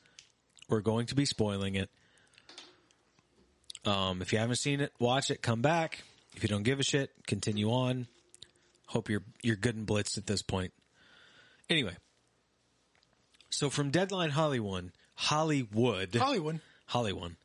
we're 0.68 0.80
going 0.80 1.06
to 1.06 1.14
be 1.14 1.24
spoiling 1.24 1.74
it. 1.74 1.90
Um, 3.84 4.22
if 4.22 4.32
you 4.32 4.38
haven't 4.38 4.56
seen 4.56 4.80
it, 4.80 4.92
watch 4.98 5.30
it. 5.30 5.42
Come 5.42 5.62
back. 5.62 6.04
If 6.36 6.42
you 6.42 6.48
don't 6.48 6.62
give 6.62 6.78
a 6.78 6.84
shit, 6.84 7.10
continue 7.26 7.70
on. 7.70 8.06
Hope 8.86 9.08
you're 9.08 9.24
you're 9.42 9.56
good 9.56 9.76
and 9.76 9.86
blitzed 9.86 10.16
at 10.16 10.26
this 10.26 10.42
point. 10.42 10.72
Anyway, 11.68 11.96
so 13.50 13.70
from 13.70 13.90
Deadline 13.90 14.30
Hollywood, 14.30 14.92
Hollywood, 15.14 16.14
Hollywood, 16.14 16.60
Hollywood, 16.86 17.36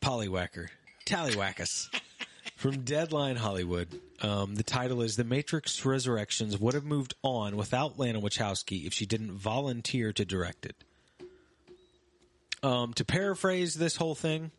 Pollywhacker, 0.00 0.68
Tallywhackus. 1.04 1.88
From 2.58 2.80
Deadline 2.80 3.36
Hollywood, 3.36 3.86
um, 4.20 4.56
the 4.56 4.64
title 4.64 5.00
is 5.02 5.14
The 5.14 5.22
Matrix 5.22 5.84
Resurrections 5.84 6.58
would 6.58 6.74
have 6.74 6.84
moved 6.84 7.14
on 7.22 7.56
without 7.56 8.00
Lana 8.00 8.20
Wachowski 8.20 8.84
if 8.84 8.92
she 8.92 9.06
didn't 9.06 9.30
volunteer 9.30 10.12
to 10.14 10.24
direct 10.24 10.66
it. 10.66 10.74
Um, 12.64 12.94
to 12.94 13.04
paraphrase 13.04 13.74
this 13.74 13.94
whole 13.94 14.16
thing, 14.16 14.50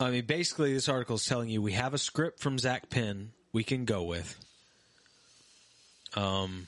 I 0.00 0.10
mean, 0.10 0.24
basically, 0.26 0.74
this 0.74 0.88
article 0.88 1.14
is 1.14 1.24
telling 1.24 1.48
you 1.48 1.62
we 1.62 1.74
have 1.74 1.94
a 1.94 1.98
script 1.98 2.40
from 2.40 2.58
Zak 2.58 2.90
Penn 2.90 3.30
we 3.52 3.62
can 3.62 3.84
go 3.84 4.02
with. 4.02 4.36
Um, 6.16 6.66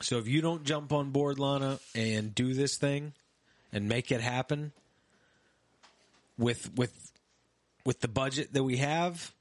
so 0.00 0.16
if 0.16 0.26
you 0.26 0.40
don't 0.40 0.64
jump 0.64 0.90
on 0.90 1.10
board, 1.10 1.38
Lana, 1.38 1.78
and 1.94 2.34
do 2.34 2.54
this 2.54 2.78
thing 2.78 3.12
and 3.74 3.90
make 3.90 4.10
it 4.10 4.22
happen 4.22 4.72
with 6.38 6.74
with 6.76 7.03
with 7.84 8.00
the 8.00 8.08
budget 8.08 8.52
that 8.52 8.64
we 8.64 8.78
have, 8.78 9.32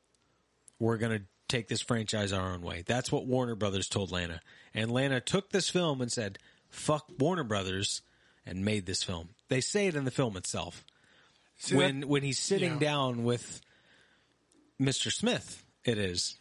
we're 0.79 0.97
gonna 0.97 1.21
take 1.47 1.67
this 1.67 1.81
franchise 1.81 2.33
our 2.33 2.51
own 2.53 2.61
way. 2.61 2.83
That's 2.85 3.11
what 3.11 3.25
Warner 3.25 3.55
Brothers 3.55 3.87
told 3.87 4.11
Lana, 4.11 4.41
and 4.73 4.91
Lana 4.91 5.21
took 5.21 5.51
this 5.51 5.69
film 5.69 6.01
and 6.01 6.11
said, 6.11 6.39
"Fuck 6.69 7.05
Warner 7.19 7.43
Brothers," 7.43 8.01
and 8.45 8.65
made 8.65 8.85
this 8.85 9.03
film. 9.03 9.29
They 9.49 9.61
say 9.61 9.87
it 9.87 9.95
in 9.95 10.03
the 10.05 10.11
film 10.11 10.35
itself 10.37 10.83
See, 11.57 11.75
when 11.75 12.01
that- 12.01 12.07
when 12.07 12.23
he's 12.23 12.39
sitting 12.39 12.73
yeah. 12.73 12.79
down 12.79 13.23
with 13.23 13.61
Mr. 14.81 15.11
Smith. 15.11 15.63
It 15.85 15.97
is. 15.97 16.37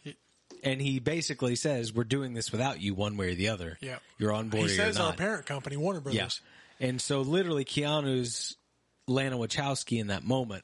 And 0.63 0.81
he 0.81 0.99
basically 0.99 1.55
says, 1.55 1.93
"We're 1.93 2.05
doing 2.05 2.33
this 2.33 2.51
without 2.51 2.79
you, 2.81 2.95
one 2.95 3.17
way 3.17 3.31
or 3.31 3.35
the 3.35 3.49
other. 3.49 3.77
Yeah. 3.81 3.99
you're 4.17 4.31
on 4.31 4.49
board. 4.49 4.69
he 4.69 4.75
says 4.75 4.97
our 4.97 5.13
parent 5.13 5.45
company, 5.45 5.75
Warner 5.77 5.99
Brothers. 5.99 6.41
Yeah. 6.79 6.87
And 6.87 7.01
so 7.01 7.21
literally 7.21 7.65
Keanu's 7.65 8.55
Lana 9.07 9.37
Wachowski 9.37 9.99
in 9.99 10.07
that 10.07 10.23
moment, 10.23 10.63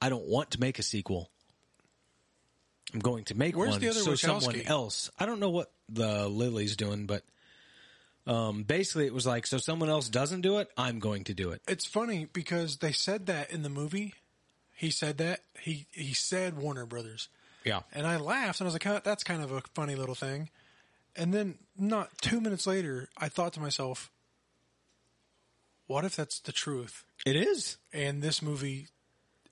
I 0.00 0.08
don't 0.08 0.26
want 0.26 0.52
to 0.52 0.60
make 0.60 0.78
a 0.78 0.82
sequel. 0.82 1.30
I'm 2.94 3.00
going 3.00 3.24
to 3.24 3.34
make 3.34 3.56
Where's 3.56 3.72
one 3.72 3.80
the 3.80 3.88
other 3.88 4.00
so 4.00 4.14
someone 4.14 4.60
else. 4.62 5.10
I 5.18 5.26
don't 5.26 5.40
know 5.40 5.50
what 5.50 5.72
the 5.88 6.28
Lilly's 6.28 6.76
doing, 6.76 7.06
but 7.06 7.24
um, 8.26 8.62
basically 8.62 9.06
it 9.06 9.14
was 9.14 9.26
like 9.26 9.46
so 9.46 9.58
someone 9.58 9.88
else 9.88 10.08
doesn't 10.08 10.40
do 10.42 10.58
it, 10.58 10.68
I'm 10.76 10.98
going 10.98 11.24
to 11.24 11.34
do 11.34 11.50
it. 11.50 11.62
It's 11.68 11.86
funny 11.86 12.28
because 12.32 12.78
they 12.78 12.92
said 12.92 13.26
that 13.26 13.50
in 13.50 13.62
the 13.62 13.68
movie. 13.68 14.14
He 14.72 14.90
said 14.90 15.18
that 15.18 15.40
he 15.58 15.86
he 15.90 16.12
said 16.12 16.58
Warner 16.58 16.84
Brothers, 16.84 17.28
Yeah. 17.64 17.80
and 17.94 18.06
I 18.06 18.18
laughed 18.18 18.60
and 18.60 18.66
I 18.66 18.68
was 18.68 18.74
like, 18.74 18.84
"Huh, 18.84 19.00
"That's 19.02 19.24
kind 19.24 19.42
of 19.42 19.50
a 19.50 19.62
funny 19.74 19.94
little 19.94 20.14
thing." 20.14 20.50
And 21.16 21.32
then, 21.32 21.56
not 21.78 22.10
two 22.20 22.42
minutes 22.42 22.66
later, 22.66 23.08
I 23.16 23.30
thought 23.30 23.54
to 23.54 23.60
myself, 23.60 24.10
"What 25.86 26.04
if 26.04 26.14
that's 26.14 26.40
the 26.40 26.52
truth?" 26.52 27.04
It 27.24 27.36
is. 27.36 27.78
and 27.90 28.22
this 28.22 28.42
movie 28.42 28.88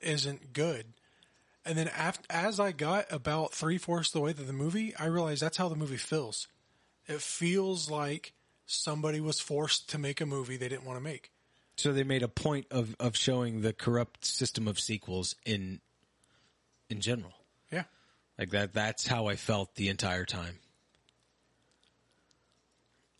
isn't 0.04 0.52
good. 0.52 0.86
And 1.64 1.78
then 1.78 1.88
after, 1.88 2.24
as 2.30 2.60
I 2.60 2.72
got 2.72 3.10
about 3.10 3.54
three 3.54 3.78
fourths 3.78 4.10
of 4.10 4.14
the 4.14 4.20
way 4.20 4.32
through 4.32 4.46
the 4.46 4.52
movie, 4.52 4.94
I 4.96 5.06
realized 5.06 5.42
that's 5.42 5.56
how 5.56 5.68
the 5.68 5.76
movie 5.76 5.96
feels. 5.96 6.46
It 7.06 7.20
feels 7.20 7.90
like 7.90 8.34
somebody 8.66 9.20
was 9.20 9.40
forced 9.40 9.88
to 9.90 9.98
make 9.98 10.20
a 10.20 10.26
movie 10.26 10.56
they 10.56 10.68
didn't 10.68 10.84
want 10.84 10.98
to 10.98 11.04
make. 11.04 11.30
So 11.76 11.92
they 11.92 12.04
made 12.04 12.22
a 12.22 12.28
point 12.28 12.66
of, 12.70 12.94
of 13.00 13.16
showing 13.16 13.62
the 13.62 13.72
corrupt 13.72 14.24
system 14.24 14.68
of 14.68 14.78
sequels 14.78 15.34
in 15.44 15.80
in 16.88 17.00
general. 17.00 17.32
Yeah. 17.72 17.84
Like 18.38 18.50
that 18.50 18.74
that's 18.74 19.06
how 19.06 19.26
I 19.26 19.36
felt 19.36 19.74
the 19.74 19.88
entire 19.88 20.24
time. 20.24 20.58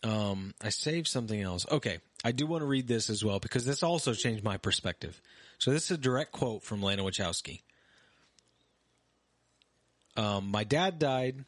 Um 0.05 0.55
I 0.62 0.68
saved 0.68 1.09
something 1.09 1.40
else. 1.40 1.66
Okay. 1.68 1.98
I 2.24 2.32
do 2.32 2.46
want 2.46 2.62
to 2.62 2.66
read 2.66 2.88
this 2.88 3.11
as 3.11 3.22
well 3.22 3.38
because 3.38 3.66
this 3.66 3.82
also 3.82 4.14
changed 4.14 4.44
my 4.44 4.57
perspective. 4.57 5.20
So 5.59 5.72
this 5.72 5.84
is 5.84 5.90
a 5.92 5.98
direct 5.98 6.32
quote 6.32 6.62
from 6.62 6.82
Lana 6.82 7.02
Wachowski. 7.02 7.61
Um, 10.16 10.50
my 10.50 10.64
dad 10.64 10.98
died, 10.98 11.44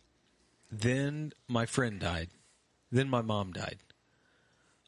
then 0.70 1.32
my 1.48 1.66
friend 1.66 2.00
died, 2.00 2.28
then 2.90 3.08
my 3.08 3.22
mom 3.22 3.52
died. 3.52 3.78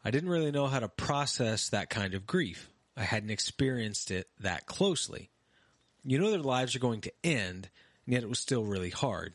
I 0.04 0.10
didn't 0.10 0.30
really 0.30 0.50
know 0.50 0.66
how 0.66 0.80
to 0.80 0.88
process 0.88 1.68
that 1.70 1.90
kind 1.90 2.14
of 2.14 2.26
grief. 2.26 2.70
I 2.96 3.02
hadn't 3.02 3.30
experienced 3.30 4.10
it 4.10 4.28
that 4.40 4.66
closely. 4.66 5.30
You 6.04 6.18
know 6.18 6.30
their 6.30 6.40
lives 6.40 6.74
are 6.74 6.80
going 6.80 7.02
to 7.02 7.12
end, 7.22 7.68
and 8.06 8.14
yet 8.14 8.22
it 8.22 8.28
was 8.28 8.40
still 8.40 8.64
really 8.64 8.90
hard. 8.90 9.34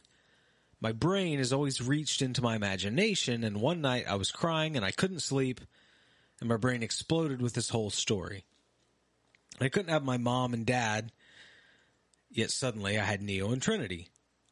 My 0.84 0.92
brain 0.92 1.38
has 1.38 1.54
always 1.54 1.80
reached 1.80 2.22
into 2.22 2.42
my 2.42 2.58
imagination, 2.58 3.46
and 3.46 3.62
one 3.62 3.80
night 3.80 4.04
I 4.06 4.16
was 4.16 4.34
crying 4.34 4.76
and 4.76 4.84
I 4.84 4.92
couldn't 4.92 5.22
sleep, 5.22 5.62
and 6.42 6.50
my 6.50 6.58
brain 6.58 6.84
exploded 6.84 7.42
with 7.42 7.54
this 7.54 7.70
whole 7.70 7.90
story. 7.90 8.44
I 9.62 9.70
couldn't 9.70 9.94
have 9.94 10.04
my 10.04 10.18
mom 10.18 10.54
and 10.54 10.66
dad, 10.66 11.14
yet 12.30 12.52
suddenly 12.52 13.00
I 13.00 13.06
had 13.06 13.22
Neo 13.22 13.54
and 13.54 13.62
Trinity, 13.62 14.10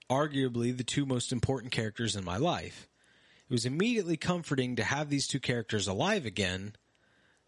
arguably 0.09 0.75
the 0.75 0.85
two 0.85 1.05
most 1.05 1.33
important 1.33 1.73
characters 1.73 2.15
in 2.15 2.23
my 2.23 2.37
life. 2.37 2.87
It 3.49 3.51
was 3.51 3.65
immediately 3.65 4.15
comforting 4.15 4.77
to 4.77 4.85
have 4.85 5.09
these 5.09 5.27
two 5.27 5.41
characters 5.41 5.85
alive 5.85 6.25
again, 6.25 6.77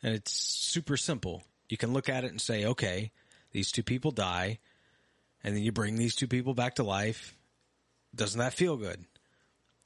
and 0.04 0.14
it's 0.14 0.34
super 0.34 0.98
simple. 0.98 1.46
You 1.70 1.78
can 1.78 1.94
look 1.94 2.10
at 2.10 2.26
it 2.26 2.32
and 2.32 2.42
say, 2.42 2.66
okay, 2.66 3.14
these 3.54 3.72
two 3.72 3.84
people 3.84 4.12
die, 4.12 4.60
and 5.42 5.56
then 5.56 5.64
you 5.64 5.72
bring 5.72 5.96
these 5.96 6.16
two 6.16 6.28
people 6.28 6.54
back 6.54 6.76
to 6.76 6.84
life, 6.84 7.38
Doesn't 8.16 8.40
that 8.40 8.54
feel 8.54 8.78
good? 8.78 9.06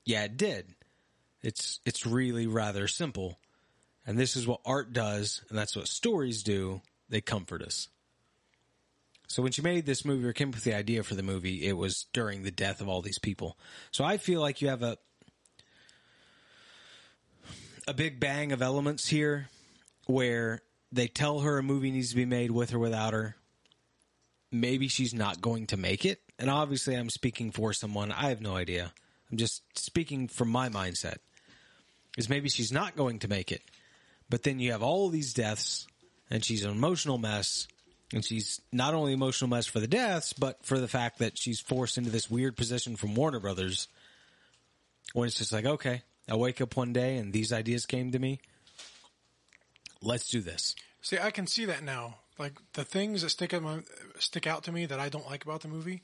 Yeah, 0.06 0.24
it 0.24 0.38
did. 0.38 0.74
It's 1.42 1.80
it's 1.86 2.06
really 2.06 2.48
rather 2.48 2.88
simple. 2.88 3.40
And 4.06 4.18
this 4.18 4.36
is 4.36 4.48
what 4.48 4.62
art 4.66 4.94
does, 4.94 5.44
and 5.50 5.58
that's 5.58 5.76
what 5.76 5.88
stories 5.88 6.44
do. 6.44 6.82
They 7.10 7.22
comfort 7.22 7.62
us. 7.62 7.90
So 9.28 9.44
when 9.44 9.52
she 9.52 9.62
made 9.62 9.86
this 9.86 10.06
movie 10.06 10.26
or 10.26 10.34
came 10.34 10.50
up 10.50 10.56
with 10.56 10.64
the 10.64 10.74
idea 10.74 11.04
for 11.04 11.16
the 11.16 11.24
movie, 11.24 11.66
it 11.68 11.74
was 11.74 12.06
during 12.14 12.44
the 12.44 12.52
death 12.52 12.80
of 12.80 12.88
all 12.88 13.02
these 13.02 13.20
people. 13.20 13.58
So 13.92 14.06
I 14.06 14.18
feel 14.18 14.40
like 14.40 14.62
you 14.62 14.70
have 14.70 14.84
a 14.84 14.98
a 17.88 17.94
big 17.94 18.20
bang 18.20 18.52
of 18.52 18.62
elements 18.62 19.08
here 19.08 19.50
where 20.06 20.62
they 20.92 21.08
tell 21.08 21.42
her 21.42 21.58
a 21.58 21.64
movie 21.64 21.92
needs 21.92 22.10
to 22.10 22.16
be 22.16 22.26
made 22.26 22.52
with 22.52 22.74
or 22.74 22.80
without 22.80 23.14
her. 23.14 23.36
Maybe 24.52 24.88
she's 24.88 25.14
not 25.14 25.42
going 25.42 25.68
to 25.68 25.78
make 25.78 26.06
it. 26.06 26.22
And 26.40 26.50
obviously 26.50 26.96
I'm 26.96 27.10
speaking 27.10 27.52
for 27.52 27.74
someone. 27.74 28.12
I 28.12 28.30
have 28.30 28.42
no 28.42 28.56
idea. 28.56 28.94
I'm 29.32 29.38
just 29.38 29.64
speaking 29.78 30.28
from 30.28 30.50
my 30.50 30.70
mindset. 30.70 31.18
Is 32.18 32.30
maybe 32.30 32.50
she's 32.50 32.72
not 32.72 32.96
going 32.96 33.20
to 33.20 33.28
make 33.28 33.52
it. 33.52 33.62
But 34.30 34.44
then 34.44 34.60
you 34.60 34.72
have 34.72 34.84
all 34.84 35.10
these 35.10 35.34
deaths 35.34 35.88
and 36.30 36.44
she's 36.44 36.64
an 36.64 36.72
emotional 36.72 37.18
mess 37.18 37.68
and 38.14 38.24
she's 38.24 38.62
not 38.72 38.94
only 38.94 39.14
emotional 39.14 39.50
mess 39.50 39.66
for 39.66 39.80
the 39.80 39.88
deaths, 39.88 40.34
but 40.34 40.66
for 40.66 40.80
the 40.80 40.88
fact 40.88 41.20
that 41.20 41.38
she's 41.38 41.60
forced 41.60 41.98
into 41.98 42.10
this 42.10 42.30
weird 42.30 42.56
position 42.56 42.96
from 42.96 43.16
Warner 43.16 43.40
Brothers 43.40 43.88
when 45.14 45.28
it's 45.28 45.38
just 45.38 45.54
like, 45.54 45.66
okay, 45.66 46.02
I 46.30 46.36
wake 46.36 46.62
up 46.62 46.76
one 46.76 46.94
day 46.94 47.18
and 47.18 47.34
these 47.34 47.54
ideas 47.54 47.86
came 47.86 48.12
to 48.12 48.20
me. 48.20 48.40
Let's 50.02 50.30
do 50.30 50.42
this. 50.42 50.76
See, 51.02 51.18
I 51.18 51.32
can 51.32 51.48
see 51.48 51.66
that 51.66 51.84
now. 51.84 52.18
Like 52.38 52.54
the 52.74 52.84
things 52.84 53.24
that 53.24 53.30
stick 53.30 53.54
out 53.54 53.64
my, 53.64 53.80
stick 54.20 54.46
out 54.46 54.64
to 54.64 54.72
me 54.72 54.86
that 54.86 55.00
I 55.00 55.10
don't 55.10 55.26
like 55.26 55.44
about 55.44 55.62
the 55.62 55.68
movie 55.68 56.04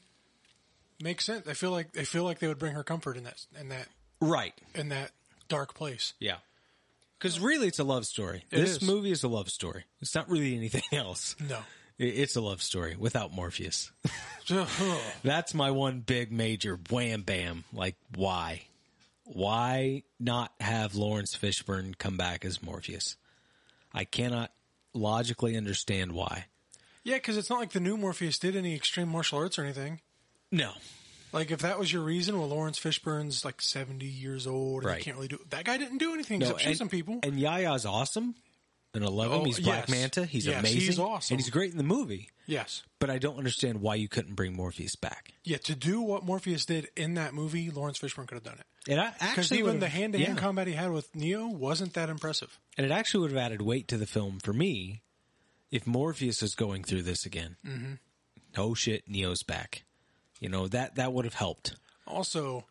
make 1.01 1.21
sense. 1.21 1.47
I 1.47 1.53
feel 1.53 1.71
like 1.71 1.91
they 1.93 2.05
feel 2.05 2.23
like 2.23 2.39
they 2.39 2.47
would 2.47 2.59
bring 2.59 2.73
her 2.73 2.83
comfort 2.83 3.17
in 3.17 3.23
that 3.23 3.45
in 3.59 3.69
that 3.69 3.87
Right. 4.21 4.53
in 4.75 4.89
that 4.89 5.11
dark 5.49 5.73
place. 5.73 6.13
Yeah. 6.19 6.37
Because 7.19 7.39
really, 7.39 7.67
it's 7.67 7.79
a 7.79 7.83
love 7.85 8.05
story. 8.05 8.43
It 8.51 8.57
this 8.57 8.77
is. 8.77 8.81
movie 8.81 9.11
is 9.11 9.23
a 9.23 9.27
love 9.29 9.49
story. 9.49 9.85
It's 10.01 10.13
not 10.13 10.29
really 10.29 10.55
anything 10.55 10.83
else. 10.91 11.35
No. 11.39 11.59
It's 11.97 12.35
a 12.35 12.41
love 12.41 12.61
story 12.61 12.95
without 12.97 13.31
Morpheus. 13.31 13.91
That's 15.23 15.53
my 15.53 15.71
one 15.71 15.99
big 15.99 16.31
major 16.31 16.79
wham 16.89 17.21
bam. 17.21 17.63
Like, 17.71 17.95
why? 18.15 18.63
Why 19.25 20.03
not 20.19 20.51
have 20.59 20.95
Laurence 20.95 21.35
Fishburne 21.37 21.97
come 21.97 22.17
back 22.17 22.43
as 22.45 22.61
Morpheus? 22.61 23.15
I 23.93 24.03
cannot 24.05 24.51
logically 24.93 25.55
understand 25.55 26.11
why. 26.11 26.45
yeah, 27.03 27.15
because 27.15 27.37
it's 27.37 27.49
not 27.49 27.59
like 27.59 27.71
the 27.71 27.79
new 27.79 27.95
Morpheus 27.95 28.37
did 28.39 28.55
any 28.55 28.75
extreme 28.75 29.07
martial 29.07 29.37
arts 29.39 29.57
or 29.57 29.63
anything. 29.63 30.01
No. 30.54 30.72
Like 31.34 31.49
if 31.49 31.60
that 31.62 31.80
was 31.80 31.91
your 31.91 32.04
reason, 32.04 32.38
well, 32.38 32.47
Laurence 32.47 32.80
Fishburne's 32.80 33.43
like 33.43 33.60
seventy 33.60 34.06
years 34.06 34.45
old, 34.45 34.84
and 34.84 34.86
Right. 34.91 34.97
he 34.99 35.04
can't 35.04 35.18
really 35.18 35.28
do. 35.30 35.39
That 35.49 35.66
guy 35.66 35.78
didn't 35.78 35.97
do 35.97 36.14
anything 36.14 36.39
No, 36.39 36.45
except 36.45 36.62
shoot 36.62 36.70
and, 36.70 36.78
some 36.78 36.89
people. 36.89 37.20
And 37.24 37.39
Yahya's 37.39 37.86
awesome. 37.88 38.36
And 38.93 39.04
I 39.04 39.08
love 39.08 39.32
him. 39.32 39.39
Oh, 39.39 39.43
he's 39.43 39.60
Black 39.60 39.88
yes. 39.88 39.89
Manta. 39.89 40.26
He's 40.28 40.45
Yes, 40.45 40.60
amazing. 40.60 40.80
he's 40.82 40.99
awesome. 40.99 41.34
And 41.34 41.41
he's 41.41 41.49
great 41.49 41.72
in 41.72 41.78
the 41.78 41.84
movie. 41.84 42.30
yes, 42.45 42.84
But 42.99 43.10
I 43.10 43.18
don't 43.18 43.38
understand 43.39 43.82
why 43.82 43.95
you 43.95 44.08
couldn't 44.08 44.36
bring 44.36 44.54
Morpheus 44.56 44.95
back. 44.95 45.34
yeah. 45.43 45.58
To 45.58 45.74
do 45.76 45.99
what 46.01 46.24
Morpheus 46.24 46.66
did 46.66 46.89
in 46.95 47.16
that 47.16 47.34
movie, 47.34 47.72
Laurence 47.72 47.97
Fishburne 47.97 48.28
could 48.28 48.36
have 48.36 48.43
done 48.43 48.60
it. 48.60 48.66
And 48.91 49.01
I 49.01 49.12
actually 49.20 49.58
even 49.62 49.80
the 49.80 49.89
hand-to-hand 49.89 50.38
combat 50.38 50.68
he 50.68 50.74
had 50.74 50.91
with 50.91 51.16
Neo 51.16 51.47
wasn't 51.47 51.95
that 51.95 52.10
impressive. 52.10 52.60
And 52.78 52.86
it 52.86 52.91
actually 52.91 53.22
would 53.22 53.32
have 53.32 53.39
added 53.43 53.64
weight 53.64 53.88
to 53.88 53.97
the 53.97 54.06
film 54.06 54.38
for 54.39 54.54
me 54.54 55.01
if 55.72 55.88
Morpheus 55.88 56.43
is 56.43 56.54
going 56.54 56.84
through 56.84 57.01
this 57.01 57.26
again. 57.26 57.56
Mm-hmm. 57.66 57.93
Oh 58.58 58.76
shit, 58.76 59.10
Neo's 59.10 59.41
back. 59.41 59.86
You 60.43 60.49
know 60.49 60.67
that 60.67 60.95
that 60.95 61.13
would 61.13 61.23
have 61.23 61.35
helped. 61.35 61.73
Also, 62.05 62.65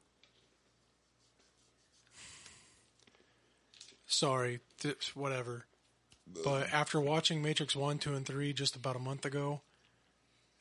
sorry, 4.06 4.60
th- 4.80 5.16
whatever. 5.16 5.64
But 6.44 6.70
after 6.70 7.00
watching 7.00 7.40
Matrix 7.40 7.74
1, 7.74 7.96
2, 7.96 8.12
and 8.12 8.26
3 8.26 8.52
just 8.52 8.76
about 8.76 8.94
a 8.94 8.98
month 8.98 9.24
ago, 9.24 9.62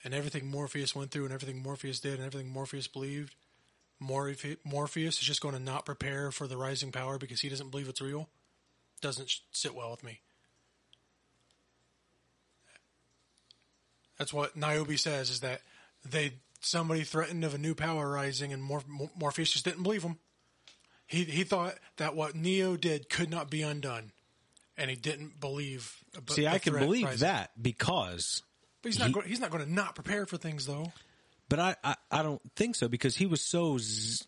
and 0.05 0.13
everything 0.13 0.47
Morpheus 0.47 0.95
went 0.95 1.11
through, 1.11 1.25
and 1.25 1.33
everything 1.33 1.61
Morpheus 1.61 1.99
did, 1.99 2.13
and 2.13 2.23
everything 2.23 2.49
Morpheus 2.49 2.87
believed, 2.87 3.35
Morphe- 4.01 4.57
Morpheus 4.63 5.19
is 5.19 5.27
just 5.27 5.41
going 5.41 5.53
to 5.53 5.59
not 5.59 5.85
prepare 5.85 6.31
for 6.31 6.47
the 6.47 6.55
rising 6.55 6.93
power 6.93 7.17
because 7.17 7.41
he 7.41 7.49
doesn't 7.49 7.71
believe 7.71 7.89
it's 7.89 7.99
real. 7.99 8.29
Doesn't 9.01 9.41
sit 9.51 9.75
well 9.75 9.91
with 9.91 10.03
me. 10.05 10.21
That's 14.17 14.31
what 14.31 14.55
Niobe 14.55 14.97
says 14.97 15.29
is 15.29 15.41
that 15.41 15.59
they 16.09 16.35
somebody 16.61 17.03
threatened 17.03 17.43
of 17.43 17.53
a 17.53 17.57
new 17.57 17.75
power 17.75 18.09
rising, 18.09 18.53
and 18.53 18.63
Mor- 18.63 18.83
Mor- 18.87 19.11
Morpheus 19.17 19.51
just 19.51 19.65
didn't 19.65 19.83
believe 19.83 20.03
him. 20.03 20.17
He 21.07 21.25
he 21.25 21.43
thought 21.43 21.75
that 21.97 22.15
what 22.15 22.35
Neo 22.35 22.77
did 22.77 23.09
could 23.09 23.29
not 23.29 23.49
be 23.49 23.61
undone, 23.61 24.11
and 24.77 24.89
he 24.89 24.95
didn't 24.95 25.39
believe. 25.39 25.93
about 26.15 26.35
See, 26.35 26.47
I 26.47 26.57
can 26.59 26.73
believe 26.73 27.05
rising. 27.05 27.19
that 27.27 27.51
because, 27.61 28.41
but 28.81 28.89
he's 28.91 28.99
not. 28.99 29.07
he- 29.07 29.13
go- 29.13 29.21
he's 29.21 29.39
not 29.41 29.51
going 29.51 29.65
to 29.65 29.71
not 29.71 29.95
prepare 29.95 30.25
for 30.25 30.37
things, 30.37 30.65
though. 30.65 30.93
but 31.49 31.59
I, 31.59 31.75
I 31.83 31.95
I 32.09 32.23
don't 32.23 32.41
think 32.55 32.75
so 32.75 32.87
because 32.87 33.17
he 33.17 33.25
was 33.25 33.41
so 33.41 33.77
z- 33.77 34.23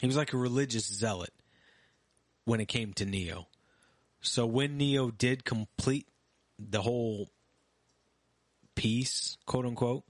he 0.00 0.06
was 0.06 0.16
like 0.16 0.32
a 0.32 0.36
religious 0.38 0.86
zealot 0.86 1.32
when 2.44 2.60
it 2.60 2.66
came 2.68 2.92
to 2.94 3.04
Neo. 3.04 3.48
So 4.20 4.46
when 4.46 4.76
Neo 4.76 5.10
did 5.10 5.44
complete 5.44 6.06
the 6.58 6.80
whole 6.82 7.30
piece, 8.74 9.36
quote 9.46 9.66
unquote, 9.66 10.04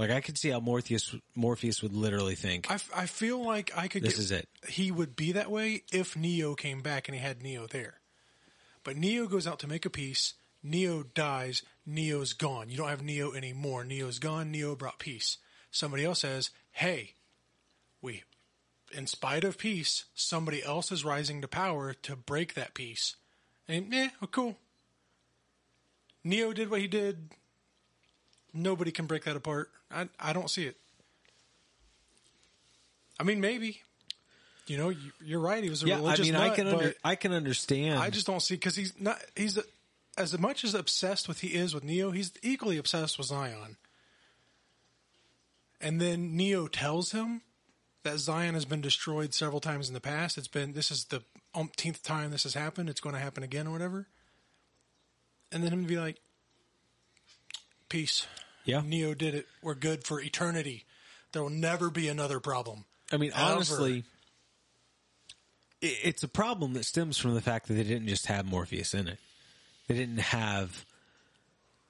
like 0.00 0.10
I 0.10 0.22
could 0.22 0.38
see 0.38 0.48
how 0.48 0.60
Morpheus 0.60 1.14
Morpheus 1.34 1.82
would 1.82 1.92
literally 1.92 2.34
think, 2.34 2.70
I, 2.70 2.74
f- 2.74 2.90
I 2.96 3.04
feel 3.04 3.44
like 3.44 3.70
I 3.76 3.86
could. 3.86 4.02
This 4.02 4.14
get, 4.14 4.20
is 4.20 4.30
it. 4.30 4.48
He 4.66 4.90
would 4.90 5.14
be 5.14 5.32
that 5.32 5.50
way 5.50 5.82
if 5.92 6.16
Neo 6.16 6.54
came 6.54 6.80
back 6.80 7.06
and 7.06 7.14
he 7.14 7.22
had 7.22 7.42
Neo 7.42 7.66
there. 7.66 8.00
But 8.82 8.96
Neo 8.96 9.26
goes 9.26 9.46
out 9.46 9.58
to 9.58 9.68
make 9.68 9.84
a 9.84 9.90
peace. 9.90 10.32
Neo 10.62 11.02
dies. 11.02 11.62
Neo's 11.84 12.32
gone. 12.32 12.70
You 12.70 12.78
don't 12.78 12.88
have 12.88 13.02
Neo 13.02 13.34
anymore. 13.34 13.84
Neo's 13.84 14.18
gone. 14.18 14.50
Neo 14.50 14.74
brought 14.74 14.98
peace. 14.98 15.36
Somebody 15.70 16.06
else 16.06 16.20
says, 16.20 16.48
"Hey, 16.72 17.16
we, 18.00 18.22
in 18.92 19.06
spite 19.06 19.44
of 19.44 19.58
peace, 19.58 20.06
somebody 20.14 20.64
else 20.64 20.90
is 20.90 21.04
rising 21.04 21.42
to 21.42 21.48
power 21.48 21.92
to 21.92 22.16
break 22.16 22.54
that 22.54 22.72
peace." 22.72 23.16
And 23.68 23.92
eh, 23.92 24.08
oh, 24.22 24.28
cool. 24.28 24.56
Neo 26.24 26.54
did 26.54 26.70
what 26.70 26.80
he 26.80 26.86
did. 26.86 27.32
Nobody 28.54 28.92
can 28.92 29.04
break 29.04 29.24
that 29.24 29.36
apart. 29.36 29.70
I 29.90 30.08
I 30.18 30.32
don't 30.32 30.50
see 30.50 30.64
it. 30.64 30.76
I 33.18 33.22
mean, 33.22 33.40
maybe. 33.40 33.80
You 34.66 34.78
know, 34.78 34.90
you, 34.90 35.10
you're 35.20 35.40
right. 35.40 35.64
He 35.64 35.68
was 35.68 35.82
a 35.82 35.86
yeah, 35.86 35.96
I 35.96 35.98
religious 35.98 36.26
mean, 36.26 36.36
I 36.36 36.50
can 36.50 36.68
under, 36.68 36.94
I 37.02 37.16
can 37.16 37.32
understand. 37.32 37.98
I 37.98 38.08
just 38.08 38.26
don't 38.26 38.40
see 38.40 38.54
because 38.54 38.76
he's 38.76 38.92
not. 39.00 39.20
He's 39.34 39.58
as 40.16 40.38
much 40.38 40.64
as 40.64 40.74
obsessed 40.74 41.26
with 41.26 41.40
he 41.40 41.48
is 41.48 41.74
with 41.74 41.82
Neo. 41.82 42.12
He's 42.12 42.32
equally 42.42 42.78
obsessed 42.78 43.18
with 43.18 43.26
Zion. 43.26 43.76
And 45.80 46.00
then 46.00 46.36
Neo 46.36 46.66
tells 46.66 47.12
him 47.12 47.40
that 48.04 48.18
Zion 48.18 48.54
has 48.54 48.64
been 48.64 48.80
destroyed 48.80 49.34
several 49.34 49.60
times 49.60 49.88
in 49.88 49.94
the 49.94 50.00
past. 50.00 50.38
It's 50.38 50.48
been 50.48 50.72
this 50.72 50.90
is 50.90 51.06
the 51.06 51.22
umpteenth 51.54 52.02
time 52.02 52.30
this 52.30 52.44
has 52.44 52.54
happened. 52.54 52.88
It's 52.88 53.00
going 53.00 53.14
to 53.14 53.20
happen 53.20 53.42
again 53.42 53.66
or 53.66 53.72
whatever. 53.72 54.06
And 55.50 55.64
then 55.64 55.72
him 55.72 55.82
to 55.82 55.88
be 55.88 55.98
like, 55.98 56.18
"Peace." 57.88 58.26
Yeah, 58.64 58.82
Neo 58.84 59.14
did 59.14 59.34
it. 59.34 59.46
We're 59.62 59.74
good 59.74 60.04
for 60.04 60.20
eternity. 60.20 60.84
There 61.32 61.42
will 61.42 61.50
never 61.50 61.90
be 61.90 62.08
another 62.08 62.40
problem. 62.40 62.84
I 63.12 63.16
mean, 63.16 63.30
Ever. 63.34 63.54
honestly, 63.54 64.04
it's 65.80 66.22
a 66.22 66.28
problem 66.28 66.74
that 66.74 66.84
stems 66.84 67.16
from 67.18 67.34
the 67.34 67.40
fact 67.40 67.68
that 67.68 67.74
they 67.74 67.84
didn't 67.84 68.08
just 68.08 68.26
have 68.26 68.44
Morpheus 68.46 68.92
in 68.94 69.08
it. 69.08 69.18
They 69.88 69.94
didn't 69.94 70.18
have 70.18 70.84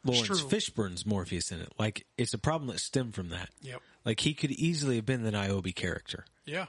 Laurence. 0.04 0.42
Fishburne's 0.42 1.04
Morpheus 1.04 1.50
in 1.50 1.60
it. 1.60 1.72
Like, 1.78 2.06
it's 2.16 2.32
a 2.32 2.38
problem 2.38 2.68
that 2.70 2.78
stemmed 2.80 3.14
from 3.14 3.30
that. 3.30 3.50
Yep. 3.62 3.82
Like, 4.04 4.20
he 4.20 4.32
could 4.32 4.52
easily 4.52 4.96
have 4.96 5.06
been 5.06 5.22
the 5.22 5.30
Niobe 5.32 5.74
character. 5.74 6.24
Yeah. 6.46 6.66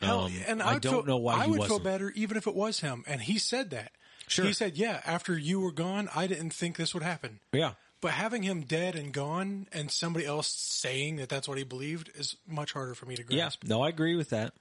Hell, 0.00 0.20
Um, 0.26 0.32
and 0.46 0.62
I 0.62 0.74
I'd 0.74 0.82
don't 0.82 0.92
feel, 0.92 1.02
know 1.04 1.16
why 1.18 1.34
I 1.44 1.46
would 1.46 1.58
wasn't. 1.58 1.82
feel 1.82 1.92
better 1.92 2.10
even 2.16 2.36
if 2.36 2.46
it 2.46 2.54
was 2.54 2.80
him. 2.80 3.04
And 3.06 3.20
he 3.22 3.38
said 3.38 3.70
that. 3.70 3.92
Sure. 4.26 4.44
He 4.46 4.52
said, 4.54 4.76
"Yeah, 4.78 5.02
after 5.04 5.36
you 5.38 5.60
were 5.60 5.70
gone, 5.70 6.08
I 6.14 6.26
didn't 6.26 6.50
think 6.54 6.76
this 6.76 6.94
would 6.94 7.02
happen." 7.02 7.40
Yeah. 7.52 7.74
But 8.04 8.12
having 8.12 8.42
him 8.42 8.60
dead 8.60 8.96
and 8.96 9.14
gone, 9.14 9.66
and 9.72 9.90
somebody 9.90 10.26
else 10.26 10.48
saying 10.48 11.16
that 11.16 11.30
that's 11.30 11.48
what 11.48 11.56
he 11.56 11.64
believed, 11.64 12.10
is 12.14 12.36
much 12.46 12.74
harder 12.74 12.94
for 12.94 13.06
me 13.06 13.16
to 13.16 13.22
Yeah. 13.22 13.44
grasp. 13.44 13.64
No, 13.64 13.80
I 13.80 13.88
agree 13.88 14.14
with 14.14 14.28
that. 14.28 14.52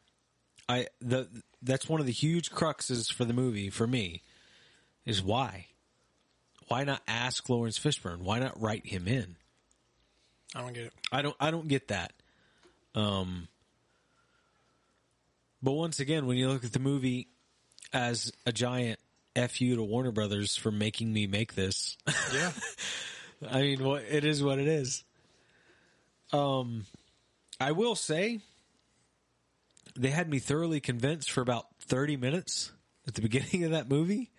I 0.70 0.88
the 1.02 1.28
that's 1.62 1.90
one 1.90 2.00
of 2.00 2.06
the 2.06 2.14
huge 2.14 2.52
cruxes 2.52 3.12
for 3.12 3.26
the 3.26 3.34
movie 3.34 3.70
for 3.70 3.86
me 3.86 4.24
is 5.04 5.22
why. 5.22 5.68
Why 6.70 6.86
not 6.86 7.02
ask 7.06 7.50
Laurence 7.50 7.78
Fishburne? 7.78 8.20
Why 8.20 8.40
not 8.40 8.62
write 8.62 8.86
him 8.88 9.10
in? 9.10 9.36
I 10.56 10.62
don't 10.62 10.72
get 10.72 10.86
it. 10.86 10.94
I 11.12 11.22
don't 11.22 11.36
I 11.38 11.52
don't 11.52 11.68
get 11.68 11.90
that. 11.90 12.14
Um 12.96 13.50
but 15.62 15.74
once 15.74 16.00
again, 16.00 16.28
when 16.28 16.38
you 16.38 16.48
look 16.48 16.64
at 16.64 16.72
the 16.72 16.80
movie 16.80 17.28
as 17.92 18.32
a 18.46 18.54
giant 18.54 19.02
fu 19.36 19.76
to 19.76 19.84
Warner 19.84 20.12
Brothers 20.14 20.56
for 20.56 20.72
making 20.72 21.12
me 21.12 21.28
make 21.28 21.56
this, 21.56 21.98
Yeah, 22.34 22.54
I 23.50 23.62
mean, 23.62 23.84
what 23.84 24.04
it 24.04 24.24
is 24.26 24.44
what 24.44 24.60
it 24.60 24.68
is. 24.68 25.04
Um 26.32 26.86
I 27.60 27.72
will 27.72 27.96
say 27.96 28.40
they 29.98 30.10
had 30.10 30.30
me 30.30 30.40
thoroughly 30.40 30.80
convinced 30.80 31.32
for 31.32 31.42
about 31.42 31.68
30 31.82 32.18
minutes 32.18 32.72
at 33.08 33.14
the 33.14 33.22
beginning 33.28 33.64
of 33.64 33.72
that 33.72 33.90
movie 33.90 34.32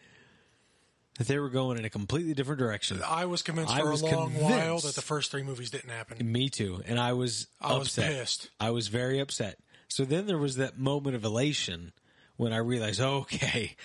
that 1.19 1.29
they 1.29 1.39
were 1.39 1.49
going 1.49 1.79
in 1.79 1.85
a 1.85 1.91
completely 1.91 2.35
different 2.35 2.59
direction. 2.59 3.01
I 3.07 3.27
was 3.27 3.43
convinced 3.43 3.73
I 3.73 3.81
for 3.81 3.91
was 3.91 4.03
a 4.03 4.07
long 4.07 4.35
while 4.35 4.51
convinced. 4.59 4.87
that 4.87 4.95
the 4.97 5.03
first 5.03 5.31
three 5.31 5.45
movies 5.45 5.71
didn't 5.71 5.91
happen. 5.91 6.33
Me 6.33 6.49
too. 6.49 6.83
And 6.87 6.99
I 6.99 7.13
was 7.13 7.47
I 7.61 7.77
was 7.79 7.89
upset. 7.89 8.11
pissed. 8.13 8.51
I 8.59 8.71
was 8.71 8.89
very 8.89 9.21
upset. 9.21 9.59
So 9.89 10.05
then 10.05 10.27
there 10.27 10.39
was 10.39 10.57
that 10.57 10.77
moment 10.77 11.15
of 11.15 11.25
elation 11.25 11.93
when 12.37 12.53
I 12.53 12.57
realized, 12.57 13.01
okay, 13.01 13.77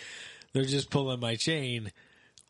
they're 0.54 0.66
just 0.66 0.90
pulling 0.90 1.20
my 1.20 1.36
chain. 1.36 1.92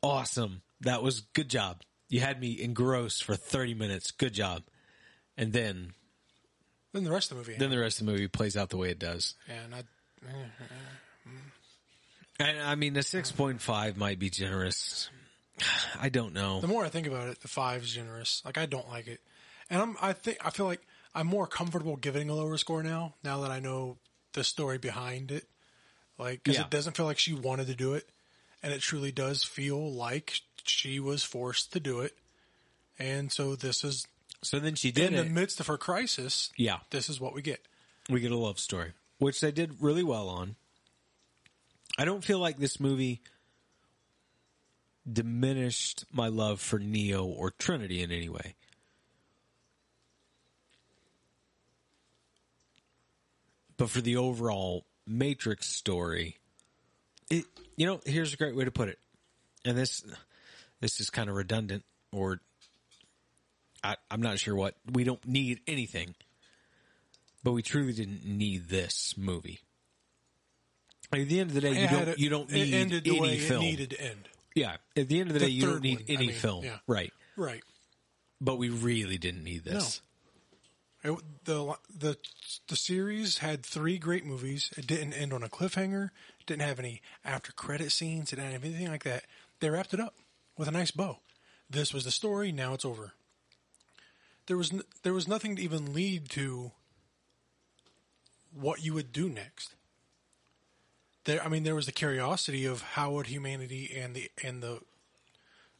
Awesome. 0.01 0.61
That 0.82 1.03
was 1.03 1.22
good 1.34 1.49
job. 1.49 1.82
You 2.10 2.20
had 2.22 2.39
me 2.41 2.60
engrossed 2.62 3.24
for 3.24 3.36
30 3.36 3.74
minutes. 3.76 4.12
Good 4.12 4.34
job. 4.34 4.64
And 5.38 5.53
then 5.53 5.93
Then 6.91 7.03
the 7.03 7.12
rest 7.12 7.32
of 7.32 7.38
the 7.38 7.41
movie. 7.43 7.55
then 7.57 7.70
the 7.70 7.80
rest 7.80 8.01
of 8.01 8.07
the 8.07 8.12
movie 8.12 8.28
plays 8.28 8.57
out 8.57 8.70
the 8.70 8.78
way 8.78 8.89
it 8.89 8.99
does. 8.99 9.36
and 9.47 9.74
I, 9.76 9.84
And 12.39 12.60
I 12.62 12.76
mean, 12.76 12.93
the 12.93 13.01
6.5 13.01 13.97
might 13.97 14.20
be 14.20 14.30
generous. 14.30 15.10
I 15.99 16.10
don't 16.10 16.34
know. 16.34 16.62
the 16.62 16.68
more 16.68 16.86
I 16.86 16.89
think 16.89 17.07
about 17.07 17.28
it, 17.28 17.41
the 17.41 17.47
five 17.47 17.84
is 17.84 17.91
generous. 17.93 18.41
Like 18.45 18.57
I 18.57 18.66
don't 18.66 18.88
like 18.88 19.07
it, 19.07 19.20
and 19.70 19.82
I'm 19.82 19.97
I 20.01 20.14
think 20.14 20.38
I 20.45 20.49
feel 20.51 20.66
like 20.66 20.82
I'm 21.14 21.28
more 21.28 21.47
comfortable 21.47 21.97
giving 21.97 22.30
a 22.30 22.34
lower 22.36 22.57
score 22.57 22.82
now. 22.82 23.16
Now 23.24 23.41
that 23.41 23.51
I 23.51 23.60
know 23.60 23.97
the 24.34 24.43
story 24.45 24.78
behind 24.78 25.32
it, 25.32 25.45
like 26.18 26.43
because 26.43 26.57
Yeah. 26.57 26.64
it 26.66 26.70
doesn't 26.70 26.95
feel 26.95 27.05
like 27.05 27.20
she 27.20 27.34
wanted 27.34 27.68
to 27.68 27.76
do 27.76 27.93
it, 27.93 28.07
and 28.64 28.72
it 28.72 28.80
truly 28.82 29.12
does 29.12 29.43
feel 29.43 29.91
like 29.93 30.39
she 30.70 30.99
was 30.99 31.24
forced 31.24 31.74
to 31.74 31.80
do 31.80 32.01
it. 32.01 32.15
And 32.97 33.32
so 33.32 33.55
this 33.55 33.84
is 33.84 34.05
So 34.41 34.59
then 34.59 34.76
she 34.76 34.91
did 34.91 35.13
in 35.13 35.28
the 35.28 35.34
midst 35.34 35.59
of 35.59 35.67
her 35.67 35.78
crisis. 35.78 36.51
Yeah. 36.57 36.80
This 36.89 37.09
is 37.09 37.20
what 37.20 37.34
we 37.34 37.41
get. 37.41 37.65
we 38.09 38.20
get 38.20 38.32
a 38.32 38.38
love 38.38 38.59
story, 38.59 38.93
which 39.20 39.41
they 39.41 39.51
did 39.51 39.82
really 39.82 40.03
well 40.03 40.28
on. 40.30 40.55
I 41.97 42.05
don't 42.05 42.24
feel 42.24 42.39
like 42.39 42.57
this 42.57 42.80
movie 42.80 43.22
diminished 45.11 46.05
my 46.11 46.28
love 46.28 46.61
for 46.61 46.80
Neo 46.80 47.26
or 47.26 47.51
Trinity 47.51 48.01
in 48.01 48.11
any 48.11 48.30
way. 48.30 48.55
But 53.78 53.89
for 53.89 54.01
the 54.01 54.17
overall 54.17 54.86
Matrix 55.07 55.67
story, 55.67 56.38
it 57.30 57.45
you 57.76 57.86
know, 57.86 58.01
here's 58.05 58.34
a 58.34 58.38
great 58.38 58.55
way 58.55 58.65
to 58.65 58.72
put 58.72 58.89
it. 58.89 58.99
And 59.63 59.78
this 59.78 60.03
this 60.82 60.99
is 60.99 61.09
kind 61.09 61.30
of 61.30 61.36
redundant 61.36 61.84
or 62.11 62.39
I, 63.84 63.95
I'm 64.11 64.21
not 64.21 64.39
sure 64.39 64.55
what. 64.55 64.75
We 64.91 65.03
don't 65.03 65.25
need 65.25 65.61
anything 65.67 66.15
but 67.43 67.53
we 67.53 67.61
truly 67.61 67.93
didn't 67.93 68.25
need 68.25 68.67
this 68.69 69.15
movie. 69.17 69.59
At 71.11 71.27
the 71.27 71.39
end 71.39 71.49
of 71.49 71.53
the 71.55 71.61
day, 71.61 71.82
you 71.82 71.88
don't 71.88 72.07
a- 72.09 72.19
you 72.19 72.30
don't 72.30 72.49
it 72.51 72.53
need 72.53 72.73
ended 72.73 73.03
the 73.03 73.11
any 73.11 73.19
way 73.21 73.39
film. 73.39 73.63
it 73.63 73.65
needed 73.65 73.89
to 73.91 74.01
end. 74.01 74.30
yeah, 74.55 74.77
at 74.95 75.07
the 75.07 75.19
end 75.19 75.30
of 75.30 75.34
the, 75.34 75.39
The 75.39 75.45
day, 75.45 75.51
you 75.51 75.61
don't 75.65 75.82
need 75.82 75.99
one, 75.99 76.05
I 76.09 76.13
any 76.13 76.27
mean, 76.27 76.36
film, 76.36 76.65
yeah. 76.65 76.77
right? 76.88 77.11
Right. 77.36 77.63
But 78.41 78.57
we 78.57 78.69
really 78.69 79.17
didn't 79.17 79.43
need 79.43 79.63
this. 79.63 80.01
It, 81.03 81.17
the 81.45 81.75
the 81.97 82.17
the 82.67 82.75
series 82.75 83.38
had 83.39 83.65
three 83.65 83.97
great 83.97 84.25
movies. 84.25 84.69
It 84.77 84.86
didn't 84.86 85.13
end 85.13 85.34
on 85.34 85.43
a 85.43 85.49
cliffhanger. 85.49 86.09
It 86.41 86.45
didn't 86.45 86.63
have 86.63 86.77
any 86.77 87.01
after 87.23 87.51
credit 87.53 87.91
scenes. 87.91 88.32
It 88.34 88.36
didn't 88.36 88.51
have 88.51 88.65
anything 88.65 88.89
like 88.89 89.03
that. 89.05 89.23
They 89.61 89.69
wrapped 89.69 89.93
it 89.93 89.99
up 89.99 90.15
with 90.60 90.68
a 90.68 90.72
nice 90.72 90.91
bow. 90.91 91.20
This 91.70 91.93
was 91.93 92.03
the 92.03 92.12
story. 92.12 92.51
Now 92.51 92.74
it's 92.74 92.84
over. 92.86 93.14
There 94.47 94.57
was 94.57 94.74
n- 94.74 94.84
there 95.03 95.14
was 95.14 95.28
nothing 95.28 95.55
to 95.55 95.62
even 95.62 95.93
lead 95.93 96.30
to 96.32 96.72
what 98.53 98.84
you 98.84 98.93
would 98.93 99.14
do 99.14 99.30
next. 99.30 99.76
There, 101.24 101.43
I 101.43 101.47
mean, 101.47 101.64
there 101.64 101.76
was 101.76 101.86
the 101.86 101.91
curiosity 101.91 102.66
of 102.66 102.82
how 102.82 103.12
would 103.12 103.28
humanity 103.28 103.95
and 103.95 104.14
the 104.16 104.30
and 104.43 104.62
the 104.62 104.82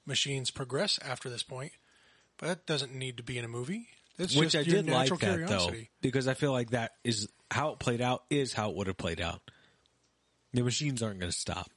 machines 0.06 0.50
progress 0.50 0.98
after 1.06 1.30
this 1.30 1.44
point, 1.44 1.74
but 2.38 2.48
that 2.48 2.66
doesn't 2.66 2.94
need 2.96 3.18
to 3.18 3.24
be 3.24 3.38
in 3.38 3.44
a 3.46 3.50
movie. 3.50 3.88
It's 4.18 4.36
Which 4.36 4.52
just 4.52 4.68
I 4.68 4.70
did 4.70 4.90
like 4.90 5.10
that 5.10 5.20
curiosity. 5.20 5.78
though, 5.82 5.98
because 6.02 6.28
I 6.28 6.34
feel 6.36 6.52
like 6.52 6.70
that 6.72 6.92
is 7.04 7.28
how 7.52 7.72
it 7.72 7.80
played 7.80 8.02
out. 8.02 8.24
Is 8.30 8.54
how 8.54 8.70
it 8.70 8.76
would 8.78 8.88
have 8.88 8.98
played 8.98 9.20
out. 9.20 9.42
The 10.54 10.64
machines 10.64 11.04
aren't 11.04 11.20
going 11.20 11.32
to 11.32 11.38
stop. 11.38 11.70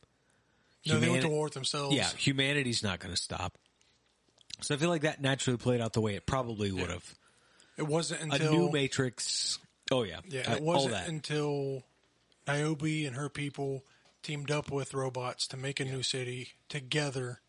No, 0.87 0.99
they 0.99 1.09
went 1.09 1.23
to 1.23 1.29
war 1.29 1.45
with 1.45 1.55
themselves. 1.55 1.95
Yeah, 1.95 2.09
humanity's 2.17 2.83
not 2.83 2.99
going 2.99 3.15
to 3.15 3.21
stop. 3.21 3.57
So 4.61 4.75
I 4.75 4.79
feel 4.79 4.89
like 4.91 5.03
that 5.03 5.21
naturally 5.21 5.57
played 5.59 5.81
out 5.81 5.93
the 5.93 6.01
way 6.01 6.15
it 6.15 6.27
probably 6.27 6.71
would 6.73 6.91
have. 6.91 7.15
It 7.77 7.85
wasn't 7.87 8.23
until 8.33 8.53
A 8.53 8.57
new 8.57 8.71
Matrix. 8.73 9.59
Oh 9.91 10.03
yeah, 10.05 10.21
yeah, 10.29 10.43
Uh, 10.51 10.55
it 10.57 10.61
all 10.61 10.67
wasn't 10.67 10.93
that. 10.95 11.09
until 11.09 11.83
Niobe 12.47 12.83
and 13.07 13.17
her 13.17 13.29
people 13.29 13.85
teamed 14.23 14.51
up 14.51 14.71
with 14.71 14.95
robots 14.95 15.47
to 15.49 15.57
make 15.57 15.81
a 15.81 15.85
new 15.85 16.03
city 16.03 16.53
together. 16.69 16.81
together. 17.21 17.41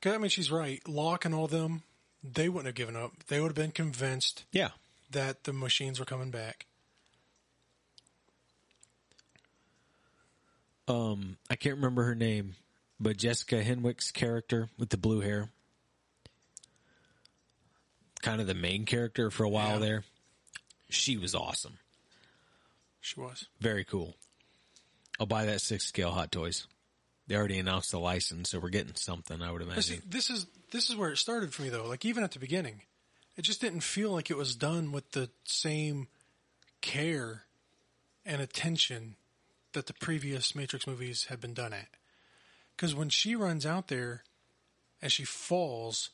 'Cause, 0.00 0.14
I 0.14 0.18
mean, 0.18 0.30
she's 0.30 0.50
right. 0.50 0.86
Locke 0.88 1.24
and 1.26 1.34
all 1.34 1.46
them, 1.46 1.82
they 2.24 2.48
wouldn't 2.48 2.66
have 2.66 2.74
given 2.74 2.96
up. 2.96 3.12
They 3.26 3.38
would 3.40 3.48
have 3.48 3.54
been 3.54 3.70
convinced 3.72 4.44
yeah, 4.50 4.70
that 5.10 5.44
the 5.44 5.52
machines 5.52 5.98
were 6.00 6.06
coming 6.06 6.30
back. 6.30 6.66
Um, 10.90 11.36
I 11.48 11.56
can't 11.56 11.76
remember 11.76 12.04
her 12.04 12.14
name, 12.14 12.54
but 12.98 13.16
Jessica 13.16 13.62
Henwick's 13.62 14.10
character 14.10 14.68
with 14.78 14.90
the 14.90 14.96
blue 14.96 15.20
hair, 15.20 15.48
kind 18.22 18.40
of 18.40 18.46
the 18.46 18.54
main 18.54 18.84
character 18.84 19.30
for 19.30 19.44
a 19.44 19.48
while 19.48 19.74
Yeah. 19.80 19.86
there. 19.86 20.04
She 20.90 21.16
was 21.16 21.34
awesome, 21.34 21.78
She 23.00 23.18
was. 23.20 23.46
very 23.60 23.84
cool. 23.84 24.16
I'll 25.18 25.26
buy 25.26 25.44
that 25.46 25.60
six 25.60 25.86
scale 25.86 26.10
Hot 26.10 26.32
Toys. 26.32 26.66
They 27.26 27.36
already 27.36 27.58
announced 27.58 27.92
the 27.92 28.00
license, 28.00 28.50
so 28.50 28.58
we're 28.58 28.70
getting 28.70 28.94
something. 28.96 29.40
I 29.40 29.52
would 29.52 29.62
imagine. 29.62 30.02
this 30.06 30.30
is 30.30 30.46
this 30.72 30.90
is 30.90 30.96
where 30.96 31.10
it 31.12 31.16
started 31.18 31.52
for 31.54 31.62
me 31.62 31.68
though. 31.68 31.86
Like 31.86 32.04
even 32.04 32.24
at 32.24 32.32
the 32.32 32.38
beginning, 32.40 32.82
it 33.36 33.42
just 33.42 33.60
didn't 33.60 33.80
feel 33.82 34.10
like 34.10 34.30
it 34.30 34.36
was 34.36 34.56
done 34.56 34.90
with 34.90 35.12
the 35.12 35.30
same 35.44 36.08
care 36.80 37.44
and 38.24 38.42
attention 38.42 39.14
that 39.72 39.86
the 39.86 39.94
previous 39.94 40.54
Matrix 40.54 40.86
movies 40.86 41.26
had 41.26 41.40
been 41.40 41.54
done 41.54 41.72
at. 41.72 41.88
Because 42.76 42.94
when 42.94 43.08
she 43.08 43.34
runs 43.34 43.66
out 43.66 43.88
there 43.88 44.24
and 45.02 45.12
she 45.12 45.24
falls, 45.24 46.10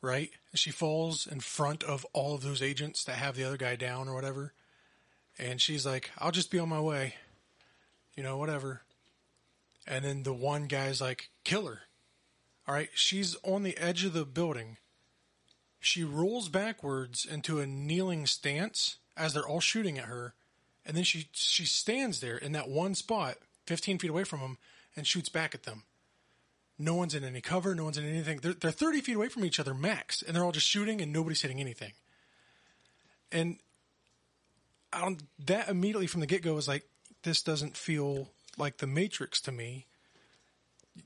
right? 0.00 0.30
And 0.52 0.58
she 0.58 0.70
falls 0.70 1.26
in 1.26 1.40
front 1.40 1.82
of 1.82 2.06
all 2.12 2.34
of 2.34 2.42
those 2.42 2.62
agents 2.62 3.04
that 3.04 3.16
have 3.16 3.36
the 3.36 3.44
other 3.44 3.56
guy 3.56 3.76
down 3.76 4.08
or 4.08 4.14
whatever, 4.14 4.52
and 5.38 5.60
she's 5.60 5.84
like, 5.84 6.10
"I'll 6.18 6.30
just 6.30 6.50
be 6.50 6.58
on 6.58 6.68
my 6.68 6.80
way," 6.80 7.16
you 8.14 8.22
know, 8.22 8.36
whatever. 8.36 8.82
And 9.86 10.04
then 10.04 10.22
the 10.22 10.32
one 10.32 10.66
guy's 10.66 11.00
like, 11.00 11.30
"Kill 11.44 11.66
her." 11.66 11.82
All 12.66 12.74
right, 12.74 12.90
she's 12.94 13.36
on 13.42 13.62
the 13.62 13.76
edge 13.76 14.04
of 14.04 14.12
the 14.12 14.24
building. 14.24 14.78
She 15.78 16.02
rolls 16.02 16.48
backwards 16.48 17.24
into 17.24 17.60
a 17.60 17.66
kneeling 17.66 18.26
stance 18.26 18.96
as 19.16 19.34
they're 19.34 19.46
all 19.46 19.60
shooting 19.60 19.98
at 19.98 20.06
her, 20.06 20.34
and 20.86 20.96
then 20.96 21.04
she 21.04 21.28
she 21.32 21.64
stands 21.64 22.20
there 22.20 22.36
in 22.36 22.52
that 22.52 22.68
one 22.68 22.94
spot, 22.94 23.36
15 23.66 23.98
feet 23.98 24.10
away 24.10 24.24
from 24.24 24.40
them, 24.40 24.58
and 24.96 25.06
shoots 25.06 25.28
back 25.28 25.54
at 25.54 25.64
them. 25.64 25.82
No 26.78 26.94
one's 26.94 27.14
in 27.14 27.24
any 27.24 27.40
cover. 27.40 27.74
No 27.74 27.84
one's 27.84 27.98
in 27.98 28.06
anything. 28.06 28.40
They're, 28.42 28.52
they're 28.52 28.70
30 28.70 29.00
feet 29.00 29.16
away 29.16 29.28
from 29.28 29.44
each 29.44 29.58
other 29.58 29.74
max, 29.74 30.22
and 30.22 30.36
they're 30.36 30.44
all 30.44 30.52
just 30.52 30.66
shooting, 30.66 31.00
and 31.00 31.12
nobody's 31.12 31.42
hitting 31.42 31.60
anything. 31.60 31.92
And 33.32 33.56
I 34.92 35.00
don't, 35.00 35.22
that 35.46 35.68
immediately 35.68 36.06
from 36.06 36.20
the 36.20 36.26
get 36.26 36.42
go 36.42 36.54
was 36.54 36.68
like, 36.68 36.86
this 37.22 37.42
doesn't 37.42 37.76
feel 37.76 38.28
like 38.58 38.76
the 38.76 38.86
Matrix 38.86 39.40
to 39.42 39.52
me 39.52 39.86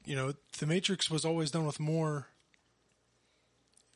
you 0.04 0.14
know, 0.14 0.32
the 0.58 0.66
Matrix 0.66 1.10
was 1.10 1.24
always 1.24 1.50
done 1.50 1.66
with 1.66 1.80
more. 1.80 2.28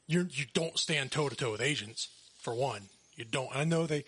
You 0.06 0.26
you 0.30 0.46
don't 0.52 0.78
stand 0.78 1.12
toe 1.12 1.28
to 1.28 1.36
toe 1.36 1.52
with 1.52 1.60
agents 1.60 2.08
for 2.38 2.54
one. 2.54 2.82
You 3.16 3.24
don't. 3.24 3.54
I 3.54 3.64
know 3.64 3.86
they 3.86 4.04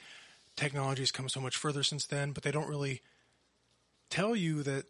technology 0.56 1.02
has 1.02 1.12
come 1.12 1.28
so 1.28 1.40
much 1.40 1.56
further 1.56 1.82
since 1.82 2.06
then, 2.06 2.32
but 2.32 2.42
they 2.42 2.50
don't 2.50 2.68
really 2.68 3.02
tell 4.10 4.34
you 4.34 4.62
that 4.62 4.86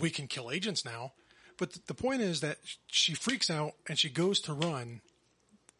we 0.00 0.10
can 0.10 0.26
kill 0.26 0.50
agents 0.50 0.84
now. 0.84 1.12
But 1.58 1.74
th- 1.74 1.86
the 1.86 1.94
point 1.94 2.22
is 2.22 2.40
that 2.40 2.58
she 2.86 3.14
freaks 3.14 3.50
out 3.50 3.74
and 3.88 3.98
she 3.98 4.08
goes 4.08 4.40
to 4.42 4.52
run, 4.52 5.00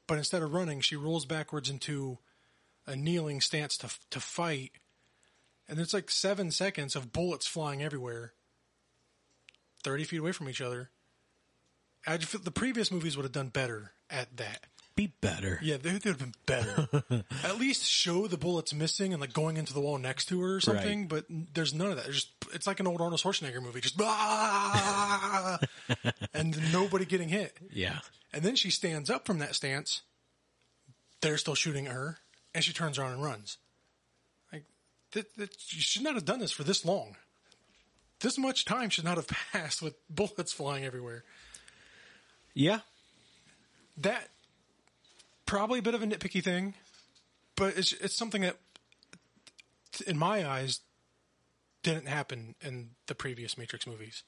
but 0.06 0.18
instead 0.18 0.43
of 0.43 0.52
running, 0.52 0.81
she 0.81 0.97
rolls 0.97 1.24
backwards 1.24 1.70
into 1.70 2.18
a 2.86 2.97
kneeling 2.97 3.40
stance 3.40 3.77
to 3.78 3.89
to 4.10 4.20
fight, 4.20 4.72
and 5.68 5.78
it's 5.78 5.94
like 5.94 6.10
seven 6.10 6.51
seconds 6.51 6.97
of 6.97 7.12
bullets 7.12 7.47
flying 7.47 7.82
everywhere. 7.82 8.32
30 9.82 10.05
feet 10.05 10.20
away 10.20 10.32
from 10.32 10.48
each 10.48 10.60
other. 10.60 10.90
I 12.06 12.16
the 12.16 12.51
previous 12.51 12.90
movies 12.90 13.16
would 13.16 13.22
have 13.22 13.32
done 13.32 13.48
better 13.48 13.93
at 14.10 14.36
that. 14.36 14.66
Be 15.01 15.06
better. 15.22 15.59
Yeah, 15.62 15.78
they 15.78 15.94
would 15.94 16.05
have 16.05 16.18
been 16.18 16.35
better. 16.44 16.86
at 17.43 17.59
least 17.59 17.86
show 17.86 18.27
the 18.27 18.36
bullets 18.36 18.74
missing 18.74 19.14
and 19.14 19.20
like 19.22 19.32
going 19.32 19.56
into 19.56 19.72
the 19.72 19.81
wall 19.81 19.97
next 19.97 20.27
to 20.27 20.39
her 20.43 20.56
or 20.56 20.60
something. 20.60 21.01
Right. 21.01 21.09
But 21.09 21.24
there's 21.55 21.72
none 21.72 21.89
of 21.89 21.97
that. 21.97 22.05
There's 22.05 22.27
just 22.27 22.55
it's 22.55 22.66
like 22.66 22.81
an 22.81 22.86
old 22.86 23.01
Arnold 23.01 23.18
Schwarzenegger 23.18 23.62
movie, 23.62 23.81
just 23.81 23.97
ah, 23.98 25.59
and 26.35 26.55
nobody 26.70 27.06
getting 27.06 27.31
hit. 27.31 27.56
Yeah. 27.72 28.01
And 28.35 28.43
then 28.43 28.56
she 28.56 28.68
stands 28.68 29.09
up 29.09 29.24
from 29.24 29.39
that 29.39 29.55
stance. 29.55 30.02
They're 31.22 31.39
still 31.39 31.55
shooting 31.55 31.86
at 31.86 31.94
her. 31.94 32.18
and 32.55 32.62
she 32.62 32.74
turns 32.74 32.98
around 32.98 33.12
and 33.12 33.22
runs. 33.22 33.56
Like 34.52 34.64
that, 35.12 35.35
that, 35.39 35.72
you 35.72 35.81
should 35.81 36.02
not 36.02 36.12
have 36.12 36.27
done 36.27 36.40
this 36.40 36.52
for 36.52 36.62
this 36.64 36.85
long. 36.85 37.16
This 38.20 38.36
much 38.36 38.66
time 38.66 38.90
should 38.90 39.06
not 39.06 39.16
have 39.16 39.28
passed 39.52 39.81
with 39.81 39.94
bullets 40.10 40.52
flying 40.52 40.85
everywhere. 40.85 41.24
Yeah. 42.52 42.81
That 43.97 44.28
probably 45.51 45.81
a 45.81 45.82
bit 45.82 45.94
of 45.94 46.02
a 46.02 46.06
nitpicky 46.06 46.40
thing, 46.40 46.74
but 47.56 47.77
it's 47.77 47.93
it's 47.94 48.14
something 48.14 48.43
that, 48.43 48.56
in 50.06 50.16
my 50.16 50.48
eyes, 50.48 50.78
didn't 51.82 52.06
happen 52.06 52.55
in 52.62 52.90
the 53.09 53.16
previous 53.16 53.59
Matrix 53.59 53.85
movies. 53.85 54.22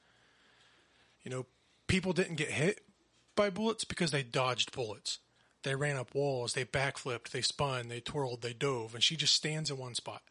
You 1.23 1.31
know, 1.31 1.45
people 1.87 2.11
didn't 2.11 2.35
get 2.35 2.49
hit 2.49 2.81
by 3.37 3.49
bullets 3.49 3.85
because 3.85 4.11
they 4.11 4.21
dodged 4.21 4.73
bullets. 4.73 5.19
They 5.63 5.75
ran 5.75 5.95
up 5.95 6.13
walls, 6.13 6.55
they 6.55 6.65
backflipped, 6.65 7.29
they 7.29 7.41
spun, 7.41 7.87
they 7.87 8.01
twirled, 8.01 8.41
they 8.41 8.51
dove, 8.51 8.93
and 8.93 9.01
she 9.01 9.15
just 9.15 9.33
stands 9.33 9.71
in 9.71 9.77
one 9.77 9.95
spot. 9.95 10.21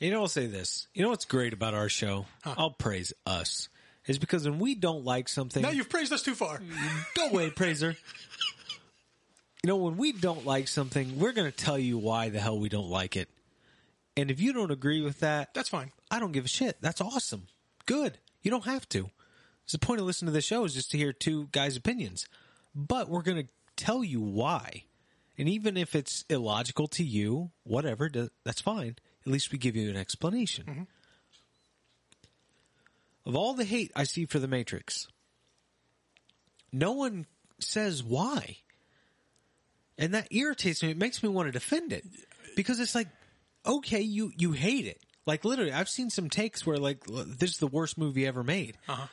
You 0.00 0.10
know, 0.10 0.22
I'll 0.22 0.26
say 0.26 0.48
this. 0.48 0.88
You 0.94 1.04
know 1.04 1.10
what's 1.10 1.24
great 1.24 1.52
about 1.52 1.74
our 1.74 1.88
show? 1.88 2.26
I'll 2.44 2.72
praise 2.72 3.12
us. 3.24 3.68
Is 4.08 4.18
because 4.18 4.48
when 4.48 4.58
we 4.58 4.74
don't 4.74 5.04
like 5.04 5.28
something, 5.28 5.62
Now 5.62 5.70
you've 5.70 5.88
praised 5.88 6.12
us 6.12 6.22
too 6.22 6.34
far. 6.34 6.60
go 7.14 7.28
away, 7.28 7.50
praiser. 7.50 7.96
You 9.64 9.68
know, 9.68 9.76
when 9.76 9.96
we 9.96 10.12
don't 10.12 10.44
like 10.44 10.68
something, 10.68 11.18
we're 11.18 11.32
going 11.32 11.50
to 11.50 11.56
tell 11.56 11.78
you 11.78 11.96
why 11.96 12.28
the 12.28 12.38
hell 12.38 12.58
we 12.58 12.68
don't 12.68 12.90
like 12.90 13.16
it. 13.16 13.30
And 14.14 14.30
if 14.30 14.38
you 14.38 14.52
don't 14.52 14.70
agree 14.70 15.00
with 15.00 15.20
that, 15.20 15.54
That's 15.54 15.70
fine. 15.70 15.90
I 16.10 16.20
don't 16.20 16.32
give 16.32 16.44
a 16.44 16.48
shit. 16.48 16.76
That's 16.82 17.00
awesome. 17.00 17.46
Good. 17.86 18.18
You 18.42 18.50
don't 18.50 18.66
have 18.66 18.86
to. 18.90 19.08
It's 19.62 19.72
the 19.72 19.78
point 19.78 20.00
of 20.00 20.06
listening 20.06 20.26
to 20.26 20.32
the 20.34 20.42
show 20.42 20.66
is 20.66 20.74
just 20.74 20.90
to 20.90 20.98
hear 20.98 21.14
two 21.14 21.48
guys' 21.50 21.78
opinions. 21.78 22.26
But 22.74 23.08
we're 23.08 23.22
going 23.22 23.42
to 23.42 23.48
tell 23.74 24.04
you 24.04 24.20
why. 24.20 24.84
And 25.38 25.48
even 25.48 25.78
if 25.78 25.94
it's 25.94 26.26
illogical 26.28 26.86
to 26.88 27.02
you, 27.02 27.50
whatever, 27.62 28.10
that's 28.44 28.60
fine. 28.60 28.96
At 29.24 29.32
least 29.32 29.50
we 29.50 29.56
give 29.56 29.76
you 29.76 29.88
an 29.88 29.96
explanation. 29.96 30.64
Mm-hmm. 30.66 30.82
Of 33.24 33.34
all 33.34 33.54
the 33.54 33.64
hate 33.64 33.92
I 33.96 34.04
see 34.04 34.26
for 34.26 34.38
The 34.38 34.46
Matrix, 34.46 35.08
no 36.70 36.92
one 36.92 37.24
says 37.58 38.04
why. 38.04 38.58
And 39.98 40.14
that 40.14 40.28
irritates 40.30 40.82
me. 40.82 40.90
It 40.90 40.98
makes 40.98 41.22
me 41.22 41.28
want 41.28 41.46
to 41.48 41.52
defend 41.52 41.92
it. 41.92 42.04
Because 42.56 42.80
it's 42.80 42.94
like, 42.94 43.08
okay, 43.66 44.00
you, 44.00 44.32
you 44.36 44.52
hate 44.52 44.86
it. 44.86 45.00
Like 45.26 45.44
literally, 45.44 45.72
I've 45.72 45.88
seen 45.88 46.10
some 46.10 46.28
takes 46.28 46.66
where 46.66 46.76
like, 46.76 47.04
this 47.06 47.50
is 47.50 47.58
the 47.58 47.66
worst 47.66 47.96
movie 47.96 48.26
ever 48.26 48.42
made. 48.42 48.76
Uh-huh. 48.88 49.06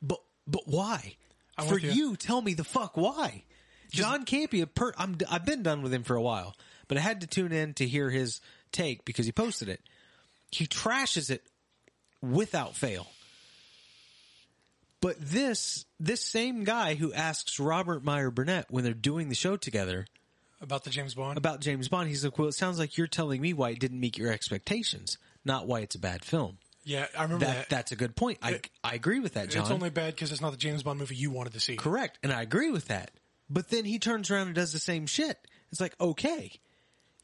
But, 0.00 0.20
but 0.46 0.62
why? 0.66 1.16
I'm 1.58 1.66
For 1.66 1.78
you. 1.78 1.90
you, 1.90 2.16
tell 2.16 2.40
me 2.40 2.54
the 2.54 2.64
fuck 2.64 2.96
why. 2.96 3.44
John 3.90 4.24
Campea, 4.24 4.72
per, 4.72 4.92
I'm, 4.96 5.18
I've 5.28 5.44
been 5.44 5.62
done 5.62 5.82
with 5.82 5.92
him 5.92 6.04
for 6.04 6.14
a 6.14 6.22
while, 6.22 6.56
but 6.88 6.96
I 6.96 7.00
had 7.00 7.22
to 7.22 7.26
tune 7.26 7.52
in 7.52 7.74
to 7.74 7.86
hear 7.86 8.08
his 8.08 8.40
take 8.72 9.04
because 9.04 9.26
he 9.26 9.32
posted 9.32 9.68
it. 9.68 9.82
He 10.52 10.66
trashes 10.66 11.30
it 11.30 11.42
without 12.22 12.76
fail. 12.76 13.06
But 15.00 15.16
this, 15.18 15.84
this 15.98 16.24
same 16.24 16.64
guy 16.64 16.94
who 16.94 17.12
asks 17.12 17.58
Robert 17.58 18.04
Meyer 18.04 18.30
Burnett 18.30 18.66
when 18.70 18.84
they're 18.84 18.92
doing 18.94 19.28
the 19.28 19.34
show 19.34 19.56
together 19.56 20.06
About 20.60 20.84
the 20.84 20.90
James 20.90 21.14
Bond. 21.14 21.38
about 21.38 21.60
James 21.60 21.88
Bond, 21.88 22.08
he's 22.08 22.24
like, 22.24 22.38
well, 22.38 22.48
it 22.48 22.52
sounds 22.54 22.78
like 22.78 22.96
you're 22.98 23.06
telling 23.06 23.40
me 23.40 23.52
why 23.52 23.70
it 23.70 23.80
didn't 23.80 23.98
meet 24.00 24.18
your 24.18 24.30
expectations, 24.30 25.16
not 25.44 25.66
why 25.66 25.80
it's 25.80 25.94
a 25.94 25.98
bad 25.98 26.24
film. 26.24 26.58
yeah, 26.84 27.06
I 27.18 27.22
remember 27.22 27.46
That, 27.46 27.54
that. 27.56 27.68
that's 27.70 27.92
a 27.92 27.96
good 27.96 28.14
point. 28.14 28.38
I, 28.42 28.50
It- 28.52 28.70
I 28.84 28.94
agree 28.94 29.20
with 29.20 29.34
that, 29.34 29.48
John. 29.50 29.62
It's 29.62 29.70
only 29.70 29.90
bad 29.90 30.14
because 30.14 30.32
it's 30.32 30.40
not 30.40 30.50
the 30.50 30.56
James 30.58 30.82
Bond 30.82 30.98
movie 30.98 31.14
you 31.16 31.30
wanted 31.30 31.54
to 31.54 31.60
see. 31.60 31.76
Correct. 31.76 32.18
And 32.22 32.32
I 32.32 32.42
agree 32.42 32.70
with 32.70 32.88
that. 32.88 33.10
But 33.48 33.68
then 33.68 33.84
he 33.84 33.98
turns 33.98 34.30
around 34.30 34.46
and 34.48 34.54
does 34.54 34.72
the 34.72 34.78
same 34.78 35.06
shit. 35.06 35.38
It's 35.72 35.80
like, 35.80 35.94
okay, 36.00 36.52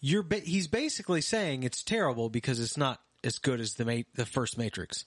you're, 0.00 0.22
ba- 0.22 0.40
he's 0.40 0.66
basically 0.66 1.20
saying 1.20 1.62
it's 1.62 1.82
terrible 1.82 2.28
because 2.28 2.58
it's 2.60 2.76
not 2.76 3.00
as 3.22 3.38
good 3.38 3.60
as 3.60 3.74
the 3.74 3.84
ma- 3.84 4.02
the 4.14 4.26
first 4.26 4.56
Matrix. 4.58 5.04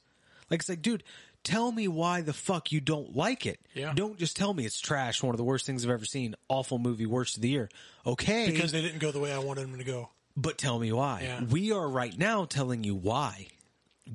Like, 0.50 0.62
it's 0.62 0.70
like, 0.70 0.82
dude, 0.82 1.04
tell 1.44 1.72
me 1.72 1.88
why 1.88 2.22
the 2.22 2.34
fuck 2.34 2.72
you 2.72 2.82
don't 2.82 3.16
like 3.16 3.45
it. 3.45 3.60
Yeah. 3.74 3.94
Don't 3.95 4.18
just 4.18 4.36
tell 4.36 4.53
me 4.53 4.66
it's 4.66 4.80
trash, 4.80 5.22
one 5.24 5.34
of 5.34 5.38
the 5.38 5.44
worst 5.44 5.66
things 5.66 5.84
I've 5.86 5.91
ever 5.91 6.06
seen, 6.06 6.36
awful 6.48 6.78
movie, 6.80 7.06
worst 7.06 7.36
of 7.38 7.41
the 7.41 7.49
year. 7.49 7.70
Okay. 8.06 8.49
Because 8.52 8.72
they 8.72 8.82
didn't 8.82 8.99
go 8.99 9.11
the 9.11 9.20
way 9.20 9.32
I 9.34 9.40
wanted 9.40 9.64
them 9.72 9.78
to 9.78 9.84
go. 9.84 10.10
But 10.38 10.57
tell 10.57 10.80
me 10.80 10.91
why. 10.91 11.22
Yeah. 11.24 11.44
We 11.44 11.72
are 11.72 11.88
right 11.88 12.18
now 12.18 12.45
telling 12.45 12.84
you 12.84 12.95
why. 12.95 13.48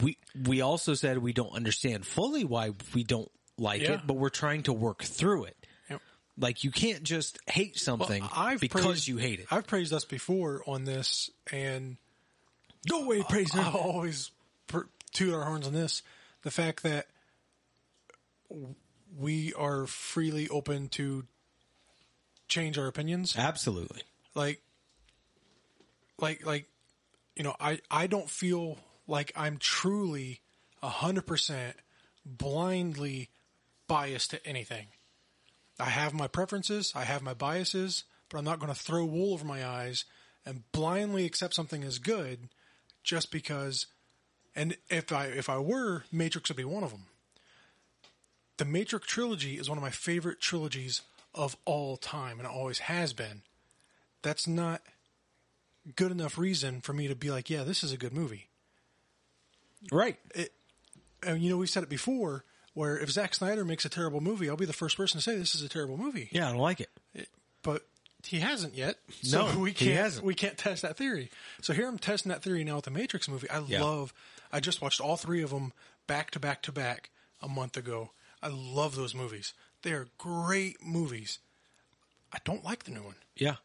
We 0.02 0.18
we 0.46 0.60
also 0.60 0.94
said 0.94 1.18
we 1.18 1.32
don't 1.32 1.52
understand 1.55 2.05
fully 2.06 2.44
why 2.44 2.70
we 2.94 3.05
don't 3.05 3.30
like 3.59 3.82
Yeah. 3.82 3.92
it, 3.94 4.01
but 4.06 4.14
we're 4.14 4.28
trying 4.30 4.62
to 4.64 4.72
work 4.72 5.02
through 5.05 5.44
it. 5.44 5.56
Yep. 5.90 6.01
Like 6.38 6.64
you 6.64 6.70
can't 6.72 7.02
just 7.05 7.38
hate 7.46 7.78
something 7.78 8.26
I've 8.34 8.59
because 8.60 8.84
praised- 8.84 9.09
you 9.09 9.18
hate 9.18 9.38
it. 9.40 9.46
I've 9.51 9.66
praised 9.66 9.92
us 9.92 10.05
before 10.05 10.62
on 10.66 10.84
this, 10.84 11.30
and 11.52 11.96
Go 12.88 13.05
away, 13.05 13.22
praise 13.22 13.48
I'll 13.55 13.74
always 13.76 14.30
per- 14.66 14.88
toot 15.12 15.32
our 15.32 15.44
horns 15.44 15.66
on 15.66 15.72
this. 15.72 16.02
The 16.42 16.51
fact 16.51 16.82
that 16.82 17.06
we 19.16 19.52
are 19.54 19.86
freely 19.86 20.48
open 20.48 20.88
to 20.90 21.24
change 22.48 22.78
our 22.78 22.86
opinions. 22.86 23.36
Absolutely. 23.36 24.02
Like, 24.34 24.60
like, 26.18 26.44
like, 26.44 26.66
you 27.36 27.42
know, 27.42 27.54
I, 27.60 27.80
I 27.90 28.06
don't 28.06 28.30
feel 28.30 28.78
like 29.06 29.32
I'm 29.36 29.58
truly 29.58 30.40
a 30.82 30.88
hundred 30.88 31.26
percent 31.26 31.76
blindly 32.24 33.30
biased 33.86 34.30
to 34.30 34.46
anything. 34.46 34.86
I 35.78 35.86
have 35.86 36.14
my 36.14 36.28
preferences, 36.28 36.92
I 36.94 37.04
have 37.04 37.22
my 37.22 37.34
biases, 37.34 38.04
but 38.28 38.38
I'm 38.38 38.44
not 38.44 38.60
going 38.60 38.72
to 38.72 38.78
throw 38.78 39.04
wool 39.04 39.34
over 39.34 39.44
my 39.44 39.66
eyes 39.66 40.04
and 40.46 40.70
blindly 40.72 41.24
accept 41.24 41.54
something 41.54 41.82
as 41.82 41.98
good 41.98 42.48
just 43.02 43.30
because. 43.30 43.86
And 44.54 44.76
if 44.88 45.12
I 45.12 45.26
if 45.26 45.48
I 45.48 45.58
were, 45.58 46.04
Matrix 46.12 46.48
would 46.48 46.56
be 46.56 46.64
one 46.64 46.84
of 46.84 46.90
them. 46.90 47.06
The 48.56 48.64
Matrix 48.64 49.06
trilogy 49.06 49.59
is 49.59 49.68
one 49.68 49.78
of 49.78 49.82
my 49.82 49.90
favorite 49.90 50.40
trilogies 50.40 51.02
of 51.35 51.56
all 51.64 51.97
time, 51.97 52.39
and 52.39 52.47
it 52.48 52.52
always 52.52 52.81
has 52.81 53.12
been. 53.12 53.43
That's 54.22 54.47
not 54.47 54.81
good 55.97 56.12
enough 56.12 56.39
reason 56.39 56.81
for 56.81 56.93
me 56.93 57.09
to 57.09 57.14
be 57.14 57.31
like, 57.31 57.51
yeah, 57.51 57.64
this 57.64 57.82
is 57.82 57.93
a 57.93 57.97
good 57.97 58.12
movie. 58.12 58.48
Right. 59.93 60.16
And 61.22 61.43
you 61.43 61.51
know, 61.51 61.56
we've 61.56 61.68
said 61.70 61.82
it 61.82 61.89
before, 61.89 62.44
where 62.74 62.98
if 62.98 63.10
Zack 63.10 63.35
Snyder 63.35 63.64
makes 63.64 63.85
a 63.85 63.89
terrible 63.89 64.20
movie, 64.20 64.48
I'll 64.48 64.56
be 64.56 64.64
the 64.64 64.72
first 64.72 64.97
person 64.97 65.18
to 65.18 65.22
say 65.22 65.36
this 65.36 65.55
is 65.55 65.62
a 65.62 65.68
terrible 65.68 65.97
movie. 65.97 66.28
Yeah, 66.32 66.48
I 66.48 66.52
don't 66.52 66.60
like 66.60 66.81
it. 66.81 66.90
But 67.62 67.86
he 68.24 68.40
hasn't 68.40 68.74
yet, 68.74 68.97
so 69.22 69.47
No, 69.52 69.59
we 69.59 69.72
can't 69.72 69.97
hasn't. 69.97 70.24
we 70.24 70.35
can't 70.35 70.56
test 70.56 70.82
that 70.82 70.97
theory. 70.97 71.31
So 71.60 71.72
here 71.72 71.89
I'm 71.89 71.98
testing 71.98 72.31
that 72.31 72.43
theory 72.43 72.64
now 72.64 72.76
with 72.76 72.85
the 72.85 72.90
Matrix 72.90 73.28
movie. 73.28 73.48
I 73.51 73.60
Yeah. 73.66 73.82
love. 73.82 74.14
I 74.52 74.60
just 74.60 74.81
watched 74.81 75.01
all 75.01 75.16
three 75.16 75.43
of 75.43 75.51
them 75.51 75.72
back 76.06 76.31
to 76.32 76.40
back 76.40 76.62
to 76.62 76.72
back 76.72 77.10
a 77.43 77.48
month 77.48 77.76
ago. 77.76 78.10
I 78.44 78.48
love 78.48 78.94
those 78.94 79.14
movies. 79.14 79.54
They 79.82 79.92
are 79.92 80.06
great 80.18 80.76
movies. 80.84 81.38
I 82.32 82.38
don't 82.44 82.62
like 82.64 82.84
the 82.84 82.90
new 82.92 83.02
one. 83.02 83.14
Yeah. 83.36 83.56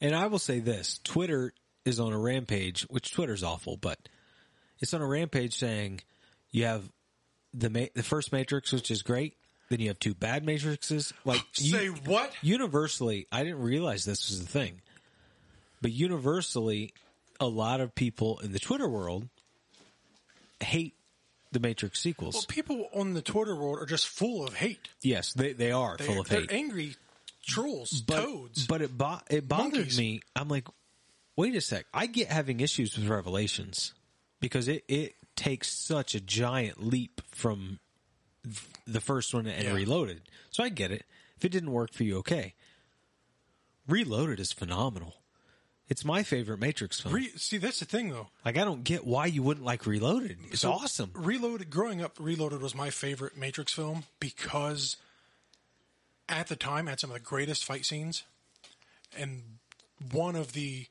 And 0.00 0.14
I 0.14 0.26
will 0.28 0.38
say 0.38 0.60
this 0.60 1.00
Twitter 1.04 1.52
is 1.84 1.98
on 2.00 2.12
a 2.12 2.18
rampage, 2.18 2.82
which 2.84 3.12
Twitter's 3.12 3.42
awful, 3.42 3.76
but 3.76 3.98
it's 4.78 4.94
on 4.94 5.02
a 5.02 5.06
rampage 5.06 5.54
saying 5.54 6.00
you 6.52 6.64
have 6.64 6.84
the 7.52 7.68
ma- 7.70 7.86
the 7.94 8.02
first 8.02 8.32
Matrix, 8.32 8.72
which 8.72 8.90
is 8.90 9.02
great. 9.02 9.36
Then 9.68 9.80
you 9.80 9.88
have 9.88 9.98
two 9.98 10.14
bad 10.14 10.44
Matrixes. 10.46 11.12
Like 11.24 11.42
you- 11.58 11.72
Say 11.72 11.86
what? 11.88 12.32
universally, 12.42 13.26
I 13.32 13.42
didn't 13.42 13.62
realize 13.62 14.04
this 14.04 14.28
was 14.30 14.40
the 14.40 14.46
thing, 14.48 14.80
but 15.82 15.92
universally, 15.92 16.94
a 17.40 17.46
lot 17.46 17.80
of 17.80 17.94
people 17.94 18.38
in 18.40 18.52
the 18.52 18.58
Twitter 18.58 18.88
world 18.88 19.28
hate 20.60 20.94
the 21.52 21.60
Matrix 21.60 22.00
sequels. 22.00 22.34
Well, 22.34 22.44
people 22.48 22.88
on 22.94 23.14
the 23.14 23.22
Twitter 23.22 23.54
world 23.56 23.78
are 23.80 23.86
just 23.86 24.06
full 24.08 24.46
of 24.46 24.54
hate. 24.54 24.88
yes, 25.02 25.32
they 25.32 25.52
they 25.52 25.72
are 25.72 25.96
They're, 25.96 26.06
full 26.06 26.20
of 26.20 26.28
they're 26.28 26.40
hate. 26.40 26.52
angry 26.52 26.94
trolls, 27.46 28.00
but, 28.02 28.22
toads. 28.24 28.66
But 28.66 28.82
it 28.82 28.96
bo- 28.96 29.20
it 29.30 29.48
bothered 29.48 29.72
monkeys. 29.74 29.98
me. 29.98 30.22
I'm 30.36 30.48
like, 30.48 30.68
wait 31.36 31.54
a 31.56 31.60
sec. 31.60 31.86
I 31.92 32.06
get 32.06 32.28
having 32.28 32.60
issues 32.60 32.96
with 32.96 33.08
Revelations 33.08 33.94
because 34.40 34.68
it 34.68 34.84
it 34.88 35.14
takes 35.36 35.68
such 35.72 36.14
a 36.14 36.20
giant 36.20 36.82
leap 36.84 37.20
from 37.30 37.78
the 38.86 39.00
first 39.00 39.34
one 39.34 39.46
and 39.46 39.64
Yeah. 39.64 39.72
Reloaded. 39.74 40.22
So 40.50 40.62
I 40.62 40.68
get 40.68 40.92
it. 40.92 41.04
If 41.36 41.44
it 41.44 41.48
didn't 41.52 41.72
work 41.72 41.92
for 41.92 42.04
you, 42.04 42.18
okay. 42.18 42.54
Reloaded 43.88 44.38
is 44.40 44.52
phenomenal. 44.52 45.14
It's 45.90 46.04
my 46.04 46.22
favorite 46.22 46.60
Matrix 46.60 47.00
film. 47.00 47.14
Re- 47.14 47.32
see, 47.36 47.58
that's 47.58 47.80
the 47.80 47.84
thing, 47.84 48.10
though. 48.10 48.28
like 48.44 48.56
I 48.56 48.64
don't 48.64 48.84
get 48.84 49.04
why 49.04 49.26
you 49.26 49.42
wouldn't 49.42 49.66
like 49.66 49.86
Reloaded. 49.86 50.38
It's 50.50 50.60
So, 50.60 50.70
awesome. 50.72 51.10
Reloaded. 51.14 51.68
Growing 51.68 52.00
up, 52.00 52.16
Reloaded 52.18 52.62
was 52.62 52.74
my 52.76 52.90
favorite 52.90 53.36
Matrix 53.36 53.74
film 53.74 54.04
because 54.20 54.96
at 56.28 56.46
the 56.46 56.54
time 56.56 56.86
it 56.86 56.90
had 56.92 57.00
some 57.00 57.10
of 57.10 57.14
the 57.14 57.20
greatest 57.20 57.64
fight 57.64 57.84
scenes, 57.84 58.22
and 59.18 59.42
one 60.12 60.36
of 60.36 60.52
the, 60.52 60.86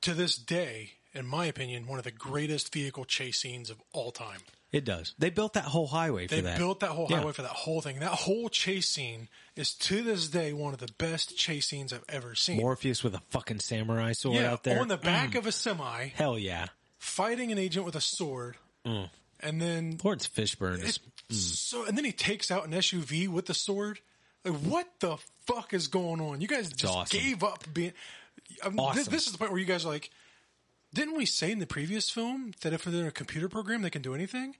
to 0.00 0.14
this 0.14 0.36
day, 0.36 0.92
in 1.12 1.26
my 1.26 1.44
opinion, 1.44 1.86
one 1.86 1.98
of 1.98 2.04
the 2.04 2.10
greatest 2.10 2.72
vehicle 2.72 3.04
chase 3.04 3.40
scenes 3.40 3.68
of 3.68 3.76
all 3.92 4.10
time. 4.10 4.40
It 4.72 4.84
does. 4.84 5.14
They 5.18 5.30
built 5.30 5.54
that 5.54 5.64
whole 5.64 5.88
highway 5.88 6.28
for 6.28 6.36
that. 6.36 6.44
They 6.44 6.56
built 6.58 6.80
that 6.80 6.90
whole 6.90 7.08
Yeah. 7.10 7.18
highway 7.18 7.32
for 7.32 7.42
that 7.42 7.50
whole 7.50 7.80
thing. 7.80 7.98
That 7.98 8.12
whole 8.12 8.48
chase 8.48 8.88
scene 8.88 9.28
is 9.56 9.74
to 9.74 10.02
this 10.02 10.28
day 10.28 10.52
one 10.52 10.72
of 10.74 10.78
the 10.80 10.92
best 10.98 11.36
chase 11.36 11.66
scenes 11.68 11.92
I've 11.92 12.04
ever 12.08 12.34
seen. 12.36 12.58
Morpheus 12.58 13.02
with 13.02 13.14
a 13.14 13.20
fucking 13.30 13.60
samurai 13.60 14.12
sword 14.12 14.36
yeah, 14.36 14.52
out 14.52 14.62
there. 14.62 14.78
Mm. 14.78 14.82
on 14.82 14.88
the 14.88 14.96
back 14.96 15.34
of 15.34 15.46
a 15.46 15.52
semi, 15.52 16.06
Hell 16.14 16.38
yeah. 16.38 16.68
fighting 16.98 17.50
an 17.50 17.58
agent 17.58 17.84
with 17.84 17.96
a 17.96 18.00
sword, 18.00 18.56
Mm. 18.86 19.10
and 19.40 19.60
then 19.60 19.98
Laurence 20.04 20.28
Fishburne 20.28 20.82
is 20.84 21.00
it's 21.28 21.38
so, 21.60 21.84
and 21.84 21.96
then 21.98 22.04
he 22.04 22.12
takes 22.12 22.50
out 22.50 22.64
an 22.64 22.72
SUV 22.72 23.26
with 23.28 23.46
the 23.46 23.54
sword. 23.54 23.98
Like, 24.44 24.54
what 24.60 24.88
the 25.00 25.16
fuck 25.46 25.74
is 25.74 25.88
going 25.88 26.20
on? 26.20 26.40
You 26.40 26.48
guys 26.48 26.72
just 26.72 26.92
awesome. 26.94 27.18
gave 27.20 27.42
up 27.44 27.64
being. 27.74 27.92
Um, 28.62 28.72
this, 28.72 28.80
Awesome. 28.80 29.12
this 29.12 29.26
is 29.26 29.32
the 29.32 29.38
point 29.38 29.50
where 29.52 29.60
you 29.60 29.66
guys 29.66 29.84
are 29.84 29.88
like, 29.90 30.10
didn't 30.94 31.16
we 31.16 31.26
say 31.26 31.50
in 31.52 31.58
the 31.58 31.66
previous 31.66 32.10
film 32.10 32.52
that 32.62 32.72
if 32.72 32.84
they're 32.84 33.00
in 33.02 33.06
a 33.06 33.10
computer 33.12 33.48
program 33.48 33.82
they 33.82 33.90
can 33.90 34.02
do 34.02 34.14
anything? 34.14 34.56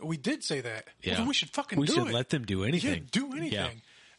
We 0.00 0.16
did 0.16 0.42
say 0.42 0.60
that. 0.60 0.84
Well, 0.86 0.92
Yeah. 1.02 1.14
then 1.16 1.26
we 1.26 1.34
should 1.34 1.50
fucking 1.50 1.76
do 1.76 1.82
it. 1.82 1.82
We 1.82 1.86
do 1.86 1.92
should 1.94 2.08
it. 2.10 2.14
let 2.14 2.30
them 2.30 2.44
do 2.44 2.60
Yeah, 2.62 2.66
anything. 2.68 3.08
do 3.12 3.32
anything. 3.32 3.52
Yeah. 3.52 3.70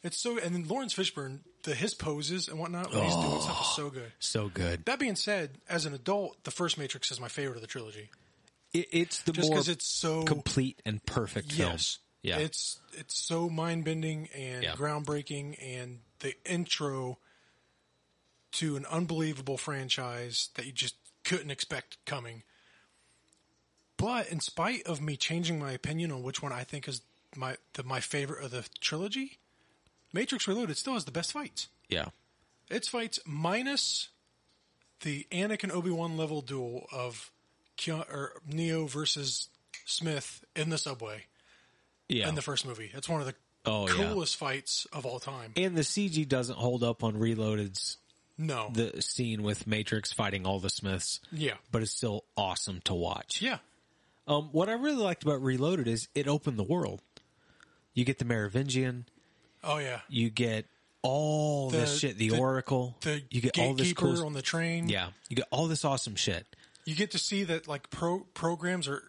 It's 0.04 0.18
so, 0.18 0.38
and 0.38 0.54
then 0.54 0.68
Laurence 0.68 0.94
Fishburne, 0.94 1.40
the 1.64 1.74
his 1.76 1.94
poses 1.96 2.48
and 2.48 2.60
whatnot 2.60 2.94
when 2.94 3.04
he's 3.04 3.16
doing 3.16 3.42
stuff 3.42 3.62
is 3.62 3.76
so 3.76 3.86
oh, 3.86 3.90
good. 3.90 4.12
so 4.20 4.50
good. 4.50 4.86
That 4.86 5.00
being 5.00 5.16
said, 5.16 5.58
as 5.68 5.86
an 5.86 5.94
adult, 5.94 6.44
the 6.44 6.52
first 6.52 6.78
Matrix 6.78 7.12
is 7.12 7.20
my 7.20 7.28
favorite 7.28 7.56
of 7.56 7.62
the 7.62 7.68
trilogy. 7.68 8.12
It, 8.72 8.88
it's 8.92 9.20
the 9.24 9.32
Just 9.34 9.48
more 9.50 9.56
because 9.56 9.70
it's 9.70 9.88
so 9.88 10.24
complete 10.24 10.80
and 10.86 11.04
perfect 11.06 11.52
film. 11.54 11.72
Yes. 11.72 11.98
Yeah. 12.22 12.38
It's 12.38 12.80
it's 12.94 13.18
so 13.18 13.50
mind 13.50 13.84
bending 13.86 14.30
and 14.36 14.64
Yeah. 14.64 14.76
groundbreaking 14.76 15.58
and 15.62 16.00
the 16.20 16.36
intro 16.46 17.18
to 18.54 18.76
an 18.78 18.86
unbelievable 18.86 19.58
franchise 19.58 20.50
that 20.56 20.66
you 20.66 20.72
just 20.72 20.96
couldn't 21.26 21.52
expect 21.52 21.98
coming. 22.06 22.44
But 23.98 24.30
in 24.30 24.40
spite 24.40 24.84
of 24.88 25.02
me 25.02 25.16
changing 25.18 25.60
my 25.60 25.72
opinion 25.72 26.12
on 26.12 26.24
which 26.24 26.42
one 26.42 26.52
I 26.52 26.64
think 26.64 26.88
is 26.88 27.02
my 27.36 27.58
the, 27.74 27.84
my 27.84 28.00
favorite 28.00 28.44
of 28.44 28.52
the 28.52 28.66
trilogy, 28.80 29.40
Matrix 30.14 30.48
Reloaded 30.48 30.78
still 30.78 30.94
has 30.94 31.06
the 31.06 31.12
best 31.12 31.32
fights. 31.32 31.68
yeah. 31.90 32.06
Its 32.68 32.88
fights 32.88 33.20
minus 33.28 34.10
the 35.02 35.28
Anakin 35.32 35.72
Obi 35.72 35.92
Wan 35.92 36.18
level 36.18 36.42
duel 36.42 36.88
of 36.92 37.32
or 37.88 38.32
Neo 38.48 38.88
versus 38.88 39.50
Smith 39.86 40.44
in 40.56 40.70
the 40.72 40.78
subway 40.80 41.26
Yeah. 42.10 42.28
in 42.28 42.34
the 42.36 42.42
first 42.42 42.66
movie. 42.66 42.90
It's 42.94 43.08
one 43.08 43.20
of 43.22 43.28
the 43.28 43.36
Oh, 43.68 43.88
yeah. 43.88 43.94
coolest 43.94 44.36
fights 44.38 44.88
of 44.94 45.06
all 45.06 45.20
time. 45.20 45.54
and 45.56 45.76
the 45.78 45.82
CG 45.84 46.28
doesn't 46.28 46.58
hold 46.58 46.84
up 46.84 47.04
on 47.04 47.18
Reloaded's 47.18 47.98
No. 48.38 48.70
the 48.74 49.02
scene 49.02 49.44
with 49.44 49.66
Matrix 49.68 50.12
fighting 50.12 50.46
all 50.46 50.60
the 50.60 50.70
Smiths. 50.70 51.20
yeah. 51.32 51.54
But 51.72 51.82
it's 51.82 51.92
still 51.92 52.26
awesome 52.36 52.82
to 52.86 52.94
watch. 52.94 53.42
Yeah. 53.42 53.60
Um, 54.28 54.50
what 54.52 54.70
I 54.70 54.74
really 54.74 55.02
liked 55.04 55.24
about 55.24 55.42
Reloaded 55.44 55.88
is 55.88 56.08
it 56.16 56.28
opened 56.28 56.58
the 56.58 56.64
world. 56.64 57.02
You 57.94 58.04
get 58.06 58.18
the 58.20 58.26
Merovingian, 58.26 59.06
Oh 59.64 59.78
yeah. 59.78 60.02
you 60.10 60.30
get 60.30 60.66
all 61.02 61.70
this 61.70 61.94
The- 61.94 62.00
shit, 62.00 62.18
the, 62.18 62.30
the- 62.30 62.40
Oracle, 62.40 62.98
The 63.02 63.22
you 63.30 63.40
get 63.42 63.58
all 63.60 63.74
this 63.74 63.94
cool 63.94 64.26
on 64.26 64.34
the 64.34 64.42
train. 64.42 64.90
Yeah, 64.90 65.10
you 65.30 65.36
get 65.36 65.46
all 65.52 65.68
this 65.68 65.86
awesome 65.86 66.16
shit. 66.16 66.46
You 66.86 66.94
get 66.96 67.12
to 67.12 67.18
see 67.20 67.44
that 67.46 67.68
like 67.68 67.90
pro 67.90 68.20
programs 68.34 68.88
are 68.88 69.04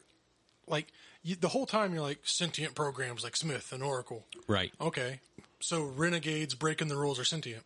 like 0.68 0.86
you, 1.22 1.34
the 1.34 1.48
whole 1.48 1.66
time 1.66 1.92
you're 1.94 2.02
like 2.02 2.20
sentient 2.22 2.74
programs 2.74 3.24
like 3.24 3.36
Smith 3.36 3.72
and 3.72 3.82
Oracle. 3.82 4.24
Right. 4.46 4.72
Okay. 4.80 5.20
So 5.60 5.82
renegades 5.84 6.54
breaking 6.54 6.88
the 6.88 6.96
rules 6.96 7.18
are 7.18 7.24
sentient. 7.24 7.64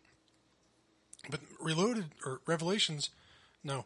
But 1.29 1.39
Reloaded 1.59 2.05
or 2.25 2.41
Revelations, 2.45 3.09
no. 3.63 3.85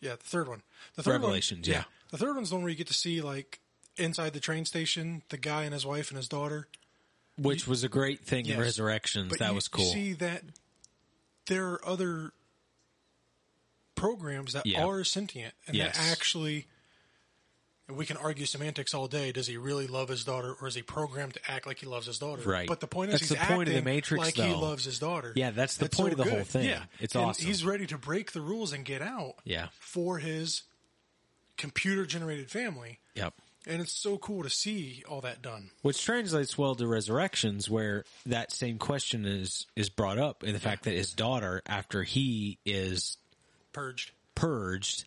Yeah, 0.00 0.12
the 0.12 0.24
third 0.24 0.48
one. 0.48 0.62
The 0.96 1.02
third 1.02 1.12
Revelations, 1.12 1.66
one, 1.66 1.74
yeah. 1.76 1.84
The 2.10 2.18
third 2.18 2.36
one's 2.36 2.50
the 2.50 2.56
one 2.56 2.62
where 2.64 2.70
you 2.70 2.76
get 2.76 2.88
to 2.88 2.94
see 2.94 3.20
like 3.22 3.60
inside 3.96 4.32
the 4.34 4.40
train 4.40 4.64
station, 4.66 5.22
the 5.30 5.38
guy 5.38 5.64
and 5.64 5.72
his 5.72 5.86
wife 5.86 6.10
and 6.10 6.16
his 6.16 6.28
daughter. 6.28 6.68
Which 7.38 7.66
was 7.66 7.82
a 7.82 7.88
great 7.88 8.20
thing 8.20 8.46
in 8.46 8.60
Resurrections. 8.60 9.36
That 9.38 9.48
you, 9.48 9.54
was 9.54 9.66
cool. 9.68 9.84
You 9.86 9.90
see 9.92 10.12
that 10.14 10.42
there 11.46 11.66
are 11.68 11.84
other 11.84 12.32
programs 13.94 14.52
that 14.52 14.66
Yeah. 14.66 14.84
are 14.84 15.04
sentient 15.04 15.54
and 15.66 15.76
Yes. 15.76 15.96
that 15.96 16.10
actually. 16.12 16.66
And 17.86 17.98
we 17.98 18.06
can 18.06 18.16
argue 18.16 18.46
semantics 18.46 18.94
all 18.94 19.08
day. 19.08 19.30
Does 19.30 19.46
he 19.46 19.58
really 19.58 19.86
love 19.86 20.08
his 20.08 20.24
daughter, 20.24 20.54
or 20.58 20.68
is 20.68 20.74
he 20.74 20.80
programmed 20.80 21.34
to 21.34 21.40
act 21.50 21.66
like 21.66 21.78
he 21.78 21.86
loves 21.86 22.06
his 22.06 22.18
daughter? 22.18 22.40
Right. 22.42 22.66
But 22.66 22.80
the 22.80 22.86
point 22.86 23.10
is, 23.10 23.20
That's 23.20 23.30
he's 23.30 23.38
the 23.38 23.44
point 23.44 23.68
of 23.68 23.74
the 23.74 23.80
acting 23.80 23.94
Matrix, 23.94 24.24
like 24.24 24.34
he 24.36 24.54
loves 24.54 24.84
his 24.86 24.98
daughter. 24.98 25.32
Yeah, 25.36 25.50
that's 25.50 25.76
the 25.76 25.90
point 25.90 26.14
so 26.14 26.20
of 26.20 26.24
the 26.26 26.34
whole 26.34 26.44
thing. 26.44 26.64
Yeah, 26.64 26.84
It's 26.98 27.14
And 27.14 27.24
awesome. 27.24 27.46
He's 27.46 27.62
ready 27.62 27.86
to 27.88 27.98
break 27.98 28.32
the 28.32 28.40
rules 28.40 28.72
and 28.72 28.86
get 28.86 29.02
out. 29.02 29.34
Yeah. 29.44 29.66
For 29.80 30.16
his 30.18 30.62
computer 31.58 32.06
generated 32.06 32.50
family, 32.50 33.00
yep. 33.14 33.34
and 33.66 33.82
it's 33.82 33.92
so 33.92 34.16
cool 34.16 34.42
to 34.44 34.50
see 34.50 35.04
all 35.06 35.20
that 35.20 35.42
done. 35.42 35.70
Which 35.82 36.02
translates 36.02 36.56
well 36.56 36.74
to 36.74 36.86
Resurrections, 36.86 37.68
where 37.68 38.04
that 38.24 38.50
same 38.50 38.78
question 38.78 39.26
is 39.26 39.66
is 39.76 39.90
brought 39.90 40.18
up 40.18 40.42
in 40.42 40.54
the 40.54 40.58
fact 40.58 40.84
that 40.84 40.94
his 40.94 41.12
daughter, 41.12 41.60
after 41.66 42.02
he 42.02 42.58
is 42.64 43.18
Purged. 43.74 44.12
purged, 44.34 45.04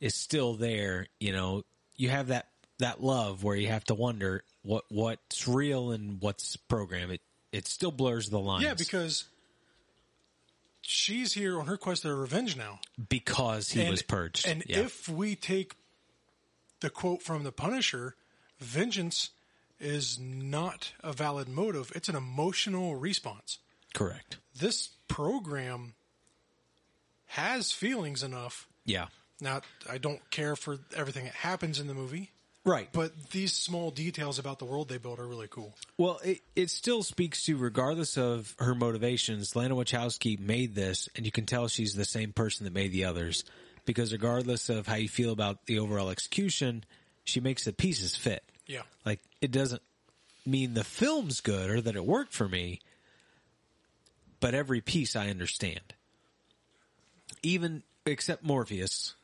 is 0.00 0.14
still 0.14 0.54
there. 0.54 1.08
You 1.18 1.32
know, 1.32 1.64
you 2.02 2.08
have 2.10 2.28
that 2.28 2.48
that 2.78 3.00
love 3.00 3.44
where 3.44 3.54
you 3.54 3.68
have 3.68 3.84
to 3.84 3.94
wonder 3.94 4.42
what 4.62 4.84
what's 4.88 5.46
real 5.46 5.92
and 5.92 6.20
what's 6.20 6.56
program. 6.56 7.12
It 7.12 7.20
it 7.52 7.68
still 7.68 7.92
blurs 7.92 8.28
the 8.28 8.40
lines. 8.40 8.64
Yeah, 8.64 8.74
because 8.74 9.26
she's 10.80 11.32
here 11.32 11.60
on 11.60 11.66
her 11.66 11.76
quest 11.76 12.04
of 12.04 12.18
revenge 12.18 12.56
now. 12.56 12.80
because 13.08 13.70
he 13.70 13.82
and, 13.82 13.90
was 13.90 14.02
purged. 14.02 14.48
And 14.48 14.64
yeah. 14.66 14.80
if 14.80 15.08
we 15.08 15.36
take 15.36 15.76
the 16.80 16.90
quote 16.90 17.22
from 17.22 17.44
the 17.44 17.52
Punisher, 17.52 18.16
vengeance 18.58 19.30
is 19.78 20.18
not 20.18 20.92
a 21.04 21.12
valid 21.12 21.48
motive, 21.48 21.92
it's 21.94 22.08
an 22.08 22.16
emotional 22.16 22.96
response. 22.96 23.58
correct, 23.94 24.38
This 24.58 24.90
program 25.06 25.94
has 27.26 27.70
feelings 27.70 28.24
enough. 28.24 28.68
yeah, 28.84 29.06
Now, 29.42 29.60
I 29.90 29.98
don't 29.98 30.20
care 30.30 30.56
for 30.56 30.78
everything 30.96 31.24
that 31.24 31.34
happens 31.34 31.80
in 31.80 31.88
the 31.88 31.94
movie, 31.94 32.30
right. 32.64 32.88
but 32.92 33.30
these 33.32 33.52
small 33.52 33.90
details 33.90 34.38
about 34.38 34.60
the 34.60 34.64
world 34.64 34.88
they 34.88 34.98
build 34.98 35.18
are 35.18 35.26
really 35.26 35.48
cool. 35.48 35.74
Well, 35.98 36.20
it, 36.24 36.40
it 36.54 36.70
still 36.70 37.02
speaks 37.02 37.44
to, 37.44 37.56
regardless 37.56 38.16
of 38.16 38.54
her 38.60 38.74
motivations, 38.74 39.56
Lana 39.56 39.74
Wachowski 39.74 40.38
made 40.38 40.74
this, 40.74 41.08
and 41.16 41.26
you 41.26 41.32
can 41.32 41.44
tell 41.44 41.68
she's 41.68 41.94
the 41.94 42.04
same 42.04 42.32
person 42.32 42.64
that 42.64 42.72
made 42.72 42.92
the 42.92 43.04
others. 43.04 43.44
Because 43.84 44.12
regardless 44.12 44.68
of 44.68 44.86
how 44.86 44.94
you 44.94 45.08
feel 45.08 45.32
about 45.32 45.66
the 45.66 45.80
overall 45.80 46.10
execution, 46.10 46.84
she 47.24 47.40
makes 47.40 47.64
the 47.64 47.72
pieces 47.72 48.14
fit. 48.14 48.44
Yeah. 48.68 48.82
Like, 49.04 49.18
it 49.40 49.50
doesn't 49.50 49.82
mean 50.46 50.74
the 50.74 50.84
film's 50.84 51.40
good 51.40 51.68
or 51.68 51.80
that 51.80 51.96
it 51.96 52.06
worked 52.06 52.32
for 52.32 52.48
me, 52.48 52.80
but 54.38 54.54
every 54.54 54.80
piece 54.80 55.16
I 55.16 55.30
understand. 55.30 55.94
Even, 57.42 57.82
except 58.06 58.44
Morpheus. 58.44 59.16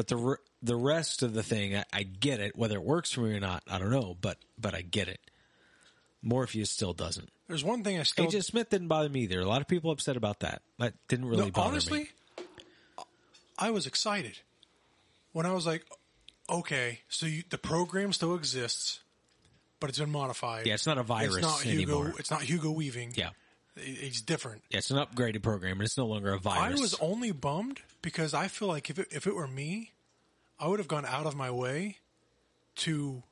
But 0.00 0.08
the 0.08 0.16
re- 0.16 0.36
the 0.62 0.76
rest 0.76 1.22
of 1.22 1.34
the 1.34 1.42
thing, 1.42 1.76
I, 1.76 1.84
I 1.92 2.02
get 2.04 2.40
it. 2.40 2.56
Whether 2.56 2.76
it 2.76 2.82
works 2.82 3.12
for 3.12 3.20
me 3.20 3.34
or 3.34 3.40
not, 3.40 3.62
I 3.70 3.78
don't 3.78 3.90
know. 3.90 4.16
But 4.18 4.38
but 4.58 4.74
I 4.74 4.80
get 4.80 5.08
it. 5.08 5.20
Morpheus 6.22 6.70
still 6.70 6.94
doesn't. 6.94 7.28
There's 7.48 7.62
one 7.62 7.84
thing 7.84 8.00
I 8.00 8.04
still 8.04 8.24
Agent 8.24 8.46
Smith 8.46 8.70
didn't 8.70 8.88
bother 8.88 9.10
me 9.10 9.24
either. 9.24 9.40
A 9.40 9.44
lot 9.44 9.60
of 9.60 9.68
people 9.68 9.90
upset 9.90 10.16
about 10.16 10.40
that. 10.40 10.62
That 10.78 10.94
didn't 11.08 11.26
really 11.26 11.44
No, 11.44 11.50
bother 11.50 11.68
honestly, 11.72 11.98
me. 11.98 12.08
Honestly, 12.38 13.04
I 13.58 13.70
was 13.72 13.86
excited 13.86 14.38
when 15.32 15.44
I 15.44 15.52
was 15.52 15.66
like, 15.66 15.84
okay, 16.48 17.00
so 17.10 17.26
you, 17.26 17.42
the 17.50 17.58
program 17.58 18.14
still 18.14 18.34
exists, 18.36 19.00
but 19.80 19.90
it's 19.90 19.98
been 19.98 20.10
modified. 20.10 20.66
Yeah, 20.66 20.72
it's 20.72 20.86
not 20.86 20.96
a 20.96 21.02
virus 21.02 21.36
It's 21.36 21.42
not 21.46 21.60
Hugo. 21.60 21.92
anymore. 21.98 22.14
It's 22.18 22.30
not 22.30 22.40
Hugo 22.40 22.70
Weaving. 22.70 23.12
Yeah, 23.16 23.32
He's 23.82 24.20
different. 24.22 24.62
yeah, 24.70 24.78
it's 24.78 24.90
an 24.90 24.96
upgraded 24.98 25.42
program, 25.42 25.72
and 25.78 25.82
it's 25.82 25.96
no 25.98 26.06
longer 26.06 26.32
a 26.32 26.38
virus. 26.38 26.78
I 26.78 26.80
was 26.80 26.94
only 27.00 27.32
bummed 27.32 27.80
because 28.02 28.34
I 28.34 28.48
feel 28.48 28.68
like 28.68 28.90
if 28.90 28.98
it, 28.98 29.08
if 29.10 29.26
it 29.26 29.34
were 29.34 29.48
me, 29.48 29.92
I 30.58 30.68
would 30.68 30.78
have 30.78 30.88
gone 30.88 31.06
out 31.06 31.26
of 31.26 31.34
my 31.36 31.50
way 31.50 31.98
to. 32.76 33.22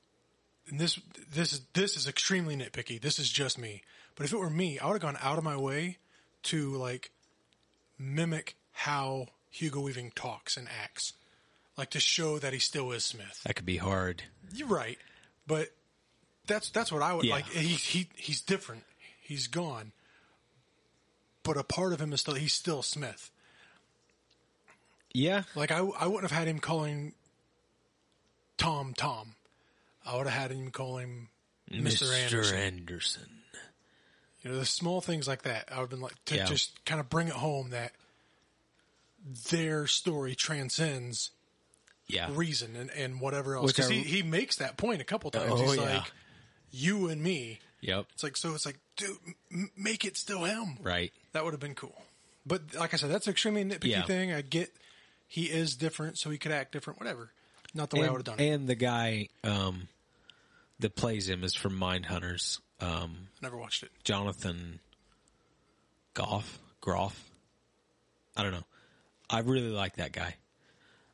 And 0.68 0.78
this 0.78 1.00
this 1.32 1.52
is 1.54 1.60
this 1.72 1.96
is 1.96 2.06
extremely 2.08 2.54
nitpicky. 2.56 3.00
This 3.00 3.18
is 3.18 3.30
just 3.30 3.58
me. 3.58 3.82
But 4.14 4.26
if 4.26 4.32
it 4.32 4.38
were 4.38 4.50
me, 4.50 4.78
I 4.78 4.86
would 4.86 4.94
have 4.94 5.02
gone 5.02 5.16
out 5.22 5.38
of 5.38 5.44
my 5.44 5.56
way 5.56 5.96
to 6.44 6.72
like 6.76 7.10
mimic 7.98 8.56
how 8.72 9.26
Hugo 9.50 9.80
Weaving 9.80 10.12
talks 10.14 10.56
and 10.56 10.68
acts, 10.82 11.14
like 11.76 11.90
to 11.90 12.00
show 12.00 12.38
that 12.38 12.52
he 12.52 12.58
still 12.58 12.92
is 12.92 13.04
Smith. 13.04 13.40
that 13.44 13.54
could 13.56 13.66
be 13.66 13.76
hard. 13.78 14.22
You're 14.54 14.68
right, 14.68 14.98
but 15.46 15.68
that's 16.46 16.70
that's 16.70 16.92
what 16.92 17.02
I 17.02 17.14
would 17.14 17.24
Yeah. 17.24 17.36
like. 17.36 17.46
He 17.46 17.68
he 17.74 18.08
he's 18.14 18.40
different. 18.40 18.84
He's 19.20 19.46
gone, 19.46 19.92
but 21.48 21.56
a 21.56 21.64
part 21.64 21.92
of 21.92 22.00
him 22.00 22.12
is 22.12 22.20
still 22.20 22.34
he's 22.34 22.52
still 22.52 22.82
Smith. 22.82 23.30
Yeah, 25.14 25.44
Like 25.54 25.70
I, 25.72 25.78
I 25.78 26.06
wouldn't 26.06 26.30
have 26.30 26.38
had 26.38 26.46
him 26.48 26.58
calling 26.58 27.14
Tom 28.58 28.92
Tom. 28.94 29.34
I 30.04 30.16
would 30.16 30.26
have 30.26 30.40
had 30.40 30.50
him 30.52 30.70
call 30.70 30.98
him 30.98 31.28
Mr. 31.70 32.12
Anderson. 32.14 32.56
Anderson. 32.58 33.28
You 34.42 34.50
know, 34.50 34.58
the 34.58 34.66
small 34.66 35.00
things 35.00 35.26
like 35.26 35.42
that. 35.42 35.68
I 35.72 35.76
would 35.76 35.84
have 35.84 35.90
been 35.90 36.00
like 36.00 36.24
to 36.26 36.36
Yeah. 36.36 36.44
just 36.44 36.84
kind 36.84 37.00
of 37.00 37.08
bring 37.08 37.28
it 37.28 37.34
home 37.34 37.70
that 37.70 37.92
their 39.50 39.86
story 39.86 40.34
transcends 40.34 41.30
Yeah. 42.06 42.28
reason 42.32 42.76
and, 42.76 42.90
and 42.90 43.20
whatever 43.20 43.56
else. 43.56 43.72
Because 43.72 43.88
he, 43.90 43.98
he 44.00 44.22
makes 44.22 44.56
that 44.56 44.76
point 44.76 45.00
a 45.00 45.04
couple 45.04 45.30
times. 45.30 45.52
Oh, 45.52 45.56
He's 45.56 45.76
yeah. 45.76 45.82
like, 45.96 46.12
you 46.70 47.08
and 47.08 47.22
me. 47.22 47.60
Yep. 47.80 48.06
It's 48.12 48.22
like, 48.22 48.36
so 48.36 48.54
it's 48.54 48.66
like, 48.66 48.78
dude, 48.98 49.16
m- 49.50 49.70
make 49.76 50.04
it 50.04 50.16
still 50.18 50.44
him. 50.44 50.76
Right. 50.82 51.12
That 51.32 51.44
would 51.44 51.54
have 51.54 51.60
been 51.60 51.74
cool. 51.74 51.96
But 52.46 52.74
like 52.74 52.92
I 52.92 52.98
said, 52.98 53.10
that's 53.10 53.26
an 53.26 53.30
extremely 53.32 53.64
nitpicky 53.64 53.84
Yeah. 53.90 54.04
thing. 54.04 54.32
I 54.32 54.42
get 54.42 54.70
he 55.26 55.44
is 55.44 55.76
different, 55.76 56.18
so 56.18 56.28
he 56.30 56.36
could 56.38 56.52
act 56.52 56.72
different, 56.72 56.98
whatever. 57.00 57.30
Not 57.74 57.90
the 57.90 58.00
way 58.00 58.06
I 58.06 58.10
would 58.10 58.18
have 58.26 58.36
done 58.36 58.40
it. 58.40 58.48
and 58.52 58.66
the 58.68 58.74
guy 58.74 59.28
um, 59.44 59.88
that 60.80 60.94
plays 60.96 61.28
him 61.28 61.44
is 61.44 61.54
from 61.54 61.78
Mindhunters. 61.78 62.60
Um, 62.80 63.28
Never 63.42 63.56
watched 63.56 63.82
it. 63.82 63.90
Jonathan 64.04 64.80
Goff, 66.14 66.58
Groff. 66.80 67.24
I 68.36 68.42
don't 68.42 68.52
know. 68.52 68.64
I 69.30 69.40
really 69.40 69.68
like 69.70 69.96
that 69.96 70.12
guy. 70.12 70.34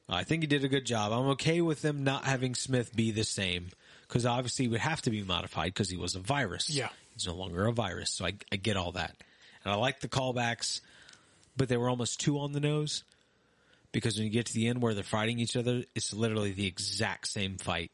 I 0.09 0.23
think 0.25 0.43
he 0.43 0.47
did 0.47 0.65
a 0.65 0.69
good 0.69 0.85
job. 0.85 1.13
I'm 1.13 1.31
okay 1.31 1.61
with 1.63 1.81
them 1.83 2.05
not 2.05 2.25
having 2.25 2.55
Smith 2.55 2.95
be 2.95 3.11
the 3.11 3.25
same 3.25 3.69
because 4.07 4.27
obviously 4.27 4.67
he 4.67 4.69
would 4.69 4.81
have 4.81 5.01
to 5.03 5.11
be 5.11 5.23
modified 5.23 5.73
because 5.73 5.89
he 5.91 5.97
was 5.97 6.15
a 6.15 6.21
virus. 6.21 6.69
Yeah. 6.71 6.91
He's 7.15 7.27
no 7.27 7.35
longer 7.35 7.67
a 7.67 7.73
virus, 7.73 8.11
so 8.11 8.27
I, 8.27 8.35
I 8.53 8.57
get 8.57 8.77
all 8.77 8.93
that, 8.93 9.15
and 9.65 9.73
I 9.73 9.77
like 9.77 10.01
the 10.01 10.09
callbacks, 10.09 10.81
but 11.57 11.69
they 11.69 11.77
were 11.77 11.89
almost 11.89 12.21
too 12.21 12.39
on 12.39 12.53
the 12.53 12.61
nose 12.61 13.05
because 13.95 14.17
when 14.17 14.25
you 14.25 14.31
get 14.31 14.47
to 14.47 14.53
the 14.53 14.67
end 14.67 14.83
where 14.83 14.93
they're 14.93 15.05
fighting 15.05 15.39
each 15.39 15.57
other, 15.57 15.85
it's 15.95 16.13
literally 16.13 16.53
the 16.53 16.67
exact 16.67 17.29
same 17.29 17.57
fight. 17.57 17.93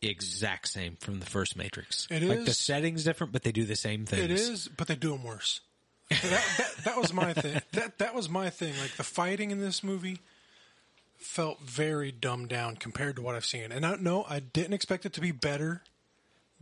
Exact 0.00 0.68
same 0.68 0.96
from 1.00 1.20
the 1.20 1.26
first 1.26 1.56
Matrix. 1.56 2.08
It 2.10 2.22
like 2.22 2.44
the 2.44 2.54
setting's 2.54 3.04
different, 3.04 3.32
but 3.32 3.42
they 3.42 3.52
do 3.52 3.64
the 3.64 3.76
same 3.76 4.06
things. 4.06 4.22
It 4.22 4.30
is, 4.30 4.68
but 4.68 4.88
they 4.88 4.96
do 4.96 5.10
them 5.10 5.22
worse. 5.22 5.60
So 6.12 6.28
that, 6.28 6.44
that 6.58 6.84
that 6.84 6.96
was 6.98 7.12
my 7.12 7.32
thing. 7.32 7.60
That 7.72 7.98
that 7.98 8.14
was 8.14 8.28
my 8.28 8.50
thing. 8.50 8.74
Like 8.80 8.96
the 8.96 9.04
fighting 9.04 9.50
in 9.50 9.60
this 9.60 9.84
movie 9.84 10.18
felt 11.18 11.60
very 11.60 12.10
dumbed 12.10 12.48
down 12.48 12.76
compared 12.76 13.16
to 13.16 13.22
what 13.22 13.34
I've 13.34 13.44
seen. 13.44 13.70
And 13.70 13.86
I 13.86 13.96
no, 13.96 14.24
I 14.28 14.40
didn't 14.40 14.72
expect 14.72 15.06
it 15.06 15.12
to 15.14 15.20
be 15.20 15.30
better 15.30 15.82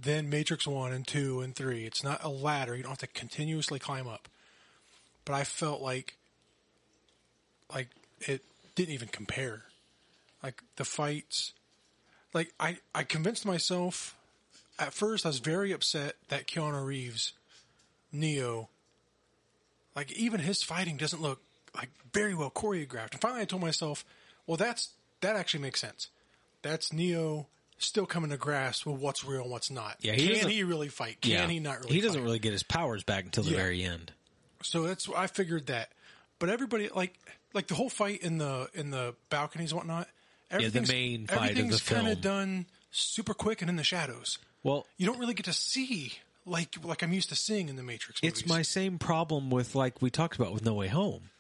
than 0.01 0.31
Matrix 0.31 0.67
One 0.67 0.93
and 0.93 1.07
Two 1.07 1.41
and 1.41 1.55
Three. 1.55 1.85
It's 1.85 2.03
not 2.03 2.25
a 2.25 2.29
ladder. 2.29 2.75
You 2.75 2.83
don't 2.83 2.91
have 2.91 2.99
to 2.99 3.07
continuously 3.07 3.79
climb 3.79 4.09
up. 4.09 4.29
But 5.25 5.35
I 5.35 5.45
felt 5.45 5.83
like 5.83 6.17
like 7.73 7.89
it 8.21 8.43
didn't 8.75 8.95
even 8.95 9.09
compare. 9.09 9.65
Like 10.43 10.63
the 10.77 10.85
fights 10.85 11.53
like 12.33 12.53
I, 12.59 12.79
I 12.95 13.03
convinced 13.03 13.45
myself 13.45 14.17
at 14.79 14.93
first 14.93 15.27
I 15.27 15.29
was 15.29 15.39
very 15.39 15.73
upset 15.73 16.15
that 16.29 16.47
Keanu 16.47 16.85
Reeves 16.85 17.33
Neo 18.13 18.69
like 19.95 20.13
even 20.13 20.41
his 20.41 20.63
fighting 20.63 20.97
doesn't 20.97 21.21
look 21.21 21.41
like 21.77 21.91
very 22.13 22.35
well 22.35 22.51
choreographed. 22.51 23.13
And 23.13 23.21
finally 23.21 23.43
I 23.43 23.45
told 23.45 23.63
myself, 23.63 24.05
well 24.47 24.57
that's 24.57 24.91
that 25.21 25.37
actually 25.37 25.61
makes 25.61 25.81
sense. 25.81 26.09
That's 26.63 26.93
Neo 26.93 27.47
still 27.81 28.07
coming 28.07 28.31
to 28.31 28.37
grasp 28.37 28.87
with 28.87 29.01
what's 29.01 29.25
real 29.25 29.43
and 29.43 29.51
what's 29.51 29.71
not. 29.71 29.97
Yeah, 30.01 30.13
he 30.13 30.39
Can 30.39 30.49
he 30.49 30.63
really 30.63 30.89
fight? 30.89 31.21
Can 31.21 31.33
Yeah. 31.33 31.49
he 31.49 31.59
not 31.61 31.81
really 31.81 31.95
He 31.95 32.01
doesn't 32.01 32.21
fight? 32.21 32.25
really 32.25 32.39
get 32.39 32.53
his 32.53 32.63
powers 32.63 33.03
back 33.03 33.25
until 33.25 33.45
the 33.45 33.51
Yeah. 33.51 33.57
very 33.57 33.83
end. 33.83 34.13
So 34.63 34.83
that's 34.85 35.09
I 35.17 35.27
figured 35.27 35.67
that. 35.67 35.91
But 36.39 36.49
everybody 36.51 36.89
like 36.89 37.15
like 37.53 37.67
the 37.67 37.75
whole 37.75 37.91
fight 37.91 38.23
in 38.23 38.39
the 38.39 38.69
in 38.75 38.91
the 38.91 39.15
balconies 39.31 39.73
and 39.73 39.79
whatnot. 39.79 40.09
Everything's, 40.51 40.89
the 40.89 40.93
main 40.95 41.27
fight 41.27 41.59
of 41.59 41.71
the 41.71 41.79
kind 41.95 42.09
of 42.09 42.21
done 42.21 42.67
super 42.91 43.35
quick 43.35 43.61
and 43.63 43.71
in 43.71 43.77
the 43.77 43.85
shadows. 43.85 44.39
Well, 44.63 44.87
You 44.97 45.07
don't 45.07 45.19
really 45.19 45.35
get 45.35 45.45
to 45.47 45.53
see 45.53 46.15
like 46.45 46.77
like 46.85 47.03
I'm 47.03 47.13
used 47.13 47.29
to 47.31 47.37
seeing 47.37 47.69
in 47.69 47.77
the 47.77 47.83
Matrix. 47.83 48.23
Movies. 48.23 48.41
it's 48.41 48.49
my 48.49 48.63
same 48.63 48.99
problem 48.99 49.51
with 49.51 49.75
like 49.75 50.03
we 50.03 50.11
talked 50.11 50.37
about 50.37 50.53
with 50.53 50.65
No 50.65 50.75
Way 50.75 50.89
Home. 50.89 51.31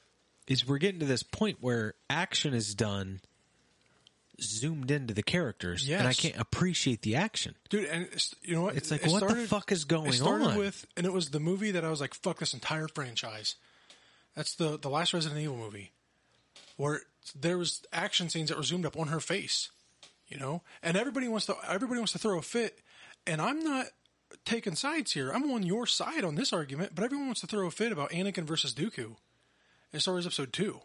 Is 0.47 0.67
we're 0.67 0.79
getting 0.79 1.01
to 1.01 1.07
this 1.07 1.23
point 1.23 1.59
where 1.61 1.95
action 2.09 2.55
is 2.55 2.75
done 2.75 3.21
zoomed 4.43 4.91
into 4.91 5.15
the 5.15 5.23
characters 5.23 5.89
and 5.89 6.07
I 6.09 6.13
can't 6.13 6.37
appreciate 6.39 7.03
the 7.03 7.17
action. 7.17 7.55
dude. 7.69 7.87
And 7.89 8.09
you 8.43 8.55
know 8.55 8.63
what? 8.63 8.77
It's 8.77 8.91
like, 8.91 9.05
It 9.05 9.11
what 9.11 9.27
the 9.29 9.35
fuck 9.47 9.73
is 9.73 9.85
going 9.85 10.07
it 10.09 10.15
started 10.15 10.49
on? 10.49 10.57
with, 10.59 10.87
and 10.97 11.07
it 11.07 11.13
was 11.13 11.31
the 11.31 11.41
movie 11.41 11.71
that 11.73 11.85
I 11.85 11.91
was 11.91 12.01
like, 12.01 12.15
fuck 12.15 12.39
this 12.39 12.55
entire 12.55 12.89
franchise. 12.89 13.57
That's 14.37 14.55
the 14.55 14.79
the 14.79 14.89
last 14.91 15.13
Resident 15.13 15.41
Evil 15.41 15.57
movie, 15.57 15.93
where 16.77 17.03
there 17.39 17.59
was 17.59 17.83
action 17.93 18.29
scenes 18.29 18.49
that 18.49 18.57
were 18.57 18.63
zoomed 18.63 18.87
up 18.87 18.97
on 18.99 19.09
her 19.09 19.21
face, 19.21 19.71
you 20.29 20.39
know, 20.39 20.63
and 20.83 20.97
everybody 20.97 21.29
wants 21.29 21.47
to 21.47 21.57
everybody 21.69 21.99
wants 21.99 22.13
to 22.13 22.19
throw 22.19 22.39
a 22.39 22.43
fit, 22.43 22.79
and 23.27 23.41
I'm 23.41 23.63
not 23.65 23.87
taking 24.45 24.77
sides 24.77 25.13
here. 25.13 25.31
I'm 25.33 25.51
on 25.51 25.65
your 25.65 25.87
side 25.87 26.25
on 26.25 26.37
this 26.37 26.53
argument, 26.53 26.95
but 26.95 27.05
everyone 27.05 27.27
wants 27.27 27.41
to 27.41 27.47
throw 27.49 27.67
a 27.67 27.71
fit 27.73 27.91
about 27.93 28.11
Anakin 28.13 28.45
versus 28.45 28.73
Dooku 28.73 29.17
in 29.93 29.99
Star 30.01 30.15
Wars 30.15 30.27
Episode 30.27 30.53
Two. 30.53 30.81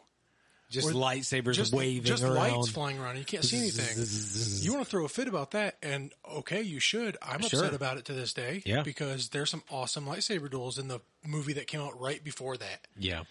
Just 0.70 0.90
lightsabers 0.90 1.54
just 1.54 1.74
waving 1.74 2.04
just 2.04 2.24
around. 2.24 2.36
lights 2.36 2.70
flying 2.70 2.98
around. 3.00 3.18
You 3.18 3.24
can't 3.26 3.44
see 3.46 3.58
anything. 3.58 4.64
you 4.64 4.74
want 4.74 4.84
to 4.84 4.90
throw 4.90 5.06
a 5.06 5.10
fit 5.10 5.28
about 5.28 5.52
that, 5.52 5.78
and 5.84 6.12
okay, 6.28 6.62
you 6.64 6.80
should. 6.80 7.18
I'm 7.22 7.42
Sure. 7.42 7.60
upset 7.60 7.74
about 7.76 7.98
it 7.98 8.06
to 8.06 8.14
this 8.14 8.34
day. 8.34 8.64
Yeah. 8.66 8.82
because 8.82 9.30
there's 9.30 9.50
some 9.52 9.64
awesome 9.70 10.06
lightsaber 10.06 10.50
duels 10.50 10.80
in 10.80 10.88
the 10.88 11.02
movie 11.26 11.54
that 11.54 11.68
came 11.68 11.82
out 11.82 12.00
right 12.02 12.22
before 12.24 12.58
that, 12.58 12.88
Yeah. 12.98 13.24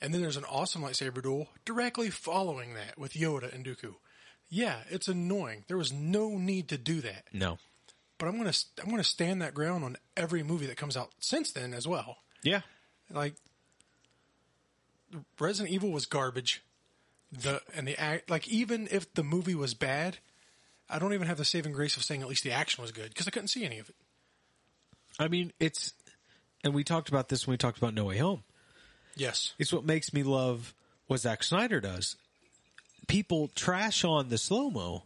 and 0.00 0.12
then 0.12 0.20
there's 0.20 0.36
an 0.36 0.44
awesome 0.44 0.82
lightsaber 0.82 1.22
duel 1.22 1.48
directly 1.64 2.10
following 2.10 2.74
that 2.74 2.98
with 2.98 3.12
Yoda 3.14 3.52
and 3.54 3.64
Dooku. 3.64 3.94
Yeah, 4.48 4.82
it's 4.88 5.06
annoying. 5.06 5.64
There 5.68 5.76
was 5.78 5.92
no 5.92 6.36
need 6.38 6.68
to 6.70 6.76
do 6.76 7.00
that, 7.02 7.24
No. 7.32 7.58
but 8.18 8.26
I'm 8.26 8.36
gonna 8.36 8.52
I'm 8.82 8.90
gonna 8.90 9.04
stand 9.04 9.40
that 9.42 9.54
ground 9.54 9.84
on 9.84 9.96
every 10.16 10.42
movie 10.42 10.66
that 10.66 10.76
comes 10.76 10.96
out 10.96 11.12
since 11.20 11.52
then 11.52 11.72
as 11.72 11.86
well. 11.86 12.18
Yeah. 12.42 12.62
Like 13.08 13.36
Resident 15.38 15.72
Evil 15.74 15.90
was 15.90 16.06
garbage. 16.06 16.62
The 17.32 17.62
and 17.74 17.86
the 17.86 17.98
act 17.98 18.28
like 18.30 18.48
even 18.48 18.88
if 18.90 19.12
the 19.14 19.22
movie 19.22 19.54
was 19.54 19.74
bad, 19.74 20.18
I 20.88 20.98
don't 20.98 21.14
even 21.14 21.26
have 21.28 21.38
the 21.38 21.44
saving 21.44 21.72
grace 21.72 21.96
of 21.96 22.02
saying 22.02 22.22
at 22.22 22.28
least 22.28 22.42
the 22.42 22.52
action 22.52 22.82
was 22.82 22.90
good 22.92 23.10
because 23.10 23.28
I 23.28 23.30
couldn't 23.30 23.48
see 23.48 23.64
any 23.64 23.78
of 23.78 23.88
it. 23.88 23.94
I 25.18 25.28
mean, 25.28 25.52
it's 25.60 25.92
and 26.64 26.74
we 26.74 26.82
talked 26.84 27.08
about 27.08 27.28
this 27.28 27.46
when 27.46 27.52
we 27.54 27.58
talked 27.58 27.78
about 27.78 27.94
No 27.94 28.04
Way 28.06 28.18
Home. 28.18 28.42
Yes, 29.16 29.52
It's 29.58 29.72
what 29.72 29.84
makes 29.84 30.12
me 30.12 30.22
love 30.22 30.72
what 31.06 31.20
Zack 31.20 31.42
Snyder 31.42 31.80
does. 31.80 32.16
People 33.08 33.48
trash 33.54 34.04
on 34.04 34.28
the 34.28 34.38
slow 34.38 34.70
mo, 34.70 35.04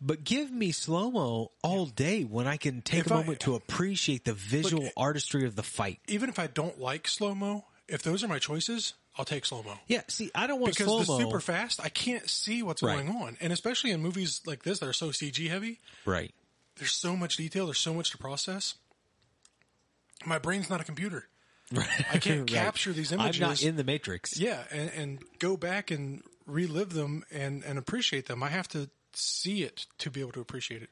but 0.00 0.24
give 0.24 0.50
me 0.50 0.72
slow 0.72 1.10
mo 1.10 1.52
all 1.62 1.86
day 1.86 2.24
when 2.24 2.46
I 2.48 2.56
can 2.56 2.82
take 2.82 3.00
If 3.06 3.10
a 3.10 3.14
I- 3.14 3.16
moment 3.18 3.40
to 3.40 3.54
appreciate 3.54 4.24
the 4.24 4.34
visual 4.34 4.90
artistry 4.96 5.44
of 5.46 5.54
the 5.56 5.62
fight. 5.62 6.00
even 6.08 6.28
if 6.28 6.38
I 6.38 6.46
don't 6.48 6.78
like 6.80 7.06
slow 7.08 7.34
mo, 7.34 7.64
if 7.88 8.02
those 8.02 8.22
are 8.24 8.28
my 8.28 8.38
choices, 8.40 8.94
I'll 9.18 9.24
take 9.26 9.44
slow 9.44 9.62
mo. 9.62 9.74
Yeah, 9.88 10.02
see, 10.08 10.30
I 10.34 10.46
don't 10.46 10.60
want 10.60 10.72
Because 10.74 10.86
slow 10.86 11.00
the 11.02 11.12
mo. 11.12 11.18
super 11.18 11.40
fast, 11.40 11.80
I 11.84 11.88
can't 11.90 12.28
see 12.30 12.62
what's 12.62 12.82
Right. 12.82 12.94
going 13.04 13.10
on, 13.22 13.36
and 13.40 13.52
especially 13.52 13.90
in 13.90 14.00
movies 14.00 14.40
like 14.46 14.62
this 14.62 14.78
that 14.78 14.88
are 14.88 14.92
so 14.94 15.10
CG 15.10 15.48
heavy, 15.48 15.80
right. 16.06 16.32
there's 16.76 16.92
so 16.92 17.14
much 17.16 17.36
detail, 17.36 17.66
there's 17.66 17.78
so 17.78 17.92
much 17.94 18.10
to 18.12 18.18
process. 18.18 18.74
My 20.24 20.38
brain's 20.38 20.70
not 20.70 20.80
a 20.80 20.84
computer. 20.84 21.28
Right. 21.74 21.88
I 22.12 22.18
can't 22.18 22.40
Right. 22.40 22.48
capture 22.50 22.92
these 22.92 23.12
images. 23.12 23.40
I'm 23.40 23.48
not 23.48 23.62
in 23.62 23.76
the 23.76 23.84
Matrix. 23.84 24.38
Yeah, 24.38 24.62
and, 24.70 24.90
and 24.90 25.18
go 25.38 25.56
back 25.56 25.90
and 25.90 26.22
relive 26.44 26.92
them 26.92 27.24
and, 27.30 27.64
and 27.64 27.78
appreciate 27.78 28.26
them. 28.26 28.42
I 28.42 28.48
have 28.48 28.68
to 28.68 28.90
see 29.14 29.62
it 29.62 29.86
to 29.98 30.10
be 30.10 30.20
able 30.20 30.32
to 30.32 30.40
appreciate 30.40 30.82
it. 30.82 30.90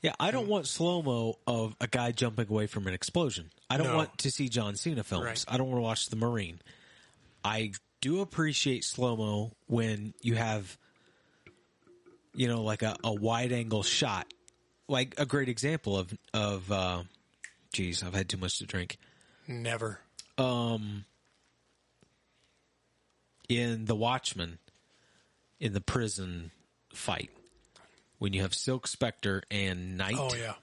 Yeah, 0.00 0.14
I 0.18 0.30
don't 0.30 0.46
mm. 0.46 0.50
want 0.50 0.66
slow 0.66 1.02
mo 1.02 1.38
of 1.46 1.76
a 1.78 1.86
guy 1.86 2.12
jumping 2.12 2.48
away 2.48 2.66
from 2.68 2.86
an 2.86 2.94
explosion. 2.94 3.50
I 3.68 3.76
don't 3.76 3.88
No. 3.88 3.96
want 3.96 4.16
to 4.18 4.30
see 4.30 4.48
John 4.48 4.76
Cena 4.76 5.04
films. 5.04 5.26
Right. 5.26 5.44
I 5.46 5.58
don't 5.58 5.66
want 5.68 5.76
to 5.78 5.82
watch 5.82 6.06
The 6.06 6.16
Marine. 6.16 6.60
I 7.44 7.72
do 8.00 8.20
appreciate 8.20 8.84
slow 8.84 9.16
mo 9.16 9.52
when 9.66 10.14
you 10.20 10.34
have, 10.34 10.76
you 12.34 12.48
know, 12.48 12.62
like 12.62 12.82
a, 12.82 12.96
a 13.04 13.12
wide 13.12 13.52
angle 13.52 13.82
shot. 13.82 14.32
Like 14.88 15.14
a 15.18 15.26
great 15.26 15.48
example 15.48 15.98
of 15.98 16.16
of, 16.32 16.72
uh, 16.72 17.02
geez, 17.72 18.02
I've 18.02 18.14
had 18.14 18.28
too 18.28 18.38
much 18.38 18.58
to 18.58 18.66
drink. 18.66 18.96
Never. 19.46 20.00
Um, 20.38 21.04
in 23.48 23.86
The 23.86 23.94
Watchmen, 23.94 24.58
in 25.60 25.72
the 25.72 25.80
prison 25.80 26.52
fight, 26.94 27.30
when 28.18 28.32
you 28.32 28.42
have 28.42 28.54
Silk 28.54 28.86
Spectre 28.86 29.42
and 29.50 29.96
Night. 29.96 30.16
Oh 30.18 30.34
yeah. 30.34 30.54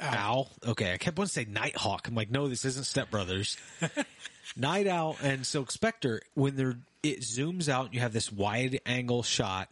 Owl. 0.00 0.50
Okay, 0.66 0.92
I 0.92 0.96
kept 0.98 1.18
wanting 1.18 1.28
to 1.28 1.34
say 1.34 1.44
Nighthawk. 1.44 2.08
I'm 2.08 2.14
like, 2.14 2.30
no, 2.30 2.48
this 2.48 2.64
isn't 2.64 2.84
Step 2.84 3.10
Brothers. 3.10 3.56
Nite 4.56 4.86
Owl 4.86 5.16
and 5.22 5.46
Silk 5.46 5.70
Spectre, 5.70 6.20
when 6.34 6.56
they're 6.56 6.76
it 7.02 7.20
zooms 7.20 7.68
out, 7.68 7.92
you 7.92 8.00
have 8.00 8.12
this 8.12 8.32
wide 8.32 8.80
angle 8.86 9.22
shot 9.22 9.68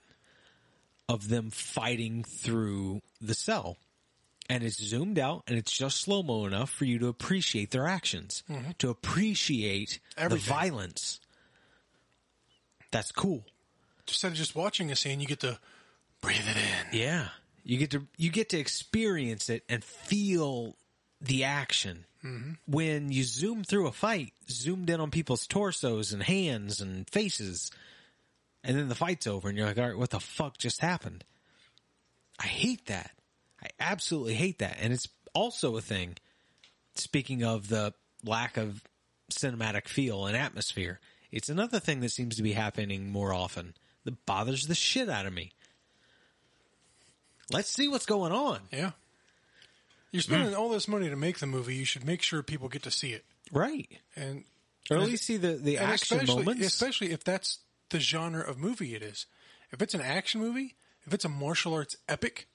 of 1.08 1.28
them 1.28 1.50
fighting 1.50 2.24
through 2.24 3.00
the 3.20 3.34
cell. 3.34 3.78
And 4.50 4.62
it's 4.62 4.82
zoomed 4.82 5.18
out 5.18 5.44
and 5.46 5.56
it's 5.56 5.72
just 5.72 6.02
slow 6.02 6.22
mo 6.22 6.44
enough 6.44 6.68
for 6.68 6.84
you 6.84 6.98
to 6.98 7.08
appreciate 7.08 7.70
their 7.70 7.86
actions, 7.86 8.42
mm-hmm. 8.50 8.72
to 8.78 8.90
appreciate 8.90 9.98
the 10.16 10.36
violence. 10.36 11.20
That's 12.90 13.12
cool. 13.12 13.44
Instead 14.06 14.32
of 14.32 14.34
just 14.36 14.54
watching 14.54 14.90
a 14.90 14.96
scene, 14.96 15.20
you 15.20 15.26
get 15.26 15.40
to 15.40 15.58
breathe 16.20 16.46
it 16.46 16.56
in. 16.56 16.98
Yeah. 16.98 17.28
You 17.64 17.78
get 17.78 17.90
to 17.93 18.06
you 18.16 18.30
get 18.30 18.51
to 18.51 18.59
experience 18.59 19.48
it 19.48 19.64
and 19.68 19.84
feel 19.84 20.76
the 21.20 21.44
action. 21.44 22.05
Mm-hmm. 22.24 22.52
When 22.66 23.10
you 23.10 23.24
zoom 23.24 23.64
through 23.64 23.89
a 23.89 23.93
fight, 23.93 24.32
zoomed 24.48 24.90
in 24.90 25.01
on 25.01 25.10
people's 25.10 25.47
torsos 25.47 26.12
and 26.12 26.22
hands 26.22 26.80
and 26.80 27.09
faces, 27.10 27.70
and 28.62 28.76
then 28.76 28.89
the 28.89 28.94
fight's 28.94 29.26
over, 29.26 29.48
and 29.48 29.56
you're 29.56 29.66
like, 29.66 29.78
all 29.78 29.89
right, 29.89 29.98
what 29.98 30.10
the 30.10 30.20
fuck 30.20 30.59
just 30.59 30.80
happened? 30.80 31.24
I 32.39 32.47
hate 32.47 32.86
that. 32.86 33.10
I 33.62 33.68
absolutely 33.78 34.34
hate 34.34 34.59
that, 34.59 34.78
and 34.80 34.93
it's 34.93 35.09
also 35.34 35.76
a 35.76 35.80
thing. 35.80 36.16
Speaking 36.94 37.43
of 37.43 37.68
the 37.68 37.94
lack 38.24 38.56
of 38.56 38.82
cinematic 39.32 39.89
feel 39.89 40.26
and 40.26 40.36
atmosphere, 40.36 41.01
it's 41.30 41.48
another 41.48 41.80
thing 41.80 42.01
that 42.01 42.10
seems 42.10 42.36
to 42.36 42.43
be 42.43 42.52
happening 42.52 43.10
more 43.10 43.32
often 43.32 43.74
that 44.05 44.26
bothers 44.26 44.66
the 44.66 44.74
shit 44.74 45.09
out 45.09 45.26
of 45.26 45.32
me. 45.32 45.52
Let's 47.51 47.69
see 47.70 47.89
what's 47.89 48.06
going 48.06 48.32
on. 48.32 48.60
Yeah. 48.73 48.93
You're 50.10 50.23
spending 50.23 50.55
all 50.55 50.69
this 50.69 50.89
money 50.89 51.09
to 51.09 51.16
make 51.16 51.39
the 51.39 51.47
movie. 51.47 51.74
You 51.74 51.85
should 51.85 52.05
make 52.06 52.23
sure 52.23 52.43
people 52.43 52.69
get 52.69 52.82
to 52.82 52.90
see 52.90 53.12
it, 53.12 53.24
Right. 53.51 53.89
and 54.14 54.44
Or 54.90 54.98
at 54.98 55.02
least 55.05 55.24
see 55.24 55.39
the, 55.39 55.52
the 55.55 55.77
and 55.78 55.90
action 55.93 56.19
especially, 56.19 56.44
moments. 56.44 56.66
especially 56.66 57.12
if 57.12 57.24
that's 57.24 57.60
the 57.89 57.98
genre 58.01 58.43
of 58.43 58.59
movie 58.59 58.94
it 58.94 59.02
is. 59.02 59.27
If 59.70 59.81
it's 59.81 59.94
an 59.94 60.02
action 60.02 60.40
movie, 60.40 60.74
if 61.06 61.14
it's 61.14 61.24
a 61.24 61.31
martial 61.31 61.73
arts 61.74 61.97
epic, 62.09 62.47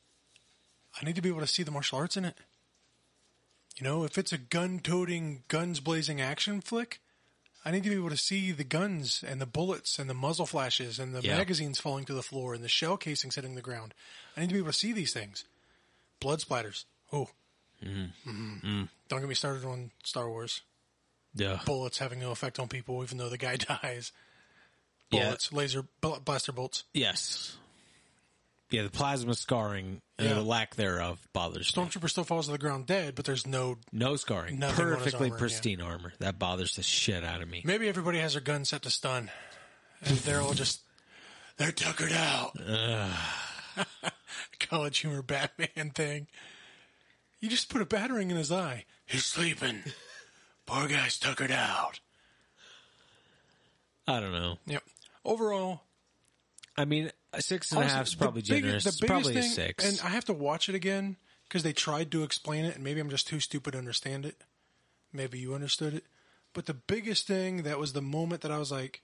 I 1.02 1.06
need 1.06 1.16
to 1.16 1.22
be 1.22 1.30
able 1.30 1.40
to 1.42 1.48
see 1.48 1.64
the 1.64 1.72
martial 1.72 1.98
arts 1.98 2.16
in 2.16 2.26
it. 2.26 2.36
You 3.80 3.84
know, 3.84 4.04
if 4.04 4.18
it's 4.18 4.32
a 4.32 4.38
gun-toting, 4.38 5.44
guns-blazing 5.48 6.22
action 6.22 6.62
flick, 6.62 7.00
I 7.68 7.72
need 7.72 7.84
to 7.84 7.90
be 7.90 7.96
able 7.96 8.10
to 8.12 8.18
see 8.18 8.52
the 8.54 8.64
guns 8.64 9.24
and 9.28 9.42
the 9.42 9.46
bullets 9.46 10.00
and 10.00 10.10
the 10.10 10.14
muzzle 10.14 10.46
flashes 10.46 11.00
and 11.00 11.14
the 11.14 11.22
Yeah. 11.22 11.38
magazines 11.38 11.80
falling 11.80 12.06
to 12.06 12.14
the 12.14 12.24
floor 12.24 12.54
and 12.54 12.64
the 12.64 12.70
shell 12.70 12.96
casings 12.96 13.36
hitting 13.36 13.56
the 13.56 13.62
ground. 13.62 13.94
I 14.36 14.40
need 14.42 14.48
to 14.48 14.54
be 14.54 14.60
able 14.60 14.72
to 14.72 14.78
see 14.78 14.94
these 14.94 15.12
things. 15.12 15.44
Blood 16.22 16.40
splatters. 16.40 16.86
Oh. 17.12 17.30
Mhm. 17.84 18.88
Don't 19.10 19.20
get 19.20 19.28
me 19.30 19.36
started 19.36 19.66
on 19.66 19.92
Star 20.04 20.30
Wars. 20.30 20.62
yeah. 21.36 21.62
Bullets 21.66 21.98
having 21.98 22.20
no 22.20 22.32
effect 22.32 22.58
on 22.58 22.68
people, 22.70 23.04
even 23.04 23.18
though 23.18 23.30
the 23.30 23.38
guy 23.38 23.56
dies. 23.84 24.12
Yeah. 25.12 25.26
Bullets, 25.26 25.52
laser, 25.54 25.84
bu- 26.02 26.20
blaster 26.22 26.52
bolts. 26.54 26.84
Yes. 26.94 27.58
Yeah, 28.70 28.84
the 28.84 28.90
plasma 28.90 29.34
scarring, 29.34 30.02
uh, 30.20 30.24
Yeah. 30.24 30.34
the 30.34 30.42
lack 30.42 30.76
thereof, 30.76 31.26
bothers 31.32 31.76
me. 31.76 31.84
Stormtrooper 31.84 32.10
still 32.10 32.26
falls 32.26 32.48
to 32.48 32.52
the 32.52 32.58
ground 32.58 32.86
dead, 32.86 33.16
but 33.16 33.24
there's 33.24 33.48
no. 33.48 33.78
No 33.94 34.18
scarring. 34.18 34.60
Nothing 34.60 34.86
on 34.86 34.92
his 34.92 34.98
Perfectly 35.00 35.30
armor, 35.30 35.40
pristine 35.40 35.82
armor. 35.82 36.12
That 36.20 36.38
bothers 36.38 36.76
the 36.76 36.84
shit 36.84 37.24
out 37.24 37.42
of 37.42 37.48
me. 37.50 37.62
Maybe 37.64 37.88
everybody 37.88 38.20
has 38.20 38.34
their 38.34 38.42
gun 38.42 38.66
set 38.66 38.82
to 38.82 38.92
stun, 38.92 39.32
and 40.02 40.18
they're 40.20 40.42
all 40.42 40.54
just 40.54 40.82
they're 41.58 41.72
tuckered 41.72 42.12
out. 42.12 42.58
College 44.60 44.98
humor 45.00 45.22
Batman 45.22 45.92
thing. 45.92 46.28
You 47.40 47.50
just 47.50 47.70
put 47.70 47.82
a 47.82 47.86
batarang 47.86 48.32
in 48.32 48.38
his 48.38 48.52
eye. 48.52 48.86
He's 49.06 49.26
sleeping. 49.26 49.84
Poor 50.66 50.88
guy's 50.88 51.18
tuckered 51.18 51.52
out. 51.52 52.00
I 54.08 54.20
don't 54.20 54.32
know. 54.34 54.58
Yep. 54.66 54.84
Overall, 55.24 55.82
I 56.76 56.86
mean, 56.86 57.12
six 57.42 57.72
and 57.72 57.84
a 57.84 57.88
half 57.88 58.08
is 58.08 58.16
probably 58.16 58.42
big- 58.42 58.64
generous. 58.64 58.84
the 58.84 58.90
biggest 58.92 59.08
probably 59.08 59.38
a 59.38 59.42
thing- 59.42 59.52
six. 59.52 59.86
And 59.86 60.02
I 60.08 60.10
have 60.10 60.26
to 60.26 60.34
watch 60.34 60.70
it 60.70 60.76
again 60.76 61.18
because 61.48 61.64
they 61.64 61.74
tried 61.74 62.12
to 62.12 62.24
explain 62.24 62.66
it, 62.66 62.76
and 62.76 62.84
maybe 62.84 63.00
I'm 63.00 63.10
just 63.10 63.28
too 63.28 63.40
stupid 63.40 63.72
to 63.72 63.78
understand 63.78 64.26
it. 64.26 64.42
Maybe 65.14 65.40
you 65.40 65.54
understood 65.54 65.94
it. 65.94 66.06
But 66.54 66.66
the 66.66 66.74
biggest 66.74 67.28
thing 67.28 67.64
that 67.64 67.80
was 67.80 67.94
the 67.94 68.02
moment 68.02 68.42
that 68.42 68.52
I 68.52 68.58
was 68.58 68.72
like, 68.72 69.02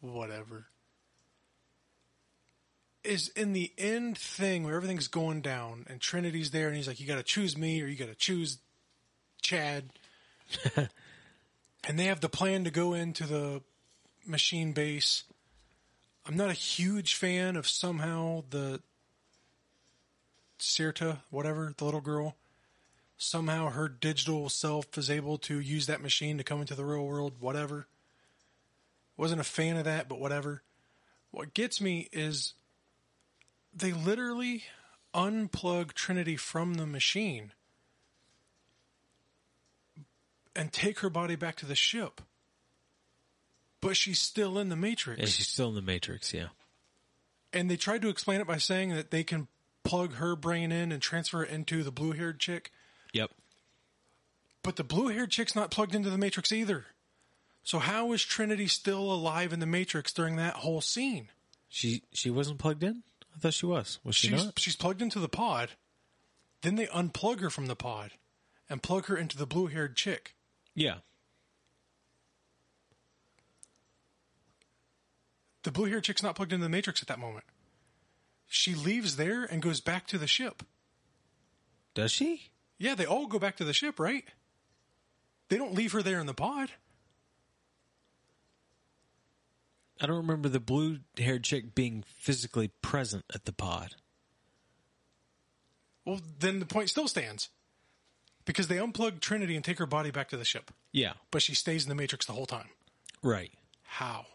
whatever, 0.00 0.66
is 3.04 3.28
in 3.28 3.52
the 3.52 3.72
end 3.78 4.16
thing 4.18 4.64
where 4.64 4.76
everything's 4.76 5.08
going 5.08 5.40
down 5.40 5.86
and 5.88 6.00
Trinity's 6.00 6.50
there, 6.50 6.68
and 6.68 6.76
he's 6.76 6.86
like, 6.88 7.00
you 7.00 7.06
got 7.06 7.16
to 7.16 7.22
choose 7.22 7.56
me 7.56 7.82
or 7.82 7.86
you 7.86 7.96
got 7.96 8.08
to 8.08 8.14
choose 8.14 8.58
Chad. 9.40 9.90
and 10.76 11.98
they 11.98 12.04
have 12.04 12.20
the 12.20 12.28
plan 12.28 12.64
to 12.64 12.70
go 12.70 12.94
into 12.94 13.26
the 13.26 13.62
machine 14.26 14.72
base. 14.72 15.24
I'm 16.24 16.36
not 16.36 16.50
a 16.50 16.54
huge 16.54 17.14
fan 17.16 17.56
of 17.56 17.66
somehow 17.66 18.44
the 18.50 18.80
Sirta, 20.58 21.18
whatever, 21.30 21.74
the 21.76 21.84
little 21.84 22.00
girl. 22.00 22.36
Somehow 23.18 23.70
her 23.70 23.88
digital 23.88 24.48
self 24.48 24.96
is 24.96 25.10
able 25.10 25.38
to 25.38 25.58
use 25.58 25.86
that 25.86 26.00
machine 26.00 26.38
to 26.38 26.44
come 26.44 26.60
into 26.60 26.74
the 26.74 26.84
real 26.84 27.06
world, 27.06 27.34
whatever. 27.40 27.86
Wasn't 29.16 29.40
a 29.40 29.44
fan 29.44 29.76
of 29.76 29.84
that, 29.84 30.08
but 30.08 30.20
whatever. 30.20 30.62
What 31.32 31.54
gets 31.54 31.80
me 31.80 32.08
is 32.12 32.54
they 33.74 33.92
literally 33.92 34.64
unplug 35.14 35.92
Trinity 35.92 36.36
from 36.36 36.74
the 36.74 36.86
machine 36.86 37.52
and 40.54 40.72
take 40.72 41.00
her 41.00 41.10
body 41.10 41.34
back 41.34 41.56
to 41.56 41.66
the 41.66 41.74
ship. 41.74 42.20
But 43.82 43.96
she's 43.96 44.20
still 44.20 44.58
in 44.58 44.70
the 44.70 44.76
Matrix. 44.76 45.20
And 45.20 45.28
she's 45.28 45.48
still 45.48 45.68
in 45.68 45.74
the 45.74 45.82
Matrix, 45.82 46.32
yeah. 46.32 46.46
and 47.52 47.70
they 47.70 47.76
tried 47.76 48.00
to 48.02 48.08
explain 48.08 48.40
it 48.40 48.46
by 48.46 48.56
saying 48.56 48.94
that 48.94 49.10
they 49.10 49.24
can 49.24 49.48
plug 49.84 50.14
her 50.14 50.34
brain 50.36 50.72
in 50.72 50.92
and 50.92 51.02
transfer 51.02 51.42
it 51.42 51.50
into 51.50 51.82
the 51.82 51.90
blue 51.90 52.12
haired 52.12 52.38
chick. 52.38 52.70
Yep. 53.12 53.30
But 54.62 54.76
the 54.76 54.84
blue 54.84 55.08
haired 55.08 55.30
chick's 55.30 55.56
not 55.56 55.70
plugged 55.70 55.94
into 55.94 56.08
the 56.08 56.16
Matrix 56.16 56.52
either. 56.52 56.86
So 57.64 57.78
how 57.78 58.12
is 58.12 58.22
Trinity 58.22 58.68
still 58.68 59.12
alive 59.12 59.52
in 59.52 59.60
the 59.60 59.66
Matrix 59.66 60.12
during 60.12 60.36
that 60.36 60.54
whole 60.54 60.80
scene? 60.80 61.28
She 61.68 62.02
she 62.12 62.30
wasn't 62.30 62.58
plugged 62.58 62.82
in? 62.82 63.02
I 63.34 63.38
thought 63.38 63.54
she 63.54 63.66
was. 63.66 63.98
Was 64.04 64.14
she 64.14 64.28
She's 64.28 64.44
not? 64.44 64.58
she's 64.58 64.76
plugged 64.76 65.02
into 65.02 65.18
the 65.18 65.28
pod. 65.28 65.70
Then 66.62 66.76
they 66.76 66.86
unplug 66.86 67.40
her 67.40 67.50
from 67.50 67.66
the 67.66 67.74
pod 67.76 68.12
and 68.70 68.82
plug 68.82 69.06
her 69.06 69.16
into 69.16 69.36
the 69.36 69.46
blue 69.46 69.66
haired 69.66 69.96
chick. 69.96 70.34
Yeah. 70.74 70.98
The 75.62 75.70
blue 75.70 75.86
haired 75.86 76.04
chick's 76.04 76.22
not 76.22 76.34
plugged 76.34 76.52
into 76.52 76.64
the 76.64 76.70
Matrix 76.70 77.02
at 77.02 77.08
that 77.08 77.18
moment. 77.18 77.44
She 78.48 78.74
leaves 78.74 79.16
there 79.16 79.44
and 79.44 79.62
goes 79.62 79.80
back 79.80 80.06
to 80.08 80.18
the 80.18 80.26
ship. 80.26 80.62
Does 81.94 82.10
she? 82.10 82.50
Yeah, 82.78 82.94
they 82.94 83.06
all 83.06 83.26
go 83.26 83.38
back 83.38 83.56
to 83.56 83.64
the 83.64 83.72
ship, 83.72 83.98
right? 84.00 84.24
They 85.48 85.56
don't 85.56 85.74
leave 85.74 85.92
her 85.92 86.02
there 86.02 86.20
in 86.20 86.26
the 86.26 86.34
pod. 86.34 86.70
I 90.00 90.06
don't 90.06 90.16
remember 90.16 90.48
the 90.48 90.58
blue 90.58 90.98
haired 91.16 91.44
chick 91.44 91.74
being 91.74 92.04
physically 92.06 92.68
present 92.82 93.24
at 93.32 93.44
the 93.44 93.52
pod. 93.52 93.94
Well, 96.04 96.20
then 96.40 96.58
the 96.58 96.66
point 96.66 96.90
still 96.90 97.06
stands. 97.06 97.50
Because 98.44 98.66
they 98.66 98.76
unplug 98.76 99.20
Trinity 99.20 99.54
and 99.54 99.64
take 99.64 99.78
her 99.78 99.86
body 99.86 100.10
back 100.10 100.28
to 100.30 100.36
the 100.36 100.44
ship. 100.44 100.72
Yeah. 100.90 101.12
But 101.30 101.42
she 101.42 101.54
stays 101.54 101.84
in 101.84 101.88
the 101.88 101.94
Matrix 101.94 102.26
the 102.26 102.32
whole 102.32 102.46
time. 102.46 102.68
Right. 103.22 103.52
How? 103.84 104.26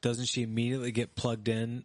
Doesn't 0.00 0.26
she 0.26 0.42
immediately 0.42 0.92
get 0.92 1.14
plugged 1.14 1.48
in 1.48 1.84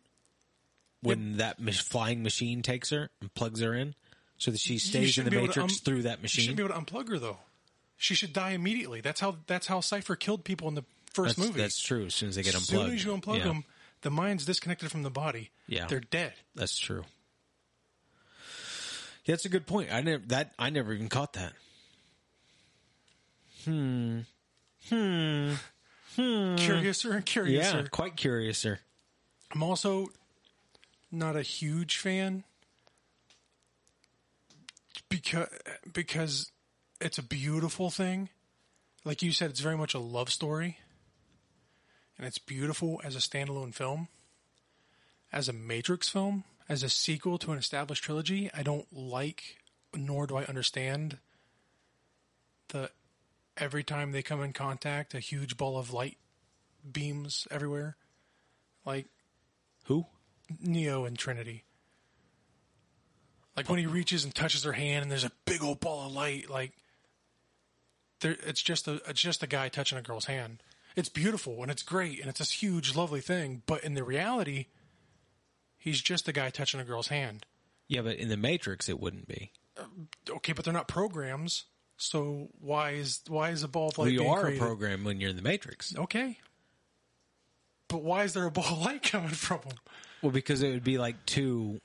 when 1.02 1.38
that 1.38 1.60
mach- 1.60 1.74
flying 1.76 2.24
machine 2.24 2.62
takes 2.62 2.90
her 2.92 3.10
and 3.22 3.34
plugs 3.34 3.60
her 3.62 3.74
in, 3.74 3.96
so 4.38 4.52
that 4.52 4.60
she 4.60 4.78
stays 4.78 5.18
in 5.18 5.26
the 5.26 5.32
be 5.32 5.38
able 5.38 5.48
to 5.48 5.60
matrix 5.62 5.80
un- 5.80 5.84
through 5.84 6.02
that 6.04 6.22
machine? 6.22 6.42
You 6.44 6.46
shouldn't 6.52 6.58
be 6.70 6.74
able 6.74 6.86
to 6.86 6.94
unplug 6.94 7.10
her 7.10 7.20
though. 7.20 7.38
She 7.98 8.16
should 8.16 8.34
die 8.34 8.52
immediately. 8.52 9.02
That's 9.02 9.20
how 9.20 9.38
that's 9.48 9.68
how 9.68 9.80
Cypher 9.80 10.16
killed 10.16 10.44
people 10.44 10.68
in 10.68 10.76
the 10.76 10.84
first 11.14 11.38
That's, 11.38 11.48
movie. 11.48 11.62
that's 11.62 11.80
true. 11.82 12.06
As 12.06 12.14
soon 12.16 12.30
as 12.30 12.36
they 12.36 12.44
get 12.44 12.56
unplugged. 12.56 12.84
as 12.84 12.88
soon 12.88 12.96
as 12.96 13.06
you 13.06 13.12
unplug 13.22 13.38
yeah, 13.38 13.44
them, 13.46 13.64
the 14.02 14.10
mind's 14.12 14.46
disconnected 14.46 14.92
from 14.92 15.04
the 15.04 15.10
body. 15.10 15.52
Yeah. 15.68 15.86
They're 15.88 16.00
dead. 16.00 16.34
that's 16.56 16.78
true. 16.78 17.04
Yeah, 19.26 19.34
that's 19.36 19.46
a 19.46 19.50
good 19.50 19.66
point. 19.66 19.94
I 19.94 20.02
never 20.02 20.24
that 20.28 20.52
I 20.60 20.70
never 20.70 20.92
even 20.92 21.08
caught 21.08 21.34
that. 21.34 21.54
Hmm. 23.64 24.20
Hmm. 24.90 25.54
Hmm. 26.16 26.56
Curiouser 26.56 27.14
and 27.14 27.26
curiouser. 27.26 27.78
Yeah, 27.78 27.88
quite 27.92 28.16
curiouser. 28.16 28.80
I'm 29.52 29.64
also 29.64 30.10
not 31.12 31.36
a 31.36 31.42
huge 31.42 31.98
fan 31.98 32.44
because 35.10 35.48
because 35.92 36.52
it's 37.00 37.18
a 37.18 37.24
beautiful 37.24 37.90
thing. 37.90 38.30
Like 39.06 39.22
you 39.22 39.32
said, 39.32 39.50
it's 39.50 39.60
very 39.60 39.78
much 39.78 39.94
a 39.94 40.00
love 40.00 40.32
story, 40.32 40.78
and 42.18 42.26
it's 42.26 42.38
beautiful 42.38 43.02
as 43.04 43.16
a 43.16 43.20
standalone 43.20 43.74
film. 43.74 44.08
As 45.32 45.50
a 45.50 45.54
Matrix 45.54 46.10
film, 46.10 46.44
as 46.70 46.84
a 46.84 46.90
sequel 46.90 47.38
to 47.40 47.52
an 47.52 47.58
established 47.58 48.04
trilogy, 48.04 48.52
I 48.54 48.62
don't 48.64 48.86
like, 48.92 49.58
nor 49.96 50.28
do 50.28 50.38
I 50.38 50.46
understand 50.46 51.18
the 52.70 52.92
every 53.58 53.84
time 53.84 54.12
they 54.12 54.22
come 54.22 54.42
in 54.42 54.54
contact, 54.54 55.14
a 55.14 55.20
huge 55.20 55.58
ball 55.58 55.78
of 55.78 55.94
light 55.94 56.18
beams 56.90 57.48
everywhere. 57.52 57.96
Like 58.86 59.08
Who? 59.86 60.06
Neo 60.62 61.06
and 61.06 61.18
Trinity. 61.18 61.64
Like 63.56 63.70
when 63.70 63.80
he 63.80 63.86
reaches 63.86 64.24
and 64.24 64.34
touches 64.34 64.64
her 64.64 64.74
hand, 64.74 65.04
and 65.04 65.12
there's 65.12 65.24
a 65.24 65.32
big 65.46 65.64
old 65.64 65.80
ball 65.80 66.08
of 66.08 66.14
light. 66.14 66.50
Like 66.50 66.74
there, 68.22 68.36
it's 68.46 68.62
just 68.62 68.88
a 68.88 69.02
it's 69.08 69.22
just 69.22 69.44
a 69.44 69.48
guy 69.48 69.70
touching 69.70 69.98
a 69.98 70.02
girl's 70.02 70.26
hand. 70.26 70.64
It's 70.96 71.10
beautiful 71.10 71.62
and 71.62 71.72
it's 71.72 71.84
great 71.84 72.20
and 72.20 72.30
it's 72.30 72.40
this 72.40 72.52
huge, 72.52 72.96
lovely 72.96 73.22
thing. 73.22 73.64
But 73.66 73.84
in 73.84 73.94
the 73.94 74.04
reality, 74.04 74.68
he's 75.78 76.02
just 76.02 76.28
a 76.28 76.32
guy 76.32 76.50
touching 76.50 76.80
a 76.80 76.84
girl's 76.84 77.08
hand. 77.08 77.46
Yeah, 77.88 78.02
but 78.02 78.18
in 78.18 78.30
the 78.30 78.38
Matrix, 78.38 78.90
it 78.90 79.00
wouldn't 79.00 79.28
be. 79.28 79.52
Okay, 80.30 80.54
but 80.54 80.66
they're 80.66 80.74
not 80.74 80.88
programs. 80.88 81.66
So 81.98 82.50
why 82.60 82.92
is 82.92 83.22
why 83.28 83.50
is 83.52 83.64
a 83.64 83.68
ball 83.68 83.90
of 83.90 83.98
light 83.98 84.06
Well, 84.06 84.12
you 84.12 84.28
are 84.28 84.42
created? 84.42 84.62
a 84.62 84.66
program 84.66 85.04
when 85.04 85.20
you're 85.22 85.30
in 85.30 85.36
the 85.36 85.42
Matrix. 85.42 85.96
Okay, 85.96 86.38
But 87.88 88.04
why 88.04 88.24
is 88.24 88.34
there 88.34 88.46
a 88.46 88.52
ball 88.52 88.66
of 88.74 88.82
light 88.82 89.04
coming 89.12 89.30
from 89.30 89.60
them? 89.68 89.78
Well, 90.22 90.32
because 90.32 90.62
it 90.64 90.72
would 90.72 90.84
be 90.84 90.98
like 90.98 91.26
two. 91.26 91.80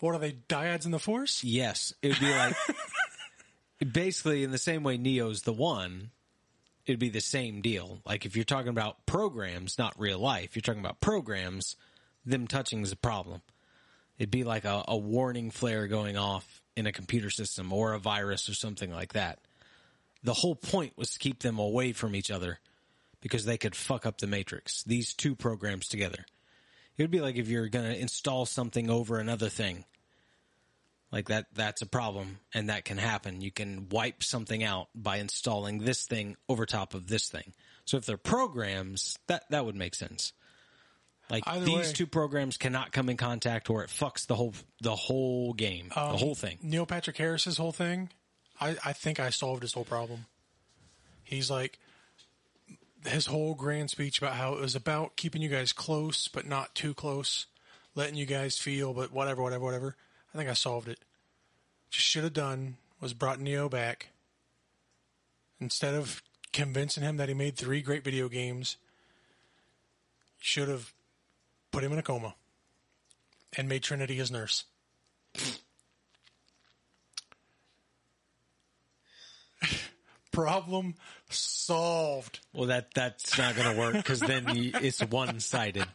What 0.00 0.14
are 0.14 0.18
they, 0.18 0.32
dyads 0.32 0.84
in 0.84 0.90
the 0.90 0.98
Force? 0.98 1.42
Yes, 1.42 1.94
it 2.02 2.08
would 2.08 2.20
be 2.20 2.30
like 2.30 2.54
basically 3.92 4.44
in 4.44 4.50
the 4.50 4.58
same 4.58 4.82
way 4.82 4.98
Neo's 4.98 5.42
the 5.42 5.52
one. 5.52 6.10
It'd 6.84 7.00
be 7.00 7.08
the 7.08 7.20
same 7.20 7.62
deal. 7.62 8.00
Like 8.06 8.24
if 8.26 8.36
you're 8.36 8.44
talking 8.44 8.68
about 8.68 9.06
programs, 9.06 9.78
not 9.78 9.98
real 9.98 10.18
life. 10.18 10.54
You're 10.54 10.62
talking 10.62 10.80
about 10.80 11.00
programs. 11.00 11.76
Them 12.24 12.46
touching 12.46 12.82
is 12.82 12.92
a 12.92 12.96
problem. 12.96 13.40
It'd 14.18 14.30
be 14.30 14.44
like 14.44 14.64
a, 14.64 14.84
a 14.86 14.96
warning 14.96 15.50
flare 15.50 15.88
going 15.88 16.16
off 16.16 16.62
in 16.76 16.86
a 16.86 16.92
computer 16.92 17.30
system 17.30 17.72
or 17.72 17.92
a 17.92 17.98
virus 17.98 18.48
or 18.48 18.54
something 18.54 18.92
like 18.92 19.14
that. 19.14 19.40
The 20.22 20.34
whole 20.34 20.56
point 20.56 20.96
was 20.96 21.10
to 21.12 21.18
keep 21.18 21.40
them 21.40 21.58
away 21.58 21.92
from 21.92 22.14
each 22.14 22.30
other 22.30 22.58
because 23.20 23.44
they 23.44 23.58
could 23.58 23.74
fuck 23.74 24.06
up 24.06 24.18
the 24.18 24.26
matrix. 24.26 24.84
These 24.84 25.14
two 25.14 25.34
programs 25.34 25.88
together. 25.88 26.26
It 26.96 27.02
would 27.02 27.10
be 27.10 27.20
like 27.20 27.36
if 27.36 27.48
you're 27.48 27.68
going 27.68 27.90
to 27.90 28.00
install 28.00 28.46
something 28.46 28.90
over 28.90 29.18
another 29.18 29.48
thing. 29.48 29.84
Like 31.12 31.28
that 31.28 31.46
that's 31.54 31.82
a 31.82 31.86
problem 31.86 32.38
and 32.52 32.68
that 32.68 32.84
can 32.84 32.98
happen. 32.98 33.40
You 33.40 33.50
can 33.50 33.88
wipe 33.88 34.22
something 34.22 34.64
out 34.64 34.88
by 34.94 35.18
installing 35.18 35.78
this 35.78 36.04
thing 36.04 36.36
over 36.48 36.66
top 36.66 36.94
of 36.94 37.06
this 37.06 37.28
thing. 37.28 37.52
So 37.84 37.96
if 37.96 38.06
they're 38.06 38.16
programs, 38.16 39.16
that 39.28 39.44
that 39.50 39.64
would 39.64 39.76
make 39.76 39.94
sense. 39.94 40.32
Like 41.28 41.42
Either 41.46 41.64
these 41.64 41.88
way. 41.88 41.92
two 41.92 42.06
programs 42.06 42.56
cannot 42.56 42.92
come 42.92 43.08
in 43.08 43.16
contact 43.16 43.68
or 43.68 43.82
it 43.82 43.90
fucks 43.90 44.26
the 44.26 44.36
whole 44.36 44.54
the 44.80 44.94
whole 44.94 45.52
game, 45.54 45.90
Um, 45.96 46.12
the 46.12 46.18
whole 46.18 46.34
thing. 46.34 46.58
Neil 46.62 46.86
Patrick 46.86 47.16
Harris's 47.16 47.56
whole 47.56 47.72
thing, 47.72 48.10
I, 48.60 48.76
I 48.84 48.92
think 48.92 49.18
I 49.18 49.30
solved 49.30 49.62
his 49.62 49.72
whole 49.72 49.84
problem. 49.84 50.26
He's 51.24 51.50
like 51.50 51.78
his 53.04 53.26
whole 53.26 53.54
grand 53.54 53.90
speech 53.90 54.18
about 54.18 54.34
how 54.34 54.54
it 54.54 54.60
was 54.60 54.74
about 54.76 55.16
keeping 55.16 55.42
you 55.42 55.48
guys 55.48 55.72
close 55.72 56.28
but 56.28 56.46
not 56.46 56.74
too 56.74 56.94
close, 56.94 57.46
letting 57.96 58.14
you 58.16 58.26
guys 58.26 58.58
feel, 58.58 58.92
but 58.94 59.12
whatever, 59.12 59.42
whatever, 59.42 59.64
whatever. 59.64 59.96
I 60.32 60.38
think 60.38 60.48
I 60.48 60.54
solved 60.54 60.88
it. 60.88 61.00
Just 61.90 62.06
should 62.06 62.24
have 62.24 62.32
done 62.34 62.76
was 63.00 63.14
brought 63.14 63.40
Neo 63.40 63.68
back 63.68 64.08
instead 65.60 65.94
of 65.94 66.22
convincing 66.52 67.02
him 67.02 67.16
that 67.16 67.28
he 67.28 67.34
made 67.34 67.56
three 67.56 67.82
great 67.82 68.04
video 68.04 68.28
games. 68.28 68.76
Should 70.38 70.68
have 70.68 70.92
put 71.76 71.84
him 71.84 71.92
in 71.92 71.98
a 71.98 72.02
coma 72.02 72.34
and 73.54 73.68
made 73.68 73.82
Trinity 73.82 74.14
his 74.14 74.30
nurse. 74.30 74.64
Problem 80.32 80.94
solved. 81.30 82.40
Well, 82.52 82.66
that 82.66 82.92
that's 82.94 83.38
not 83.38 83.56
going 83.56 83.72
to 83.74 83.78
work 83.80 83.94
because 83.94 84.20
then 84.20 84.54
you, 84.54 84.70
it's 84.74 85.00
one 85.00 85.40
sided. 85.40 85.86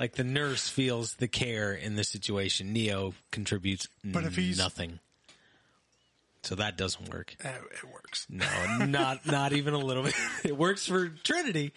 Like 0.00 0.14
the 0.14 0.24
nurse 0.24 0.66
feels 0.68 1.14
the 1.14 1.28
care 1.28 1.72
in 1.74 1.94
the 1.96 2.04
situation. 2.04 2.72
Neo 2.72 3.12
contributes 3.30 3.88
But 4.02 4.24
if 4.24 4.36
he's- 4.36 4.56
nothing, 4.56 4.98
so 6.42 6.54
that 6.54 6.78
doesn't 6.78 7.12
work. 7.12 7.36
Eh, 7.44 7.48
It 7.50 7.84
works. 7.92 8.26
No, 8.30 8.46
not 8.86 9.26
not 9.26 9.52
even 9.52 9.74
a 9.74 9.78
little 9.78 10.02
bit. 10.04 10.14
It 10.44 10.56
works 10.56 10.86
for 10.86 11.08
Trinity, 11.08 11.72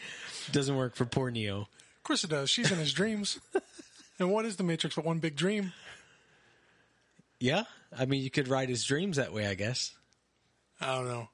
doesn't 0.51 0.75
work 0.75 0.95
for 0.95 1.05
poor 1.05 1.29
Neo. 1.31 1.67
Course 2.05 2.23
it 2.23 2.29
does. 2.29 2.51
She's 2.51 2.71
in 2.71 2.77
his 2.77 2.93
dreams. 2.93 3.39
And 4.17 4.31
what 4.31 4.45
is 4.45 4.55
the 4.55 4.63
Matrix 4.63 4.95
but 4.95 5.03
one 5.03 5.19
big 5.19 5.35
dream? 5.35 5.73
Yeah, 7.37 7.65
I 7.91 8.05
mean 8.05 8.23
you 8.23 8.31
could 8.31 8.47
write 8.47 8.69
his 8.69 8.85
dreams 8.85 9.17
that 9.17 9.33
way, 9.33 9.45
I 9.45 9.55
guess. 9.55 9.93
I 10.79 10.95
don't 10.95 11.09
know. 11.09 11.27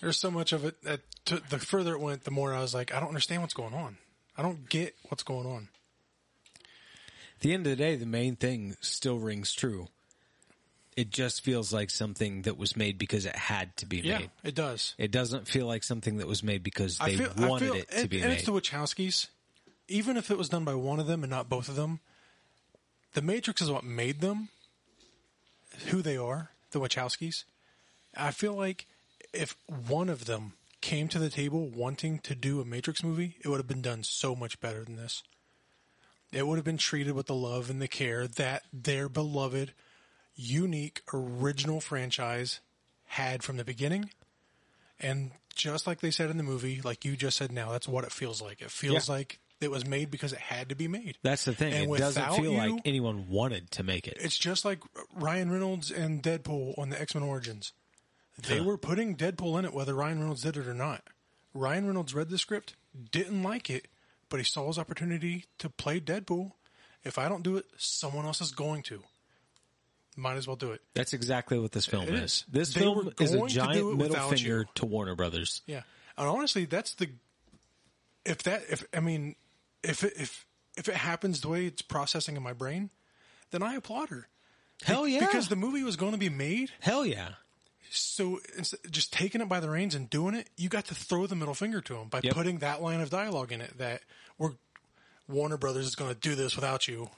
There's 0.00 0.18
so 0.18 0.30
much 0.30 0.52
of 0.52 0.64
it 0.64 0.82
that 0.84 1.00
t- 1.26 1.40
the 1.50 1.58
further 1.58 1.92
it 1.92 2.00
went, 2.00 2.24
the 2.24 2.30
more 2.30 2.54
I 2.54 2.62
was 2.62 2.72
like, 2.72 2.94
I 2.94 3.00
don't 3.00 3.10
understand 3.10 3.42
what's 3.42 3.52
going 3.52 3.74
on. 3.74 3.98
I 4.34 4.40
don't 4.40 4.66
get 4.66 4.94
what's 5.10 5.24
going 5.24 5.46
on. 5.46 5.68
At 6.54 7.40
the 7.40 7.52
end 7.52 7.66
of 7.66 7.70
the 7.70 7.76
day, 7.76 7.96
the 7.96 8.06
main 8.06 8.34
thing 8.36 8.78
still 8.80 9.18
rings 9.18 9.52
true. 9.52 9.88
It 11.00 11.10
just 11.10 11.42
feels 11.42 11.72
like 11.72 11.88
something 11.90 12.42
that 12.42 12.58
was 12.58 12.76
made 12.76 12.98
because 12.98 13.24
it 13.24 13.34
had 13.34 13.74
to 13.78 13.86
be 13.86 13.98
Yeah, 13.98 14.18
made. 14.18 14.30
it 14.44 14.54
does. 14.54 14.94
It 14.98 15.10
doesn't 15.10 15.48
feel 15.48 15.66
like 15.66 15.82
something 15.82 16.18
that 16.18 16.26
was 16.26 16.42
made 16.42 16.62
because 16.62 16.98
they 16.98 17.16
feel, 17.16 17.32
wanted 17.38 17.74
it 17.74 17.88
to 17.90 18.00
and, 18.00 18.10
be 18.10 18.20
and 18.20 18.28
made. 18.28 18.34
it's 18.36 18.44
the 18.46 18.52
Wachowskis. 18.52 19.28
Even 19.88 20.16
if 20.18 20.30
it 20.30 20.36
was 20.36 20.48
done 20.50 20.64
by 20.64 20.74
one 20.74 21.00
of 21.00 21.06
them 21.06 21.22
and 21.22 21.30
not 21.30 21.48
both 21.48 21.68
of 21.68 21.76
them, 21.76 22.00
the 23.14 23.22
Matrix 23.22 23.62
is 23.62 23.70
what 23.70 23.82
made 23.82 24.20
them 24.20 24.50
who 25.86 26.02
they 26.02 26.16
are. 26.16 26.50
The 26.72 26.80
Wachowskis. 26.80 27.44
I 28.16 28.30
feel 28.30 28.54
like 28.54 28.86
if 29.32 29.56
one 29.66 30.08
of 30.08 30.26
them 30.26 30.52
came 30.80 31.08
to 31.08 31.18
the 31.18 31.30
table 31.30 31.68
wanting 31.68 32.18
to 32.20 32.34
do 32.34 32.60
a 32.60 32.64
Matrix 32.64 33.02
movie, 33.02 33.36
it 33.42 33.48
would 33.48 33.58
have 33.58 33.66
been 33.68 33.82
done 33.82 34.02
so 34.02 34.34
much 34.36 34.60
better 34.60 34.84
than 34.84 34.96
this. 34.96 35.22
It 36.32 36.46
would 36.46 36.56
have 36.56 36.64
been 36.64 36.76
treated 36.78 37.14
with 37.14 37.26
the 37.26 37.34
love 37.34 37.70
and 37.70 37.80
the 37.82 37.88
care 37.88 38.26
that 38.26 38.62
their 38.72 39.08
beloved, 39.08 39.72
unique, 40.40 41.02
original 41.12 41.80
franchise 41.80 42.60
had 43.04 43.42
from 43.42 43.56
the 43.56 43.64
beginning. 43.64 44.10
And 44.98 45.32
just 45.54 45.86
like 45.86 46.00
they 46.00 46.10
said 46.10 46.30
in 46.30 46.36
the 46.36 46.42
movie, 46.42 46.80
like 46.82 47.04
you 47.04 47.16
just 47.16 47.36
said 47.36 47.52
now, 47.52 47.70
that's 47.72 47.88
what 47.88 48.04
it 48.04 48.12
feels 48.12 48.40
like. 48.40 48.60
It 48.62 48.70
feels 48.70 49.08
Yeah. 49.08 49.14
like 49.14 49.38
it 49.60 49.70
was 49.70 49.86
made 49.86 50.10
because 50.10 50.32
it 50.32 50.38
had 50.38 50.68
to 50.70 50.74
be 50.74 50.88
made. 50.88 51.18
That's 51.22 51.44
the 51.44 51.54
thing. 51.54 51.72
And 51.74 51.94
it 51.94 51.98
doesn't 51.98 52.34
feel 52.36 52.52
you- 52.52 52.56
like 52.74 52.82
anyone 52.86 53.28
wanted 53.28 53.70
to 53.72 53.82
make 53.82 54.06
it. 54.08 54.16
It's 54.20 54.38
just 54.38 54.64
like 54.64 54.80
Ryan 55.14 55.50
Reynolds 55.50 55.90
and 55.90 56.22
Deadpool 56.22 56.78
on 56.78 56.88
the 56.88 57.00
X 57.00 57.14
Men 57.14 57.24
Origins. 57.24 57.72
They 58.38 58.58
Huh. 58.58 58.64
were 58.64 58.78
putting 58.78 59.16
Deadpool 59.16 59.58
in 59.58 59.64
it 59.66 59.74
whether 59.74 59.94
Ryan 59.94 60.20
Reynolds 60.20 60.42
did 60.42 60.56
it 60.56 60.66
or 60.66 60.74
not. 60.74 61.04
Ryan 61.52 61.86
Reynolds 61.86 62.14
read 62.14 62.30
the 62.30 62.38
script, 62.38 62.74
didn't 63.10 63.42
like 63.42 63.68
it, 63.68 63.88
but 64.28 64.38
he 64.40 64.44
saw 64.44 64.68
his 64.68 64.78
opportunity 64.78 65.44
to 65.58 65.68
play 65.68 66.00
Deadpool. 66.00 66.52
If 67.04 67.18
I 67.18 67.28
don't 67.28 67.42
do 67.42 67.56
it, 67.56 67.66
someone 67.76 68.24
else 68.24 68.40
is 68.40 68.52
going 68.52 68.82
to. 68.84 69.04
Might 70.16 70.36
as 70.36 70.46
well 70.46 70.56
do 70.56 70.72
it. 70.72 70.80
That's 70.94 71.12
exactly 71.12 71.58
what 71.58 71.72
this 71.72 71.86
film 71.86 72.08
is. 72.08 72.20
is. 72.22 72.44
This 72.50 72.74
They 72.74 72.80
film 72.80 73.12
is 73.20 73.32
a 73.32 73.36
going 73.36 73.48
to 73.48 73.54
do 73.54 73.60
giant 73.60 73.96
middle 73.96 74.28
finger 74.28 74.58
you. 74.60 74.64
to 74.74 74.86
Warner 74.86 75.14
Brothers. 75.14 75.62
Yeah, 75.66 75.82
and 76.18 76.28
honestly, 76.28 76.64
that's 76.64 76.94
the 76.94 77.08
if 78.24 78.42
that 78.42 78.62
if 78.68 78.84
I 78.94 79.00
mean 79.00 79.36
if 79.82 80.02
it, 80.04 80.12
if 80.16 80.46
if 80.76 80.88
it 80.88 80.94
happens 80.96 81.40
the 81.40 81.48
way 81.48 81.66
it's 81.66 81.82
processing 81.82 82.36
in 82.36 82.42
my 82.42 82.52
brain, 82.52 82.90
then 83.50 83.62
I 83.62 83.74
applaud 83.74 84.08
her. 84.10 84.28
Hell 84.82 85.06
yeah. 85.06 85.20
Because 85.20 85.48
the 85.48 85.56
movie 85.56 85.82
was 85.84 85.96
going 85.96 86.12
to 86.12 86.18
be 86.18 86.28
made, 86.30 86.70
Hell 86.80 87.04
yeah. 87.06 87.30
so 87.90 88.40
just 88.90 89.12
taking 89.12 89.40
it 89.40 89.48
by 89.48 89.60
the 89.60 89.68
reins 89.70 89.94
and 89.94 90.08
doing 90.10 90.34
it, 90.34 90.48
you 90.56 90.68
got 90.68 90.86
to 90.86 90.94
throw 90.94 91.26
the 91.26 91.36
middle 91.36 91.54
finger 91.54 91.80
to 91.82 91.96
him 91.96 92.08
by 92.08 92.20
Yep. 92.22 92.34
putting 92.34 92.58
that 92.58 92.80
line 92.82 93.00
of 93.00 93.10
dialogue 93.10 93.52
in 93.52 93.60
it 93.60 93.76
that 93.78 94.00
we're 94.38 94.52
Warner 95.28 95.56
Brothers 95.58 95.86
is 95.86 95.94
going 95.94 96.12
to 96.12 96.18
do 96.18 96.34
this 96.34 96.56
without 96.56 96.88
you. 96.88 97.10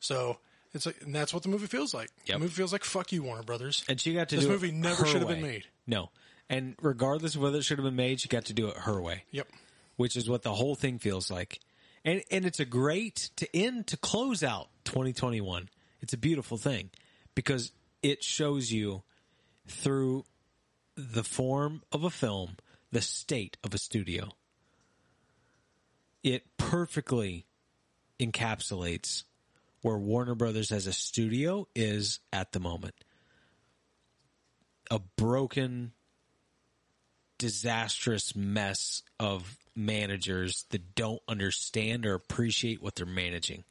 So 0.00 0.38
it's 0.74 0.86
like, 0.86 1.00
and 1.02 1.14
that's 1.14 1.32
what 1.32 1.42
the 1.42 1.48
movie 1.48 1.66
feels 1.66 1.94
like. 1.94 2.10
Yep. 2.26 2.36
The 2.36 2.40
movie 2.40 2.52
feels 2.54 2.72
like 2.72 2.84
fuck 2.84 3.12
you, 3.12 3.22
Warner 3.22 3.42
Brothers. 3.42 3.84
And 3.88 4.00
she 4.00 4.12
got 4.14 4.28
to 4.30 4.36
This 4.36 4.44
do 4.44 4.50
movie 4.50 4.72
never 4.72 5.06
should 5.06 5.20
have 5.20 5.28
been 5.28 5.42
made. 5.42 5.64
No. 5.86 6.10
And 6.50 6.74
regardless 6.82 7.34
of 7.36 7.40
whether 7.40 7.58
it 7.58 7.64
should 7.64 7.78
have 7.78 7.84
been 7.84 7.96
made, 7.96 8.20
she 8.20 8.28
got 8.28 8.46
to 8.46 8.52
do 8.52 8.68
it 8.68 8.76
her 8.78 9.00
way. 9.00 9.24
Yep. 9.30 9.48
which 9.96 10.16
is 10.16 10.28
what 10.28 10.42
the 10.42 10.52
whole 10.52 10.74
thing 10.74 10.98
feels 10.98 11.30
like. 11.30 11.60
And 12.04 12.22
and 12.30 12.44
it's 12.44 12.60
a 12.60 12.64
great 12.64 13.30
to 13.36 13.56
end 13.56 13.86
to 13.88 13.96
close 13.96 14.42
out 14.42 14.68
2021. 14.84 15.68
It's 16.02 16.12
a 16.12 16.18
beautiful 16.18 16.58
thing 16.58 16.90
because 17.34 17.72
it 18.02 18.22
shows 18.22 18.70
you 18.70 19.02
through 19.66 20.24
the 20.96 21.24
form 21.24 21.82
of 21.92 22.04
a 22.04 22.10
film 22.10 22.56
the 22.92 23.00
state 23.00 23.56
of 23.64 23.72
a 23.72 23.78
studio. 23.78 24.28
It 26.22 26.44
perfectly 26.56 27.46
encapsulates 28.20 29.24
where 29.84 29.98
Warner 29.98 30.34
Brothers 30.34 30.72
as 30.72 30.86
a 30.86 30.94
studio 30.94 31.68
is 31.74 32.18
at 32.32 32.52
the 32.52 32.58
moment. 32.58 32.94
A 34.90 34.98
broken 34.98 35.92
disastrous 37.36 38.34
mess 38.34 39.02
of 39.20 39.58
managers 39.76 40.64
that 40.70 40.94
don't 40.94 41.20
understand 41.28 42.06
or 42.06 42.14
appreciate 42.14 42.82
what 42.82 42.94
they're 42.94 43.04
managing. 43.04 43.62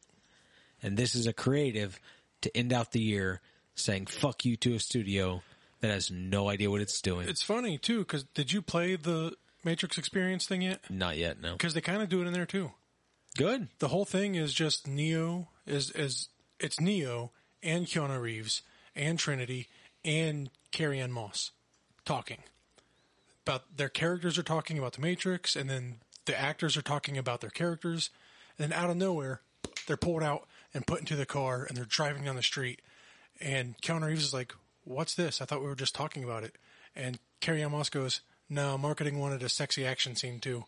And 0.83 0.97
this 0.97 1.15
is 1.15 1.25
a 1.25 1.33
creative 1.33 1.99
to 2.41 2.55
end 2.55 2.73
out 2.73 2.91
the 2.91 3.01
year 3.01 3.41
saying 3.73 4.05
fuck 4.05 4.45
you 4.45 4.55
to 4.57 4.75
a 4.75 4.79
studio 4.79 5.41
that 5.79 5.89
has 5.89 6.11
no 6.11 6.47
idea 6.47 6.69
what 6.69 6.81
it's 6.81 7.01
doing. 7.01 7.27
It's 7.27 7.41
funny 7.41 7.79
too 7.79 7.99
because 7.99 8.23
did 8.35 8.51
you 8.51 8.61
play 8.61 8.97
the 8.97 9.33
Matrix 9.63 9.97
Experience 9.97 10.45
thing 10.45 10.61
yet? 10.61 10.81
Not 10.91 11.17
yet, 11.17 11.41
no. 11.41 11.53
Because 11.53 11.73
they 11.73 11.81
kind 11.81 12.03
of 12.03 12.09
do 12.09 12.21
it 12.21 12.27
in 12.27 12.33
there 12.33 12.45
too. 12.45 12.69
Good. 13.35 13.69
The 13.79 13.87
whole 13.87 14.05
thing 14.05 14.35
is 14.35 14.53
just 14.53 14.87
Neo 14.87 15.47
is 15.65 15.91
is 15.91 16.29
it's 16.59 16.79
Neo 16.79 17.31
and 17.61 17.85
Keanu 17.85 18.21
Reeves 18.21 18.61
and 18.95 19.17
Trinity 19.17 19.67
and 20.03 20.49
Carrie 20.71 20.99
Ann 20.99 21.11
Moss 21.11 21.51
talking 22.05 22.39
about 23.45 23.77
their 23.77 23.89
characters 23.89 24.37
are 24.37 24.43
talking 24.43 24.77
about 24.77 24.93
the 24.93 25.01
Matrix, 25.01 25.55
and 25.55 25.69
then 25.69 25.95
the 26.25 26.39
actors 26.39 26.77
are 26.77 26.81
talking 26.81 27.17
about 27.17 27.41
their 27.41 27.49
characters, 27.49 28.09
and 28.57 28.71
then 28.71 28.77
out 28.77 28.89
of 28.89 28.97
nowhere 28.97 29.41
they're 29.85 29.97
pulled 29.97 30.23
out 30.23 30.47
and 30.73 30.87
put 30.87 30.99
into 30.99 31.15
the 31.15 31.25
car, 31.25 31.65
and 31.65 31.77
they're 31.77 31.85
driving 31.85 32.23
down 32.23 32.35
the 32.35 32.43
street, 32.43 32.81
and 33.41 33.77
Keanu 33.81 34.07
Reeves 34.07 34.23
is 34.23 34.33
like, 34.33 34.53
"What's 34.83 35.15
this? 35.15 35.41
I 35.41 35.45
thought 35.45 35.61
we 35.61 35.67
were 35.67 35.75
just 35.75 35.95
talking 35.95 36.23
about 36.23 36.43
it," 36.43 36.57
and 36.95 37.19
Carrie 37.41 37.61
Ann 37.61 37.71
Moss 37.71 37.89
goes, 37.89 38.21
"No, 38.49 38.77
marketing 38.77 39.19
wanted 39.19 39.43
a 39.43 39.49
sexy 39.49 39.85
action 39.85 40.15
scene 40.15 40.39
too." 40.39 40.65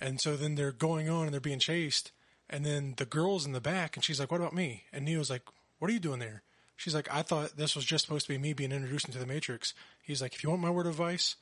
And 0.00 0.20
so 0.20 0.36
then 0.36 0.54
they're 0.54 0.70
going 0.70 1.08
on 1.08 1.24
and 1.24 1.32
they're 1.32 1.40
being 1.40 1.58
chased. 1.58 2.12
And 2.50 2.64
then 2.64 2.94
the 2.96 3.04
girl's 3.04 3.44
in 3.46 3.52
the 3.52 3.60
back 3.60 3.96
and 3.96 4.04
she's 4.04 4.18
like, 4.18 4.30
What 4.30 4.40
about 4.40 4.54
me? 4.54 4.84
And 4.92 5.04
Neo's 5.04 5.30
like, 5.30 5.42
What 5.78 5.90
are 5.90 5.94
you 5.94 6.00
doing 6.00 6.18
there? 6.18 6.42
She's 6.76 6.94
like, 6.94 7.12
I 7.12 7.22
thought 7.22 7.56
this 7.56 7.74
was 7.74 7.84
just 7.84 8.04
supposed 8.04 8.26
to 8.26 8.32
be 8.32 8.38
me 8.38 8.52
being 8.52 8.72
introduced 8.72 9.06
into 9.06 9.18
the 9.18 9.26
Matrix. 9.26 9.74
He's 10.02 10.22
like, 10.22 10.34
If 10.34 10.42
you 10.42 10.50
want 10.50 10.62
my 10.62 10.70
word 10.70 10.86
of 10.86 10.92
advice, 10.92 11.36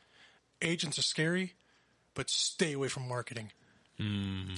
agents 0.63 0.99
are 0.99 1.03
scary, 1.03 1.55
but 2.15 2.31
stay 2.31 2.73
away 2.73 2.89
from 2.89 3.09
marketing. 3.09 3.53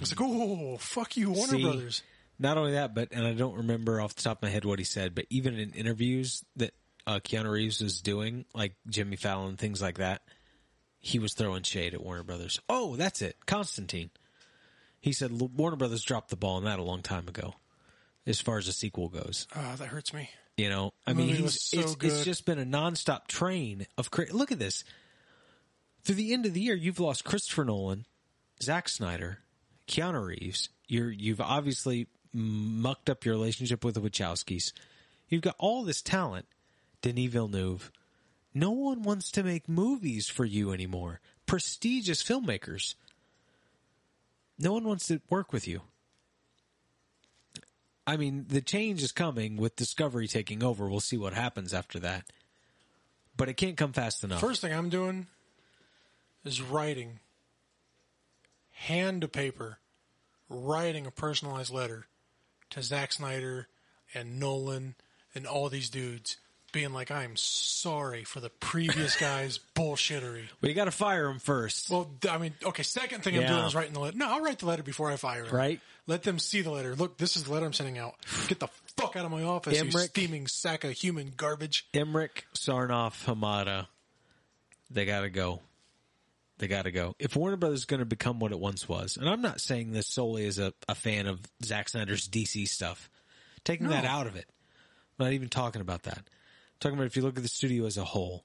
It's 0.01 0.11
like, 0.11 0.21
Oh, 0.21 0.77
fuck 0.79 1.17
you, 1.17 1.31
Warner 1.31 1.53
See, 1.53 1.63
Brothers. 1.63 2.03
Not 2.39 2.57
only 2.57 2.73
that, 2.73 2.95
but 2.95 3.09
and 3.13 3.27
I 3.27 3.35
don't 3.35 3.57
remember 3.57 4.01
off 4.01 4.15
the 4.15 4.23
top 4.23 4.39
of 4.39 4.43
my 4.45 4.49
head 4.49 4.65
what 4.65 4.79
he 4.79 4.85
said, 4.85 5.15
but 5.15 5.27
even 5.29 5.59
in 5.59 5.73
interviews 5.73 6.45
that 6.57 6.73
uh, 7.07 7.19
Keanu 7.21 7.51
Reeves 7.51 7.81
was 7.81 8.01
doing, 8.01 8.45
like 8.55 8.75
Jimmy 8.89 9.17
Fallon, 9.17 9.57
things 9.57 9.83
like 9.83 9.99
that, 9.99 10.23
he 11.01 11.19
was 11.19 11.35
throwing 11.35 11.63
shade 11.63 11.95
at 11.95 12.03
Warner 12.03 12.23
Brothers. 12.23 12.61
Oh, 12.69 12.97
that's 12.97 13.23
it, 13.23 13.37
Constantine. 13.47 14.11
He 15.01 15.13
said 15.13 15.31
Warner 15.33 15.77
Brothers 15.77 16.03
dropped 16.03 16.31
the 16.31 16.37
ball 16.37 16.57
on 16.57 16.65
that 16.65 16.79
a 16.79 16.83
long 16.83 17.03
time 17.03 17.29
ago, 17.29 17.55
as 18.27 18.41
far 18.41 18.59
as 18.59 18.67
the 18.67 18.73
sequel 18.73 19.09
goes. 19.09 19.47
Oh, 19.55 19.75
that 19.77 19.87
hurts 19.87 20.13
me. 20.13 20.31
You 20.57 20.69
know, 20.69 20.93
I 21.07 21.13
mean, 21.13 21.29
he's, 21.37 21.63
so 21.63 21.79
it's, 21.79 21.97
it's 22.01 22.25
just 22.25 22.45
been 22.45 22.59
a 22.59 22.67
nonstop 22.67 23.29
train 23.29 23.87
of 23.97 24.11
cra- 24.11 24.33
look 24.33 24.51
at 24.51 24.59
this. 24.59 24.83
Through 26.03 26.17
the 26.17 26.33
end 26.33 26.47
of 26.47 26.55
the 26.55 26.61
year, 26.61 26.75
you've 26.75 26.99
lost 26.99 27.25
Christopher 27.25 27.65
Nolan, 27.65 28.07
Zack 28.61 28.89
Snyder, 28.89 29.39
Keanu 29.87 30.27
Reeves. 30.27 30.69
You're 30.89 31.11
you've 31.11 31.41
obviously 31.41 32.09
mucked 32.33 33.09
up 33.09 33.25
your 33.25 33.35
relationship 33.35 33.85
with 33.85 33.95
the 33.95 34.01
Wachowskis. 34.01 34.73
You've 35.29 35.43
got 35.43 35.55
all 35.59 35.85
this 35.85 36.03
talent, 36.03 36.47
Denis 37.03 37.31
Villeneuve. 37.31 37.93
No 38.55 38.73
one 38.73 39.03
wants 39.03 39.31
to 39.33 39.45
make 39.45 39.69
movies 39.69 40.27
for 40.29 40.45
you 40.45 40.73
anymore. 40.73 41.21
Prestigious 41.47 42.23
filmmakers. 42.23 42.95
No 44.59 44.73
one 44.73 44.85
wants 44.85 45.07
to 45.09 45.21
work 45.31 45.53
with 45.53 45.69
you. 45.69 45.83
I 48.07 48.17
mean, 48.17 48.47
the 48.49 48.63
change 48.63 49.03
is 49.03 49.13
coming 49.13 49.57
with 49.57 49.77
Discovery 49.77 50.27
taking 50.29 50.63
over. 50.63 50.89
We'll 50.89 51.01
see 51.01 51.19
what 51.19 51.35
happens 51.35 51.75
after 51.75 51.99
that. 52.01 52.25
But 53.37 53.49
it 53.49 53.59
can't 53.59 53.77
come 53.77 53.93
fast 53.93 54.25
enough. 54.25 54.41
First 54.41 54.63
thing 54.63 54.73
I'm 54.73 54.89
doing 54.89 55.27
is 56.45 56.63
writing, 56.63 57.21
hand 58.73 59.21
to 59.21 59.29
paper, 59.29 59.79
writing 60.49 61.07
a 61.07 61.11
personalized 61.11 61.73
letter 61.73 62.07
to 62.71 62.83
Zack 62.83 63.13
Snyder 63.13 63.69
and 64.15 64.41
Nolan 64.41 64.95
and 65.35 65.47
all 65.47 65.69
these 65.69 65.91
dudes, 65.91 66.39
being 66.73 66.93
like, 66.93 67.11
I 67.11 67.25
am 67.25 67.37
sorry 67.37 68.25
for 68.25 68.41
the 68.41 68.51
previous 68.51 69.17
guy's 69.21 69.59
bullshittery. 69.75 70.45
we 70.61 70.75
got 70.75 70.87
to 70.87 70.91
fire 70.91 71.27
him 71.29 71.39
first. 71.39 71.91
Well, 71.91 72.11
I 72.29 72.39
mean, 72.39 72.55
okay, 72.65 72.83
second 72.83 73.23
thing 73.23 73.37
I'm 73.37 73.47
doing 73.47 73.65
is 73.65 73.75
writing 73.75 73.95
the 73.95 74.01
letter. 74.01 74.17
No, 74.17 74.29
I'll 74.29 74.41
write 74.41 74.59
the 74.59 74.67
letter 74.67 74.83
before 74.83 75.11
I 75.11 75.17
fire 75.17 75.45
him. 75.45 75.55
Right. 75.55 75.81
Let 76.07 76.23
them 76.23 76.39
see 76.39 76.63
the 76.63 76.71
letter. 76.71 76.95
Look, 76.95 77.19
this 77.19 77.37
is 77.37 77.45
the 77.45 77.53
letter 77.53 77.67
I'm 77.67 77.73
sending 77.73 77.99
out. 77.99 78.15
Get 78.49 78.61
the 78.61 78.69
fuck 78.97 79.17
out 79.17 79.25
of 79.25 79.31
my 79.31 79.43
office, 79.43 79.75
you 79.75 79.81
Emmerich. 79.81 80.11
steaming 80.11 80.47
sack 80.47 80.85
of 80.85 80.93
human 80.93 81.33
garbage. 81.37 81.87
Emmerich, 81.93 82.47
Sarnoff, 82.55 83.25
Hamada, 83.27 83.87
they 84.91 85.05
got 85.05 85.21
to 85.21 85.31
go. 85.31 85.61
They 86.59 86.67
got 86.67 86.83
to 86.83 86.91
go. 86.91 87.15
If 87.19 87.37
Warner 87.37 87.57
Brothers 87.57 87.81
is 87.81 87.85
going 87.85 88.01
to 88.01 88.07
become 88.07 88.41
what 88.41 88.53
it 88.53 88.59
once 88.59 88.89
was, 88.89 89.17
and 89.17 89.29
I'm 89.29 89.43
not 89.43 89.61
saying 89.61 89.93
this 89.93 90.09
solely 90.09 90.47
as 90.47 90.59
a, 90.59 90.73
a 90.89 90.95
fan 90.95 91.27
of 91.27 91.41
Zack 91.63 91.89
Snyder's 91.89 92.29
DC 92.29 92.67
stuff, 92.67 93.09
taking 93.63 93.89
that 93.89 94.05
out 94.05 94.27
of 94.27 94.35
it, 94.35 94.47
I'm 95.19 95.27
not 95.27 95.33
even 95.35 95.49
talking 95.49 95.81
about 95.81 96.05
that. 96.05 96.23
Talking 96.81 96.97
about 96.97 97.07
if 97.07 97.17
you 97.17 97.23
look 97.23 97.37
at 97.37 97.43
the 97.43 97.49
studio 97.49 97.87
as 97.87 97.97
a 97.97 98.05
whole, 98.05 98.45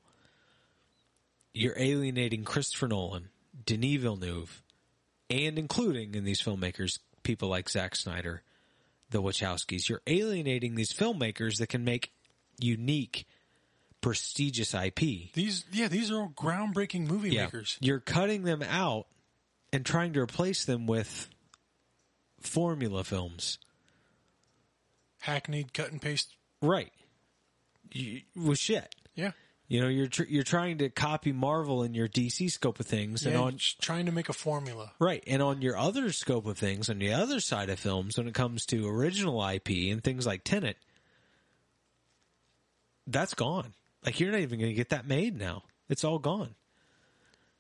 you're 1.54 1.78
alienating 1.78 2.44
Christopher 2.44 2.88
Nolan, 2.88 3.30
Denis 3.66 4.02
Villeneuve, 4.02 4.64
and 5.30 5.60
including 5.60 6.16
in 6.16 6.24
these 6.24 6.42
filmmakers 6.42 7.00
people 7.22 7.50
like 7.50 7.70
Zack 7.70 7.96
Snyder, 7.96 8.42
the 9.12 9.22
Wachowskis. 9.22 9.88
You're 9.88 10.02
alienating 10.08 10.76
these 10.76 10.92
filmmakers 10.92 11.58
that 11.60 11.70
can 11.70 11.84
make 11.84 12.12
unique, 12.60 13.28
prestigious 14.02 14.74
IP. 14.74 15.32
These, 15.34 15.66
yeah, 15.72 15.88
these 15.88 16.12
are 16.12 16.22
all 16.22 16.34
groundbreaking 16.36 17.08
movie 17.08 17.36
makers. 17.36 17.78
You're 17.82 18.00
cutting 18.00 18.44
them 18.44 18.64
out 18.64 19.06
and 19.72 19.86
trying 19.86 20.14
to 20.14 20.22
replace 20.22 20.66
them 20.66 20.88
with 20.88 21.30
formula 22.40 23.04
films. 23.04 23.60
Hackneyed 25.20 25.74
cut 25.74 25.92
and 25.92 26.02
paste. 26.02 26.36
Right. 26.62 26.92
With 28.36 28.60
shit. 28.60 28.94
Yeah. 29.16 29.32
You 29.68 29.82
know, 29.82 29.88
you're 29.88 30.08
tr- 30.08 30.24
you're 30.28 30.44
trying 30.44 30.80
to 30.80 30.90
copy 30.90 31.32
Marvel 31.32 31.84
in 31.84 31.94
your 31.94 32.08
DC 32.08 32.52
scope 32.52 32.80
of 32.80 32.86
things, 32.86 33.26
and 33.26 33.36
on 33.36 33.58
trying 33.82 34.06
to 34.06 34.12
make 34.12 34.30
a 34.30 34.34
formula. 34.34 34.92
right, 35.00 35.24
and 35.26 35.42
on 35.42 35.62
your 35.62 35.78
other 35.78 36.12
scope 36.12 36.46
of 36.46 36.58
things, 36.58 36.90
on 36.90 37.00
the 37.00 37.14
other 37.14 37.40
side 37.40 37.70
of 37.70 37.80
films, 37.80 38.18
when 38.18 38.28
it 38.28 38.34
comes 38.34 38.66
to 38.68 38.88
original 38.88 39.42
IP 39.48 39.70
and 39.92 40.04
things 40.04 40.28
like 40.28 40.44
Tenet, 40.44 40.78
that's 43.08 43.34
gone. 43.34 43.74
Like 44.06 44.20
you're 44.20 44.32
not 44.32 44.42
even 44.42 44.60
going 44.60 44.72
to 44.72 44.76
get 44.76 44.90
that 44.90 45.08
made 45.08 45.38
now. 45.38 45.64
It's 45.90 46.04
all 46.04 46.20
gone. 46.20 46.56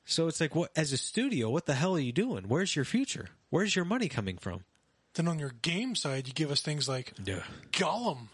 So 0.06 0.28
it's 0.28 0.42
like, 0.42 0.54
what 0.56 0.72
as 0.76 0.92
a 0.92 0.98
studio, 0.98 1.50
what 1.50 1.66
the 1.66 1.74
hell 1.76 1.96
are 1.96 2.00
you 2.00 2.12
doing? 2.12 2.46
Where's 2.48 2.76
your 2.76 2.86
future? 2.86 3.30
Where's 3.50 3.76
your 3.76 3.86
money 3.86 4.10
coming 4.10 4.38
from? 4.38 4.66
Then 5.14 5.28
on 5.28 5.40
your 5.40 5.52
game 5.62 5.96
side, 5.96 6.28
you 6.28 6.34
give 6.34 6.52
us 6.52 6.62
things 6.62 6.90
like 6.90 7.14
Yeah. 7.24 7.44
Gollum. 7.72 8.28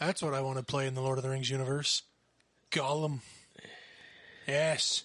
That's 0.00 0.22
what 0.22 0.34
I 0.34 0.40
want 0.40 0.58
to 0.58 0.64
play 0.64 0.86
in 0.86 0.94
the 0.94 1.00
Lord 1.00 1.18
of 1.18 1.24
the 1.24 1.30
Rings 1.30 1.50
universe. 1.50 2.02
Gollum. 2.70 3.20
Yes. 4.46 5.04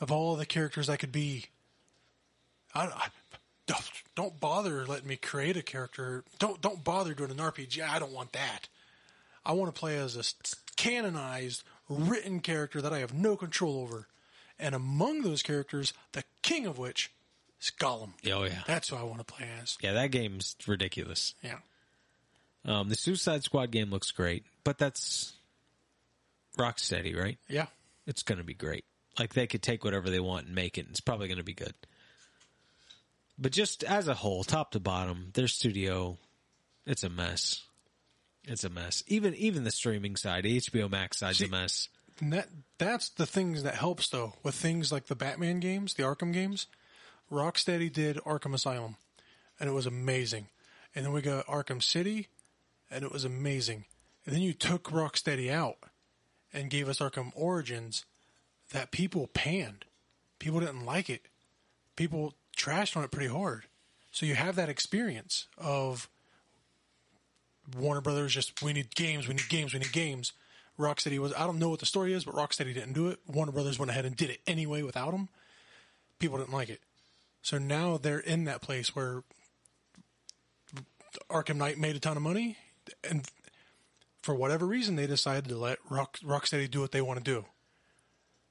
Of 0.00 0.10
all 0.10 0.36
the 0.36 0.46
characters 0.46 0.88
I 0.88 0.96
could 0.96 1.12
be. 1.12 1.46
I, 2.74 2.86
I- 2.86 3.08
don't- 3.66 3.90
don't 4.14 4.40
bother 4.40 4.84
letting 4.84 5.08
me 5.08 5.16
create 5.16 5.56
a 5.56 5.62
character. 5.62 6.24
Don't 6.38 6.60
don't 6.60 6.82
bother 6.84 7.14
doing 7.14 7.30
an 7.30 7.36
RPG. 7.38 7.80
I 7.82 7.98
don't 7.98 8.12
want 8.12 8.32
that. 8.32 8.68
I 9.46 9.52
want 9.52 9.72
to 9.74 9.78
play 9.78 9.96
as 9.96 10.16
a 10.16 10.24
canonized, 10.76 11.62
written 11.88 12.40
character 12.40 12.82
that 12.82 12.92
I 12.92 12.98
have 12.98 13.14
no 13.14 13.36
control 13.36 13.78
over. 13.78 14.08
And 14.58 14.74
among 14.74 15.22
those 15.22 15.42
characters, 15.42 15.94
the 16.12 16.24
king 16.42 16.66
of 16.66 16.76
which 16.76 17.10
is 17.60 17.70
Gollum. 17.78 18.10
Oh 18.30 18.42
yeah. 18.44 18.62
That's 18.66 18.88
who 18.88 18.96
I 18.96 19.02
want 19.04 19.18
to 19.18 19.24
play 19.32 19.48
as. 19.62 19.78
Yeah, 19.80 19.92
that 19.92 20.10
game's 20.10 20.56
ridiculous. 20.66 21.34
Yeah. 21.42 21.58
Um, 22.64 22.88
the 22.88 22.94
Suicide 22.96 23.42
Squad 23.42 23.70
game 23.70 23.90
looks 23.90 24.10
great, 24.10 24.44
but 24.64 24.78
that's 24.78 25.32
Rocksteady, 26.58 27.16
right? 27.18 27.38
Yeah. 27.48 27.66
It's 28.06 28.22
going 28.22 28.38
to 28.38 28.44
be 28.44 28.54
great. 28.54 28.84
Like 29.18 29.34
they 29.34 29.46
could 29.46 29.62
take 29.62 29.84
whatever 29.84 30.10
they 30.10 30.20
want 30.20 30.46
and 30.46 30.54
make 30.54 30.78
it. 30.78 30.82
And 30.82 30.90
it's 30.90 31.00
probably 31.00 31.28
going 31.28 31.38
to 31.38 31.44
be 31.44 31.54
good. 31.54 31.74
But 33.38 33.52
just 33.52 33.82
as 33.84 34.08
a 34.08 34.14
whole, 34.14 34.44
top 34.44 34.72
to 34.72 34.80
bottom, 34.80 35.30
their 35.34 35.48
studio, 35.48 36.18
it's 36.86 37.02
a 37.02 37.08
mess. 37.10 37.62
It's 38.44 38.64
a 38.64 38.70
mess. 38.70 39.02
Even 39.06 39.34
even 39.34 39.64
the 39.64 39.70
streaming 39.70 40.16
side, 40.16 40.44
HBO 40.44 40.90
Max 40.90 41.18
side's 41.18 41.38
See- 41.38 41.46
a 41.46 41.48
mess. 41.48 41.88
That 42.20 42.48
that's 42.78 43.08
the 43.08 43.26
things 43.26 43.62
that 43.62 43.74
helps 43.74 44.08
though 44.10 44.34
with 44.42 44.54
things 44.54 44.92
like 44.92 45.06
the 45.06 45.16
Batman 45.16 45.60
games, 45.60 45.94
the 45.94 46.02
Arkham 46.04 46.32
games. 46.32 46.66
Rocksteady 47.32 47.90
did 47.92 48.16
Arkham 48.18 48.52
Asylum, 48.54 48.96
and 49.58 49.68
it 49.68 49.72
was 49.72 49.86
amazing. 49.86 50.48
And 50.94 51.04
then 51.06 51.12
we 51.12 51.22
got 51.22 51.46
Arkham 51.46 51.82
City, 51.82 52.28
and 52.92 53.04
it 53.04 53.12
was 53.12 53.24
amazing. 53.24 53.84
And 54.24 54.34
then 54.34 54.42
you 54.42 54.52
took 54.52 54.84
Rocksteady 54.84 55.50
out 55.50 55.76
and 56.52 56.70
gave 56.70 56.88
us 56.88 56.98
Arkham 56.98 57.32
Origins, 57.34 58.04
that 58.72 58.90
people 58.90 59.26
panned. 59.28 59.84
People 60.38 60.60
didn't 60.60 60.84
like 60.84 61.08
it. 61.08 61.26
People 61.96 62.34
trashed 62.56 62.96
on 62.96 63.04
it 63.04 63.10
pretty 63.10 63.32
hard. 63.32 63.64
So 64.10 64.26
you 64.26 64.34
have 64.34 64.56
that 64.56 64.68
experience 64.68 65.46
of 65.56 66.08
Warner 67.78 68.00
Brothers 68.00 68.34
just 68.34 68.62
we 68.62 68.72
need 68.72 68.94
games, 68.94 69.28
we 69.28 69.34
need 69.34 69.48
games, 69.48 69.72
we 69.72 69.78
need 69.78 69.92
games. 69.92 70.32
Rocksteady 70.78 71.18
was 71.18 71.32
I 71.34 71.46
don't 71.46 71.58
know 71.58 71.68
what 71.68 71.80
the 71.80 71.86
story 71.86 72.12
is, 72.12 72.24
but 72.24 72.34
Rocksteady 72.34 72.74
didn't 72.74 72.92
do 72.92 73.08
it. 73.08 73.20
Warner 73.26 73.52
Brothers 73.52 73.78
went 73.78 73.90
ahead 73.90 74.04
and 74.04 74.16
did 74.16 74.30
it 74.30 74.40
anyway 74.46 74.82
without 74.82 75.12
them. 75.12 75.28
People 76.18 76.38
didn't 76.38 76.52
like 76.52 76.68
it. 76.68 76.80
So 77.40 77.58
now 77.58 77.96
they're 77.96 78.18
in 78.18 78.44
that 78.44 78.62
place 78.62 78.94
where 78.94 79.22
Arkham 81.30 81.56
Knight 81.56 81.78
made 81.78 81.96
a 81.96 82.00
ton 82.00 82.16
of 82.16 82.22
money 82.22 82.56
and 83.08 83.28
for 84.22 84.34
whatever 84.34 84.66
reason 84.66 84.96
they 84.96 85.06
decided 85.06 85.48
to 85.48 85.56
let 85.56 85.78
Rock, 85.90 86.18
Rocksteady 86.20 86.70
do 86.70 86.80
what 86.80 86.92
they 86.92 87.00
want 87.02 87.18
to 87.18 87.24
do. 87.24 87.44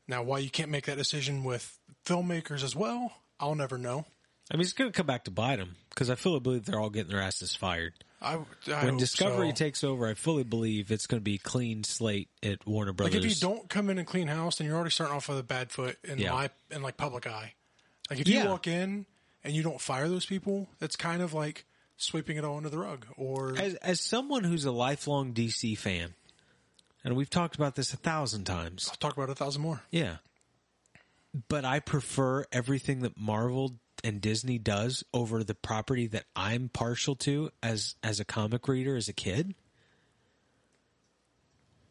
Now 0.08 0.24
why 0.24 0.40
you 0.40 0.50
can't 0.50 0.70
make 0.70 0.86
that 0.86 0.98
decision 0.98 1.44
with 1.44 1.78
filmmakers 2.06 2.64
as 2.64 2.76
well, 2.76 3.14
I'll 3.40 3.56
never 3.56 3.78
know. 3.78 4.06
I 4.52 4.56
mean, 4.58 4.62
it's 4.64 4.74
going 4.74 4.92
to 4.92 4.96
come 4.98 5.06
back 5.06 5.24
to 5.26 5.32
bite 5.32 5.58
them 5.58 5.76
because 5.90 6.10
I 6.10 6.16
fully 6.16 6.42
believe 6.42 6.66
they're 6.66 6.80
all 6.80 6.90
getting 6.90 7.12
their 7.12 7.22
asses 7.22 7.56
fired. 7.56 7.94
I, 8.22 8.40
I 8.72 8.86
When 8.86 8.98
Discovery 8.98 9.50
so. 9.50 9.56
takes 9.56 9.84
over, 9.84 10.08
I 10.08 10.14
fully 10.14 10.44
believe 10.44 10.92
it's 10.92 11.08
going 11.08 11.20
to 11.22 11.24
be 11.24 11.38
clean 11.38 11.84
slate 11.86 12.30
at 12.44 12.66
Warner 12.68 12.92
Brothers. 12.92 13.16
Like 13.16 13.24
if 13.24 13.30
you 13.30 13.40
don't 13.40 13.70
come 13.70 13.90
in 13.90 13.98
and 13.98 14.06
clean 14.06 14.28
house, 14.28 14.58
then 14.58 14.68
you're 14.68 14.76
already 14.76 14.92
starting 14.92 15.16
off 15.16 15.30
with 15.30 15.40
a 15.40 15.44
bad 15.44 15.72
foot 15.72 15.98
in 16.04 16.18
Yeah. 16.20 16.34
my 16.34 16.50
in 16.70 16.82
like 16.82 16.98
public 16.98 17.26
eye. 17.28 17.54
Like 18.10 18.20
if 18.20 18.28
Yeah. 18.28 18.44
you 18.44 18.50
walk 18.50 18.68
in 18.68 19.06
and 19.44 19.54
you 19.56 19.64
don't 19.64 19.80
fire 19.80 20.10
those 20.10 20.26
people, 20.26 20.68
that's 20.80 20.98
kind 20.98 21.22
of 21.22 21.34
like 21.34 21.66
sweeping 22.02 22.38
it 22.38 22.44
all 22.44 22.58
under 22.58 22.70
the 22.70 22.78
rug. 22.78 23.06
Or 23.18 23.56
as 23.58 23.76
as 23.76 24.00
someone 24.00 24.44
who's 24.44 24.66
a 24.66 24.72
lifelong 24.72 25.34
DC 25.34 25.78
fan, 25.78 26.14
and 27.04 27.16
we've 27.16 27.30
talked 27.30 27.56
about 27.56 27.76
this 27.76 27.94
a 27.94 27.98
thousand 27.98 28.46
times. 28.46 28.88
I'll 28.90 28.98
talk 28.98 29.14
about 29.14 29.30
it 29.30 29.34
a 29.34 29.36
thousand 29.36 29.62
more. 29.62 29.82
Yeah. 29.92 30.18
But 31.48 31.64
I 31.64 31.80
prefer 31.80 32.46
everything 32.52 33.02
that 33.02 33.18
Marvel 33.18 33.76
and 34.04 34.20
Disney 34.20 34.58
does 34.58 35.04
over 35.14 35.44
the 35.44 35.56
property 35.56 36.08
that 36.08 36.26
I'm 36.36 36.70
partial 36.70 37.16
to 37.18 37.52
as 37.64 37.96
as 38.04 38.20
a 38.20 38.26
comic 38.26 38.68
reader 38.68 38.96
as 38.96 39.08
a 39.08 39.14
kid, 39.14 39.56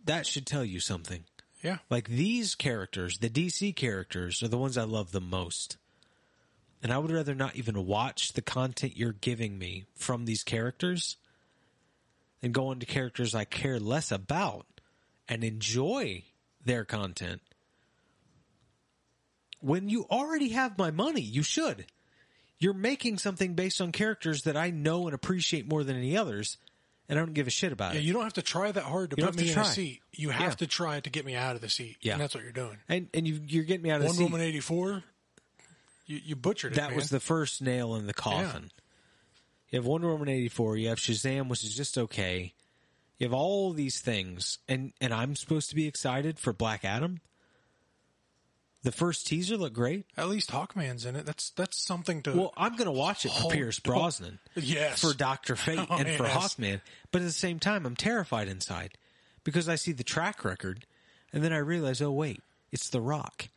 that 0.05 0.27
should 0.27 0.47
tell 0.47 0.65
you 0.65 0.81
something. 0.81 1.25
Yeah. 1.63 1.79
Like 1.89 2.09
these 2.09 2.55
characters, 2.55 3.19
the 3.19 3.31
DC 3.31 3.77
characters, 3.77 4.43
are 4.43 4.49
the 4.49 4.59
ones 4.59 4.79
I 4.79 4.85
love 4.85 5.13
the 5.13 5.21
most. 5.21 5.77
And 6.83 6.93
I 6.93 6.99
would 6.99 7.11
rather 7.11 7.35
not 7.35 7.57
even 7.57 7.85
watch 7.87 8.33
the 8.33 8.41
content 8.43 8.97
you're 8.97 9.13
giving 9.13 9.59
me 9.59 9.85
from 9.95 10.25
these 10.25 10.43
characters 10.43 11.17
than 12.41 12.53
go 12.53 12.73
into 12.73 12.87
characters 12.87 13.35
I 13.35 13.45
care 13.45 13.79
less 13.79 14.11
about 14.11 14.67
and 15.29 15.45
enjoy 15.45 16.25
their 16.65 16.85
content. 16.87 17.43
When 19.61 19.89
you 19.91 20.07
already 20.11 20.51
have 20.51 20.79
my 20.79 20.91
money, 20.91 21.21
you 21.21 21.43
should. 21.43 21.85
You're 22.59 22.73
making 22.75 23.19
something 23.19 23.55
based 23.55 23.81
on 23.81 23.93
characters 23.93 24.43
that 24.43 24.57
I 24.57 24.71
know 24.71 25.07
and 25.07 25.15
appreciate 25.15 25.69
more 25.69 25.85
than 25.85 25.97
any 25.97 26.17
others, 26.17 26.57
and 27.09 27.19
I 27.19 27.23
don't 27.23 27.35
give 27.35 27.47
a 27.47 27.51
shit 27.51 27.73
about 27.73 27.93
it. 27.93 27.97
Yeah, 27.97 28.01
it. 28.01 28.05
you 28.05 28.13
don't 28.15 28.23
have 28.25 28.35
to 28.35 28.43
try 28.43 28.73
that 28.73 28.85
hard 28.85 29.11
to 29.11 29.17
You 29.19 29.25
put 29.27 29.37
me 29.37 29.43
to 29.45 29.49
in 29.49 29.55
try. 29.55 29.63
a 29.65 29.67
seat. 29.67 30.01
You 30.13 30.31
have 30.31 30.41
Yeah. 30.43 30.51
to 30.57 30.67
try 30.67 31.01
to 31.01 31.11
get 31.11 31.25
me 31.27 31.35
out 31.35 31.57
of 31.57 31.63
the 31.63 31.69
seat. 31.69 31.97
Yeah. 32.01 32.13
And 32.13 32.21
that's 32.23 32.35
what 32.35 32.43
you're 32.43 32.53
doing. 32.53 32.79
And 32.89 33.09
and 33.13 33.27
you, 33.29 33.41
you're 33.47 33.65
getting 33.65 33.83
me 33.83 33.91
out 33.91 33.97
of 33.97 34.03
the 34.03 34.07
Wonder 34.09 34.19
seat. 34.19 34.25
Woman 34.25 34.41
84, 34.41 35.05
you, 36.11 36.21
you 36.25 36.37
butchered 36.37 36.73
it, 36.73 36.77
that 36.77 36.91
man. 36.91 36.97
was 36.97 37.11
the 37.11 37.21
first 37.21 37.63
nail 37.63 37.95
in 37.95 38.07
the 38.07 38.15
coffin. 38.15 38.71
You 39.71 39.79
have 39.79 39.87
Wonder 39.87 40.09
Woman 40.09 40.29
eighty 40.29 40.49
four. 40.49 40.77
You 40.77 40.89
have 40.89 40.99
Shazam, 40.99 41.49
which 41.49 41.63
is 41.63 41.75
just 41.75 41.97
okay. 41.97 42.53
You 43.19 43.27
have 43.27 43.35
all 43.35 43.73
these 43.73 44.01
things, 44.01 44.59
and 44.69 44.93
and 45.01 45.15
I'm 45.15 45.37
supposed 45.37 45.69
to 45.71 45.77
be 45.77 45.87
excited 45.87 46.39
for 46.39 46.53
Black 46.53 46.85
Adam. 46.85 47.21
The 48.83 48.93
first 48.93 49.27
teaser 49.27 49.59
looked 49.59 49.77
great. 49.77 50.07
At 50.17 50.31
least 50.31 50.51
Hawkman's 50.51 51.05
in 51.05 51.15
it. 51.15 51.27
That's 51.27 51.51
that's 51.51 51.79
something 51.81 52.23
to. 52.23 52.33
Well, 52.33 52.53
I'm 52.57 52.73
going 52.73 52.87
to 52.87 52.91
watch 52.93 53.25
it 53.25 53.31
for 53.33 53.51
Pierce 53.51 53.79
Brosnan, 53.79 54.39
yes. 54.57 55.03
for 55.03 55.15
Doctor 55.15 55.55
Fate, 55.55 55.87
Oh, 55.91 55.99
and 55.99 56.09
for. 56.17 56.25
Hawkman. 56.25 56.81
But 57.13 57.21
at 57.21 57.27
the 57.27 57.33
same 57.33 57.61
time, 57.61 57.87
I'm 57.87 57.97
terrified 57.97 58.49
inside 58.49 58.97
because 59.45 59.69
I 59.69 59.75
see 59.77 59.93
the 59.93 60.03
track 60.03 60.45
record, 60.45 60.87
and 61.33 61.45
then 61.45 61.53
I 61.53 61.59
realize, 61.59 62.01
oh 62.01 62.11
wait, 62.11 62.43
it's 62.73 62.89
The 62.89 63.01
Rock. 63.01 63.49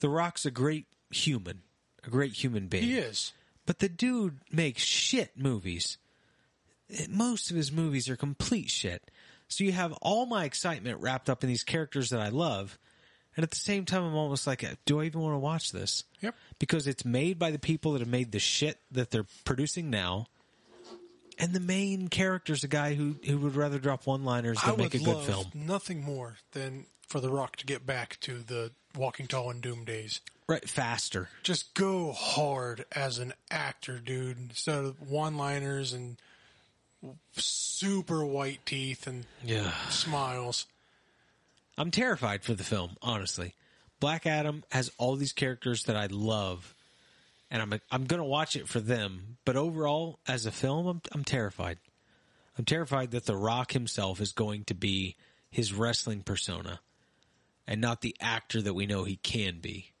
The 0.00 0.08
Rock's 0.08 0.46
a 0.46 0.50
great 0.50 0.86
human, 1.12 1.62
a 2.04 2.10
great 2.10 2.32
human 2.32 2.66
being. 2.68 2.84
he 2.84 2.98
is. 2.98 3.32
But 3.66 3.78
the 3.78 3.88
dude 3.88 4.38
makes 4.50 4.82
shit 4.82 5.38
movies. 5.38 5.98
Most 7.08 7.50
of 7.50 7.56
his 7.56 7.70
movies 7.70 8.08
are 8.08 8.16
complete 8.16 8.68
shit. 8.68 9.10
So 9.48 9.64
you 9.64 9.72
have 9.72 9.92
all 10.02 10.26
my 10.26 10.44
excitement 10.44 11.00
wrapped 11.00 11.30
up 11.30 11.42
in 11.44 11.48
these 11.48 11.62
characters 11.62 12.10
that 12.10 12.20
I 12.20 12.28
love. 12.30 12.78
And 13.36 13.44
at 13.44 13.50
the 13.50 13.56
same 13.56 13.84
time, 13.84 14.02
I'm 14.04 14.14
almost 14.14 14.46
like, 14.46 14.64
do 14.84 15.00
I 15.00 15.04
even 15.04 15.20
want 15.20 15.34
to 15.34 15.38
watch 15.38 15.72
this? 15.72 16.04
Yep. 16.20 16.34
Because 16.58 16.86
it's 16.86 17.04
made 17.04 17.38
by 17.38 17.50
the 17.50 17.58
people 17.58 17.92
that 17.92 18.00
have 18.00 18.08
made 18.08 18.32
the 18.32 18.38
shit 18.38 18.78
that 18.90 19.10
they're 19.10 19.26
producing 19.44 19.88
now. 19.88 20.26
And 21.38 21.54
the 21.54 21.60
main 21.60 22.08
character's 22.08 22.62
a 22.62 22.68
guy 22.68 22.94
who, 22.94 23.16
who 23.24 23.38
would 23.38 23.56
rather 23.56 23.78
drop 23.78 24.06
one 24.06 24.24
liners 24.24 24.58
I 24.62 24.70
than 24.70 24.80
make 24.80 24.94
a 24.94 24.98
good 24.98 25.24
film. 25.24 25.46
nothing 25.54 26.02
more 26.02 26.36
than 26.52 26.86
for 27.08 27.20
The 27.20 27.30
Rock 27.30 27.56
to 27.56 27.66
get 27.66 27.86
back 27.86 28.18
to 28.20 28.38
the 28.38 28.72
Walking 28.96 29.26
Tall 29.26 29.50
and 29.50 29.62
Doom 29.62 29.84
days. 29.84 30.20
Right, 30.48 30.68
faster. 30.68 31.28
Just 31.42 31.72
go 31.74 32.12
hard 32.12 32.84
as 32.92 33.18
an 33.18 33.32
actor, 33.50 33.98
dude. 33.98 34.38
Instead 34.38 34.84
of 34.84 35.00
one-liners 35.08 35.92
and 35.92 36.16
super 37.36 38.24
white 38.24 38.64
teeth 38.66 39.06
and 39.06 39.26
Yeah. 39.44 39.72
smiles. 39.88 40.66
I'm 41.78 41.90
terrified 41.90 42.44
for 42.44 42.54
the 42.54 42.64
film, 42.64 42.96
honestly. 43.02 43.54
Black 44.00 44.26
Adam 44.26 44.64
has 44.72 44.90
all 44.98 45.16
these 45.16 45.32
characters 45.32 45.84
that 45.84 45.96
I 45.96 46.06
love, 46.06 46.74
and 47.50 47.62
I'm 47.62 47.80
I'm 47.90 48.04
going 48.04 48.18
to 48.18 48.24
watch 48.24 48.56
it 48.56 48.68
for 48.68 48.80
them. 48.80 49.38
But 49.44 49.56
overall, 49.56 50.18
as 50.26 50.44
a 50.44 50.52
film, 50.52 50.86
I'm 50.86 51.02
I'm 51.12 51.24
terrified. 51.24 51.78
I'm 52.58 52.64
terrified 52.64 53.12
that 53.12 53.24
The 53.24 53.36
Rock 53.36 53.72
himself 53.72 54.20
is 54.20 54.32
going 54.32 54.64
to 54.64 54.74
be 54.74 55.16
his 55.50 55.72
wrestling 55.72 56.22
persona, 56.22 56.80
and 57.66 57.80
not 57.80 58.00
the 58.00 58.16
actor 58.20 58.60
that 58.60 58.74
we 58.74 58.86
know 58.86 59.04
he 59.04 59.16
can 59.16 59.60
be. 59.60 59.91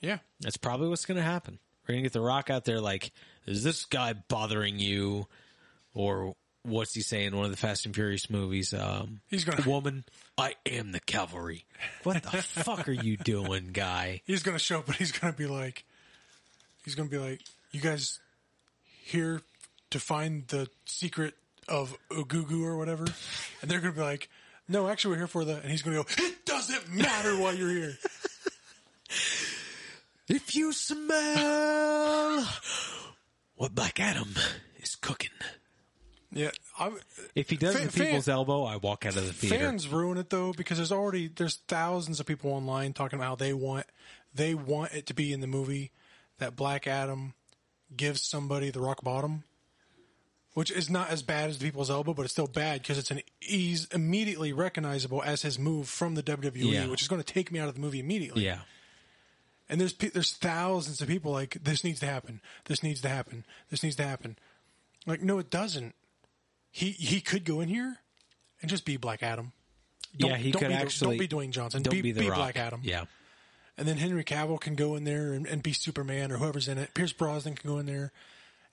Yeah. 0.00 0.18
That's 0.40 0.56
probably 0.56 0.88
what's 0.88 1.06
going 1.06 1.16
to 1.16 1.22
happen. 1.22 1.58
We're 1.86 1.94
going 1.94 2.02
to 2.04 2.08
get 2.08 2.12
The 2.12 2.20
Rock 2.20 2.50
out 2.50 2.64
there 2.64 2.80
like, 2.80 3.12
is 3.46 3.62
this 3.64 3.84
guy 3.86 4.12
bothering 4.12 4.78
you? 4.78 5.26
Or 5.94 6.34
what's 6.62 6.94
he 6.94 7.00
saying 7.00 7.28
in 7.28 7.36
one 7.36 7.46
of 7.46 7.50
the 7.50 7.56
Fast 7.56 7.86
and 7.86 7.94
Furious 7.94 8.28
movies? 8.30 8.74
Um, 8.74 9.20
He's 9.28 9.44
gonna- 9.44 9.68
Woman, 9.68 10.04
I 10.36 10.54
am 10.66 10.92
the 10.92 11.00
cavalry. 11.00 11.64
What 12.02 12.22
the 12.22 12.28
fuck 12.42 12.86
are 12.88 12.92
you 12.92 13.16
doing, 13.16 13.70
guy? 13.72 14.20
He's 14.26 14.42
gonna 14.42 14.58
show 14.58 14.80
up, 14.80 14.86
but 14.86 14.96
he's 14.96 15.10
gonna 15.12 15.32
be 15.32 15.46
like, 15.46 15.84
he's 16.84 16.94
gonna 16.94 17.08
be 17.08 17.16
like, 17.18 17.40
you 17.72 17.80
guys 17.80 18.20
here 19.02 19.40
to 19.90 19.98
find 19.98 20.46
the 20.48 20.68
secret 20.84 21.34
of 21.68 21.96
Ugugu 22.10 22.62
or 22.64 22.76
whatever, 22.76 23.06
and 23.62 23.70
they're 23.70 23.80
gonna 23.80 23.92
be 23.94 24.00
like, 24.02 24.28
no, 24.68 24.88
actually 24.88 25.12
we're 25.12 25.18
here 25.18 25.26
for 25.26 25.44
the, 25.46 25.56
and 25.56 25.70
he's 25.70 25.80
gonna 25.82 25.96
go, 25.96 26.04
it 26.18 26.44
doesn't 26.44 26.90
matter 26.92 27.38
why 27.40 27.52
you're 27.52 27.70
here. 27.70 27.96
If 30.28 30.54
you 30.54 30.72
smell 30.72 32.44
what 33.56 33.74
Black 33.74 33.98
Adam 34.00 34.34
is 34.80 34.94
cooking. 34.96 35.30
Yeah, 36.30 36.50
I, 36.78 36.92
If 37.34 37.48
he 37.48 37.56
does 37.56 37.74
Fan- 37.74 37.86
the 37.86 37.92
people's 37.92 38.26
fan- 38.26 38.34
elbow, 38.34 38.64
I 38.64 38.76
walk 38.76 39.06
out 39.06 39.16
of 39.16 39.24
the 39.26 39.32
theater. 39.32 39.56
fans 39.58 39.88
ruin 39.88 40.18
it 40.18 40.28
though 40.28 40.52
because 40.52 40.76
there's 40.76 40.92
already 40.92 41.28
there's 41.28 41.56
thousands 41.68 42.20
of 42.20 42.26
people 42.26 42.50
online 42.52 42.92
talking 42.92 43.18
about 43.18 43.28
how 43.28 43.34
they 43.36 43.54
want 43.54 43.86
they 44.34 44.54
want 44.54 44.92
it 44.92 45.06
to 45.06 45.14
be 45.14 45.32
in 45.32 45.40
the 45.40 45.46
movie 45.46 45.90
that 46.38 46.54
Black 46.54 46.86
Adam 46.86 47.32
gives 47.96 48.20
somebody 48.22 48.70
the 48.70 48.80
rock 48.80 49.02
bottom, 49.02 49.44
which 50.52 50.70
is 50.70 50.90
not 50.90 51.08
as 51.08 51.22
bad 51.22 51.48
as 51.48 51.58
the 51.58 51.64
people's 51.64 51.90
elbow, 51.90 52.12
but 52.12 52.22
it's 52.24 52.32
still 52.32 52.46
bad 52.46 52.82
because 52.82 52.98
it's 52.98 53.10
an 53.10 53.22
ease 53.40 53.88
immediately 53.94 54.52
recognizable 54.52 55.22
as 55.22 55.40
his 55.40 55.58
move 55.58 55.88
from 55.88 56.14
the 56.14 56.22
WWE, 56.22 56.52
Yeah. 56.72 56.86
which 56.88 57.00
is 57.00 57.08
going 57.08 57.22
to 57.22 57.32
take 57.32 57.50
me 57.50 57.58
out 57.58 57.68
of 57.68 57.74
the 57.74 57.80
movie 57.80 58.00
immediately. 58.00 58.44
yeah. 58.44 58.58
And 59.68 59.80
there's 59.80 59.92
there's 59.94 60.32
thousands 60.32 61.00
of 61.00 61.08
people 61.08 61.32
like 61.32 61.58
this 61.62 61.84
needs 61.84 62.00
to 62.00 62.06
happen. 62.06 62.40
This 62.64 62.82
needs 62.82 63.00
to 63.02 63.08
happen. 63.08 63.44
This 63.70 63.82
needs 63.82 63.96
to 63.96 64.04
happen. 64.04 64.38
Like 65.06 65.20
no, 65.22 65.38
it 65.38 65.50
doesn't. 65.50 65.94
He 66.70 66.90
he 66.92 67.20
could 67.20 67.44
go 67.44 67.60
in 67.60 67.68
here 67.68 67.98
and 68.60 68.70
just 68.70 68.84
be 68.84 68.96
Black 68.96 69.22
Adam. 69.22 69.52
Don't- 70.16 70.30
yeah, 70.30 70.36
he 70.36 70.50
don't 70.50 70.60
could 70.60 70.68
be 70.68 70.74
actually. 70.74 71.18
don't 71.18 71.28
be 71.28 71.36
Dwayne 71.36 71.50
Johnson. 71.50 71.82
Don't 71.82 71.92
be, 71.92 72.00
be 72.02 72.12
the 72.12 72.20
be 72.20 72.28
Rock. 72.30 72.38
Black 72.38 72.56
Adam. 72.56 72.80
Yeah. 72.82 73.04
And 73.76 73.86
then 73.86 73.96
Henry 73.98 74.24
Cavill 74.24 74.60
can 74.60 74.74
go 74.74 74.96
in 74.96 75.04
there 75.04 75.32
and, 75.34 75.46
and 75.46 75.62
be 75.62 75.72
Superman 75.72 76.32
or 76.32 76.38
whoever's 76.38 76.66
in 76.66 76.78
it. 76.78 76.94
Pierce 76.94 77.12
Brosnan 77.12 77.54
can 77.54 77.70
go 77.70 77.78
in 77.78 77.86
there 77.86 78.10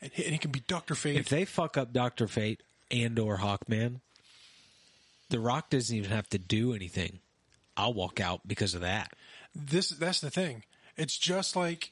and 0.01 0.11
he, 0.11 0.23
and 0.23 0.31
he 0.31 0.39
can 0.39 0.49
be 0.51 0.61
Doctor 0.61 0.95
Fate. 0.95 1.17
If 1.17 1.29
they 1.29 1.45
fuck 1.45 1.77
up 1.77 1.93
Doctor 1.93 2.27
Fate 2.27 2.63
and 2.89 3.19
or 3.19 3.37
Hawkman, 3.37 3.99
The 5.29 5.39
Rock 5.39 5.69
doesn't 5.69 5.95
even 5.95 6.09
have 6.11 6.27
to 6.29 6.37
do 6.39 6.73
anything. 6.73 7.19
I'll 7.77 7.93
walk 7.93 8.19
out 8.19 8.47
because 8.47 8.73
of 8.73 8.81
that. 8.81 9.11
this 9.53 9.89
that's 9.89 10.21
the 10.21 10.31
thing. 10.31 10.63
It's 10.97 11.17
just 11.17 11.55
like 11.55 11.91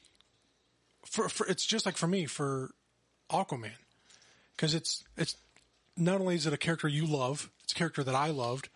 for, 1.04 1.28
for 1.28 1.46
it's 1.46 1.66
just 1.66 1.86
like 1.86 1.96
for 1.96 2.06
me 2.06 2.26
for 2.26 2.72
Aquaman 3.30 3.72
because 4.56 4.74
it's 4.74 5.04
it's 5.16 5.36
not 5.96 6.20
only 6.20 6.34
is 6.34 6.46
it 6.46 6.52
a 6.52 6.58
character 6.58 6.88
you 6.88 7.06
love, 7.06 7.50
it's 7.62 7.72
a 7.72 7.76
character 7.76 8.02
that 8.02 8.14
I 8.14 8.28
loved. 8.28 8.68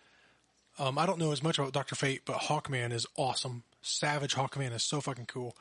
Um, 0.77 0.97
I 0.97 1.05
don't 1.05 1.19
know 1.19 1.31
as 1.31 1.43
much 1.43 1.59
about 1.59 1.73
Doctor 1.73 1.95
Fate, 1.95 2.21
but 2.25 2.37
Hawkman 2.43 2.93
is 2.93 3.05
awesome. 3.17 3.63
Savage 3.81 4.35
Hawkman 4.35 4.73
is 4.73 4.83
so 4.83 5.01
fucking 5.01 5.25
cool. 5.25 5.55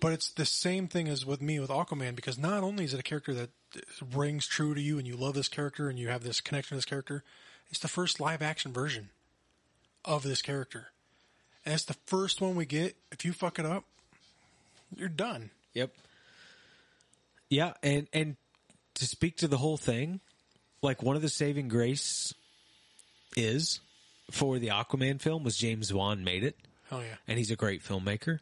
But 0.00 0.12
it's 0.12 0.30
the 0.30 0.46
same 0.46 0.88
thing 0.88 1.08
as 1.08 1.26
with 1.26 1.42
me 1.42 1.60
with 1.60 1.70
Aquaman 1.70 2.16
because 2.16 2.38
not 2.38 2.62
only 2.62 2.84
is 2.84 2.94
it 2.94 3.00
a 3.00 3.04
character 3.04 3.34
that 3.34 3.50
rings 4.14 4.46
true 4.46 4.74
to 4.74 4.80
you 4.80 4.98
and 4.98 5.06
you 5.06 5.16
love 5.16 5.34
this 5.34 5.48
character 5.48 5.88
and 5.88 5.98
you 5.98 6.08
have 6.08 6.24
this 6.24 6.40
connection 6.40 6.70
to 6.70 6.76
this 6.76 6.84
character, 6.84 7.22
it's 7.68 7.78
the 7.78 7.88
first 7.88 8.18
live 8.18 8.42
action 8.42 8.72
version 8.72 9.10
of 10.04 10.22
this 10.22 10.42
character. 10.42 10.88
And 11.64 11.74
it's 11.74 11.84
the 11.84 11.96
first 12.06 12.40
one 12.40 12.56
we 12.56 12.64
get. 12.64 12.96
If 13.12 13.24
you 13.24 13.32
fuck 13.32 13.58
it 13.58 13.66
up, 13.66 13.84
you're 14.96 15.08
done. 15.08 15.50
Yep. 15.74 15.92
Yeah, 17.48 17.72
and 17.82 18.06
and 18.12 18.36
to 18.94 19.06
speak 19.06 19.38
to 19.38 19.48
the 19.48 19.56
whole 19.58 19.76
thing, 19.76 20.20
like 20.82 21.02
one 21.02 21.16
of 21.16 21.22
the 21.22 21.28
saving 21.28 21.68
grace 21.68 22.32
is 23.36 23.80
for 24.30 24.58
the 24.58 24.68
Aquaman 24.68 25.20
film 25.20 25.42
was 25.44 25.56
James 25.56 25.92
Wan 25.92 26.22
made 26.24 26.44
it, 26.44 26.56
Oh 26.92 27.00
yeah. 27.00 27.16
and 27.26 27.38
he's 27.38 27.50
a 27.50 27.56
great 27.56 27.82
filmmaker. 27.82 28.38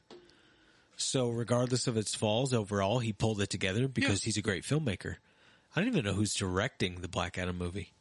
So 0.96 1.28
regardless 1.30 1.86
of 1.86 1.96
its 1.96 2.14
falls, 2.14 2.52
overall 2.52 2.98
he 2.98 3.12
pulled 3.12 3.40
it 3.40 3.50
together 3.50 3.88
because 3.88 4.20
Yeah. 4.22 4.26
he's 4.26 4.36
a 4.36 4.42
great 4.42 4.64
filmmaker. 4.64 5.16
I 5.76 5.80
don't 5.80 5.88
even 5.88 6.04
know 6.04 6.12
who's 6.14 6.34
directing 6.34 7.00
the 7.00 7.08
Black 7.08 7.38
Adam 7.38 7.56
movie. 7.56 7.92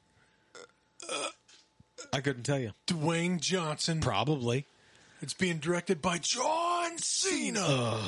I 2.14 2.22
couldn't 2.22 2.44
tell 2.44 2.60
you. 2.60 2.72
Dwayne 2.88 3.40
Johnson. 3.40 4.00
Probably. 4.02 4.66
It's 5.22 5.34
being 5.34 5.58
directed 5.58 6.02
by 6.02 6.18
John 6.20 6.67
Cena. 7.00 8.00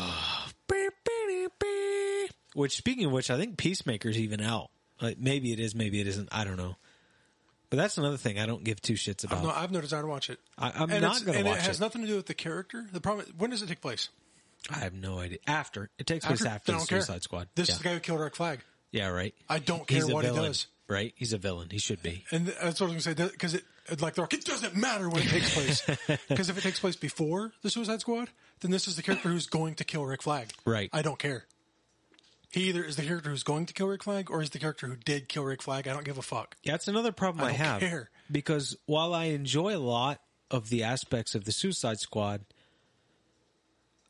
Which, 2.53 2.75
speaking 2.77 3.05
of 3.05 3.11
which, 3.11 3.29
I 3.29 3.37
think 3.37 3.57
Peacemaker's 3.57 4.17
even 4.17 4.41
out. 4.41 4.69
Like 5.01 5.17
maybe 5.17 5.53
it 5.53 5.59
is, 5.59 5.75
maybe 5.75 6.01
it 6.01 6.07
isn't. 6.07 6.29
I 6.31 6.43
don't 6.43 6.57
know. 6.57 6.75
But 7.69 7.77
that's 7.77 7.97
another 7.97 8.17
thing 8.17 8.39
I 8.39 8.47
don't 8.47 8.63
give 8.63 8.81
two 8.81 8.93
shits 8.95 9.23
about. 9.23 9.43
no, 9.43 9.51
I've 9.51 9.71
no 9.71 9.79
desire 9.79 10.01
to 10.01 10.07
watch 10.07 10.29
it. 10.29 10.39
I, 10.57 10.71
I'm 10.75 10.89
and 10.89 11.01
not 11.01 11.23
going 11.23 11.37
to 11.37 11.45
it 11.45 11.49
watch 11.49 11.67
has 11.67 11.77
it. 11.79 11.81
nothing 11.83 12.01
to 12.01 12.07
do 12.07 12.15
with 12.15 12.25
the 12.25 12.33
character. 12.33 12.85
The 12.91 12.99
problem. 12.99 13.27
When 13.37 13.51
does 13.51 13.61
it 13.61 13.67
take 13.69 13.81
place? 13.81 14.09
I 14.69 14.79
have 14.79 14.93
no 14.93 15.19
idea. 15.19 15.37
After 15.47 15.89
it 15.99 16.07
takes 16.07 16.25
place 16.25 16.41
After- 16.41 16.49
after, 16.55 16.71
the 16.71 16.77
don't 16.79 16.89
care. 16.89 17.01
Suicide 17.01 17.23
Squad. 17.23 17.47
This 17.55 17.69
yeah. 17.69 17.73
is 17.75 17.77
the 17.77 17.83
guy 17.83 17.93
who 17.93 17.99
killed 17.99 18.19
Rick 18.19 18.35
Flag, 18.35 18.59
yeah, 18.91 19.07
right. 19.07 19.33
I 19.47 19.59
don't 19.59 19.85
care 19.87 20.05
what 20.07 20.25
he 20.25 20.31
does. 20.31 20.67
Right, 20.87 21.13
he's 21.15 21.33
a 21.33 21.37
villain. 21.37 21.67
He 21.69 21.77
should 21.77 22.01
be. 22.01 22.25
and 22.31 22.47
that's 22.47 22.81
what 22.81 22.89
I 22.89 22.95
was 22.95 23.05
going 23.05 23.15
to 23.15 23.23
say. 23.23 23.31
Because 23.31 23.53
it, 23.53 23.63
like 24.01 24.15
the 24.15 24.21
Rock, 24.21 24.33
it 24.33 24.43
doesn't 24.43 24.75
matter 24.75 25.07
when 25.07 25.21
it 25.21 25.29
takes 25.29 25.53
place. 25.53 25.83
Because 26.27 26.49
if 26.49 26.57
it 26.57 26.61
takes 26.61 26.79
place 26.79 26.95
before 26.95 27.51
the 27.61 27.69
Suicide 27.69 28.01
Squad, 28.01 28.29
then 28.61 28.71
this 28.71 28.87
is 28.87 28.95
the 28.95 29.03
character 29.03 29.29
who's 29.29 29.47
going 29.47 29.75
to 29.75 29.83
kill 29.83 30.05
Rick 30.05 30.23
Flag. 30.23 30.51
Right. 30.65 30.89
I 30.93 31.01
don't 31.01 31.19
care. 31.19 31.45
He 32.51 32.69
either 32.69 32.83
is 32.83 32.95
the 32.95 33.03
character 33.03 33.29
who's 33.29 33.43
going 33.43 33.67
to 33.67 33.73
kill 33.73 33.87
Rick 33.87 34.03
Flag, 34.03 34.31
or 34.31 34.41
is 34.41 34.49
the 34.49 34.59
character 34.59 34.87
who 34.87 34.95
did 34.95 35.29
kill 35.29 35.43
Rick 35.43 35.61
Flag. 35.61 35.87
I 35.87 35.93
don't 35.93 36.05
give 36.05 36.17
a 36.17 36.23
fuck. 36.23 36.55
Yeah, 36.63 36.73
that's 36.73 36.87
another 36.87 37.11
problem 37.11 37.45
I, 37.45 37.49
don't 37.49 37.57
have. 37.57 37.79
care. 37.79 38.09
Because 38.31 38.75
while 38.85 39.13
I 39.13 39.25
enjoy 39.25 39.75
a 39.75 39.79
lot 39.79 40.19
of 40.49 40.69
the 40.69 40.83
aspects 40.83 41.35
of 41.35 41.45
the 41.45 41.51
Suicide 41.51 41.99
Squad, 41.99 42.41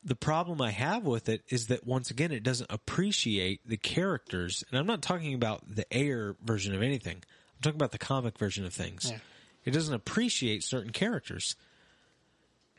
the 0.02 0.16
problem 0.16 0.62
I 0.62 0.70
have 0.70 1.04
with 1.04 1.28
it 1.28 1.42
is 1.50 1.66
that 1.66 1.86
once 1.86 2.10
again 2.10 2.32
it 2.32 2.42
doesn't 2.42 2.72
appreciate 2.72 3.60
the 3.68 3.76
characters. 3.76 4.64
And 4.70 4.78
I'm 4.78 4.86
not 4.86 5.02
talking 5.02 5.34
about 5.34 5.74
the 5.74 5.92
air 5.92 6.36
version 6.42 6.74
of 6.74 6.82
anything. 6.82 7.16
I'm 7.16 7.62
talking 7.62 7.76
about 7.76 7.92
the 7.92 7.98
comic 7.98 8.38
version 8.38 8.64
of 8.64 8.72
things. 8.72 9.10
Yeah. 9.10 9.18
It 9.66 9.72
doesn't 9.72 9.92
appreciate 9.92 10.64
certain 10.64 10.92
characters. 10.92 11.56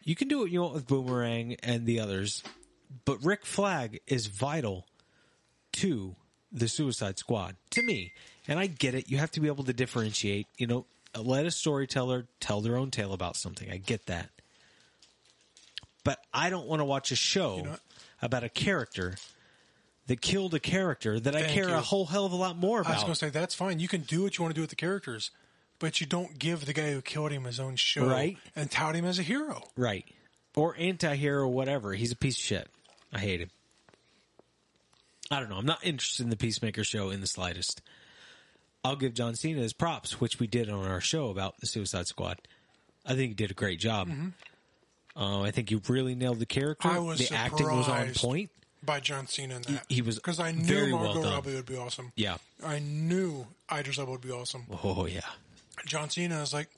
You 0.03 0.15
can 0.15 0.27
do 0.27 0.39
what 0.39 0.51
you 0.51 0.61
want 0.61 0.73
with 0.73 0.87
Boomerang 0.87 1.55
and 1.63 1.85
the 1.85 1.99
others, 1.99 2.43
but 3.05 3.23
Rick 3.23 3.45
Flag 3.45 4.01
is 4.07 4.27
vital 4.27 4.87
to 5.73 6.15
the 6.51 6.67
Suicide 6.67 7.17
Squad 7.17 7.55
to 7.71 7.81
me. 7.81 8.13
And 8.47 8.59
I 8.59 8.67
get 8.67 8.95
it. 8.95 9.09
You 9.09 9.17
have 9.17 9.31
to 9.31 9.39
be 9.39 9.47
able 9.47 9.63
to 9.65 9.73
differentiate. 9.73 10.47
You 10.57 10.67
know, 10.67 10.85
let 11.17 11.45
a 11.45 11.51
storyteller 11.51 12.27
tell 12.39 12.61
their 12.61 12.77
own 12.77 12.91
tale 12.91 13.13
about 13.13 13.35
something. 13.35 13.69
I 13.71 13.77
get 13.77 14.07
that. 14.07 14.29
But 16.03 16.19
I 16.33 16.49
don't 16.49 16.67
want 16.67 16.79
to 16.79 16.85
watch 16.85 17.11
a 17.11 17.15
show 17.15 17.59
know 17.59 17.75
about 18.21 18.43
a 18.43 18.49
character 18.49 19.15
that 20.07 20.19
killed 20.21 20.53
a 20.53 20.59
character 20.59 21.19
that 21.19 21.35
I 21.35 21.43
care 21.43 21.69
you. 21.69 21.75
a 21.75 21.81
whole 21.81 22.05
hell 22.05 22.25
of 22.25 22.31
a 22.31 22.35
lot 22.35 22.57
more 22.57 22.81
about. 22.81 22.91
I 22.91 22.95
was 22.95 23.03
going 23.03 23.13
to 23.13 23.19
say 23.19 23.29
that's 23.29 23.53
fine. 23.53 23.79
You 23.79 23.87
can 23.87 24.01
do 24.01 24.23
what 24.23 24.37
you 24.37 24.43
want 24.43 24.53
to 24.53 24.55
do 24.55 24.61
with 24.61 24.71
the 24.71 24.75
characters, 24.75 25.31
but 25.81 25.99
you 25.99 26.07
don't 26.07 26.39
give 26.39 26.65
the 26.65 26.71
guy 26.73 26.91
who 26.93 27.01
killed 27.01 27.31
him 27.31 27.43
his 27.43 27.59
own 27.59 27.75
show 27.75 28.05
Right. 28.07 28.37
and 28.55 28.71
tout 28.71 28.95
him 28.95 29.03
as 29.03 29.19
a 29.19 29.23
hero. 29.23 29.63
Right. 29.75 30.05
Or 30.55 30.75
anti-hero, 30.77 31.47
whatever. 31.49 31.93
He's 31.93 32.11
a 32.13 32.15
piece 32.15 32.37
of 32.37 32.43
shit. 32.43 32.69
I 33.11 33.19
hate 33.19 33.41
him. 33.41 33.49
I 35.29 35.39
don't 35.39 35.49
know. 35.49 35.57
I'm 35.57 35.65
not 35.65 35.83
interested 35.83 36.23
in 36.23 36.29
the 36.29 36.35
Peacemaker 36.37 36.83
show 36.83 37.09
in 37.09 37.21
the 37.21 37.27
slightest. 37.27 37.81
I'll 38.83 38.95
give 38.95 39.13
John 39.13 39.35
Cena 39.35 39.61
his 39.61 39.73
props, 39.73 40.19
which 40.19 40.39
we 40.39 40.47
did 40.47 40.69
on 40.69 40.85
our 40.85 41.01
show 41.01 41.29
about 41.29 41.59
the 41.59 41.67
Suicide 41.67 42.07
Squad. 42.07 42.37
I 43.05 43.09
think 43.15 43.29
he 43.29 43.33
did 43.33 43.51
a 43.51 43.53
great 43.53 43.79
job. 43.79 44.09
Uh, 45.15 45.41
I 45.41 45.51
think 45.51 45.69
he 45.69 45.81
really 45.87 46.15
nailed 46.15 46.39
the 46.39 46.45
character. 46.45 46.87
Mm-hmm. 46.87 46.97
I 46.97 46.99
was 46.99 47.19
the 47.29 47.35
acting 47.35 47.67
was 47.67 47.87
on 47.87 48.13
point. 48.13 48.49
By 48.83 48.99
John 48.99 49.27
Cena 49.27 49.57
in 49.57 49.61
that. 49.63 49.85
he 49.89 50.01
was 50.01 50.15
because 50.15 50.39
I 50.39 50.51
knew 50.51 50.95
well 50.95 51.03
Margot 51.05 51.21
done. 51.23 51.33
Robbie 51.33 51.53
would 51.55 51.65
be 51.67 51.77
awesome. 51.77 52.11
Yeah. 52.15 52.37
I 52.65 52.79
knew 52.79 53.45
Idris 53.71 53.99
Elba 53.99 54.11
would 54.13 54.21
be 54.21 54.31
awesome. 54.31 54.65
Oh 54.83 55.05
yeah. 55.05 55.21
John 55.85 56.09
Cena 56.09 56.41
is 56.41 56.53
like 56.53 56.69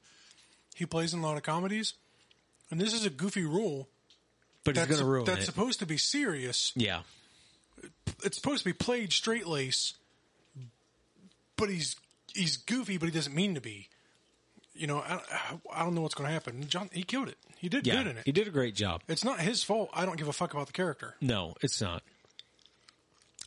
he 0.76 0.86
plays 0.86 1.14
in 1.14 1.20
a 1.20 1.24
lot 1.24 1.38
of 1.38 1.44
comedies, 1.44 1.94
and 2.72 2.80
this 2.80 2.94
is 2.94 3.06
a 3.06 3.10
goofy 3.10 3.44
rule. 3.46 3.88
But 4.64 4.78
he's 4.78 4.86
going 4.88 5.00
to 5.00 5.06
ruin 5.06 5.26
that's 5.26 5.42
it. 5.42 5.46
supposed 5.46 5.80
to 5.80 5.86
be 5.86 5.98
serious. 5.98 6.72
yeah. 6.76 7.02
It's 8.24 8.38
supposed 8.38 8.60
to 8.60 8.66
be 8.66 8.74
played 8.74 9.12
straight 9.12 9.46
lace, 9.46 9.94
but 11.58 11.70
he's 11.70 11.96
he's 12.34 12.56
goofy, 12.58 12.98
but 12.98 13.08
he 13.08 13.12
doesn't 13.12 13.36
mean 13.36 13.56
to 13.56 13.62
be. 13.62 13.90
You 14.76 14.88
know, 14.88 15.00
I, 15.00 15.20
I 15.72 15.84
don't 15.84 15.94
know 15.94 16.02
what's 16.02 16.16
going 16.16 16.28
to 16.28 16.34
happen. 16.34 16.66
John, 16.68 16.90
he 16.94 17.04
killed 17.04 17.28
it. 17.28 17.38
He 17.58 17.70
did 17.70 17.86
Yeah. 17.86 17.98
good 17.98 18.08
in 18.08 18.18
it. 18.18 18.24
He 18.26 18.32
did 18.32 18.48
a 18.48 18.52
great 18.52 18.74
job. 18.74 19.02
It's 19.08 19.24
not 19.24 19.40
his 19.40 19.64
fault. 19.64 19.90
I 19.94 20.06
don't 20.06 20.18
give 20.18 20.28
a 20.28 20.34
fuck 20.34 20.54
about 20.54 20.68
the 20.68 20.74
character. 20.74 21.16
No, 21.22 21.54
it's 21.62 21.80
not. 21.82 22.02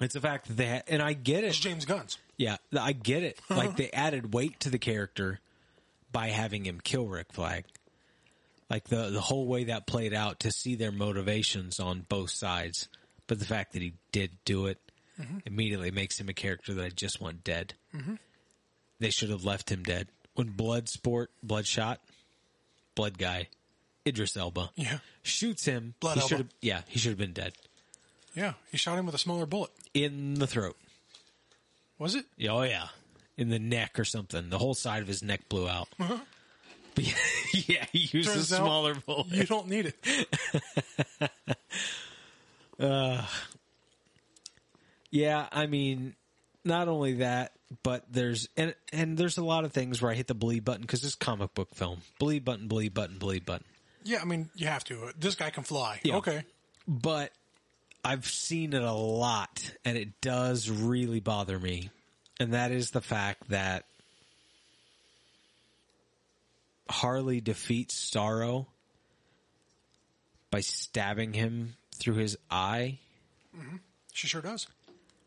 It's 0.01 0.15
the 0.15 0.21
fact 0.21 0.47
that 0.49 0.57
they 0.57 0.83
and 0.89 1.03
I 1.03 1.15
get 1.15 1.43
it. 1.45 1.49
It's 1.49 1.59
it. 1.59 1.63
James 1.63 1.85
Gunn's. 1.87 2.19
Yeah, 2.37 2.59
I 2.79 2.93
get 2.93 3.23
it. 3.23 3.41
Like 3.51 3.77
they 3.77 3.91
added 3.91 4.35
weight 4.35 4.61
to 4.61 4.71
the 4.71 4.79
character 4.79 5.41
by 6.13 6.29
having 6.29 6.65
him 6.65 6.81
kill 6.81 7.07
Rick 7.07 7.33
Flag. 7.33 7.65
Like 8.69 8.85
the 8.89 9.11
the 9.11 9.21
whole 9.21 9.47
way 9.47 9.65
that 9.65 9.87
played 9.87 10.13
out 10.13 10.41
to 10.41 10.51
see 10.51 10.75
their 10.75 10.93
motivations 10.93 11.79
on 11.79 12.05
both 12.09 12.31
sides, 12.31 12.89
but 13.27 13.39
the 13.39 13.45
fact 13.45 13.73
that 13.75 13.83
he 13.83 13.95
did 14.11 14.31
do 14.45 14.67
it 14.67 14.79
mm-hmm. 15.21 15.39
immediately 15.47 15.91
makes 15.91 16.19
him 16.19 16.29
a 16.29 16.35
character 16.35 16.75
that 16.75 16.85
I 16.85 16.89
just 16.89 17.21
want 17.21 17.45
dead. 17.45 17.75
Mm-hmm. 17.95 18.15
They 18.99 19.11
should 19.11 19.31
have 19.31 19.45
left 19.45 19.71
him 19.71 19.83
dead 19.85 20.09
when 20.35 20.51
Bloodsport, 20.51 21.27
Bloodshot, 21.43 22.01
Blood 22.97 23.19
Guy, 23.19 23.49
Idris 24.05 24.37
Elba 24.37 24.71
Yeah, 24.75 24.99
shoots 25.23 25.65
him. 25.65 25.95
Blood 26.01 26.19
he 26.19 26.35
Elba. 26.35 26.49
Yeah, 26.61 26.81
he 26.89 26.99
should 26.99 27.11
have 27.11 27.19
been 27.19 27.35
dead 27.35 27.53
yeah. 28.37 28.53
He 28.71 28.77
shot 28.77 28.99
him 28.99 29.07
with 29.07 29.15
a 29.17 29.19
smaller 29.19 29.47
bullet. 29.47 29.71
in 29.95 30.35
the 30.35 30.47
throat. 30.47 30.77
Was 31.99 32.15
it? 32.15 32.27
Oh 32.49 32.63
yeah, 32.63 32.89
in 33.37 33.49
the 33.49 33.59
neck 33.59 33.99
or 33.99 34.05
something. 34.05 34.51
The 34.51 34.59
whole 34.59 34.75
side 34.75 35.03
of 35.03 35.09
his 35.09 35.23
neck 35.23 35.49
blew 35.49 35.69
out. 35.69 35.89
But 35.99 36.11
uh-huh. 36.11 36.19
yeah, 37.53 37.85
he 37.93 38.09
used 38.11 38.29
Turns 38.29 38.53
a 38.53 38.57
out 38.57 38.61
smaller 38.63 38.95
bullet. 38.95 39.29
You 39.29 39.45
don't 39.45 39.69
need 39.69 39.93
it. 39.93 41.31
Uh, 42.79 43.25
yeah, 45.11 45.47
I 45.51 45.67
mean, 45.67 46.15
not 46.65 46.89
only 46.89 47.15
that, 47.15 47.53
but 47.83 48.05
there's 48.11 48.49
and 48.57 48.75
and 48.93 49.17
there's 49.17 49.39
a 49.39 49.45
lot 49.45 49.65
of 49.65 49.73
things 49.73 50.01
where 50.03 50.11
I 50.11 50.15
hit 50.15 50.27
the 50.27 50.35
bleed 50.35 50.65
button 50.65 50.83
because 50.83 51.05
it's 51.05 51.15
comic 51.15 51.55
book 51.55 51.75
film. 51.75 52.01
Bleed 52.19 52.45
button, 52.45 52.69
bleed 52.69 52.93
button, 52.93 53.19
bleed 53.19 53.47
button. 53.47 53.67
Yeah, 54.05 54.21
I 54.21 54.25
mean, 54.25 54.51
you 54.55 54.67
have 54.67 54.85
to. 54.85 55.11
This 55.19 55.35
guy 55.35 55.51
can 55.51 55.65
fly. 55.65 56.01
Yeah. 56.03 56.17
Okay. 56.17 56.45
But 56.87 57.33
I've 58.05 58.27
seen 58.27 58.73
it 58.73 58.83
a 58.83 58.93
lot, 58.93 59.73
and 59.85 59.97
it 59.97 60.21
does 60.21 60.71
really 60.71 61.19
bother 61.19 61.59
me, 61.59 61.91
and 62.41 62.53
that 62.55 62.71
is 62.71 62.91
the 62.91 63.01
fact 63.01 63.49
that 63.51 63.85
Harley 66.89 67.41
defeats 67.41 67.95
Starro 68.11 68.67
by 70.51 70.61
stabbing 70.61 71.33
him 71.33 71.75
through 71.95 72.15
his 72.15 72.37
eye. 72.51 72.99
Mm-hmm. 73.57 73.77
She 74.13 74.27
sure 74.27 74.41
does. 74.43 74.67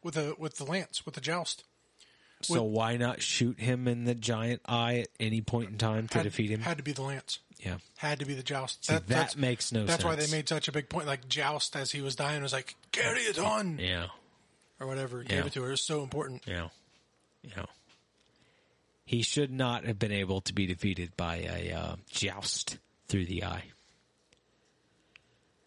With 0.01 0.13
the 0.15 0.35
with 0.37 0.57
the 0.57 0.63
lance, 0.63 1.05
with 1.05 1.15
the 1.15 1.21
joust. 1.21 1.63
So 2.41 2.63
why 2.63 2.95
not 2.95 3.21
shoot 3.21 3.59
him 3.59 3.85
in 3.85 4.05
the 4.05 4.15
giant 4.15 4.61
eye 4.65 4.99
at 4.99 5.07
any 5.19 5.41
point 5.41 5.71
in 5.71 5.77
time 5.77 6.07
to 6.07 6.19
Had, 6.19 6.23
defeat 6.23 6.49
him? 6.49 6.61
Had 6.61 6.77
to 6.77 6.83
be 6.83 6.93
the 6.93 7.01
lance. 7.01 7.39
yeah. 7.57 7.79
Had 7.97 8.19
to 8.19 8.25
be 8.25 8.33
the 8.33 8.43
joust. 8.43 8.85
See, 8.85 8.95
that 9.07 9.35
makes 9.35 9.73
no 9.73 9.83
That's 9.85 10.05
why 10.05 10.15
they 10.15 10.27
made 10.31 10.47
such 10.47 10.69
a 10.69 10.71
big 10.71 10.87
point. 10.87 11.05
Like 11.05 11.27
joust 11.27 11.75
as 11.75 11.91
he 11.91 12.01
was 12.01 12.15
dying 12.15 12.41
was 12.41 12.53
like, 12.53 12.75
carry 12.93 13.19
it 13.23 13.37
on 13.37 13.77
Yeah. 13.77 14.05
or 14.79 14.87
whatever. 14.87 15.21
Yeah. 15.21 15.27
Gave 15.35 15.47
it 15.47 15.53
to 15.53 15.63
her. 15.63 15.67
It 15.67 15.71
was 15.71 15.81
so 15.85 16.01
important. 16.01 16.43
Yeah. 16.47 16.69
Yeah. 17.43 17.65
He 19.05 19.21
should 19.23 19.51
not 19.51 19.85
have 19.85 19.97
been 19.97 20.11
able 20.11 20.41
to 20.41 20.53
be 20.53 20.67
defeated 20.67 21.15
by 21.17 21.37
a 21.37 21.73
uh, 21.73 21.95
joust 22.11 22.77
through 23.07 23.25
the 23.25 23.43
eye. 23.43 23.63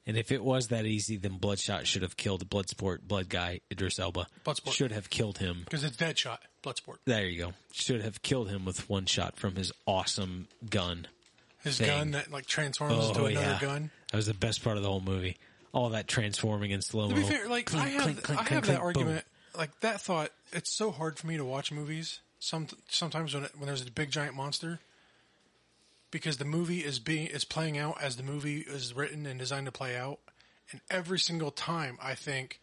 And 0.06 0.16
if 0.16 0.32
it 0.32 0.42
was 0.42 0.68
that 0.68 0.84
easy, 0.84 1.16
then 1.16 1.38
Bloodshot 1.38 1.86
should 1.86 2.02
have 2.02 2.16
killed 2.16 2.48
Bloodsport 2.50 3.02
Blood 3.02 3.28
guy, 3.28 3.60
Idris 3.70 3.98
Elba. 4.00 4.26
Bloodsport. 4.44 4.72
Should 4.72 4.92
have 4.92 5.10
killed 5.10 5.38
him. 5.38 5.62
Because 5.64 5.84
it's 5.84 5.96
Deadshot, 5.96 6.38
Bloodsport. 6.64 6.96
There 7.04 7.24
you 7.24 7.38
go. 7.38 7.52
Should 7.72 8.02
have 8.02 8.20
killed 8.22 8.48
him 8.50 8.64
with 8.64 8.88
one 8.88 9.06
shot 9.06 9.36
from 9.36 9.54
his 9.54 9.70
awesome 9.86 10.48
gun. 10.68 11.06
His 11.62 11.78
Thing. 11.78 11.86
gun 11.86 12.10
that 12.12 12.32
like 12.32 12.46
transforms 12.46 12.94
Oh, 12.96 13.08
into 13.10 13.24
another 13.26 13.46
yeah. 13.46 13.60
gun. 13.60 13.90
That 14.10 14.16
was 14.16 14.26
the 14.26 14.34
best 14.34 14.64
part 14.64 14.76
of 14.76 14.82
the 14.82 14.88
whole 14.88 15.00
movie. 15.00 15.36
All 15.72 15.90
that 15.90 16.08
transforming 16.08 16.72
in 16.72 16.82
slow 16.82 17.08
mo. 17.08 17.14
To 17.14 17.20
be 17.20 17.22
fair, 17.22 17.48
like 17.48 17.72
I 17.72 17.86
have, 17.88 18.30
I 18.30 18.42
have 18.42 18.66
that 18.66 18.80
argument. 18.80 19.24
Like 19.56 19.80
that 19.80 20.00
thought, 20.00 20.30
it's 20.52 20.70
so 20.72 20.90
hard 20.90 21.18
for 21.18 21.26
me 21.26 21.36
to 21.36 21.44
watch 21.44 21.70
movies. 21.72 22.20
Some 22.38 22.68
sometimes 22.88 23.34
when 23.34 23.44
it, 23.44 23.52
when 23.56 23.66
there's 23.66 23.86
a 23.86 23.90
big 23.90 24.10
giant 24.10 24.34
monster, 24.34 24.80
because 26.10 26.38
the 26.38 26.44
movie 26.44 26.80
is 26.80 26.98
being 26.98 27.26
is 27.26 27.44
playing 27.44 27.78
out 27.78 28.02
as 28.02 28.16
the 28.16 28.22
movie 28.22 28.60
is 28.60 28.94
written 28.94 29.26
and 29.26 29.38
designed 29.38 29.66
to 29.66 29.72
play 29.72 29.96
out, 29.96 30.18
and 30.72 30.80
every 30.90 31.18
single 31.18 31.50
time 31.50 31.98
I 32.02 32.14
think 32.14 32.60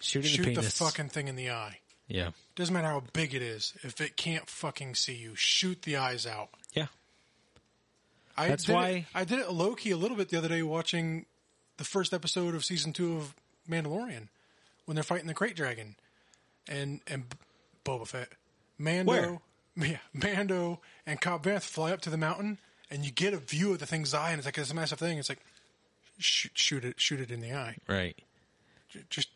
Shooting 0.00 0.30
shoot 0.30 0.54
the 0.54 0.60
the, 0.60 0.70
fucking 0.70 1.08
thing 1.10 1.28
in 1.28 1.36
the 1.36 1.50
eye. 1.50 1.78
yeah. 2.08 2.30
Doesn't 2.54 2.74
matter 2.74 2.88
how 2.88 3.02
big 3.14 3.34
it 3.34 3.40
is. 3.40 3.72
If 3.82 4.00
it 4.00 4.16
can't 4.16 4.50
fucking 4.50 4.94
see 4.96 5.14
you, 5.14 5.34
shoot 5.36 5.82
the 5.82 5.96
eyes 5.96 6.26
out. 6.26 6.50
Yeah. 6.74 6.88
I 8.36 8.48
That's 8.48 8.68
why- 8.68 8.88
it, 8.90 9.04
I 9.14 9.24
did 9.24 9.38
it 9.38 9.50
low 9.50 9.74
key 9.74 9.90
a 9.92 9.96
little 9.96 10.16
bit 10.16 10.28
the 10.28 10.36
other 10.36 10.48
day 10.48 10.62
watching 10.62 11.24
the 11.78 11.84
first 11.84 12.12
episode 12.12 12.54
of 12.54 12.64
season 12.64 12.92
two 12.92 13.16
of 13.16 13.34
Mandalorian 13.70 14.28
when 14.84 14.94
they're 14.94 15.04
fighting 15.04 15.26
the 15.26 15.34
Krayt 15.34 15.54
Dragon 15.54 15.96
and 16.68 17.00
and 17.06 17.24
Boba 17.84 18.06
Fett, 18.06 18.28
Mando, 18.78 19.10
Where? 19.12 19.40
yeah, 19.88 19.98
Mando 20.12 20.80
and 21.06 21.20
Cobb 21.20 21.44
Vanth 21.44 21.62
fly 21.62 21.92
up 21.92 22.00
to 22.02 22.10
the 22.10 22.16
mountain 22.16 22.58
and 22.90 23.04
you 23.04 23.10
get 23.10 23.32
a 23.34 23.38
view 23.38 23.72
of 23.72 23.78
the 23.78 23.86
thing's 23.86 24.12
eye 24.14 24.30
and 24.30 24.38
it's 24.38 24.46
like 24.46 24.58
it's 24.58 24.70
a 24.70 24.74
massive 24.74 24.98
thing. 24.98 25.18
It's 25.18 25.28
like 25.28 25.40
shoot, 26.18 26.52
shoot 26.54 26.84
it, 26.84 27.00
shoot 27.00 27.20
it 27.20 27.30
in 27.30 27.40
the 27.40 27.52
eye, 27.52 27.76
Right. 27.88 28.16
J- 28.90 29.00
just 29.10 29.28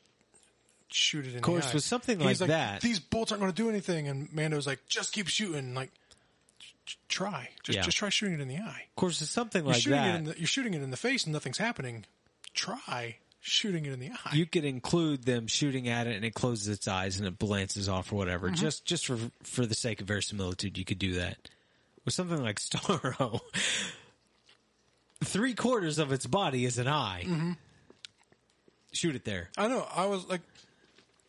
shoot 0.89 1.27
it 1.27 1.31
in 1.31 1.37
Of 1.37 1.43
course, 1.43 1.65
the 1.67 1.71
eye. 1.71 1.75
with 1.75 1.85
something 1.85 2.21
He's 2.21 2.41
like 2.41 2.49
that- 2.49 2.81
these 2.83 3.01
bolts 3.01 3.33
aren't 3.33 3.41
going 3.41 3.53
to 3.53 3.57
do 3.63 3.69
anything, 3.69 4.07
and 4.09 4.33
Mando's 4.33 4.67
like, 4.67 4.81
just 4.89 5.13
keep 5.13 5.29
shooting, 5.29 5.75
like. 5.75 5.91
Try, 7.09 7.49
just 7.65 7.77
Yeah. 7.79 7.83
just 7.83 7.97
try 7.97 8.11
shooting 8.11 8.35
it 8.35 8.41
in 8.41 8.47
the 8.47 8.59
eye. 8.59 8.85
Of 8.91 8.95
course, 8.97 9.21
it's 9.21 9.31
something 9.33 9.65
You're 9.65 9.73
like 9.73 9.83
shooting 9.83 9.99
that. 9.99 10.15
it 10.15 10.19
in 10.19 10.25
the, 10.25 10.39
you're 10.39 10.47
shooting 10.47 10.75
it 10.75 10.83
in 10.83 10.91
the 10.93 10.97
face 10.97 11.25
and 11.25 11.33
nothing's 11.33 11.59
happening. 11.59 12.05
Try 12.55 13.17
shooting 13.47 13.87
it 13.87 13.93
in 13.93 14.01
the 14.01 14.11
eye. 14.11 14.35
you 14.35 14.45
could 14.45 14.65
include 14.65 15.23
them 15.25 15.47
shooting 15.47 15.89
at 15.89 16.09
it 16.09 16.17
and 16.17 16.25
it 16.25 16.35
closes 16.35 16.67
its 16.69 16.89
eyes 16.89 17.19
and 17.19 17.29
it 17.29 17.39
glances 17.39 17.89
off 17.89 18.13
or 18.13 18.17
whatever. 18.17 18.49
Mm-hmm. 18.49 18.57
Just 18.57 18.85
just 18.85 19.07
for 19.07 19.19
for 19.43 19.65
the 19.65 19.75
sake 19.75 20.01
of 20.01 20.09
verisimilitude, 20.09 20.77
you 20.77 20.85
could 20.85 20.99
do 20.99 21.15
that. 21.15 21.37
With 22.05 22.15
something 22.15 22.43
like 22.43 22.59
Starro, 22.61 23.41
three 25.25 25.55
quarters 25.55 25.99
of 25.99 26.13
its 26.13 26.27
body 26.27 26.65
is 26.65 26.79
an 26.79 26.89
eye. 26.89 27.25
Mm-hmm. 27.27 27.53
Shoot 28.93 29.15
it 29.15 29.25
there. 29.25 29.51
I 29.57 29.69
know. 29.69 29.87
I 29.95 30.07
was 30.07 30.27
like, 30.29 30.41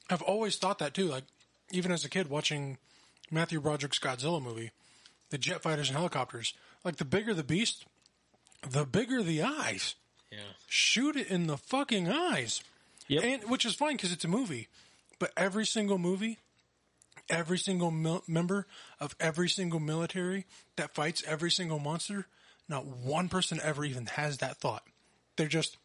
I've 0.10 0.22
always 0.22 0.56
thought 0.58 0.80
that 0.80 0.94
too. 0.94 1.06
Like, 1.06 1.26
even 1.72 1.92
as 1.92 2.06
a 2.06 2.10
kid 2.10 2.30
watching 2.30 2.78
Matthew 3.30 3.60
Broderick's 3.60 4.00
Godzilla 4.00 4.42
movie, 4.42 4.72
the 5.30 5.38
jet 5.38 5.62
fighters 5.62 5.90
and 5.90 5.98
helicopters. 5.98 6.54
Like, 6.84 6.96
the 6.96 7.06
bigger 7.06 7.34
the 7.34 7.44
beast, 7.44 7.86
the 8.68 8.86
bigger 8.86 9.22
the 9.22 9.44
eyes. 9.44 9.96
Yeah. 10.32 10.40
Shoot 10.68 11.16
it 11.16 11.28
in 11.28 11.48
the 11.48 11.58
fucking 11.58 12.10
eyes. 12.10 12.62
Yep. 13.08 13.24
And 13.24 13.50
which 13.50 13.66
is 13.66 13.76
fine 13.76 13.96
because 13.96 14.12
it's 14.12 14.26
a 14.26 14.30
movie, 14.30 14.68
but 15.20 15.32
every 15.38 15.66
single 15.66 15.98
movie, 15.98 16.40
every 17.30 17.58
single 17.58 17.92
mil- 17.92 18.24
member 18.28 18.68
of 19.00 19.16
every 19.20 19.50
single 19.50 19.80
military 19.80 20.46
that 20.76 20.94
fights 20.94 21.24
every 21.26 21.52
single 21.52 21.80
monster, 21.80 22.28
not 22.68 22.86
one 22.86 23.30
person 23.30 23.60
ever 23.64 23.86
even 23.86 24.08
has 24.08 24.40
that 24.40 24.58
thought. 24.58 24.84
They're 25.38 25.48
just, 25.48 25.78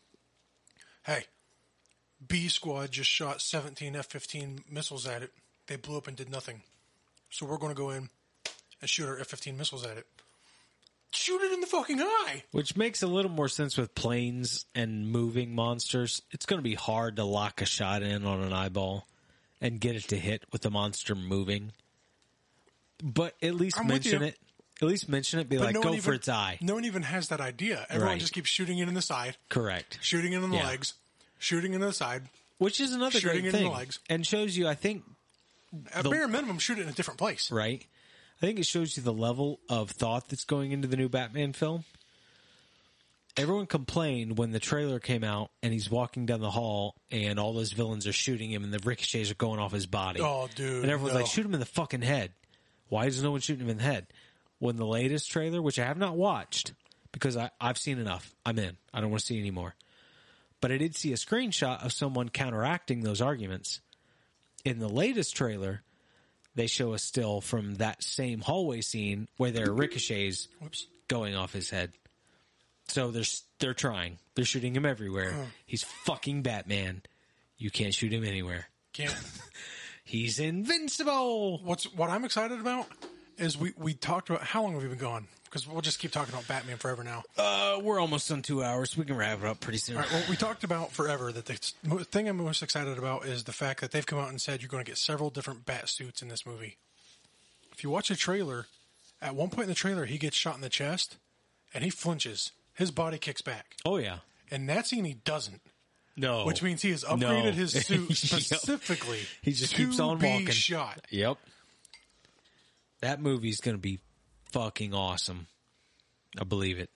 hey, 1.05 1.25
B 2.27 2.49
squad 2.49 2.91
just 2.91 3.11
shot 3.11 3.41
17 3.41 3.95
F-15 3.97 4.71
missiles 4.71 5.07
at 5.07 5.23
it. 5.23 5.33
They 5.67 5.77
blew 5.77 5.97
up 5.97 6.09
and 6.09 6.17
did 6.17 6.31
nothing. 6.31 6.63
So 7.31 7.47
we're 7.47 7.59
going 7.59 7.75
to 7.75 7.81
go 7.81 7.91
in 7.91 8.09
and 8.81 8.91
shoot 8.91 9.09
our 9.09 9.19
F-15 9.19 9.57
missiles 9.57 9.87
at 9.87 9.97
it. 9.97 10.07
Shoot 11.15 11.43
it 11.43 11.53
in 11.53 11.61
the 11.61 11.67
fucking 11.67 12.01
eye. 12.01 12.43
Which 12.53 12.75
makes 12.77 13.03
a 13.03 13.07
little 13.07 13.31
more 13.31 13.49
sense 13.49 13.77
with 13.77 13.95
planes 13.95 14.65
and 14.75 15.07
moving 15.11 15.55
monsters. 15.55 16.23
It's 16.31 16.47
going 16.47 16.59
to 16.59 16.63
be 16.65 16.75
hard 16.75 17.17
to 17.17 17.25
lock 17.25 17.61
a 17.61 17.67
shot 17.67 18.03
in 18.03 18.25
on 18.25 18.41
an 18.43 18.53
eyeball 18.53 19.07
and 19.61 19.79
get 19.79 19.95
it 19.95 20.05
to 20.09 20.17
hit 20.17 20.45
with 20.53 20.63
the 20.63 20.71
monster 20.71 21.15
moving. 21.15 21.73
But 23.03 23.35
at 23.43 23.55
least 23.55 23.79
I'm 23.79 23.89
mention 23.89 24.23
it. 24.23 24.39
At 24.81 24.89
least 24.89 25.09
mention 25.09 25.39
it. 25.41 25.49
Be 25.49 25.59
But 25.59 25.67
like, 25.67 25.75
no 25.75 25.83
go 25.83 25.91
one 25.91 26.01
for 26.01 26.11
even- 26.11 26.15
its 26.19 26.29
eye. 26.29 26.59
No 26.61 26.75
one 26.75 26.85
even 26.87 27.03
has 27.03 27.29
that 27.29 27.41
idea. 27.41 27.87
Everyone 27.91 28.13
Right. 28.15 28.21
just 28.21 28.33
keeps 28.33 28.49
shooting 28.49 28.79
it 28.79 28.89
in 28.89 28.95
the 28.95 29.03
side, 29.03 29.37
Correct. 29.49 29.99
shooting 30.01 30.33
it 30.33 30.43
in 30.43 30.51
the 30.51 30.57
Yeah. 30.57 30.67
legs, 30.67 30.95
shooting 31.39 31.73
it 31.73 31.77
in 31.77 31.81
the 31.83 31.93
side. 31.93 32.29
Which 32.59 32.81
is 32.81 32.93
another 32.93 33.21
Shooting 33.21 33.43
great 33.43 33.45
it 33.45 33.47
in 33.49 33.53
the 33.53 33.59
thing. 33.69 33.73
legs. 33.73 33.99
And 34.09 34.27
shows 34.27 34.57
you, 34.57 34.67
I 34.69 34.75
think, 34.75 35.05
At 35.95 36.03
The- 36.05 36.11
bare 36.11 36.29
minimum, 36.29 36.59
shoot 36.59 36.79
it 36.79 36.83
in 36.83 36.89
a 36.91 36.93
different 36.93 37.17
place. 37.19 37.51
right? 37.51 37.87
I 38.43 38.47
think 38.47 38.59
it 38.59 38.67
shows 38.67 38.97
you 38.97 39.05
the 39.05 39.13
level 39.13 39.61
of 39.69 39.91
thought 39.91 40.29
that's 40.29 40.45
going 40.45 40.73
into 40.73 40.89
the 40.89 40.97
new 40.97 41.09
Batman 41.09 41.53
film. 41.53 41.85
Everyone 43.37 43.67
complained 43.67 44.37
when 44.37 44.51
the 44.51 44.59
trailer 44.59 44.99
came 44.99 45.23
out 45.23 45.53
and 45.63 45.73
he's 45.73 45.89
walking 45.89 46.27
down 46.27 46.41
the 46.41 46.51
hall 46.51 46.97
and 47.11 47.39
all 47.39 47.53
those 47.55 47.73
villains 47.73 48.07
are 48.07 48.13
shooting 48.13 48.51
him 48.51 48.65
and 48.65 48.73
the 48.75 48.81
ricochets 48.85 49.31
are 49.31 49.37
going 49.37 49.61
off 49.61 49.73
his 49.73 49.87
body. 49.87 50.21
Oh, 50.21 50.49
dude, 50.55 50.83
And 50.83 50.91
everyone's 50.91 51.15
no. 51.15 51.21
like, 51.21 51.31
shoot 51.31 51.47
him 51.47 51.55
in 51.55 51.61
the 51.61 51.67
fucking 51.67 52.03
head. 52.03 52.33
Why 52.89 53.07
is 53.07 53.23
no 53.23 53.31
one 53.31 53.41
shooting 53.41 53.65
him 53.65 53.71
in 53.71 53.79
the 53.79 53.85
head? 53.85 54.09
When 54.59 54.77
the 54.77 54.85
latest 54.87 55.31
trailer, 55.31 55.63
which 55.63 55.79
I 55.79 55.85
have 55.87 55.97
not 55.97 56.17
watched 56.17 56.75
because 57.13 57.37
I, 57.37 57.51
I've 57.61 57.79
seen 57.79 57.99
enough, 57.99 58.35
I'm 58.45 58.59
in. 58.59 58.77
I 58.93 59.01
don't 59.01 59.11
want 59.11 59.21
to 59.21 59.27
see 59.27 59.39
anymore. 59.39 59.77
But 60.61 60.73
I 60.73 60.79
did 60.79 60.97
see 60.97 61.13
a 61.13 61.17
screenshot 61.17 61.85
of 61.85 61.93
someone 61.93 62.29
counteracting 62.29 63.03
those 63.03 63.21
arguments. 63.21 63.81
In 64.65 64.79
the 64.79 64.89
latest 64.89 65.37
trailer, 65.37 65.83
they 66.55 66.67
show 66.67 66.93
a 66.95 66.99
still 66.99 67.41
from 67.41 67.77
that 67.77 68.03
same 68.03 68.41
hallway 68.41 68.81
scene 68.81 69.29
where 69.37 69.51
there 69.51 69.69
are 69.69 69.73
ricochets 69.73 70.49
Whoops. 70.61 70.87
going 71.09 71.35
off 71.35 71.53
his 71.53 71.71
head. 71.71 71.93
So 72.89 73.11
they're 73.11 73.23
they're 73.59 73.75
trying. 73.75 74.19
They're 74.35 74.45
shooting 74.45 74.75
him 74.75 74.85
everywhere. 74.85 75.35
He's 75.67 75.83
fucking 75.83 76.43
Batman. 76.43 77.03
You 77.57 77.71
can't 77.71 77.95
shoot 77.95 78.13
him 78.13 78.25
anywhere. 78.25 78.69
Can't. 78.93 79.15
He's 80.05 80.39
invincible. 80.41 81.59
What's 81.63 81.85
what 81.95 82.11
I'm 82.11 82.25
excited 82.25 82.61
about 82.61 82.87
is 83.39 83.57
we 83.57 83.73
we 83.77 83.95
talked 83.95 84.31
about 84.31 84.43
how 84.43 84.63
long 84.63 84.75
have 84.75 84.83
we 84.83 84.89
been 84.89 84.99
gone? 84.99 85.29
Because 85.53 85.69
we'll 85.69 85.83
just 85.83 85.99
keep 85.99 86.13
talking 86.13 86.33
about 86.33 86.49
Batman 86.49 86.79
forever 86.79 87.05
now. 87.05 87.25
Uh, 87.37 87.79
we're 87.83 88.01
almost 88.01 88.33
on 88.33 88.41
two 88.41 88.63
hours. 88.65 88.97
We 88.97 89.05
can 89.05 89.19
wrap 89.19 89.39
it 89.41 89.45
up 89.45 89.61
pretty 89.61 89.77
soon. 89.77 89.97
All 89.97 90.03
right, 90.03 90.11
well, 90.11 90.23
we 90.31 90.35
talked 90.35 90.65
about 90.65 90.93
forever 90.93 91.31
that 91.31 91.45
the 91.45 92.05
thing 92.07 92.27
I'm 92.27 92.39
most 92.39 92.63
excited 92.63 92.97
about 92.97 93.27
is 93.27 93.45
the 93.45 93.53
fact 93.53 93.83
that 93.83 93.91
they've 93.91 94.07
come 94.07 94.19
out 94.19 94.31
and 94.31 94.41
said 94.41 94.63
you're 94.63 94.71
going 94.71 94.83
to 94.83 94.91
get 94.91 94.97
several 94.97 95.29
different 95.29 95.67
bat 95.67 95.91
suits 95.91 96.23
in 96.23 96.29
this 96.29 96.47
movie. 96.47 96.79
If 97.71 97.85
you 97.85 97.91
watch 97.91 98.11
a 98.11 98.17
trailer, 98.17 98.65
at 99.21 99.35
one 99.35 99.51
point 99.51 99.65
in 99.65 99.69
the 99.69 99.75
trailer, 99.75 100.07
he 100.07 100.17
gets 100.17 100.37
shot 100.39 100.55
in 100.55 100.63
the 100.63 100.71
chest 100.71 101.19
and 101.75 101.85
he 101.85 101.91
flinches. 101.91 102.53
His 102.73 102.91
body 102.91 103.19
kicks 103.19 103.43
back. 103.43 103.77
Oh 103.85 103.99
yeah. 103.99 104.21
And 104.51 104.67
that 104.71 104.87
scene, 104.87 105.05
he 105.05 105.15
doesn't, 105.15 105.61
No. 106.17 106.47
which 106.47 106.63
means 106.63 106.81
he 106.81 106.93
has 106.93 107.05
upgraded 107.05 107.45
No. 107.45 107.51
his 107.53 107.73
suit 107.87 108.09
Yep. 108.09 108.17
specifically. 108.17 109.21
He 109.43 109.53
just 109.53 109.73
to 109.75 109.85
keeps 109.85 110.01
on 110.01 110.19
walking. 110.19 110.47
Shot. 110.49 111.05
Yep. 111.11 111.37
That 113.01 113.21
movie's 113.21 113.61
gonna 113.61 113.77
be 113.77 113.99
fucking 114.53 114.95
awesome. 114.95 115.47
I 116.41 116.45
believe 116.45 116.79
it. 116.79 116.91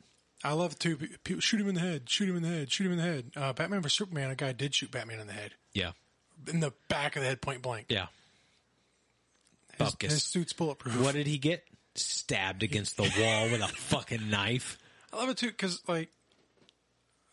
I 0.44 0.52
love 0.52 0.78
to 0.80 0.96
people 1.24 1.40
shoot 1.40 1.60
him 1.60 1.68
in 1.68 1.74
the 1.74 1.80
head, 1.80 2.08
shoot 2.08 2.28
him 2.28 2.36
in 2.36 2.42
the 2.42 2.48
head, 2.48 2.70
shoot 2.70 2.86
him 2.86 2.92
in 2.92 2.98
the 2.98 3.04
head. 3.04 3.30
Uh, 3.34 3.52
Batman 3.52 3.80
vs 3.82 3.94
Superman, 3.96 4.30
a 4.30 4.34
guy 4.36 4.52
did 4.52 4.74
shoot 4.74 4.90
Batman 4.90 5.18
in 5.20 5.26
the 5.26 5.32
head, 5.32 5.52
Yeah. 5.72 5.92
in 6.48 6.60
the 6.60 6.72
back 6.88 7.16
of 7.16 7.22
the 7.22 7.28
head, 7.28 7.40
point 7.40 7.62
blank. 7.62 7.86
Yeah. 7.88 8.06
His, 9.78 9.88
Bupkis. 9.94 10.10
his 10.10 10.22
suit's 10.22 10.52
bulletproof. 10.52 11.00
What 11.00 11.14
did 11.14 11.26
he 11.26 11.38
get? 11.38 11.64
Stabbed 11.94 12.62
against 12.62 12.96
the 12.98 13.02
wall 13.04 13.50
with 13.50 13.62
a 13.62 13.68
fucking 13.68 14.28
knife. 14.28 14.78
I 15.12 15.16
love 15.16 15.30
it 15.30 15.38
too 15.38 15.46
because 15.46 15.80
like, 15.88 16.10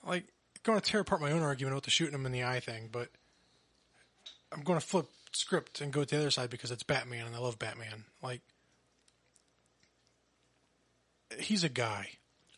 like 0.07 0.23
going 0.63 0.79
to 0.79 0.85
tear 0.89 1.01
apart 1.01 1.19
my 1.19 1.31
own 1.31 1.41
argument 1.41 1.75
with 1.75 1.83
the 1.83 1.89
shooting 1.91 2.13
him 2.15 2.25
in 2.25 2.31
the 2.31 2.45
eye 2.45 2.61
thing, 2.61 2.87
but 2.89 3.09
I'm 4.53 4.61
going 4.63 4.79
to 4.79 4.85
flip 4.85 5.07
script 5.33 5.81
and 5.81 5.91
go 5.91 6.03
to 6.05 6.15
the 6.15 6.21
other 6.21 6.31
side 6.31 6.49
because 6.49 6.71
it's 6.71 6.83
Batman 6.83 7.25
and 7.25 7.35
I 7.35 7.39
love 7.39 7.59
Batman. 7.59 8.05
Like, 8.21 8.41
he's 11.39 11.63
a 11.63 11.69
guy. 11.69 12.09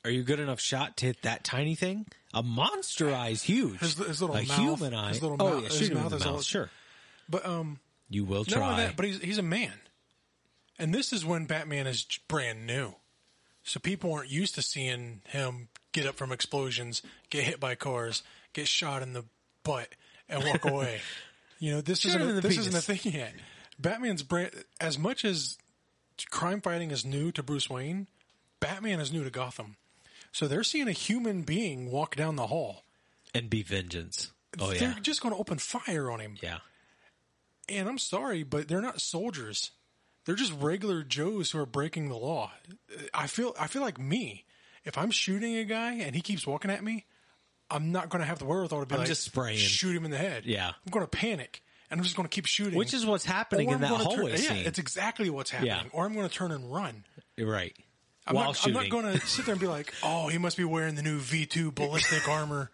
Are 0.04 0.10
you 0.12 0.24
good 0.24 0.40
enough 0.40 0.60
shot 0.60 0.98
to 0.98 1.08
hit 1.08 1.24
that 1.24 1.44
tiny 1.44 1.74
thing? 1.76 2.06
A 2.34 2.44
monster 2.44 3.14
eye 3.14 3.30
is 3.30 3.42
huge. 3.42 3.80
His- 3.80 3.96
his 3.96 4.22
little 4.22 4.36
a 4.36 4.44
mouth- 4.44 4.58
human 4.60 4.94
eye. 4.94 5.10
his 5.10 5.22
little 5.22 5.38
oh 5.40 5.50
mouth- 5.54 5.64
yeah, 5.64 5.70
his 5.70 5.78
shoot 5.80 5.92
him 5.92 5.98
in 5.98 6.04
mouth 6.04 6.12
the 6.12 6.20
mouth. 6.20 6.28
all- 6.28 6.42
Sure. 6.42 6.70
But 7.28 7.46
um, 7.46 7.80
You 8.10 8.24
will 8.26 8.42
not 8.42 8.50
try. 8.50 8.72
only 8.72 8.84
that, 8.86 8.96
but 8.96 9.06
he's 9.06 9.20
he's 9.20 9.38
a 9.40 9.44
man, 9.44 9.74
and 10.78 10.94
this 10.94 11.12
is 11.12 11.26
when 11.26 11.46
Batman 11.46 11.88
is 11.88 12.06
brand 12.28 12.68
new, 12.68 12.94
so 13.64 13.80
people 13.80 14.14
aren't 14.14 14.30
used 14.30 14.54
to 14.56 14.62
seeing 14.62 15.22
him 15.30 15.70
get 15.92 16.06
up 16.06 16.16
from 16.16 16.32
explosions, 16.32 17.02
get 17.32 17.44
hit 17.46 17.60
by 17.60 17.74
cars, 17.74 18.22
get 18.54 18.68
shot 18.68 19.02
in 19.02 19.14
the 19.14 19.26
butt, 19.64 19.90
and 20.30 20.44
walk 20.44 20.66
away. 20.72 21.00
You 21.58 21.72
know, 21.72 21.82
this 21.82 22.02
Shoot 22.02 22.10
isn't 22.10 22.22
a, 22.38 22.42
this 22.42 22.58
isn't 22.60 22.76
a 22.76 22.82
thing 22.82 23.12
yet. 23.14 23.34
Batman's 23.80 24.22
brand 24.22 24.52
as 24.80 25.00
much 25.00 25.26
as 25.26 25.58
crime 26.30 26.62
fighting 26.62 26.92
is 26.92 27.06
new 27.06 27.32
to 27.32 27.42
Bruce 27.42 27.70
Wayne, 27.72 28.08
Batman 28.60 28.99
is 28.99 29.11
new 29.11 29.23
to 29.23 29.30
Gotham. 29.30 29.76
So 30.32 30.48
they're 30.48 30.64
seeing 30.64 30.88
a 30.88 30.91
human 30.94 31.44
being 31.44 31.91
walk 31.91 32.15
down 32.15 32.36
the 32.36 32.48
hall. 32.48 32.84
and 33.34 33.49
be 33.49 33.64
vengeance. 33.64 34.32
Oh 34.60 34.72
yeah. 34.72 34.80
they're 34.80 34.99
just 35.02 35.22
going 35.22 35.34
to 35.34 35.40
open 35.40 35.57
fire 35.57 36.10
on 36.10 36.19
him. 36.19 36.36
Yeah. 36.41 36.60
And 37.68 37.90
I'm 37.90 37.98
sorry, 37.98 38.44
but 38.44 38.68
they're 38.68 38.82
not 38.82 39.02
soldiers. 39.02 39.72
They're 40.26 40.36
just 40.36 40.53
regular 40.53 41.03
Joes 41.03 41.52
who 41.52 41.60
are 41.60 41.65
breaking 41.65 42.10
the 42.10 42.15
law. 42.18 42.52
I 43.14 43.27
feel 43.27 43.53
I 43.60 43.68
feel 43.68 43.82
like 43.82 43.99
me. 43.99 44.45
If 44.84 44.98
I'm 44.98 45.10
shooting 45.11 45.56
a 45.57 45.64
guy 45.65 45.94
and 45.94 46.15
he 46.15 46.22
keeps 46.22 46.45
walking 46.45 46.69
at 46.69 46.84
me, 46.84 47.06
I'm 47.72 47.91
not 47.91 48.10
going 48.10 48.19
to 48.22 48.26
have 48.27 48.38
the 48.40 48.45
wherewithal 48.45 48.82
to 48.82 48.86
be 48.86 48.94
I'm 48.94 48.99
like, 48.99 49.07
just 49.07 49.23
spraying. 49.23 49.57
shoot 49.57 49.95
him 49.95 50.06
in 50.06 50.11
the 50.11 50.18
head. 50.18 50.45
Yeah. 50.45 50.68
I'm 50.68 50.91
going 50.91 51.03
to 51.06 51.10
panic 51.10 51.64
and 51.90 51.99
I'm 51.99 52.03
just 52.03 52.15
going 52.15 52.27
to 52.27 52.34
keep 52.34 52.45
shooting. 52.45 52.76
Which 52.77 52.94
is 52.94 53.03
what's 53.06 53.26
happening 53.26 53.68
Or 53.69 53.76
in 53.76 53.76
I'm 53.76 53.82
that 53.82 53.98
turn- 53.98 53.99
hallway 54.06 54.38
yeah, 54.38 54.53
it's 54.53 54.77
exactly 54.80 55.30
what's 55.32 55.49
happening. 55.49 55.72
Yeah. 55.72 55.90
Or 55.91 56.06
I'm 56.06 56.14
going 56.14 56.27
to 56.30 56.34
turn 56.34 56.52
and 56.52 56.72
run. 56.72 57.03
Right. 57.40 57.76
I'm 58.28 58.36
While 58.36 58.46
not, 58.46 58.56
shooting. 58.58 58.78
I'm 58.78 58.84
not 58.84 58.90
going 58.92 59.20
to 59.20 59.28
sit 59.28 59.46
there 59.46 59.54
and 59.54 59.62
be 59.62 59.68
like, 59.68 59.94
oh, 60.04 60.28
he 60.30 60.38
must 60.38 60.58
be 60.58 60.64
wearing 60.64 60.96
the 60.96 61.04
new 61.04 61.20
V2 61.20 61.74
ballistic 61.76 62.28
armor. 62.28 62.72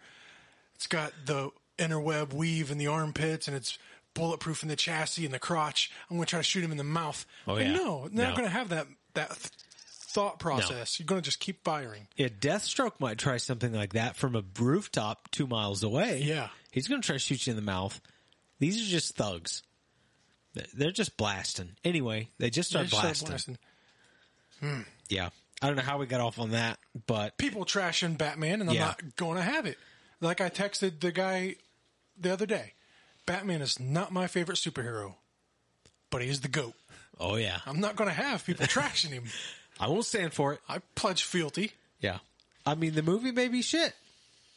It's 0.76 0.86
got 0.86 1.12
the 1.26 1.50
interweb 1.78 2.32
weave 2.32 2.70
in 2.70 2.78
the 2.78 2.86
armpits 2.86 3.48
and 3.48 3.56
it's 3.56 3.78
bulletproof 4.14 4.62
in 4.62 4.68
the 4.68 4.76
chassis 4.76 5.24
and 5.24 5.32
the 5.34 5.38
crotch. 5.38 5.90
I'm 6.10 6.16
going 6.16 6.24
to 6.26 6.30
try 6.30 6.38
to 6.40 6.44
shoot 6.44 6.64
him 6.64 6.70
in 6.70 6.78
the 6.78 6.84
mouth. 6.84 7.24
Oh, 7.46 7.56
yeah. 7.58 7.72
No, 7.72 8.08
they're 8.08 8.24
No. 8.24 8.30
not 8.30 8.36
going 8.36 8.48
to 8.48 8.52
have 8.54 8.70
that, 8.70 8.86
that 9.14 9.28
th- 9.30 9.50
thought 9.88 10.38
process. 10.38 10.98
You're 10.98 11.06
going 11.06 11.20
to 11.20 11.24
just 11.24 11.40
keep 11.40 11.64
firing. 11.64 12.06
Yeah, 12.16 12.28
Deathstroke 12.28 12.98
might 12.98 13.18
try 13.18 13.36
something 13.38 13.72
like 13.72 13.92
that 13.94 14.16
from 14.16 14.34
a 14.36 14.42
rooftop 14.58 15.30
two 15.30 15.46
miles 15.46 15.82
away. 15.82 16.22
Yeah. 16.22 16.48
He's 16.70 16.88
going 16.88 17.00
to 17.02 17.06
try 17.06 17.16
to 17.16 17.20
shoot 17.20 17.46
you 17.46 17.50
in 17.52 17.56
the 17.56 17.62
mouth. 17.62 18.00
These 18.58 18.80
are 18.82 18.90
just 18.90 19.16
thugs. 19.16 19.62
They're 20.74 20.92
just 20.92 21.16
blasting. 21.16 21.70
Anyway, 21.84 22.28
they 22.38 22.50
just 22.50 22.68
start 22.70 22.86
They 22.86 22.90
just 22.90 23.16
start 23.20 23.30
blasting. 23.30 23.58
blasting. 24.60 24.84
Yeah. 25.08 25.30
I 25.62 25.68
don't 25.68 25.76
know 25.76 25.82
how 25.82 25.98
we 25.98 26.06
got 26.06 26.20
off 26.20 26.38
on 26.40 26.50
that, 26.50 26.78
but 27.06 27.38
People 27.38 27.64
trashing 27.64 28.18
Batman 28.18 28.60
and 28.60 28.68
I'm 28.70 28.76
Yeah. 28.76 28.86
not 28.86 29.16
going 29.16 29.36
to 29.36 29.42
have 29.42 29.64
it. 29.66 29.78
Like 30.20 30.40
I 30.40 30.50
texted 30.50 31.00
the 31.00 31.12
guy 31.12 31.56
the 32.18 32.32
other 32.32 32.46
day. 32.46 32.74
Batman 33.26 33.62
is 33.62 33.78
not 33.78 34.12
my 34.12 34.26
favorite 34.26 34.58
superhero, 34.58 35.14
but 36.10 36.20
he 36.22 36.28
is 36.28 36.40
the 36.40 36.48
GOAT. 36.48 36.74
oh 37.20 37.36
yeah. 37.36 37.60
I'm 37.66 37.80
not 37.80 37.94
going 37.96 38.08
to 38.10 38.14
have 38.14 38.44
people 38.44 38.66
trashing 38.66 39.10
him. 39.10 39.24
I 39.80 39.88
won't 39.88 40.04
stand 40.04 40.32
for 40.34 40.52
it. 40.54 40.60
I 40.68 40.78
pledge 40.96 41.22
fealty. 41.24 41.72
Yeah. 42.00 42.18
I 42.66 42.74
mean, 42.74 42.94
the 42.94 43.02
movie 43.02 43.30
may 43.32 43.48
be 43.48 43.62
shit. 43.62 43.94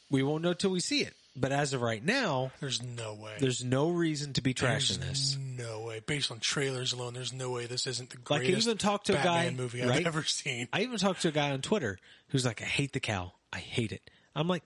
We 0.10 0.24
won't 0.24 0.44
know 0.44 0.54
till 0.54 0.72
we 0.72 0.80
see 0.80 1.02
it. 1.02 1.14
But 1.38 1.52
as 1.52 1.74
of 1.74 1.82
right 1.82 2.04
now, 2.04 2.52
There's 2.62 2.82
no 2.82 3.14
way. 3.14 3.36
there's 3.40 3.62
no 3.64 3.90
reason 3.90 4.32
to 4.34 4.42
be 4.42 4.54
trashing 4.54 5.00
this. 5.00 5.38
no 5.38 5.82
way. 5.82 6.00
Based 6.00 6.32
on 6.32 6.40
trailers 6.40 6.94
alone, 6.94 7.14
there's 7.14 7.34
no 7.34 7.50
way 7.52 7.66
this 7.66 7.86
isn't 7.88 8.10
the 8.10 8.18
Like, 8.30 8.44
I 8.44 8.46
greatest 8.46 8.68
even 8.68 8.78
talked 8.78 9.08
to 9.08 9.14
a 9.14 9.16
Batman 9.18 9.52
guy, 9.58 9.62
movie 9.62 9.84
I've 9.84 9.90
right? 9.90 10.08
ever 10.08 10.24
seen. 10.24 10.70
I 10.72 10.84
even 10.84 10.98
talked 10.98 11.24
to 11.24 11.28
a 11.28 11.32
guy 11.32 11.52
on 11.52 11.62
Twitter 11.62 11.98
who's 12.30 12.46
like, 12.46 12.62
I 12.62 12.66
hate 12.66 12.94
the 12.94 13.02
cowl. 13.02 13.38
I 13.52 13.58
hate 13.60 13.92
it. 13.92 14.10
I'm 14.34 14.48
like, 14.48 14.64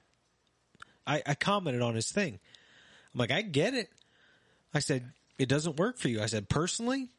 I, 1.08 1.24
I 1.26 1.34
commented 1.34 1.82
on 1.82 1.96
his 1.96 2.12
thing. 2.12 2.40
I'm 3.14 3.18
like, 3.20 3.32
I 3.32 3.41
get 3.41 3.74
it. 3.74 3.90
I 4.72 4.78
said, 4.80 5.12
it 5.40 5.50
doesn't 5.50 5.78
work 5.78 5.98
for 5.98 6.08
you. 6.10 6.22
I 6.22 6.28
said, 6.28 6.50
personally, 6.50 7.10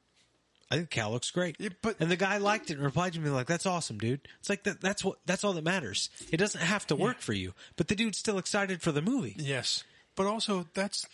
I 0.71 0.77
think 0.77 0.91
cowl 0.91 1.11
looks 1.13 1.31
great. 1.33 1.57
Yeah, 1.59 1.71
but- 1.83 1.97
and 2.01 2.11
the 2.11 2.17
guy 2.17 2.37
liked 2.39 2.71
it 2.71 2.75
and 2.75 2.83
replied 2.85 3.15
to 3.15 3.21
me 3.21 3.29
like, 3.31 3.47
that's 3.47 3.67
awesome, 3.67 3.99
dude. 3.99 4.21
It's 4.39 4.49
like, 4.49 4.63
that, 4.65 4.81
that's 4.81 5.05
what, 5.05 5.19
that's 5.27 5.43
all 5.43 5.53
that 5.55 5.65
matters. 5.65 6.11
It 6.31 6.37
doesn't 6.37 6.61
have 6.61 6.87
to 6.89 6.97
work 6.97 7.21
for 7.21 7.33
you, 7.33 7.55
but 7.77 7.89
the 7.89 7.97
dude's 7.97 8.19
still 8.19 8.39
excited 8.39 8.81
for 8.81 8.93
the 8.93 9.03
movie. 9.03 9.35
Yes, 9.37 9.83
but 10.17 10.27
also 10.27 10.67
that's. 10.75 11.07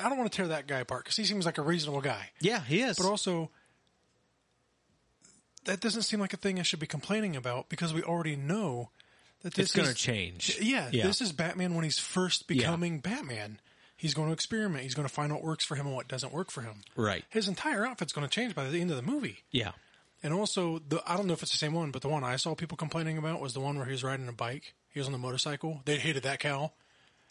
I 0.00 0.08
don't 0.08 0.16
want 0.16 0.30
to 0.30 0.36
tear 0.36 0.48
that 0.48 0.66
guy 0.68 0.78
apart 0.78 1.04
because 1.04 1.16
he 1.16 1.24
seems 1.24 1.44
like 1.44 1.58
a 1.58 1.62
reasonable 1.62 2.00
guy. 2.00 2.30
Yeah, 2.40 2.60
he 2.62 2.82
is. 2.82 2.96
But 2.96 3.06
also, 3.06 3.50
that 5.64 5.80
doesn't 5.80 6.02
seem 6.02 6.20
like 6.20 6.32
a 6.32 6.36
thing 6.36 6.60
I 6.60 6.62
should 6.62 6.78
be 6.78 6.86
complaining 6.86 7.34
about 7.36 7.68
because 7.68 7.92
we 7.92 8.02
already 8.04 8.36
know 8.36 8.90
that 9.42 9.54
this 9.54 9.66
it's 9.66 9.74
going 9.74 9.88
to 9.88 9.94
change. 9.94 10.56
Yeah, 10.60 10.88
this 10.92 11.20
is 11.20 11.32
Batman 11.32 11.74
when 11.74 11.82
he's 11.84 11.98
first 11.98 12.46
becoming 12.46 13.00
Batman. 13.00 13.60
He's 13.98 14.14
going 14.14 14.28
to 14.28 14.32
experiment. 14.32 14.84
He's 14.84 14.94
going 14.94 15.08
to 15.08 15.12
find 15.12 15.32
what 15.32 15.42
works 15.42 15.64
for 15.64 15.74
him 15.74 15.86
and 15.86 15.94
what 15.94 16.06
doesn't 16.06 16.32
work 16.32 16.52
for 16.52 16.62
him. 16.62 16.82
Right. 16.94 17.24
His 17.30 17.48
entire 17.48 17.84
outfit's 17.84 18.12
going 18.12 18.26
to 18.26 18.30
change 18.30 18.54
by 18.54 18.68
the 18.68 18.80
end 18.80 18.90
of 18.90 18.96
the 18.96 19.02
movie. 19.02 19.38
Yeah. 19.50 19.72
And 20.22 20.32
also, 20.32 20.78
the 20.78 21.02
I 21.04 21.16
don't 21.16 21.26
know 21.26 21.32
if 21.32 21.42
it's 21.42 21.50
the 21.50 21.58
same 21.58 21.74
one, 21.74 21.90
but 21.90 22.02
the 22.02 22.08
one 22.08 22.22
I 22.22 22.36
saw 22.36 22.54
people 22.54 22.76
complaining 22.76 23.18
about 23.18 23.40
was 23.40 23.54
the 23.54 23.60
one 23.60 23.76
where 23.76 23.86
he 23.86 23.90
was 23.90 24.04
riding 24.04 24.28
a 24.28 24.32
bike. 24.32 24.74
He 24.90 25.00
was 25.00 25.08
on 25.08 25.12
the 25.12 25.18
motorcycle. 25.18 25.82
They 25.84 25.96
hated 25.96 26.22
that 26.22 26.38
cowl. 26.38 26.74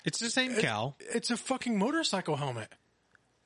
It's 0.04 0.20
the 0.20 0.30
same 0.30 0.56
cowl. 0.56 0.98
It's 1.00 1.32
a 1.32 1.38
fucking 1.38 1.80
motorcycle 1.80 2.36
helmet. 2.36 2.70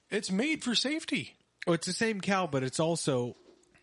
It's 0.10 0.32
made 0.32 0.64
for 0.64 0.74
safety. 0.74 1.36
Oh, 1.68 1.74
it's 1.74 1.88
the 1.88 1.94
same 1.94 2.22
cowl, 2.22 2.48
but 2.48 2.64
it's 2.64 2.80
also 2.80 3.36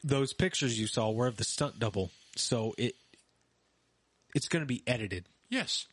those 0.02 0.32
pictures 0.32 0.78
you 0.78 0.89
saw 0.89 1.10
were 1.12 1.28
of 1.28 1.36
the 1.36 1.44
stunt 1.44 1.78
double. 1.78 2.10
So 2.36 2.74
it 2.77 2.97
it's 4.35 4.48
going 4.48 4.62
to 4.62 4.66
be 4.66 4.82
edited. 4.85 5.27
Yes. 5.48 5.86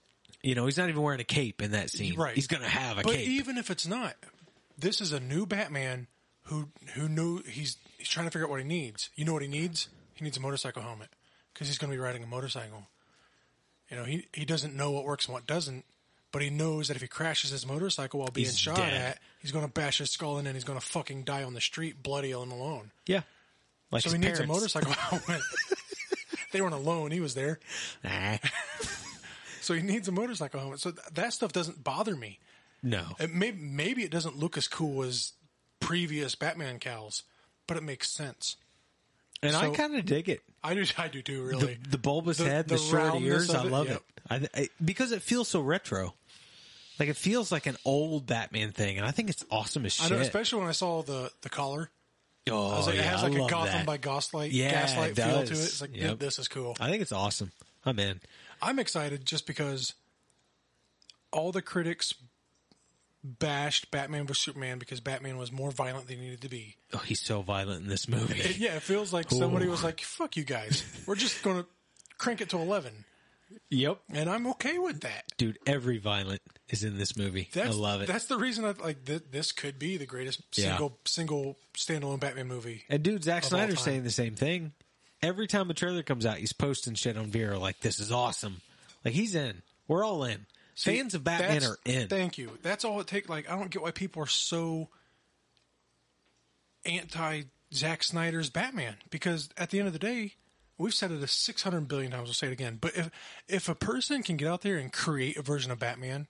You 0.45 0.53
know, 0.53 0.65
he's 0.65 0.77
not 0.77 0.89
even 0.89 1.01
wearing 1.01 1.19
a 1.19 1.23
cape 1.25 1.61
in 1.61 1.71
that 1.71 1.89
scene. 1.89 2.15
Right. 2.15 2.35
He's 2.35 2.45
going 2.45 2.61
to 2.61 2.69
have 2.69 2.99
a 2.99 3.01
cape. 3.01 3.05
But 3.05 3.15
cape. 3.15 3.27
even 3.29 3.57
if 3.57 3.71
it's 3.71 3.87
not, 3.87 4.13
this 4.77 5.01
is 5.01 5.11
a 5.11 5.19
new 5.19 5.47
Batman 5.47 6.05
who 6.43 6.67
who 6.93 7.09
knew 7.09 7.41
he's 7.43 7.77
he's 7.97 8.07
trying 8.07 8.27
to 8.27 8.31
figure 8.31 8.45
out 8.45 8.51
what 8.51 8.59
he 8.59 8.65
needs. 8.67 9.09
You 9.15 9.25
know 9.25 9.33
what 9.33 9.41
he 9.41 9.47
needs? 9.47 9.89
He 10.13 10.23
needs 10.23 10.37
a 10.37 10.39
motorcycle 10.39 10.83
helmet 10.83 11.09
because 11.53 11.67
he's 11.67 11.79
going 11.79 11.89
to 11.91 11.97
be 11.97 11.99
riding 11.99 12.21
a 12.23 12.27
motorcycle. 12.27 12.85
You 13.89 13.97
know, 13.97 14.03
he 14.03 14.27
he 14.33 14.45
doesn't 14.45 14.75
know 14.75 14.91
what 14.91 15.03
works 15.05 15.25
and 15.25 15.33
what 15.33 15.47
doesn't, 15.47 15.83
but 16.31 16.43
he 16.43 16.51
knows 16.51 16.89
that 16.89 16.95
if 16.95 17.01
he 17.01 17.07
crashes 17.07 17.49
his 17.49 17.65
motorcycle 17.65 18.19
while 18.19 18.29
being 18.29 18.45
He's 18.45 18.55
shot 18.57 18.77
dead. 18.77 18.93
at, 18.93 19.19
he's 19.39 19.51
going 19.51 19.65
to 19.65 19.71
bash 19.71 19.97
his 19.97 20.11
skull 20.11 20.37
in 20.37 20.45
and 20.45 20.55
he's 20.55 20.63
going 20.63 20.79
to 20.79 20.85
fucking 20.85 21.23
die 21.23 21.43
on 21.43 21.55
the 21.55 21.61
street, 21.61 22.03
bloody 22.03 22.31
and 22.33 22.51
alone. 22.51 22.91
yeah. 23.07 23.21
Like 23.91 24.03
So 24.03 24.09
his 24.09 24.13
he 24.13 24.19
needs 24.19 24.39
a 24.39 24.43
parents. 24.43 24.53
motorcycle 24.55 24.91
helmet. 24.93 25.41
they 26.51 26.61
weren't 26.61 26.73
alone; 26.75 27.09
he 27.09 27.19
was 27.19 27.33
there. 27.33 27.59
Nah. 28.03 28.37
So 29.65 29.73
he 29.73 29.81
needs 29.81 30.07
a 30.07 30.11
motorcycle 30.11 30.59
helmet. 30.59 30.79
So 30.79 30.91
th- 30.91 31.05
that 31.13 31.33
stuff 31.33 31.51
doesn't 31.51 31.83
bother 31.83 32.15
me. 32.15 32.39
no. 32.83 33.03
It 33.19 33.33
may, 33.33 33.51
maybe 33.51 34.03
it 34.03 34.11
doesn't 34.11 34.37
look 34.37 34.57
as 34.57 34.67
cool 34.67 35.03
as 35.03 35.33
previous 35.79 36.35
Batman 36.35 36.79
cowls, 36.79 37.23
but 37.67 37.77
it 37.77 37.83
makes 37.83 38.09
sense. 38.09 38.57
And 39.43 39.55
I 39.55 39.69
kind 39.71 39.95
of 39.95 40.05
dig 40.05 40.29
it. 40.29 40.41
I 40.63 40.73
do, 40.73 40.85
I 40.97 41.07
do 41.07 41.21
too. 41.21 41.43
Really, 41.43 41.77
the 41.89 41.97
bulbous 41.97 42.37
The- 42.37 42.45
head, 42.45 42.67
the, 42.67 42.75
the 42.75 42.81
short 42.81 43.21
ears, 43.21 43.49
I 43.53 43.65
it, 43.65 43.71
love 43.71 43.87
yep. 43.87 44.01
it. 44.31 44.49
I, 44.55 44.61
I, 44.61 44.69
because 44.83 45.11
it 45.11 45.21
feels 45.21 45.47
so 45.47 45.59
retro. 45.61 46.13
Like 46.99 47.09
it 47.09 47.17
feels 47.17 47.51
like 47.51 47.65
an 47.65 47.75
old 47.83 48.25
Batman 48.25 48.71
thing, 48.71 48.97
and 48.97 49.05
I 49.05 49.11
think 49.11 49.29
it's 49.29 49.43
awesome 49.51 49.85
as 49.85 49.99
I 49.99 50.03
shit. 50.03 50.11
know, 50.13 50.19
especially 50.21 50.59
when 50.59 50.69
I 50.69 50.73
saw 50.73 51.01
the 51.03 51.29
the 51.41 51.49
collar. 51.49 51.89
oh, 52.49 52.69
I 52.71 52.79
like, 52.85 52.95
yeah, 52.95 53.01
it 53.01 53.05
has 53.05 53.23
like 53.23 53.33
a 53.33 53.37
Gotham 53.49 53.73
that. 53.73 53.85
by 53.85 53.97
Gaslight, 53.97 54.51
Yeah, 54.51 54.71
Gaslight 54.71 55.15
feel 55.17 55.25
to 55.25 55.41
it. 55.41 55.51
It's 55.51 55.81
like, 55.81 55.95
Yep. 55.95 56.19
this 56.19 56.39
is 56.39 56.47
cool. 56.47 56.77
I 56.79 56.89
think 56.89 57.01
it's 57.01 57.11
awesome. 57.11 57.51
I'm 57.85 57.99
in. 57.99 58.21
I'm 58.61 58.79
excited 58.79 59.25
just 59.25 59.45
because 59.47 59.93
all 61.31 61.51
the 61.51 61.61
critics 61.61 62.13
bashed 63.23 63.89
Batman 63.91 64.27
vs 64.27 64.43
Superman 64.43 64.77
because 64.77 64.99
Batman 64.99 65.37
was 65.37 65.51
more 65.51 65.71
violent 65.71 66.07
than 66.07 66.17
he 66.17 66.23
needed 66.25 66.41
to 66.41 66.49
be. 66.49 66.75
Oh, 66.93 66.99
he's 66.99 67.21
so 67.21 67.41
violent 67.41 67.81
in 67.83 67.87
this 67.89 68.07
movie. 68.07 68.39
It- 68.39 68.57
yeah, 68.59 68.75
it 68.75 68.81
feels 68.83 69.11
like 69.11 69.29
somebody 69.29 69.67
was 69.67 69.83
like, 69.83 70.01
"Fuck 70.01 70.37
you 70.37 70.43
guys, 70.43 70.83
we're 71.07 71.15
just 71.15 71.43
going 71.43 71.57
to 71.63 71.65
crank 72.17 72.41
it 72.41 72.49
to 72.49 72.57
11," 72.57 72.93
yep. 73.69 73.99
and 74.13 74.29
I'm 74.29 74.47
okay 74.47 74.77
with 74.77 75.01
that. 75.01 75.23
Dude, 75.37 75.57
every 75.65 75.97
violent 75.97 76.41
is 76.69 76.83
in 76.83 76.97
this 76.97 77.17
movie. 77.17 77.49
That's, 77.53 77.69
I 77.75 77.79
love 77.79 78.01
it. 78.01 78.07
That's 78.07 78.25
the 78.25 78.37
reason 78.37 78.63
I 78.65 78.73
like 78.83 79.05
th- 79.05 79.23
this 79.31 79.51
could 79.51 79.79
be 79.79 79.97
the 79.97 80.05
greatest 80.05 80.41
Yeah. 80.55 80.69
single 80.69 80.99
single 81.05 81.57
standalone 81.75 82.19
Batman 82.19 82.47
movie. 82.47 82.83
And 82.89 83.01
dude, 83.03 83.23
Zack 83.23 83.43
Snyder's 83.43 83.81
saying 83.81 84.03
the 84.03 84.11
same 84.11 84.35
thing. 84.35 84.73
Every 85.25 85.47
time 85.47 85.71
a 85.71 85.73
trailer 85.73 86.03
comes 86.03 86.23
out, 86.23 86.37
he's 86.37 86.53
posting 86.53 86.93
shit 86.93 87.17
on 87.17 87.31
Vero 87.31 87.59
like, 87.59 87.79
"This 87.79 87.99
is 87.99 88.11
awesome." 88.11 88.61
Like 89.03 89.15
he's 89.15 89.33
in. 89.33 89.63
We're 89.87 90.03
all 90.05 90.23
in. 90.23 90.45
See, 90.75 90.97
Fans 90.97 91.15
of 91.15 91.23
Batman 91.23 91.61
that's- 91.61 91.69
are 91.71 91.77
in. 91.83 92.07
Thank 92.09 92.37
you. 92.37 92.59
That's 92.61 92.85
all 92.85 92.99
it 92.99 93.07
takes. 93.07 93.27
Like 93.27 93.49
I 93.49 93.57
don't 93.57 93.71
get 93.71 93.81
why 93.81 93.89
people 93.91 94.21
are 94.21 94.27
so 94.27 94.89
anti 96.85 97.43
Zack 97.73 98.03
Snyder's 98.03 98.49
Batman 98.51 98.97
because 99.09 99.49
at 99.57 99.71
the 99.71 99.79
end 99.79 99.87
of 99.87 99.93
the 99.93 99.99
day, 99.99 100.35
we've 100.77 100.93
said 100.93 101.11
it 101.11 101.23
a 101.23 101.27
six 101.27 101.63
hundred 101.63 101.87
billion 101.87 102.11
times. 102.11 102.27
We'll 102.27 102.33
say 102.33 102.47
it 102.47 102.53
again. 102.53 102.77
But 102.79 102.95
if 102.95 103.09
if 103.47 103.67
a 103.69 103.75
person 103.75 104.21
can 104.21 104.37
get 104.37 104.47
out 104.47 104.61
there 104.61 104.77
and 104.77 104.93
create 104.93 105.37
a 105.37 105.41
version 105.41 105.71
of 105.71 105.79
Batman, 105.79 106.27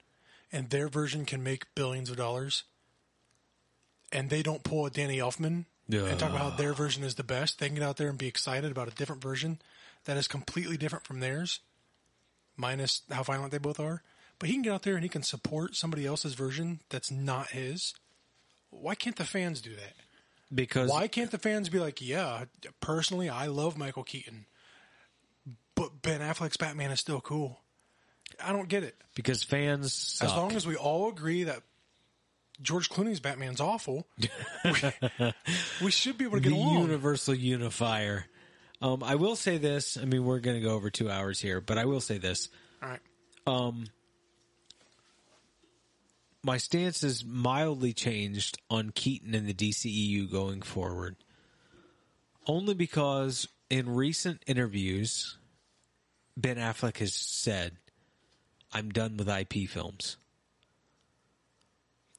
and 0.51 0.69
their 0.69 0.87
version 0.87 1.25
can 1.25 1.43
make 1.43 1.75
billions 1.75 2.09
of 2.09 2.15
dollars, 2.17 2.63
and 4.11 4.29
they 4.29 4.41
don't 4.41 4.63
pull 4.63 4.85
a 4.85 4.89
Danny 4.89 5.17
Elfman 5.17 5.65
and 5.89 6.19
talk 6.19 6.29
about 6.31 6.41
how 6.41 6.49
their 6.49 6.73
version 6.73 7.03
is 7.03 7.15
the 7.15 7.23
best, 7.23 7.59
they 7.59 7.67
can 7.67 7.75
get 7.75 7.83
out 7.83 7.97
there 7.97 8.09
and 8.09 8.17
be 8.17 8.27
excited 8.27 8.71
about 8.71 8.87
a 8.87 8.91
different 8.91 9.21
version 9.21 9.59
that 10.05 10.17
is 10.17 10.27
completely 10.27 10.77
different 10.77 11.05
from 11.05 11.19
theirs, 11.19 11.59
minus 12.57 13.01
how 13.11 13.23
violent 13.23 13.51
they 13.51 13.57
both 13.57 13.79
are. 13.79 14.01
But 14.39 14.49
he 14.49 14.55
can 14.55 14.63
get 14.63 14.73
out 14.73 14.83
there 14.83 14.95
and 14.95 15.03
he 15.03 15.09
can 15.09 15.23
support 15.23 15.75
somebody 15.75 16.05
else's 16.05 16.33
version 16.33 16.81
that's 16.89 17.09
not 17.11 17.51
his. 17.51 17.93
Why 18.69 18.95
can't 18.95 19.15
the 19.15 19.23
fans 19.25 19.61
do 19.61 19.75
that? 19.75 19.93
because 20.53 20.89
Why 20.89 21.07
can't 21.07 21.31
the 21.31 21.37
fans 21.37 21.69
be 21.69 21.79
like, 21.79 22.01
yeah, 22.01 22.45
personally, 22.81 23.29
I 23.29 23.47
love 23.47 23.77
Michael 23.77 24.03
Keaton, 24.03 24.45
but 25.75 26.01
Ben 26.01 26.21
Affleck's 26.21 26.57
Batman 26.57 26.91
is 26.91 26.99
still 26.99 27.21
cool? 27.21 27.59
I 28.43 28.51
don't 28.51 28.67
get 28.67 28.83
it. 28.83 28.95
because 29.15 29.43
fans 29.43 29.93
suck. 29.93 30.29
As 30.29 30.35
long 30.35 30.51
as 30.53 30.67
we 30.67 30.75
all 30.75 31.09
agree 31.09 31.43
that 31.43 31.61
George 32.61 32.89
Clooney's 32.89 33.19
Batman's 33.19 33.59
awful, 33.61 34.07
we, 34.65 34.73
we 35.83 35.91
should 35.91 36.17
be 36.17 36.25
able 36.25 36.37
to 36.37 36.43
get 36.43 36.49
the 36.49 36.55
along. 36.55 36.81
universal 36.83 37.33
unifier. 37.33 38.25
Um, 38.81 39.03
I 39.03 39.15
will 39.15 39.35
say 39.35 39.57
this. 39.57 39.97
I 39.97 40.05
mean, 40.05 40.25
we're 40.25 40.39
going 40.39 40.57
to 40.57 40.61
go 40.65 40.73
over 40.75 40.89
two 40.89 41.09
hours 41.09 41.39
here, 41.39 41.59
but 41.61 41.77
I 41.77 41.85
will 41.85 42.01
say 42.01 42.17
this. 42.17 42.49
all 42.81 42.89
right. 42.89 42.99
Um, 43.47 43.87
My 46.43 46.57
stance 46.57 47.03
is 47.03 47.23
mildly 47.25 47.93
changed 47.93 48.59
on 48.69 48.91
Keaton 48.91 49.33
and 49.33 49.47
the 49.47 49.53
DCEU 49.53 50.31
going 50.31 50.61
forward. 50.61 51.15
Only 52.47 52.73
because 52.75 53.47
in 53.69 53.89
recent 53.89 54.43
interviews, 54.45 55.37
Ben 56.37 56.57
Affleck 56.57 56.97
has 56.97 57.13
said, 57.13 57.77
I'm 58.73 58.89
done 58.91 59.17
with 59.17 59.27
IP 59.29 59.67
films. 59.69 60.17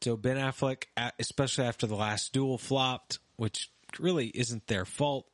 So 0.07 0.17
Ben 0.17 0.37
Affleck, 0.37 0.85
especially 1.19 1.65
after 1.65 1.89
the 1.89 1.97
last 1.97 2.33
duel 2.33 2.59
flopped, 2.59 3.19
which 3.35 3.73
really 3.99 4.29
isn't 4.29 4.69
their 4.69 4.85
fault, 4.85 5.27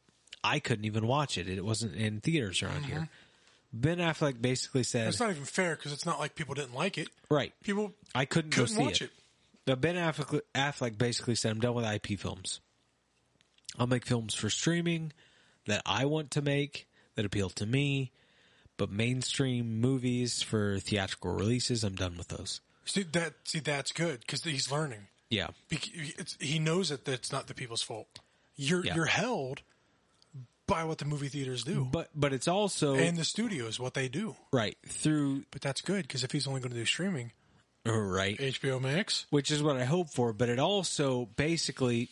I 0.42 0.60
couldn't 0.60 0.86
even 0.86 1.06
watch 1.06 1.36
it. 1.36 1.46
It 1.46 1.62
wasn't 1.62 1.94
in 1.94 2.22
theaters 2.22 2.62
around 2.62 2.84
mm-hmm. 2.84 2.90
here. 2.90 3.08
Ben 3.70 3.98
Affleck 3.98 4.40
basically 4.40 4.82
said, 4.82 5.08
It's 5.08 5.20
not 5.20 5.28
even 5.28 5.44
fair 5.44 5.76
because 5.76 5.92
it's 5.92 6.06
not 6.06 6.18
like 6.18 6.34
people 6.34 6.54
didn't 6.54 6.72
like 6.72 6.96
it. 6.96 7.10
right, 7.28 7.52
People 7.62 7.92
I 8.14 8.24
couldn't, 8.24 8.52
couldn't 8.52 8.74
go 8.74 8.74
see 8.74 8.82
watch 8.82 9.02
it. 9.02 9.04
it. 9.04 9.10
But 9.66 9.82
Ben 9.82 9.96
Affleck, 9.96 10.40
Affleck 10.54 10.96
basically 10.96 11.34
said, 11.34 11.50
I'm 11.50 11.60
done 11.60 11.74
with 11.74 11.84
IP 11.84 12.18
films. 12.18 12.60
I'll 13.78 13.86
make 13.86 14.06
films 14.06 14.32
for 14.32 14.48
streaming 14.48 15.12
that 15.66 15.82
I 15.84 16.06
want 16.06 16.30
to 16.30 16.40
make, 16.40 16.88
that 17.14 17.26
appeal 17.26 17.50
to 17.50 17.66
me, 17.66 18.10
but 18.78 18.90
mainstream 18.90 19.82
movies 19.82 20.40
for 20.40 20.78
theatrical 20.78 21.34
releases, 21.34 21.84
I'm 21.84 21.94
done 21.94 22.16
with 22.16 22.28
those. 22.28 22.62
See 22.84 23.02
that? 23.04 23.34
See 23.44 23.60
that's 23.60 23.92
good 23.92 24.20
because 24.20 24.42
he's 24.44 24.70
learning. 24.70 25.06
Yeah. 25.30 25.48
He 26.40 26.58
knows 26.58 26.90
that 26.90 27.04
that's 27.04 27.32
not 27.32 27.46
the 27.46 27.54
people's 27.54 27.82
fault. 27.82 28.18
You're 28.56 28.84
Yeah. 28.84 28.94
you're 28.94 29.06
held 29.06 29.62
by 30.66 30.84
what 30.84 30.98
the 30.98 31.04
movie 31.04 31.28
theaters 31.28 31.64
do 31.64 31.88
But 31.90 32.10
but 32.14 32.32
it's 32.32 32.46
also 32.48 32.94
and 32.94 33.16
the 33.16 33.24
studios 33.24 33.80
what 33.80 33.94
they 33.94 34.08
do. 34.08 34.36
right 34.52 34.76
through 34.86 35.44
But 35.50 35.60
that's 35.62 35.80
good 35.80 36.02
because 36.02 36.22
if 36.24 36.32
he's 36.32 36.46
only 36.46 36.60
going 36.60 36.72
to 36.72 36.78
do 36.78 36.84
streaming, 36.86 37.32
right, 37.84 38.38
HBO 38.38 38.80
Max, 38.80 39.26
which 39.30 39.50
is 39.50 39.62
what 39.62 39.76
I 39.76 39.84
hope 39.84 40.10
for. 40.10 40.32
But 40.32 40.48
it 40.48 40.58
also 40.58 41.26
basically 41.36 42.08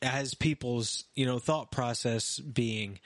has 0.00 0.34
people's 0.34 1.04
you 1.14 1.26
know 1.26 1.38
thought 1.38 1.70
process 1.70 2.38
being, 2.38 2.98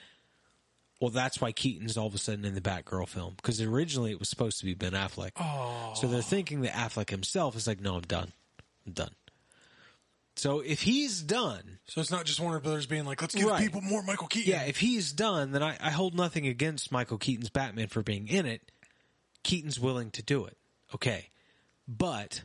Well, 0.99 1.11
that's 1.11 1.39
why 1.39 1.51
Keaton's 1.51 1.95
all 1.95 2.07
of 2.07 2.15
a 2.15 2.17
sudden 2.17 2.43
in 2.43 2.55
the 2.55 2.61
Batgirl 2.61 3.07
film 3.07 3.35
because 3.35 3.61
originally 3.61 4.11
it 4.11 4.19
was 4.19 4.29
supposed 4.29 4.59
to 4.59 4.65
be 4.65 4.73
Ben 4.73 4.93
Affleck. 4.93 5.31
Oh, 5.37 5.93
So 5.95 6.07
they're 6.07 6.21
thinking 6.23 6.61
that 6.61 6.73
Affleck 6.73 7.09
himself 7.11 7.55
is 7.55 7.67
like, 7.67 7.79
no, 7.81 7.95
I'm 7.95 8.01
done. 8.01 8.31
I'm 8.85 8.93
done. 8.93 9.11
So 10.35 10.59
if 10.59 10.81
he's 10.81 11.21
done, 11.21 11.79
so 11.85 11.99
it's 12.01 12.11
not 12.11 12.25
just 12.25 12.39
Warner 12.39 12.59
Brothers 12.59 12.85
being 12.85 13.05
like, 13.05 13.21
let's 13.21 13.33
give 13.35 13.47
Right. 13.47 13.61
people 13.61 13.81
more 13.81 14.03
Michael 14.03 14.27
Keaton. 14.27 14.51
yeah, 14.51 14.63
if 14.63 14.77
he's 14.77 15.11
done, 15.11 15.51
then 15.51 15.63
I, 15.63 15.77
I 15.81 15.89
hold 15.91 16.13
nothing 16.15 16.45
against 16.47 16.91
Michael 16.91 17.17
Keaton's 17.17 17.49
Batman 17.49 17.87
for 17.87 18.03
being 18.03 18.27
in 18.27 18.45
it. 18.45 18.61
Keaton's 19.43 19.79
willing 19.79 20.11
to 20.11 20.21
do 20.23 20.45
it. 20.45 20.57
Okay. 20.95 21.29
But 21.87 22.43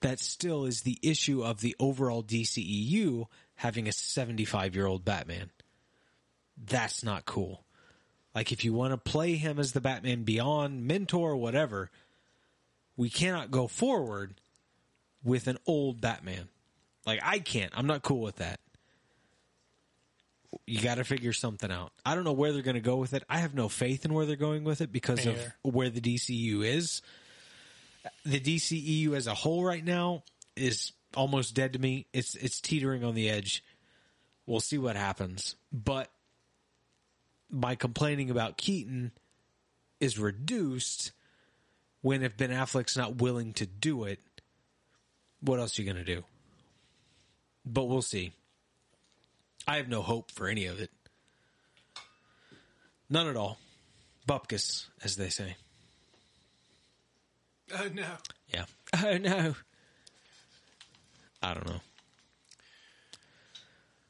that 0.00 0.20
still 0.20 0.64
is 0.66 0.82
the 0.82 0.98
issue 1.02 1.42
of 1.42 1.60
the 1.60 1.74
overall 1.78 2.22
DCEU 2.22 3.26
having 3.56 3.88
a 3.88 3.92
75 3.92 4.74
year 4.74 4.86
old 4.86 5.04
Batman. 5.04 5.50
That's 6.62 7.02
not 7.02 7.24
cool. 7.24 7.63
Like, 8.34 8.52
if 8.52 8.64
you 8.64 8.72
want 8.72 8.92
to 8.92 8.96
play 8.96 9.34
him 9.36 9.58
as 9.58 9.72
the 9.72 9.80
Batman 9.80 10.24
Beyond 10.24 10.86
mentor, 10.86 11.36
whatever, 11.36 11.90
we 12.96 13.08
cannot 13.08 13.50
go 13.50 13.68
forward 13.68 14.34
with 15.22 15.46
an 15.46 15.58
old 15.66 16.00
Batman. 16.00 16.48
Like, 17.06 17.20
I 17.22 17.38
can't. 17.38 17.72
I'm 17.76 17.86
not 17.86 18.02
cool 18.02 18.20
with 18.20 18.36
that. 18.36 18.60
You 20.66 20.80
got 20.80 20.96
to 20.96 21.04
figure 21.04 21.32
something 21.32 21.70
out. 21.70 21.92
I 22.06 22.14
don't 22.14 22.24
know 22.24 22.32
where 22.32 22.52
they're 22.52 22.62
going 22.62 22.74
to 22.74 22.80
go 22.80 22.96
with 22.96 23.12
it. 23.12 23.24
I 23.28 23.38
have 23.38 23.54
no 23.54 23.68
faith 23.68 24.04
in 24.04 24.14
where 24.14 24.24
they're 24.24 24.36
going 24.36 24.64
with 24.64 24.80
it 24.80 24.92
because 24.92 25.26
of 25.26 25.36
where 25.62 25.90
the 25.90 26.00
DCU 26.00 26.64
is. 26.64 27.02
The 28.24 28.40
DCEU 28.40 29.14
as 29.14 29.26
a 29.26 29.34
whole 29.34 29.64
right 29.64 29.84
now 29.84 30.22
is 30.56 30.92
almost 31.16 31.54
dead 31.54 31.72
to 31.72 31.78
me. 31.78 32.06
It's 32.12 32.34
it's 32.34 32.60
teetering 32.60 33.04
on 33.04 33.14
the 33.14 33.30
edge. 33.30 33.64
We'll 34.46 34.60
see 34.60 34.78
what 34.78 34.96
happens. 34.96 35.56
But 35.72 36.10
my 37.54 37.76
complaining 37.76 38.30
about 38.30 38.56
Keaton 38.56 39.12
is 40.00 40.18
reduced 40.18 41.12
when 42.02 42.22
if 42.22 42.36
Ben 42.36 42.50
Affleck's 42.50 42.96
not 42.96 43.16
willing 43.16 43.52
to 43.54 43.66
do 43.66 44.04
it, 44.04 44.18
what 45.40 45.60
else 45.60 45.78
are 45.78 45.82
you 45.82 45.92
going 45.92 46.04
to 46.04 46.14
do? 46.14 46.24
But 47.64 47.84
we'll 47.84 48.02
see. 48.02 48.32
I 49.66 49.76
have 49.76 49.88
no 49.88 50.02
hope 50.02 50.30
for 50.30 50.48
any 50.48 50.66
of 50.66 50.80
it. 50.80 50.90
None 53.08 53.28
at 53.28 53.36
all. 53.36 53.58
Bupkis, 54.28 54.86
as 55.02 55.16
they 55.16 55.28
say. 55.28 55.56
Oh 57.72 57.88
no. 57.94 58.04
Yeah. 58.48 58.64
Oh 59.02 59.18
no. 59.18 59.54
I 61.42 61.54
don't 61.54 61.66
know. 61.66 61.80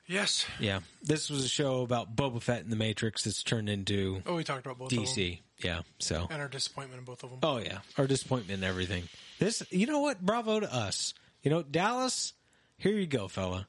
Yes. 0.06 0.46
Yeah. 0.60 0.80
This 1.02 1.30
was 1.30 1.44
a 1.44 1.48
show 1.48 1.82
about 1.82 2.14
Boba 2.14 2.42
Fett 2.42 2.62
and 2.62 2.70
the 2.70 2.76
Matrix 2.76 3.24
that's 3.24 3.42
turned 3.42 3.68
into 3.68 4.22
Oh, 4.26 4.34
we 4.36 4.44
talked 4.44 4.66
about 4.66 4.78
both 4.78 4.92
of 4.92 4.96
them 4.98 5.04
DC. 5.06 5.40
Yeah. 5.62 5.82
So 5.98 6.26
and 6.30 6.40
our 6.42 6.48
disappointment 6.48 6.98
in 6.98 7.04
both 7.04 7.22
of 7.24 7.30
them. 7.30 7.38
Oh 7.42 7.58
yeah, 7.58 7.78
our 7.96 8.06
disappointment 8.06 8.62
in 8.62 8.68
everything. 8.68 9.04
This, 9.38 9.62
you 9.70 9.86
know 9.86 10.00
what? 10.00 10.20
Bravo 10.20 10.60
to 10.60 10.72
us. 10.74 11.14
You 11.42 11.50
know, 11.50 11.62
Dallas. 11.62 12.34
Here 12.76 12.92
you 12.92 13.06
go, 13.06 13.28
fella. 13.28 13.66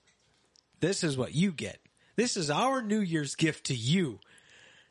This 0.82 1.04
is 1.04 1.18
what 1.18 1.34
you 1.34 1.52
get. 1.52 1.80
This 2.16 2.36
is 2.38 2.50
our 2.50 2.82
New 2.82 3.00
Year's 3.00 3.36
gift 3.36 3.68
to 3.68 3.76
you. 3.76 4.20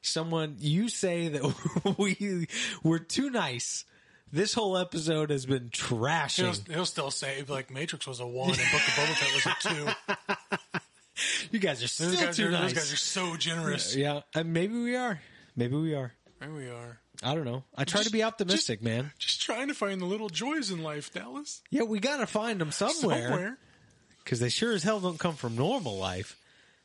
Someone 0.02 0.56
you 0.60 0.88
say 0.88 1.28
that 1.28 1.94
we 1.98 2.46
were 2.82 2.98
too 2.98 3.28
nice. 3.30 3.84
This 4.32 4.52
whole 4.54 4.76
episode 4.76 5.30
has 5.30 5.46
been 5.46 5.70
He'll, 5.72 5.98
trashing. 5.98 6.70
he'll 6.72 6.86
still 6.86 7.10
say 7.10 7.42
like 7.48 7.70
Matrix 7.70 8.06
was 8.06 8.20
a 8.20 8.26
one 8.26 8.50
and 8.50 8.58
Book 8.58 8.74
of 8.74 8.94
Boba 8.94 9.14
Fett 9.14 9.34
was 9.34 9.46
a 9.46 10.38
two. 10.72 10.78
You 11.52 11.58
guys 11.60 11.82
are 11.82 11.88
still 11.88 12.08
Those 12.10 12.20
guys, 12.20 12.36
too 12.36 12.46
are, 12.46 12.50
nice. 12.50 12.62
those 12.62 12.72
guys 12.74 12.92
are 12.92 12.96
so 12.96 13.36
generous. 13.36 13.94
yeah, 13.94 14.20
and 14.34 14.48
uh, 14.48 14.50
maybe 14.50 14.74
we 14.74 14.96
are. 14.96 15.20
Maybe 15.56 15.76
we 15.76 15.94
are. 15.94 16.12
Maybe 16.40 16.52
we 16.52 16.68
are. 16.68 16.98
I 17.22 17.34
don't 17.34 17.44
know. 17.44 17.62
I 17.76 17.84
try 17.84 18.02
to 18.02 18.10
be 18.10 18.22
optimistic, 18.24 18.82
man. 18.82 19.12
Just 19.18 19.40
trying 19.40 19.68
to 19.68 19.74
find 19.74 20.00
the 20.00 20.04
little 20.06 20.28
joys 20.28 20.70
in 20.70 20.82
life, 20.82 21.12
Dallas. 21.12 21.62
Yeah, 21.70 21.82
we 21.82 22.00
got 22.00 22.16
to 22.18 22.26
find 22.26 22.60
them 22.60 22.72
somewhere. 22.72 23.28
Somewhere. 23.28 23.58
because 24.24 24.40
they 24.40 24.48
sure 24.48 24.72
as 24.72 24.82
hell 24.82 24.98
don't 25.00 25.18
come 25.18 25.36
from 25.36 25.54
normal 25.56 25.96
life. 25.96 26.36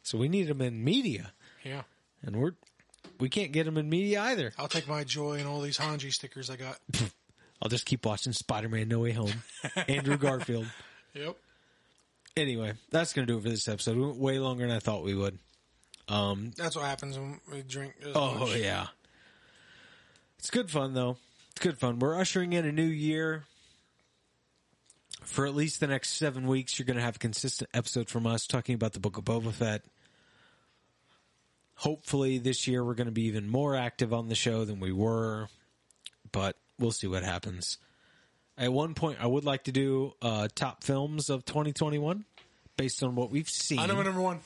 So 0.03 0.18
we 0.18 0.30
need 0.30 0.47
them 0.47 0.61
in 0.61 0.84
media, 0.84 1.34
Yeah. 1.64 1.81
and 2.22 2.35
we're 2.35 2.51
we 3.19 3.27
can't 3.30 3.51
get 3.51 3.65
them 3.65 3.77
in 3.77 3.89
media 3.89 4.22
either. 4.22 4.53
I'll 4.57 4.68
take 4.69 4.88
my 4.88 5.03
joy 5.03 5.39
in 5.39 5.45
all 5.47 5.60
these 5.61 5.77
Hange 5.77 6.14
stickers 6.14 6.49
I 6.49 6.56
got. 6.56 6.77
I'll 7.61 7.69
just 7.69 7.85
keep 7.85 8.06
watching 8.06 8.31
Spider-Man: 8.31 8.88
No 8.88 8.99
Way 8.99 9.11
Home, 9.14 9.34
Andrew 9.88 10.18
Garfield. 10.19 10.68
Yep. 11.15 11.35
Anyway, 12.39 12.73
that's 12.89 13.13
gonna 13.13 13.27
do 13.27 13.37
it 13.37 13.43
for 13.43 13.49
this 13.49 13.67
episode. 13.67 13.97
We 13.97 14.05
went 14.05 14.17
way 14.17 14.39
longer 14.39 14.65
than 14.65 14.75
I 14.75 14.79
thought 14.79 15.03
we 15.03 15.13
would. 15.15 15.37
Um, 16.07 16.51
That's 16.57 16.75
what 16.75 16.85
happens 16.85 17.19
when 17.19 17.39
we 17.51 17.61
drink. 17.61 17.93
oh 18.15 18.39
much. 18.39 18.55
yeah, 18.55 18.87
it's 20.39 20.49
good 20.49 20.71
fun 20.71 20.93
though. 20.93 21.17
It's 21.51 21.61
good 21.61 21.77
fun. 21.77 21.99
We're 21.99 22.17
ushering 22.17 22.53
in 22.53 22.65
a 22.65 22.71
new 22.71 22.81
year. 22.83 23.43
For 25.21 25.45
at 25.45 25.53
least 25.53 25.79
the 25.79 25.85
next 25.87 26.13
seven 26.13 26.47
weeks, 26.47 26.79
you're 26.79 26.87
going 26.87 26.97
to 26.97 27.03
have 27.03 27.17
a 27.17 27.19
consistent 27.19 27.69
episode 27.73 28.09
from 28.09 28.25
us 28.25 28.47
talking 28.47 28.73
about 28.73 28.93
the 28.93 28.99
Book 28.99 29.17
of 29.17 29.25
Boba 29.25 29.51
Fett. 29.51 29.83
Hopefully, 31.75 32.39
this 32.39 32.67
year 32.67 32.83
we're 32.83 32.95
going 32.95 33.05
to 33.07 33.11
be 33.11 33.25
even 33.25 33.47
more 33.47 33.75
active 33.75 34.11
on 34.11 34.27
the 34.29 34.33
show 34.35 34.65
than 34.65 34.79
we 34.79 34.91
were, 34.91 35.47
but 36.31 36.55
we'll 36.79 36.91
see 36.91 37.05
what 37.05 37.23
happens. 37.23 37.77
At 38.57 38.73
one 38.73 38.95
point, 38.95 39.19
I 39.21 39.27
would 39.27 39.45
like 39.45 39.65
to 39.65 39.71
do 39.71 40.13
uh, 40.21 40.47
top 40.55 40.83
films 40.83 41.29
of 41.29 41.45
2021 41.45 42.25
based 42.80 43.03
on 43.03 43.15
what 43.15 43.30
we've 43.30 43.49
seen. 43.49 43.80
I 43.80 43.85
know 43.85 43.95
my 43.95 44.03
number 44.03 44.22
one. 44.22 44.39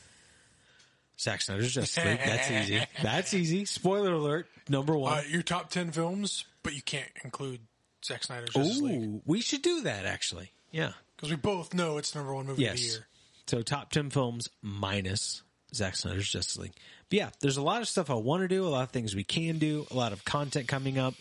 Zack 1.19 1.41
Snyder's 1.41 1.73
Justice 1.73 2.03
League. 2.03 2.19
That's 2.25 2.51
easy. 2.51 2.81
That's 3.01 3.33
easy. 3.33 3.65
Spoiler 3.65 4.13
alert. 4.13 4.47
Number 4.67 4.97
one. 4.97 5.13
right, 5.13 5.29
your 5.29 5.43
top 5.43 5.69
ten 5.69 5.91
films, 5.91 6.45
but 6.63 6.73
you 6.73 6.81
can't 6.81 7.09
include 7.23 7.59
Zack 8.03 8.23
Snyder's 8.23 8.49
Justice 8.49 8.81
League 8.81 9.03
Ooh, 9.03 9.21
we 9.25 9.41
should 9.41 9.61
do 9.61 9.81
that 9.81 10.05
actually. 10.05 10.51
Yeah. 10.71 10.93
because 11.15 11.29
we 11.29 11.35
both 11.35 11.73
know 11.73 11.97
it's 11.97 12.15
number 12.15 12.33
one 12.33 12.47
movie 12.47 12.65
of 12.65 12.75
the 12.75 12.81
year. 12.81 13.07
So 13.47 13.61
top 13.61 13.91
ten 13.91 14.09
films 14.09 14.49
minus 14.61 15.43
Zack 15.73 15.95
Snyder's 15.95 16.29
Justice 16.29 16.57
League. 16.57 16.73
But 17.09 17.17
yeah, 17.17 17.29
there's 17.41 17.57
a 17.57 17.61
lot 17.61 17.81
of 17.81 17.87
stuff 17.87 18.09
I 18.09 18.15
want 18.15 18.41
to 18.41 18.47
do, 18.47 18.65
a 18.65 18.69
lot 18.69 18.83
of 18.83 18.89
things 18.89 19.15
we 19.15 19.23
can 19.23 19.59
do, 19.59 19.85
a 19.91 19.95
lot 19.95 20.13
of 20.13 20.25
content 20.25 20.67
coming 20.67 20.97
up. 20.97 21.13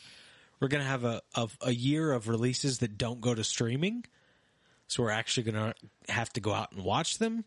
We're 0.60 0.68
gonna 0.68 0.84
have 0.84 1.05
a 1.05 1.20
of 1.34 1.56
a 1.60 1.72
year 1.72 2.12
of 2.12 2.28
releases 2.28 2.78
that 2.78 2.97
don't 2.97 3.20
go 3.20 3.34
to 3.34 3.44
streaming, 3.44 4.05
so 4.93 5.02
we're 5.02 5.10
actually 5.10 5.44
gonna 5.44 5.74
have 6.09 6.31
to 6.35 6.40
go 6.40 6.52
out 6.52 6.73
and 6.73 6.85
watch 6.85 7.16
them. 7.19 7.44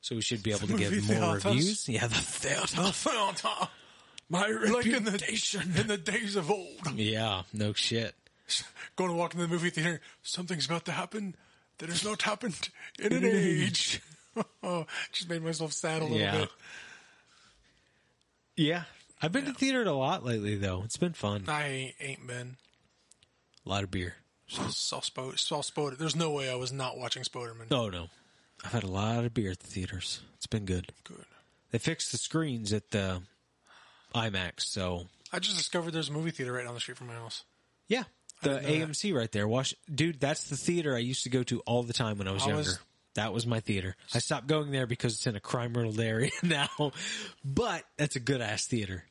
So 0.00 0.16
we 0.16 0.22
should 0.22 0.42
be 0.42 0.50
able 0.50 0.66
to 0.66 0.76
give 0.76 0.90
more 1.08 1.38
theaters. 1.38 1.44
reviews. 1.44 1.88
Yeah, 1.88 2.08
the 2.08 2.14
theater. 2.16 2.76
The 2.82 2.92
theater. 2.92 3.68
My 4.28 4.46
like 4.48 4.86
in 4.86 5.04
the 5.04 5.12
reputation. 5.12 5.72
in 5.76 5.86
the 5.86 5.96
days 5.98 6.34
of 6.34 6.50
old, 6.50 6.92
Yeah, 6.96 7.42
no 7.52 7.72
shit. 7.72 8.14
going 8.96 9.10
to 9.10 9.16
walk 9.16 9.34
into 9.34 9.46
the 9.46 9.52
movie 9.52 9.70
theater. 9.70 10.00
Something's 10.22 10.66
about 10.66 10.84
to 10.86 10.92
happen 10.92 11.36
that 11.78 11.88
has 11.88 12.02
not 12.04 12.22
happened 12.22 12.68
in 12.98 13.12
an 13.12 13.24
age. 13.24 14.00
oh, 14.62 14.86
just 15.12 15.28
made 15.28 15.42
myself 15.42 15.72
sad 15.72 16.00
a 16.02 16.04
little 16.04 16.18
Yeah. 16.18 16.36
bit. 16.38 16.48
Yeah, 18.56 18.84
I've 19.20 19.32
been 19.32 19.44
to 19.46 19.54
theater 19.54 19.82
a 19.82 19.92
lot 19.92 20.24
lately 20.24 20.56
though. 20.56 20.82
It's 20.84 20.96
been 20.96 21.12
fun. 21.12 21.44
I 21.48 21.94
ain't 22.00 22.26
been. 22.26 22.56
A 23.64 23.68
lot 23.68 23.84
of 23.84 23.90
beer. 23.90 24.14
Saw 24.52 25.00
Spoder. 25.00 25.96
There's 25.98 26.16
no 26.16 26.30
way 26.30 26.50
I 26.50 26.54
was 26.54 26.72
not 26.72 26.98
watching 26.98 27.22
Spoderman. 27.22 27.66
Oh 27.70 27.88
no, 27.88 28.08
I've 28.64 28.72
had 28.72 28.82
a 28.84 28.88
lot 28.88 29.24
of 29.24 29.34
beer 29.34 29.50
at 29.52 29.60
the 29.60 29.66
theaters. 29.66 30.20
It's 30.36 30.46
been 30.46 30.64
good. 30.64 30.92
Good. 31.04 31.24
They 31.70 31.78
fixed 31.78 32.12
the 32.12 32.18
screens 32.18 32.72
at 32.72 32.90
the 32.90 33.22
IMAX, 34.14 34.60
so 34.64 35.06
I 35.32 35.38
just 35.38 35.56
discovered 35.56 35.92
there's 35.92 36.08
a 36.10 36.12
movie 36.12 36.30
theater 36.30 36.52
right 36.52 36.64
down 36.64 36.74
the 36.74 36.80
street 36.80 36.98
from 36.98 37.06
my 37.08 37.14
house. 37.14 37.44
yeah, 37.88 38.04
the 38.42 38.60
didn't 38.60 38.80
that. 38.80 38.88
AMC 38.92 39.14
right 39.14 39.32
there. 39.32 39.48
Wash, 39.48 39.74
dude, 39.92 40.20
that's 40.20 40.44
the 40.50 40.56
theater 40.56 40.94
I 40.94 40.98
used 40.98 41.24
to 41.24 41.30
go 41.30 41.42
to 41.44 41.60
all 41.60 41.82
the 41.82 41.92
time 41.94 42.18
when 42.18 42.28
I 42.28 42.32
was 42.32 42.42
I 42.42 42.46
younger. 42.48 42.58
was- 42.58 42.78
that 43.14 43.34
was 43.34 43.46
my 43.46 43.60
theater. 43.60 43.94
I 44.14 44.20
stopped 44.20 44.46
going 44.46 44.70
there 44.70 44.86
because 44.86 45.12
it's 45.12 45.26
in 45.26 45.36
a 45.36 45.40
crime 45.40 45.74
riddled 45.74 46.00
area 46.00 46.30
now, 46.42 46.92
but 47.44 47.84
that's 47.98 48.16
a 48.16 48.20
good 48.20 48.40
ass 48.40 48.64
theater. 48.66 49.04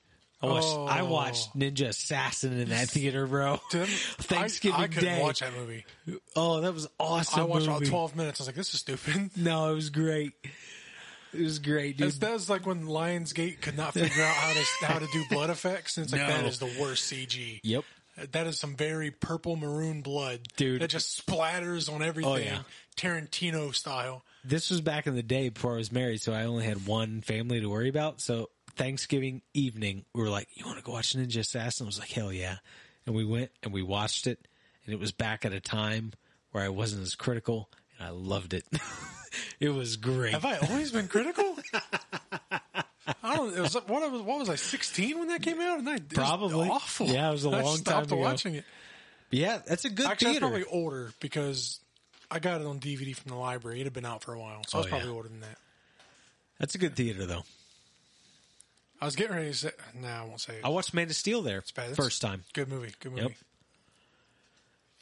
I 0.44 0.48
watched, 0.48 0.68
I 0.68 1.00
Oh. 1.02 1.06
watched 1.06 1.56
Ninja 1.58 1.88
Assassin 1.90 2.58
in 2.60 2.70
that 2.70 2.90
theater, 2.90 3.28
bro. 3.28 3.60
Dude, 3.70 3.88
Thanksgiving 4.20 4.80
I, 4.80 4.84
I 4.84 4.88
couldn't 4.88 5.16
Day. 5.16 5.22
watch 5.22 5.42
that 5.42 5.54
movie. 5.54 5.86
Oh, 6.36 6.62
that 6.62 6.74
was 6.74 6.88
awesome. 7.00 7.40
I 7.42 7.44
watched 7.44 7.66
about 7.68 7.82
movie. 7.82 7.92
12 7.92 8.16
minutes. 8.16 8.40
I 8.40 8.44
was 8.44 8.48
like, 8.48 8.56
this 8.56 8.74
is 8.74 8.80
stupid. 8.80 9.30
No, 9.38 9.72
it 9.72 9.76
was 9.76 9.90
great. 9.92 10.34
It 11.34 11.42
was 11.42 11.60
great, 11.60 11.98
dude. 11.98 12.12
That's, 12.14 12.34
was 12.34 12.50
like 12.50 12.66
when 12.66 12.84
Lionsgate 12.86 13.62
could 13.62 13.78
not 13.78 13.94
figure 13.94 14.24
out 14.24 14.36
how 14.36 14.52
to 14.54 14.86
how 14.86 15.00
to 15.00 15.08
do 15.14 15.24
blood 15.30 15.50
effects. 15.52 15.96
And 15.98 16.04
it's 16.06 16.12
like 16.14 16.22
No. 16.24 16.28
that 16.28 16.46
is 16.46 16.60
the 16.60 16.70
worst 16.80 17.12
CG. 17.12 17.60
Yep. 17.64 17.84
Uh, 18.20 18.26
that 18.34 18.48
is 18.48 18.60
some 18.60 18.76
very 18.76 19.12
purple 19.12 19.56
maroon 19.56 20.02
blood, 20.02 20.42
Dude. 20.58 20.82
That 20.82 20.90
just 20.90 21.26
splatters 21.26 21.90
on 21.94 22.02
everything, 22.02 22.32
Oh, 22.34 22.36
yeah. 22.36 22.64
Tarantino 22.98 23.74
style. 23.74 24.24
This 24.44 24.70
was 24.70 24.82
back 24.82 25.08
in 25.08 25.16
the 25.16 25.24
day 25.24 25.48
before 25.50 25.74
I 25.76 25.78
was 25.78 25.92
married, 25.92 26.22
so 26.22 26.34
I 26.34 26.44
only 26.44 26.66
had 26.66 26.86
one 26.86 27.22
family 27.22 27.62
to 27.62 27.68
worry 27.70 27.88
about. 27.90 28.20
So 28.20 28.50
Thanksgiving 28.76 29.42
evening, 29.54 30.06
we 30.14 30.22
were 30.22 30.30
like, 30.30 30.48
"You 30.54 30.66
want 30.66 30.78
to 30.78 30.84
go 30.84 30.94
watch 30.94 31.14
Ninja 31.16 31.40
Assassin?" 31.40 31.86
I 31.86 31.88
was 31.88 32.00
like, 32.00 32.10
"Hell 32.10 32.32
yeah!" 32.34 32.58
And 33.06 33.16
we 33.16 33.26
went 33.26 33.52
and 33.64 33.74
we 33.74 33.82
watched 33.82 34.28
it, 34.28 34.40
and 34.86 34.94
it 34.94 35.00
was 35.00 35.12
back 35.12 35.46
at 35.46 35.54
a 35.54 35.60
time 35.60 36.14
where 36.52 36.64
I 36.64 36.70
wasn't 36.70 37.04
as 37.04 37.16
critical, 37.16 37.70
and 37.98 38.08
I 38.08 38.12
loved 38.12 38.54
it. 38.54 38.66
it 39.60 39.70
was 39.70 39.98
great. 39.98 40.34
Have 40.34 40.46
I 40.46 40.58
always 40.58 40.92
been 40.92 41.08
critical? 41.08 41.58
I 43.24 43.36
don't 43.36 43.56
it 43.56 43.62
was 43.62 43.74
what, 43.74 43.90
was 43.90 44.22
what 44.22 44.40
was 44.40 44.50
I 44.50 44.56
sixteen 44.56 45.20
when 45.20 45.28
that 45.30 45.42
came 45.42 45.60
out? 45.60 45.80
And 45.80 45.88
was 45.88 46.02
Probably. 46.14 46.70
awful. 46.70 47.08
Yeah, 47.08 47.30
it 47.30 47.34
was 47.34 47.46
a 47.46 47.50
I 47.50 47.62
long 47.62 47.78
stopped 47.78 48.10
time 48.10 48.18
ago. 48.20 48.28
watching 48.28 48.56
it. 48.56 48.66
Yeah, 49.32 49.60
that's 49.66 49.86
a 49.86 49.90
good 49.90 50.06
Actually, 50.08 50.34
theater. 50.34 50.50
that's 50.50 50.66
probably 50.66 50.82
older 50.82 51.14
because 51.20 51.80
I 52.30 52.40
got 52.40 52.62
it 52.62 52.68
on 52.68 52.80
DVD 52.80 53.16
from 53.16 53.32
the 53.32 53.38
library. 53.38 53.80
It 53.80 53.86
had 53.86 53.94
been 53.94 54.06
out 54.06 54.24
for 54.24 54.34
a 54.34 54.40
while, 54.40 54.62
so 54.68 54.78
I 54.78 54.80
oh, 54.80 54.84
was 54.84 54.86
Oh, 54.86 54.90
probably 54.90 55.08
yeah. 55.08 55.14
older 55.16 55.30
than 55.30 55.40
that. 55.42 55.58
That's 56.60 56.76
a 56.76 56.78
good 56.78 56.96
theater, 56.96 57.26
though. 57.26 57.44
I 59.02 59.06
was 59.06 59.16
getting 59.16 59.36
ready 59.36 59.50
to 59.50 59.54
say. 59.56 59.72
No, 60.00 60.08
I 60.08 60.24
won't 60.24 60.40
say. 60.40 60.58
It. 60.58 60.62
I 60.64 60.70
watched 60.70 60.94
Man 60.94 61.08
of 61.08 61.16
Steel 61.16 61.42
there 61.42 61.58
it's 61.58 61.72
bad. 61.72 61.96
first 61.96 62.22
time. 62.22 62.44
Good 62.54 62.70
movie. 62.70 62.94
Good 63.00 63.12
movie. 63.14 63.24
Yep. 63.24 63.32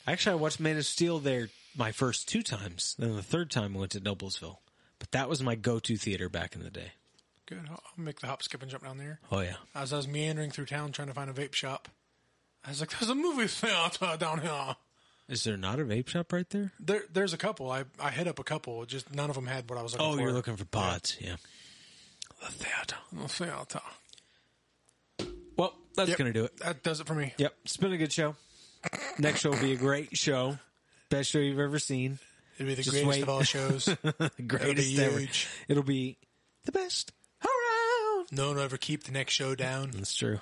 Actually, 0.07 0.34
I 0.34 0.35
watched 0.35 0.59
Man 0.59 0.77
of 0.77 0.85
Steel 0.85 1.19
there 1.19 1.49
my 1.76 1.91
first 1.91 2.27
two 2.30 2.41
times. 2.41 2.95
Then 2.97 3.15
the 3.15 3.21
third 3.21 3.51
time 3.51 3.76
I 3.76 3.80
went 3.80 3.91
to 3.91 3.99
Noblesville. 3.99 4.57
But 4.99 5.11
that 5.11 5.30
was 5.30 5.43
my 5.43 5.55
go-to 5.55 5.97
theater 5.97 6.30
back 6.30 6.55
in 6.55 6.63
the 6.63 6.69
day. 6.69 6.93
Good. 7.45 7.61
I'll 7.69 7.84
I'll 7.85 8.03
make 8.03 8.19
the 8.19 8.27
hop, 8.27 8.43
skip, 8.43 8.61
and 8.61 8.71
jump 8.71 8.84
down 8.84 8.97
there. 8.97 9.19
Oh 9.31 9.41
yeah. 9.41 9.55
As 9.76 9.91
I 9.91 9.97
was 9.97 10.07
meandering 10.07 10.51
through 10.51 10.65
town 10.65 10.91
trying 10.91 11.07
to 11.09 11.13
find 11.13 11.30
a 11.30 11.34
vape 11.34 11.53
shop, 11.53 11.89
I 12.63 12.69
was 12.69 12.80
like, 12.80 12.91
"There's 12.91 13.09
a 13.09 13.15
movie 13.15 13.47
theater 13.47 14.05
uh, 14.05 14.15
down 14.17 14.41
here." 14.41 14.76
Is 15.27 15.43
there 15.43 15.57
not 15.57 15.80
a 15.80 15.84
vape 15.84 16.07
shop 16.07 16.34
right 16.34 16.49
there? 16.49 16.71
There, 16.80 17.03
there's 17.11 17.34
a 17.34 17.38
couple. 17.38 17.71
I 17.71 17.85
I 17.99 18.11
hit 18.11 18.27
up 18.27 18.39
a 18.39 18.43
couple. 18.43 18.85
Just 18.85 19.13
none 19.13 19.30
of 19.30 19.35
them 19.35 19.47
had 19.47 19.69
what 19.69 19.80
I 19.80 19.81
was 19.81 19.93
looking 19.93 20.05
oh, 20.05 20.09
for. 20.09 20.13
Oh, 20.13 20.17
for. 20.17 20.23
you're 20.23 20.34
looking 20.34 20.55
for 20.57 20.65
pods. 20.65 21.17
Yeah. 21.19 21.35
The 22.40 22.48
theater. 22.48 22.95
The 23.14 23.28
theater. 23.28 23.82
Well, 25.57 25.76
that's 25.95 26.10
Yep. 26.10 26.18
gonna 26.18 26.34
do 26.34 26.45
it. 26.45 26.57
That 26.57 26.84
does 26.84 26.99
it 27.02 27.07
for 27.07 27.16
me. 27.16 27.34
Yep, 27.38 27.53
it's 27.66 27.78
been 27.78 27.91
a 27.94 27.98
good 27.98 28.14
show. 28.14 28.36
Next 29.18 29.41
show 29.41 29.49
will 29.52 29.60
be 29.60 29.74
a 29.74 29.78
great 29.78 30.18
show. 30.18 30.57
Best 31.10 31.30
show 31.32 31.40
you've 31.40 31.60
ever 31.60 31.80
seen. 31.80 32.20
It'd 32.56 32.68
be 32.68 32.76
the 32.76 32.84
Just 32.84 32.91
greatest 32.91 33.10
wait. 33.10 33.24
of 33.24 33.30
all 33.30 33.44
shows. 33.44 33.86
Greatest 34.48 34.95
be 34.95 35.02
ever. 35.03 35.20
huge. 35.20 35.48
It'll 35.68 35.84
be 35.84 36.18
the 36.66 36.72
best 36.72 37.11
around. 37.44 38.28
no 38.32 38.48
one 38.48 38.56
will 38.57 38.64
ever 38.64 38.78
keep 38.78 39.03
the 39.06 39.11
next 39.11 39.34
show 39.34 39.56
down. 39.56 39.91
That's 39.91 40.14
true. 40.14 40.40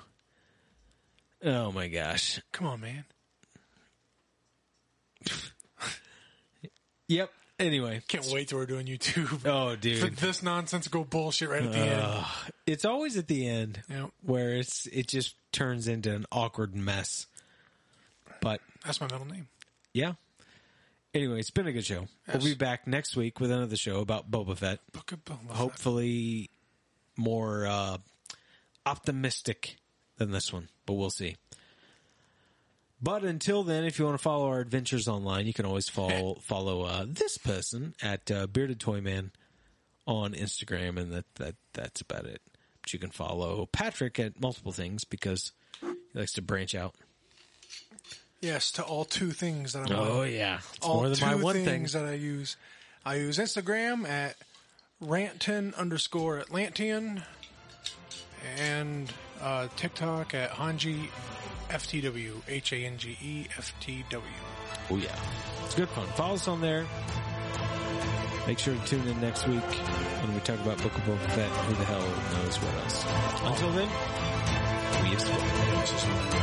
Oh 1.44 1.70
my 1.72 1.88
gosh. 1.88 2.40
Come 2.52 2.66
on, 2.66 2.80
man. 2.80 3.04
Yep. 7.08 7.30
Anyway. 7.58 8.02
Can't 8.08 8.26
wait 8.32 8.48
till 8.48 8.58
we're 8.58 8.66
doing 8.66 8.86
YouTube. 8.86 9.44
Oh, 9.50 9.74
dude, 9.76 9.98
For 9.98 10.06
this 10.24 10.42
nonsensical 10.42 11.04
bullshit 11.04 11.48
right 11.48 11.62
at 11.62 11.72
the 11.72 11.78
end. 11.78 12.24
It's 12.66 12.84
always 12.84 13.16
at 13.16 13.26
the 13.26 13.46
end 13.48 13.82
Yep. 13.88 14.10
where 14.22 14.54
it's 14.54 14.86
it 14.86 15.08
just 15.08 15.34
turns 15.52 15.88
into 15.88 16.14
an 16.14 16.24
awkward 16.30 16.74
mess. 16.76 17.26
But 18.40 18.60
That's 18.84 19.00
my 19.00 19.06
middle 19.10 19.26
name. 19.26 19.48
yeah. 19.92 20.12
Anyway, 21.14 21.40
it's 21.40 21.50
been 21.50 21.66
a 21.66 21.72
good 21.72 21.86
show. 21.86 22.06
Yes. 22.28 22.36
We'll 22.36 22.52
be 22.52 22.54
back 22.54 22.86
next 22.86 23.16
week 23.16 23.40
with 23.40 23.50
another 23.50 23.76
show 23.76 24.00
about 24.00 24.30
Boba 24.30 24.56
Fett. 24.56 24.78
Book 24.92 25.10
of 25.10 25.24
Boba 25.24 25.48
Fett. 25.48 25.56
Hopefully 25.56 26.50
more 27.16 27.66
uh, 27.66 27.96
optimistic 28.86 29.76
than 30.18 30.30
this 30.30 30.52
one, 30.52 30.68
but 30.86 30.94
we'll 30.94 31.10
see. 31.10 31.36
But 33.00 33.22
until 33.22 33.62
then, 33.62 33.84
if 33.84 33.98
you 33.98 34.04
want 34.04 34.16
to 34.18 34.22
follow 34.22 34.46
our 34.48 34.60
adventures 34.60 35.06
online, 35.06 35.46
you 35.46 35.52
can 35.52 35.64
always 35.66 35.88
follow 35.88 36.34
follow 36.42 36.82
uh, 36.82 37.04
this 37.08 37.38
person 37.38 37.94
at 38.02 38.30
uh, 38.30 38.46
Bearded 38.48 38.80
Toy 38.80 39.00
Man 39.00 39.30
on 40.06 40.32
Instagram, 40.34 40.98
and 40.98 41.12
that, 41.12 41.24
that 41.36 41.54
that's 41.74 42.00
about 42.00 42.24
it. 42.24 42.42
But 42.82 42.92
you 42.92 42.98
can 42.98 43.10
follow 43.10 43.66
Patrick 43.66 44.18
at 44.18 44.40
multiple 44.40 44.72
things 44.72 45.04
because 45.04 45.52
he 45.80 45.88
likes 46.18 46.32
to 46.32 46.42
branch 46.42 46.74
out. 46.74 46.94
Yes, 48.40 48.70
to 48.72 48.82
all 48.82 49.04
two 49.04 49.30
things 49.32 49.72
that 49.74 49.90
I'm 49.90 49.96
Oh 49.96 50.20
on. 50.22 50.32
yeah, 50.32 50.58
it's 50.74 50.84
all 50.86 50.96
more 50.96 51.08
than 51.08 51.18
two 51.18 51.26
my 51.26 51.34
one 51.36 51.54
thing. 51.56 51.64
things 51.64 51.92
that 51.92 52.04
I 52.04 52.12
use. 52.14 52.56
I 53.04 53.16
use 53.16 53.38
Instagram 53.38 54.08
at 54.08 54.36
ranton 55.00 55.72
underscore 55.76 56.38
Atlantean 56.40 57.22
and 58.58 59.12
uh, 59.40 59.68
TikTok 59.76 60.34
at 60.34 60.50
Hange 60.50 61.08
FTW 61.68 62.40
H 62.48 62.72
A 62.72 62.76
N 62.76 62.96
G 62.98 63.16
E 63.22 63.46
F 63.56 63.74
T 63.80 64.04
W. 64.10 64.32
Oh 64.90 64.96
yeah, 64.96 65.14
it's 65.64 65.74
good 65.74 65.88
fun. 65.90 66.06
Follow 66.08 66.34
us 66.34 66.48
on 66.48 66.60
there. 66.60 66.86
Make 68.46 68.58
sure 68.58 68.74
to 68.74 68.84
tune 68.86 69.06
in 69.06 69.20
next 69.20 69.46
week 69.46 69.62
when 69.62 70.34
we 70.34 70.40
talk 70.40 70.58
about 70.60 70.78
Book 70.78 70.94
of 70.94 71.02
Boba 71.02 71.30
Fett. 71.32 71.50
Who 71.50 71.74
the 71.74 71.84
hell 71.84 72.00
knows 72.00 72.56
what 72.56 72.74
else? 72.82 73.04
Until 73.44 73.70
then, 73.72 73.88
we 75.02 75.08
have 75.10 75.20
spoken. 75.20 76.38